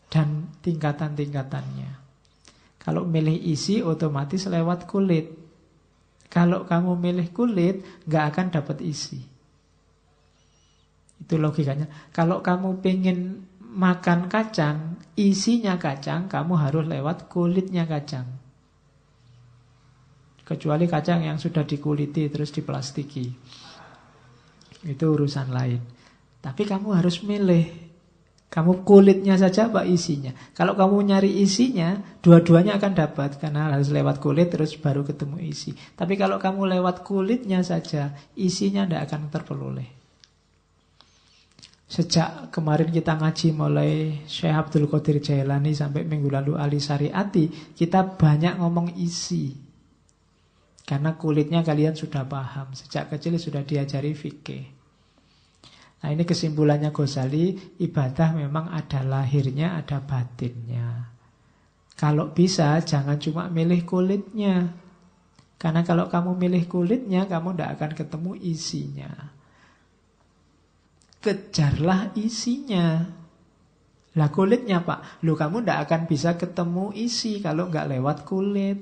dan 0.10 0.50
tingkatan-tingkatannya. 0.66 2.02
Kalau 2.82 3.06
milih 3.06 3.38
isi 3.38 3.86
otomatis 3.86 4.50
lewat 4.50 4.90
kulit. 4.90 5.30
Kalau 6.26 6.66
kamu 6.66 6.98
milih 6.98 7.30
kulit 7.30 7.86
nggak 8.10 8.24
akan 8.34 8.48
dapat 8.50 8.82
isi. 8.82 9.29
Itu 11.20 11.36
logikanya. 11.36 11.86
Kalau 12.16 12.40
kamu 12.40 12.80
pengen 12.80 13.44
makan 13.70 14.32
kacang, 14.32 14.98
isinya 15.14 15.78
kacang, 15.78 16.26
kamu 16.26 16.54
harus 16.58 16.86
lewat 16.90 17.30
kulitnya 17.30 17.86
kacang. 17.86 18.26
Kecuali 20.42 20.90
kacang 20.90 21.22
yang 21.22 21.38
sudah 21.38 21.62
dikuliti 21.62 22.26
terus 22.34 22.50
diplastiki. 22.50 23.30
Itu 24.82 25.06
urusan 25.14 25.54
lain. 25.54 25.78
Tapi 26.42 26.66
kamu 26.66 26.98
harus 26.98 27.22
milih. 27.22 27.70
Kamu 28.50 28.82
kulitnya 28.82 29.38
saja 29.38 29.70
apa 29.70 29.86
isinya. 29.86 30.34
Kalau 30.58 30.74
kamu 30.74 31.06
nyari 31.06 31.46
isinya, 31.46 32.02
dua-duanya 32.26 32.82
akan 32.82 32.94
dapat. 32.98 33.38
Karena 33.38 33.70
harus 33.70 33.94
lewat 33.94 34.18
kulit 34.18 34.50
terus 34.50 34.74
baru 34.74 35.06
ketemu 35.06 35.38
isi. 35.46 35.78
Tapi 35.94 36.18
kalau 36.18 36.42
kamu 36.42 36.82
lewat 36.82 37.06
kulitnya 37.06 37.62
saja, 37.62 38.18
isinya 38.34 38.90
tidak 38.90 39.06
akan 39.14 39.30
terperoleh. 39.30 39.99
Sejak 41.90 42.54
kemarin 42.54 42.94
kita 42.94 43.18
ngaji 43.18 43.48
mulai 43.50 44.22
Syekh 44.30 44.54
Abdul 44.54 44.86
Qadir 44.86 45.26
Jailani 45.26 45.74
sampai 45.74 46.06
minggu 46.06 46.30
lalu 46.30 46.54
Ali 46.54 46.78
Syariati, 46.78 47.74
kita 47.74 48.14
banyak 48.14 48.62
ngomong 48.62 48.94
isi. 48.94 49.58
Karena 50.86 51.18
kulitnya 51.18 51.66
kalian 51.66 51.98
sudah 51.98 52.30
paham. 52.30 52.78
Sejak 52.78 53.10
kecil 53.10 53.42
sudah 53.42 53.66
diajari 53.66 54.14
fikih. 54.14 54.66
Nah 56.06 56.10
ini 56.14 56.30
kesimpulannya 56.30 56.94
Ghazali, 56.94 57.78
ibadah 57.82 58.38
memang 58.38 58.70
ada 58.70 59.02
lahirnya, 59.02 59.82
ada 59.82 59.98
batinnya. 59.98 61.10
Kalau 61.98 62.32
bisa 62.32 62.78
jangan 62.86 63.18
cuma 63.18 63.50
milih 63.50 63.82
kulitnya. 63.84 64.78
Karena 65.58 65.82
kalau 65.84 66.06
kamu 66.08 66.38
milih 66.38 66.64
kulitnya, 66.70 67.26
kamu 67.26 67.58
tidak 67.58 67.70
akan 67.76 67.92
ketemu 67.98 68.32
isinya. 68.40 69.39
Kejarlah 71.20 72.16
isinya. 72.16 73.04
Lah 74.16 74.30
kulitnya 74.32 74.82
pak, 74.82 75.24
lu 75.28 75.36
kamu 75.36 75.62
tidak 75.62 75.80
akan 75.88 76.02
bisa 76.08 76.40
ketemu 76.40 76.96
isi 76.96 77.44
kalau 77.44 77.68
nggak 77.68 77.90
lewat 77.92 78.18
kulit. 78.24 78.80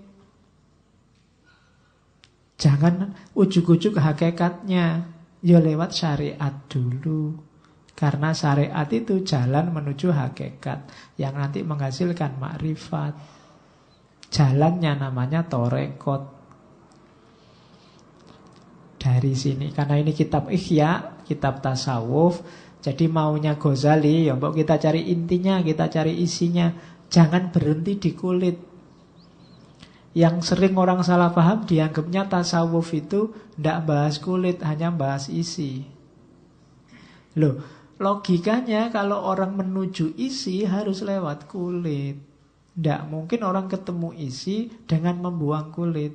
Jangan 2.58 3.14
ujuk-ujuk 3.38 3.98
hakikatnya. 3.98 5.14
Ya 5.46 5.62
lewat 5.62 5.94
syariat 5.94 6.54
dulu. 6.66 7.38
Karena 7.98 8.30
syariat 8.34 8.86
itu 8.94 9.26
jalan 9.26 9.74
menuju 9.74 10.14
hakikat 10.14 10.86
yang 11.18 11.38
nanti 11.38 11.66
menghasilkan 11.66 12.38
makrifat. 12.38 13.14
Jalannya 14.30 15.02
namanya 15.02 15.46
torekot. 15.50 16.38
Dari 18.98 19.34
sini, 19.34 19.74
karena 19.74 19.98
ini 19.98 20.14
kitab 20.14 20.50
ikhya, 20.50 21.17
kitab 21.28 21.60
tasawuf, 21.60 22.40
jadi 22.88 23.10
maunya 23.12 23.58
Ghazali, 23.58 24.30
ya 24.30 24.38
mbok 24.38 24.64
kita 24.64 24.80
cari 24.80 25.10
intinya, 25.12 25.60
kita 25.60 25.92
cari 25.92 26.24
isinya. 26.24 26.72
Jangan 27.12 27.52
berhenti 27.52 28.00
di 28.00 28.12
kulit. 28.16 28.58
Yang 30.16 30.54
sering 30.54 30.80
orang 30.80 31.04
salah 31.04 31.36
paham 31.36 31.68
dianggapnya 31.68 32.32
tasawuf 32.32 32.96
itu 32.96 33.36
tidak 33.60 33.84
bahas 33.86 34.16
kulit, 34.24 34.64
hanya 34.64 34.88
bahas 34.88 35.28
isi. 35.28 35.84
Loh, 37.38 37.62
logikanya 38.02 38.90
kalau 38.90 39.20
orang 39.20 39.60
menuju 39.60 40.18
isi 40.18 40.66
harus 40.66 41.04
lewat 41.04 41.52
kulit. 41.52 42.18
Tidak 42.78 43.10
mungkin 43.10 43.42
orang 43.42 43.68
ketemu 43.68 44.14
isi 44.16 44.70
dengan 44.86 45.22
membuang 45.22 45.74
kulit. 45.74 46.14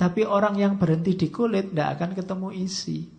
Tapi 0.00 0.22
orang 0.22 0.54
yang 0.56 0.78
berhenti 0.78 1.12
di 1.18 1.28
kulit 1.34 1.74
tidak 1.74 1.98
akan 1.98 2.10
ketemu 2.14 2.48
isi. 2.56 3.15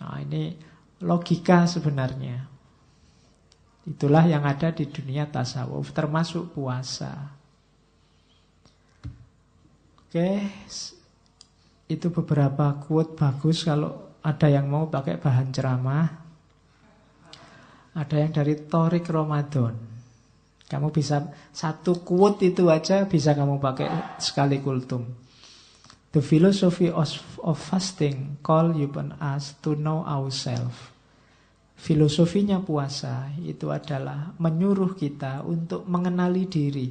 Nah 0.00 0.16
ini 0.24 0.56
logika 1.04 1.68
sebenarnya. 1.68 2.48
Itulah 3.84 4.24
yang 4.28 4.44
ada 4.44 4.72
di 4.72 4.88
dunia 4.88 5.28
tasawuf, 5.28 5.92
termasuk 5.96 6.52
puasa. 6.52 7.32
Oke, 10.10 10.30
itu 11.88 12.06
beberapa 12.10 12.76
quote 12.82 13.16
bagus 13.16 13.62
kalau 13.64 14.18
ada 14.20 14.48
yang 14.52 14.68
mau 14.68 14.90
pakai 14.90 15.16
bahan 15.16 15.48
ceramah. 15.54 16.06
Ada 17.96 18.16
yang 18.22 18.32
dari 18.34 18.54
Torik 18.54 19.08
Ramadan. 19.08 19.74
Kamu 20.70 20.94
bisa 20.94 21.26
satu 21.50 22.06
quote 22.06 22.46
itu 22.46 22.70
aja 22.70 23.02
bisa 23.10 23.34
kamu 23.34 23.58
pakai 23.58 24.20
sekali 24.22 24.62
kultum. 24.62 25.02
The 26.10 26.18
philosophy 26.18 26.90
of, 26.90 27.06
fasting 27.54 28.42
call 28.42 28.74
upon 28.74 29.14
us 29.22 29.54
to 29.62 29.78
know 29.78 30.02
ourselves. 30.02 30.90
Filosofinya 31.78 32.58
puasa 32.60 33.30
itu 33.40 33.70
adalah 33.70 34.34
menyuruh 34.36 34.98
kita 34.98 35.46
untuk 35.46 35.86
mengenali 35.86 36.50
diri. 36.50 36.90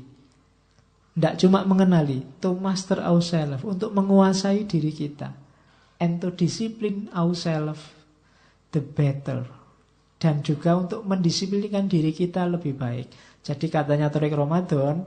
Tidak 1.14 1.36
cuma 1.36 1.68
mengenali, 1.68 2.24
to 2.40 2.56
master 2.56 3.04
ourselves, 3.04 3.60
untuk 3.68 3.92
menguasai 3.92 4.64
diri 4.64 4.96
kita. 4.96 5.36
And 6.00 6.24
to 6.24 6.32
discipline 6.32 7.12
ourselves 7.12 7.84
the 8.72 8.80
better. 8.80 9.44
Dan 10.16 10.40
juga 10.48 10.80
untuk 10.80 11.04
mendisiplinkan 11.04 11.92
diri 11.92 12.16
kita 12.16 12.48
lebih 12.48 12.72
baik. 12.72 13.08
Jadi 13.44 13.68
katanya 13.68 14.08
Torik 14.08 14.32
Ramadan, 14.32 15.04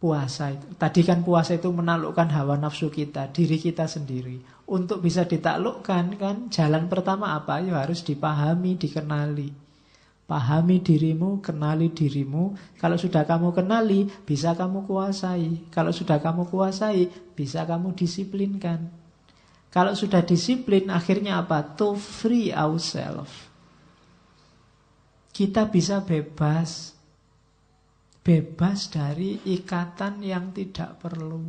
puasa 0.00 0.48
itu. 0.50 0.64
Tadi 0.80 1.04
kan 1.04 1.20
puasa 1.20 1.60
itu 1.60 1.68
menaklukkan 1.68 2.32
hawa 2.32 2.56
nafsu 2.56 2.88
kita, 2.88 3.28
diri 3.28 3.60
kita 3.60 3.84
sendiri. 3.84 4.40
Untuk 4.64 5.04
bisa 5.04 5.28
ditaklukkan 5.28 6.16
kan 6.16 6.36
jalan 6.48 6.88
pertama 6.88 7.36
apa? 7.36 7.60
Ya 7.60 7.76
harus 7.84 8.00
dipahami, 8.00 8.80
dikenali. 8.80 9.52
Pahami 10.24 10.78
dirimu, 10.80 11.42
kenali 11.42 11.90
dirimu. 11.90 12.54
Kalau 12.78 12.94
sudah 12.96 13.26
kamu 13.26 13.50
kenali, 13.50 14.06
bisa 14.24 14.54
kamu 14.56 14.86
kuasai. 14.88 15.68
Kalau 15.74 15.90
sudah 15.90 16.22
kamu 16.22 16.48
kuasai, 16.48 17.10
bisa 17.34 17.66
kamu 17.66 17.92
disiplinkan. 17.98 18.88
Kalau 19.74 19.92
sudah 19.94 20.22
disiplin, 20.22 20.86
akhirnya 20.88 21.42
apa? 21.42 21.62
To 21.76 21.98
free 21.98 22.54
ourselves. 22.54 23.30
Kita 25.34 25.66
bisa 25.66 25.98
bebas. 25.98 26.99
Bebas 28.20 28.92
dari 28.92 29.40
ikatan 29.48 30.20
yang 30.20 30.52
tidak 30.52 31.00
perlu. 31.00 31.40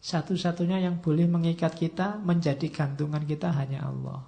Satu-satunya 0.00 0.80
yang 0.80 1.02
boleh 1.02 1.26
mengikat 1.26 1.76
kita, 1.76 2.16
menjadi 2.22 2.70
gantungan 2.72 3.26
kita 3.26 3.52
hanya 3.52 3.84
Allah. 3.90 4.24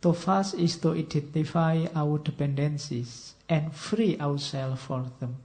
To 0.00 0.16
fast 0.16 0.56
is 0.56 0.80
to 0.80 0.96
identify 0.96 1.84
our 1.92 2.16
dependencies 2.24 3.36
and 3.52 3.68
free 3.76 4.16
ourselves 4.16 4.80
for 4.80 5.04
them. 5.20 5.36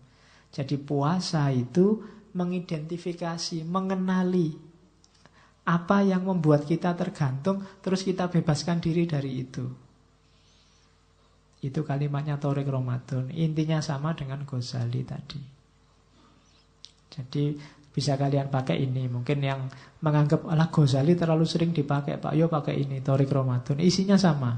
Jadi 0.56 0.80
puasa 0.80 1.52
itu 1.52 2.00
mengidentifikasi, 2.32 3.68
mengenali 3.68 4.56
apa 5.68 6.08
yang 6.08 6.24
membuat 6.24 6.64
kita 6.64 6.96
tergantung, 6.96 7.68
terus 7.84 8.08
kita 8.08 8.32
bebaskan 8.32 8.80
diri 8.80 9.04
dari 9.04 9.44
itu. 9.44 9.85
Itu 11.66 11.82
kalimatnya 11.82 12.38
Torik 12.38 12.70
Ramadan. 12.70 13.34
Intinya 13.34 13.82
sama 13.82 14.14
dengan 14.14 14.46
Ghazali 14.46 15.02
tadi. 15.02 15.42
Jadi 17.10 17.44
bisa 17.90 18.14
kalian 18.14 18.54
pakai 18.54 18.86
ini. 18.86 19.10
Mungkin 19.10 19.40
yang 19.42 19.66
menganggap 20.06 20.46
alah 20.46 20.70
Ghazali 20.70 21.18
terlalu 21.18 21.50
sering 21.50 21.74
dipakai, 21.74 22.22
Pak 22.22 22.38
Yo 22.38 22.46
pakai 22.46 22.86
ini, 22.86 23.02
Torik 23.02 23.34
Ramadan. 23.34 23.82
Isinya 23.82 24.14
sama. 24.14 24.54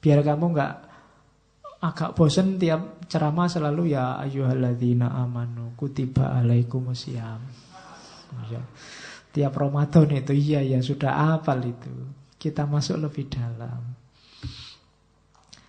Biar 0.00 0.24
kamu 0.24 0.44
nggak 0.56 0.74
agak 1.82 2.14
bosen 2.14 2.62
tiap 2.62 3.10
ceramah 3.10 3.50
selalu 3.50 3.90
ya 3.90 4.16
ayyuhalladzina 4.22 5.12
amanu 5.18 5.74
kutiba 5.74 6.30
alaikumusiyam. 6.38 7.42
Ya. 8.48 8.62
Tiap 9.32 9.52
Ramadan 9.52 10.08
itu 10.14 10.32
iya 10.32 10.62
ya 10.64 10.78
sudah 10.78 11.36
apal 11.36 11.58
itu. 11.66 11.92
Kita 12.38 12.64
masuk 12.64 13.02
lebih 13.02 13.28
dalam. 13.28 14.01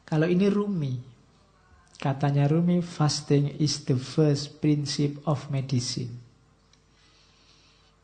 Kalau 0.04 0.28
ini 0.28 0.52
Rumi, 0.52 0.94
katanya 1.98 2.46
Rumi 2.52 2.84
fasting 2.84 3.56
is 3.58 3.88
the 3.88 3.96
first 3.96 4.60
principle 4.60 5.24
of 5.24 5.48
medicine. 5.50 6.24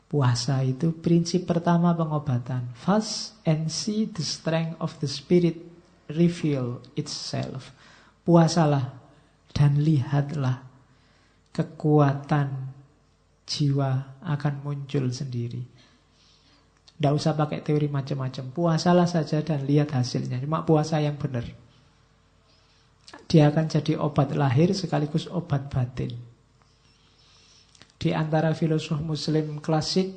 Puasa 0.10 0.66
itu 0.66 0.90
prinsip 0.90 1.46
pertama 1.46 1.94
pengobatan. 1.94 2.74
Fast 2.74 3.38
and 3.46 3.70
see 3.70 4.10
the 4.10 4.26
strength 4.26 4.74
of 4.82 4.98
the 4.98 5.06
spirit 5.06 5.62
reveal 6.10 6.82
itself. 6.98 7.70
Puasalah 8.26 8.90
dan 9.54 9.78
lihatlah 9.78 10.66
kekuatan 11.54 12.74
jiwa 13.46 14.18
akan 14.26 14.54
muncul 14.66 15.14
sendiri. 15.14 15.62
Tidak 16.98 17.14
usah 17.14 17.38
pakai 17.38 17.62
teori 17.62 17.86
macam-macam. 17.86 18.50
Puasalah 18.50 19.06
saja 19.06 19.46
dan 19.46 19.64
lihat 19.64 19.94
hasilnya. 19.94 20.42
Cuma 20.42 20.66
puasa 20.66 20.98
yang 20.98 21.22
benar. 21.22 21.46
Dia 23.30 23.50
akan 23.50 23.66
jadi 23.70 23.98
obat 23.98 24.34
lahir 24.34 24.74
sekaligus 24.74 25.30
obat 25.30 25.70
batin. 25.70 26.14
Di 28.00 28.16
antara 28.16 28.56
filosof 28.56 29.02
muslim 29.04 29.60
klasik 29.60 30.14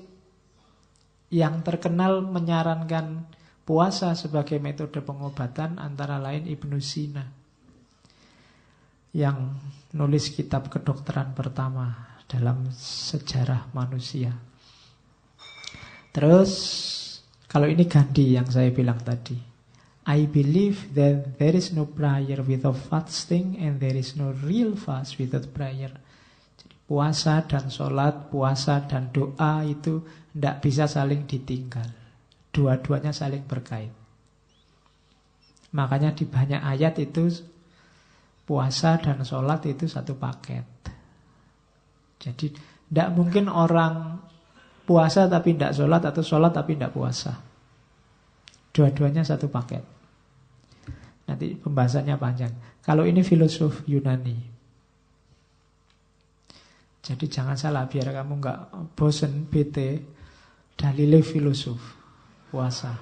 yang 1.32 1.64
terkenal 1.64 2.20
menyarankan 2.22 3.26
puasa 3.64 4.12
sebagai 4.12 4.60
metode 4.60 5.00
pengobatan 5.00 5.80
antara 5.80 6.20
lain 6.20 6.46
Ibnu 6.46 6.78
Sina 6.78 7.24
yang 9.12 9.60
nulis 9.92 10.32
kitab 10.32 10.72
kedokteran 10.72 11.36
pertama 11.36 12.16
dalam 12.24 12.68
sejarah 12.72 13.68
manusia. 13.76 14.32
Terus 16.12 16.52
kalau 17.48 17.68
ini 17.68 17.84
Gandhi 17.84 18.36
yang 18.36 18.48
saya 18.48 18.72
bilang 18.72 19.00
tadi. 19.04 19.51
I 20.02 20.26
believe 20.26 20.98
that 20.98 21.38
there 21.38 21.54
is 21.54 21.70
no 21.70 21.86
prayer 21.86 22.42
without 22.42 22.74
fasting 22.74 23.54
and 23.62 23.78
there 23.78 23.94
is 23.94 24.18
no 24.18 24.34
real 24.42 24.74
fast 24.74 25.14
without 25.22 25.46
prayer. 25.54 25.94
Puasa 26.90 27.46
dan 27.46 27.70
sholat, 27.70 28.26
puasa 28.26 28.82
dan 28.82 29.14
doa 29.14 29.62
itu 29.62 30.02
tidak 30.34 30.58
bisa 30.58 30.90
saling 30.90 31.22
ditinggal. 31.22 31.86
Dua-duanya 32.50 33.14
saling 33.14 33.46
berkait. 33.46 33.94
Makanya 35.72 36.12
di 36.12 36.26
banyak 36.26 36.60
ayat 36.60 36.98
itu 36.98 37.30
puasa 38.42 38.98
dan 38.98 39.22
sholat 39.22 39.62
itu 39.70 39.86
satu 39.86 40.18
paket. 40.18 40.66
Jadi 42.18 42.46
tidak 42.90 43.08
mungkin 43.14 43.46
orang 43.48 44.18
puasa 44.82 45.30
tapi 45.30 45.54
tidak 45.54 45.78
sholat 45.78 46.02
atau 46.02 46.20
sholat 46.26 46.50
tapi 46.50 46.74
tidak 46.74 46.92
puasa. 46.92 47.51
Dua-duanya 48.72 49.20
satu 49.22 49.52
paket. 49.52 49.84
Nanti 51.28 51.54
pembahasannya 51.60 52.16
panjang. 52.16 52.52
Kalau 52.82 53.06
ini 53.06 53.22
filosof 53.22 53.84
Yunani, 53.86 54.34
jadi 57.02 57.24
jangan 57.26 57.58
salah 57.58 57.90
biar 57.90 58.14
kamu 58.14 58.38
nggak 58.38 58.58
bosen 58.94 59.46
bete 59.50 60.02
dalile 60.78 61.22
filosof 61.22 61.78
puasa. 62.50 62.94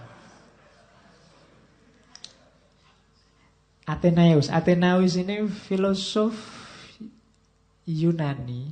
Athenaeus, 3.84 4.48
Athenaeus 4.48 5.18
ini 5.18 5.44
filosof 5.50 6.32
Yunani. 7.84 8.70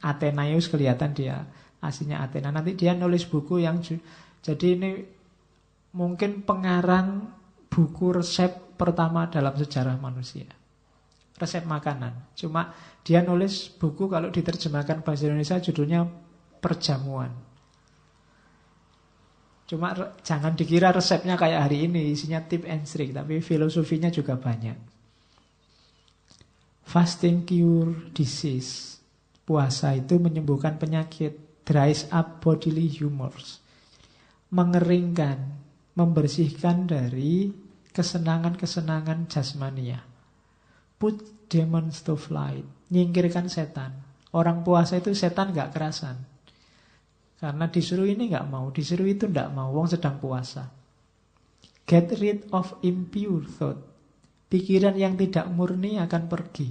Athenaeus 0.00 0.70
kelihatan 0.70 1.12
dia 1.12 1.44
aslinya 1.84 2.24
Athena. 2.24 2.48
Nanti 2.54 2.72
dia 2.72 2.96
nulis 2.96 3.28
buku 3.28 3.60
yang 3.60 3.82
jadi 4.40 4.66
ini 4.78 4.90
mungkin 5.94 6.42
pengarang 6.42 7.30
buku 7.70 8.18
resep 8.18 8.74
pertama 8.74 9.30
dalam 9.30 9.54
sejarah 9.54 9.94
manusia 9.96 10.50
resep 11.38 11.66
makanan. 11.66 12.34
Cuma 12.38 12.70
dia 13.02 13.20
nulis 13.20 13.66
buku 13.74 14.06
kalau 14.06 14.30
diterjemahkan 14.30 15.02
bahasa 15.02 15.26
Indonesia 15.26 15.58
judulnya 15.58 16.06
Perjamuan. 16.62 17.28
Cuma 19.68 19.92
jangan 20.24 20.56
dikira 20.56 20.92
resepnya 20.92 21.36
kayak 21.36 21.68
hari 21.68 21.88
ini 21.88 22.12
isinya 22.12 22.40
tip 22.40 22.64
and 22.64 22.88
trick, 22.88 23.12
tapi 23.12 23.44
filosofinya 23.44 24.08
juga 24.08 24.40
banyak. 24.40 24.76
Fasting 26.84 27.44
cure 27.44 28.12
disease. 28.16 28.96
Puasa 29.44 29.92
itu 29.92 30.16
menyembuhkan 30.16 30.80
penyakit, 30.80 31.64
dries 31.68 32.08
up 32.08 32.40
bodily 32.40 32.88
humors. 32.88 33.60
Mengeringkan, 34.48 35.63
membersihkan 35.94 36.90
dari 36.90 37.50
kesenangan-kesenangan 37.94 39.30
jasmania. 39.30 40.02
Put 40.98 41.46
demons 41.46 42.02
to 42.02 42.18
flight. 42.18 42.66
Nyingkirkan 42.90 43.46
setan. 43.46 43.94
Orang 44.34 44.66
puasa 44.66 44.98
itu 44.98 45.14
setan 45.14 45.54
gak 45.54 45.70
kerasan. 45.70 46.18
Karena 47.38 47.70
disuruh 47.70 48.06
ini 48.06 48.30
gak 48.30 48.50
mau, 48.50 48.70
disuruh 48.74 49.06
itu 49.06 49.30
gak 49.30 49.54
mau. 49.54 49.70
Wong 49.70 49.86
sedang 49.86 50.18
puasa. 50.18 50.70
Get 51.86 52.10
rid 52.18 52.50
of 52.50 52.74
impure 52.82 53.46
thought. 53.46 53.78
Pikiran 54.50 54.98
yang 54.98 55.14
tidak 55.14 55.46
murni 55.50 55.98
akan 55.98 56.26
pergi. 56.26 56.70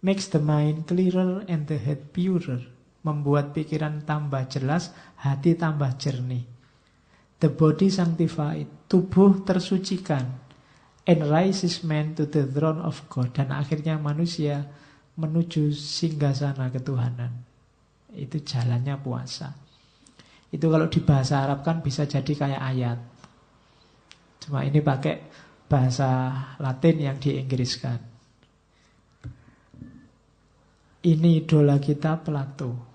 Makes 0.00 0.32
the 0.32 0.40
mind 0.40 0.88
clearer 0.88 1.44
and 1.46 1.68
the 1.68 1.78
head 1.78 2.10
purer. 2.10 2.64
Membuat 3.04 3.52
pikiran 3.56 4.04
tambah 4.04 4.48
jelas, 4.48 4.92
hati 5.20 5.56
tambah 5.56 5.94
jernih. 5.96 6.59
The 7.40 7.48
body 7.48 7.88
sanctified. 7.88 8.68
Tubuh 8.90 9.42
tersucikan 9.48 10.50
and 11.08 11.20
rises 11.26 11.80
man 11.80 12.12
to 12.14 12.28
the 12.28 12.44
throne 12.44 12.84
of 12.84 13.00
God 13.08 13.32
dan 13.32 13.50
akhirnya 13.50 13.96
manusia 13.96 14.68
menuju 15.16 15.72
singgasana 15.72 16.68
ketuhanan. 16.68 17.32
Itu 18.12 18.42
jalannya 18.42 19.00
puasa. 19.00 19.56
Itu 20.50 20.66
kalau 20.66 20.90
di 20.90 21.00
bahasa 21.00 21.46
Arab 21.46 21.62
kan 21.62 21.80
bisa 21.80 22.04
jadi 22.04 22.32
kayak 22.34 22.62
ayat. 22.62 22.98
Cuma 24.42 24.66
ini 24.66 24.82
pakai 24.82 25.30
bahasa 25.70 26.34
Latin 26.58 26.96
yang 26.98 27.16
diinggriskan. 27.22 28.10
Ini 31.00 31.30
idola 31.46 31.78
kita 31.78 32.18
Plato. 32.20 32.89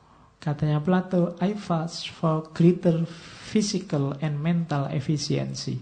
Katanya 0.45 0.77
Plato, 0.77 1.33
I 1.41 1.57
fast 1.57 2.13
for 2.13 2.53
greater 2.53 3.01
physical 3.49 4.13
and 4.21 4.37
mental 4.37 4.85
efficiency. 4.93 5.81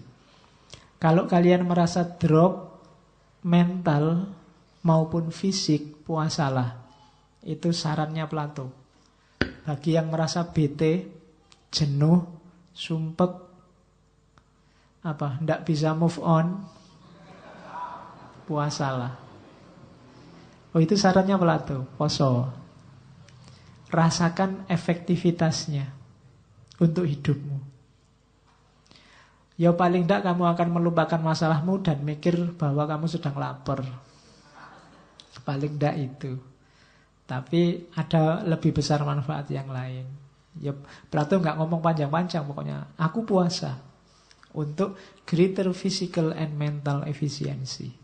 Kalau 0.96 1.28
kalian 1.28 1.68
merasa 1.68 2.00
drop 2.16 2.80
mental 3.44 4.24
maupun 4.88 5.28
fisik, 5.28 6.00
puasalah. 6.08 6.80
Itu 7.44 7.76
sarannya 7.76 8.24
Plato. 8.24 8.72
Bagi 9.68 10.00
yang 10.00 10.08
merasa 10.08 10.48
bete, 10.48 11.12
jenuh, 11.68 12.24
sumpek, 12.72 13.32
apa, 15.04 15.44
ndak 15.44 15.68
bisa 15.68 15.92
move 15.92 16.16
on, 16.24 16.64
puasalah. 18.48 19.12
Oh 20.72 20.80
itu 20.80 20.96
sarannya 20.96 21.36
Plato, 21.36 21.84
poso. 22.00 22.63
Rasakan 23.94 24.66
efektivitasnya 24.66 25.86
untuk 26.82 27.06
hidupmu. 27.06 27.62
Ya 29.54 29.70
paling 29.70 30.02
tidak 30.02 30.26
kamu 30.26 30.50
akan 30.50 30.68
melupakan 30.74 31.20
masalahmu 31.22 31.78
dan 31.86 32.02
mikir 32.02 32.58
bahwa 32.58 32.90
kamu 32.90 33.06
sedang 33.06 33.38
lapar. 33.38 33.86
Paling 35.46 35.78
tidak 35.78 35.94
itu. 35.94 36.34
Tapi 37.24 37.86
ada 37.94 38.42
lebih 38.42 38.74
besar 38.74 39.06
manfaat 39.06 39.46
yang 39.54 39.70
lain. 39.70 40.10
Ya 40.58 40.74
Plato 41.06 41.38
nggak 41.38 41.54
ngomong 41.54 41.78
panjang-panjang 41.78 42.42
pokoknya. 42.50 42.98
Aku 42.98 43.22
puasa 43.22 43.78
untuk 44.54 44.98
greater 45.22 45.70
physical 45.70 46.34
and 46.34 46.58
mental 46.58 47.06
efficiency. 47.06 48.03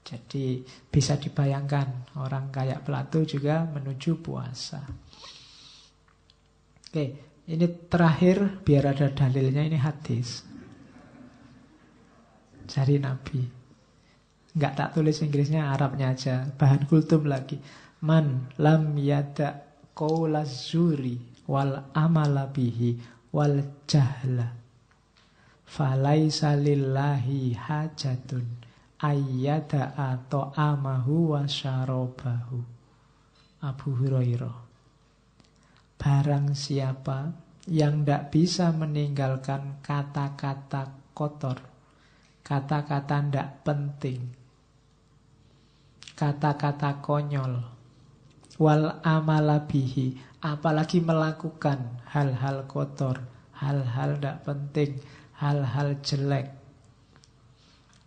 Jadi 0.00 0.64
bisa 0.88 1.20
dibayangkan 1.20 2.16
orang 2.18 2.50
kayak 2.50 2.82
Plato 2.82 3.22
juga 3.22 3.62
menuju 3.68 4.18
puasa. 4.18 4.82
Oke, 6.90 7.04
ini 7.46 7.66
terakhir 7.86 8.64
biar 8.66 8.90
ada 8.90 9.12
dalilnya 9.12 9.62
ini 9.62 9.78
hadis. 9.78 10.42
Cari 12.66 12.96
Nabi. 12.98 13.40
Enggak 14.50 14.74
tak 14.74 14.88
tulis 14.98 15.22
Inggrisnya, 15.22 15.70
Arabnya 15.70 16.10
aja. 16.10 16.42
Bahan 16.50 16.90
kultum 16.90 17.30
lagi. 17.30 17.62
Man 18.02 18.50
lam 18.58 18.98
yada 18.98 19.62
qawlazuri 19.94 21.44
wal 21.46 21.90
amala 21.94 22.48
bihi 22.48 22.96
wal 23.30 23.62
jahla 23.84 24.56
falaisa 25.70 26.58
lillahi 26.58 27.54
hajatun 27.54 28.59
ayyada 29.00 29.96
atau 29.96 30.52
amahu 30.52 31.32
wa 31.32 31.48
syarobahu 31.48 32.60
Abu 33.64 33.88
Hurairah 33.96 34.56
Barang 36.00 36.52
siapa 36.56 37.32
yang 37.68 38.04
tidak 38.04 38.32
bisa 38.32 38.72
meninggalkan 38.72 39.80
kata-kata 39.84 41.12
kotor 41.12 41.60
Kata-kata 42.40 43.16
tidak 43.24 43.48
penting 43.64 44.20
Kata-kata 46.16 47.00
konyol 47.04 47.60
Wal 48.60 49.00
amalabihi 49.04 50.40
Apalagi 50.40 51.04
melakukan 51.04 52.00
hal-hal 52.08 52.64
kotor 52.64 53.20
Hal-hal 53.60 54.16
tidak 54.16 54.44
penting 54.44 55.00
Hal-hal 55.36 56.00
jelek 56.00 56.59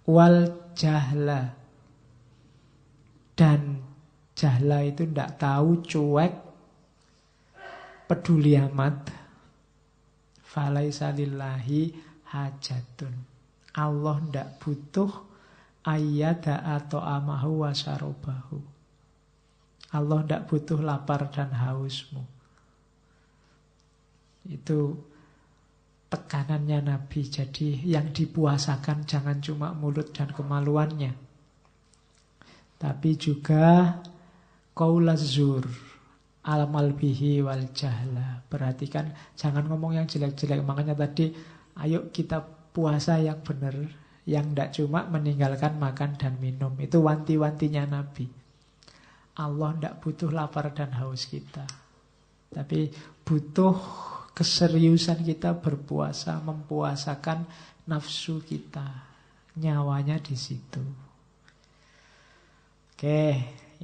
Wal 0.07 0.71
jahla. 0.75 1.53
Dan 3.33 3.81
jahla 4.37 4.85
itu 4.85 5.09
tidak 5.09 5.41
tahu 5.41 5.81
cuek 5.81 6.33
peduli 8.05 8.59
amat. 8.59 9.09
Falaisalillahi 10.43 11.81
hajatun. 12.29 13.13
Allah 13.73 14.21
tidak 14.21 14.49
butuh 14.61 15.11
ayada 15.81 16.61
atau 16.61 17.01
amahu 17.01 17.65
wasarobahu 17.65 18.73
Allah 19.93 20.25
tidak 20.25 20.49
butuh 20.49 20.81
lapar 20.81 21.29
dan 21.29 21.53
hausmu. 21.53 22.25
Itu 24.49 24.97
tekanannya 26.13 26.85
Nabi. 26.85 27.25
Jadi 27.25 27.89
yang 27.89 28.13
dipuasakan 28.13 29.09
jangan 29.09 29.41
cuma 29.41 29.73
mulut 29.73 30.13
dan 30.13 30.29
kemaluannya. 30.29 31.17
Tapi 32.77 33.09
juga 33.17 33.97
kaulazur 34.77 35.65
alamal 36.45 36.93
bihi 36.93 37.41
wal 37.41 37.73
jahla. 37.73 38.45
Perhatikan 38.45 39.09
jangan 39.33 39.65
ngomong 39.65 39.97
yang 39.97 40.05
jelek-jelek. 40.05 40.61
Makanya 40.61 40.93
tadi 40.93 41.33
ayo 41.81 42.13
kita 42.13 42.45
puasa 42.69 43.17
yang 43.17 43.41
benar. 43.41 43.73
Yang 44.23 44.45
tidak 44.53 44.69
cuma 44.77 44.99
meninggalkan 45.09 45.81
makan 45.81 46.15
dan 46.15 46.37
minum. 46.39 46.71
Itu 46.79 47.03
wanti-wantinya 47.03 47.89
Nabi. 47.89 48.29
Allah 49.33 49.75
tidak 49.75 49.99
butuh 49.99 50.29
lapar 50.31 50.71
dan 50.71 50.93
haus 50.95 51.27
kita. 51.27 51.65
Tapi 52.53 52.87
butuh 53.25 53.75
keseriusan 54.33 55.21
kita 55.21 55.53
berpuasa, 55.61 56.41
mempuasakan 56.41 57.45
nafsu 57.87 58.41
kita. 58.41 59.13
Nyawanya 59.53 60.17
di 60.17 60.33
situ. 60.33 60.81
Oke, 62.93 63.21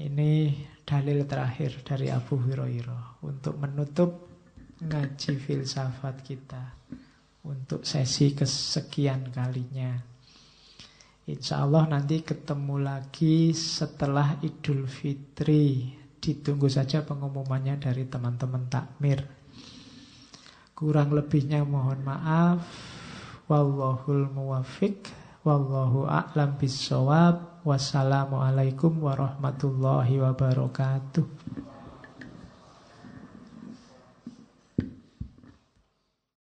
ini 0.01 0.49
dalil 0.81 1.29
terakhir 1.29 1.85
dari 1.85 2.09
Abu 2.09 2.41
Hurairah 2.41 3.21
untuk 3.21 3.61
menutup 3.61 4.25
ngaji 4.81 5.37
filsafat 5.37 6.25
kita 6.25 6.63
untuk 7.45 7.85
sesi 7.85 8.33
kesekian 8.33 9.29
kalinya. 9.29 9.93
Insya 11.29 11.61
Allah 11.61 11.85
nanti 11.85 12.25
ketemu 12.25 12.81
lagi 12.81 13.53
setelah 13.53 14.41
Idul 14.41 14.89
Fitri. 14.89 15.93
Ditunggu 16.19 16.65
saja 16.65 17.05
pengumumannya 17.05 17.77
dari 17.77 18.09
teman-teman 18.09 18.65
takmir. 18.65 19.38
Kurang 20.79 21.11
lebihnya 21.11 21.67
mohon 21.67 21.99
maaf. 22.07 22.63
Wallahul 23.51 24.31
muwafiq. 24.31 25.11
Wallahu 25.43 26.07
a'lam 26.07 26.55
bisawab. 26.55 27.67
Wassalamualaikum 27.67 29.03
warahmatullahi 29.03 30.23
wabarakatuh. 30.23 31.27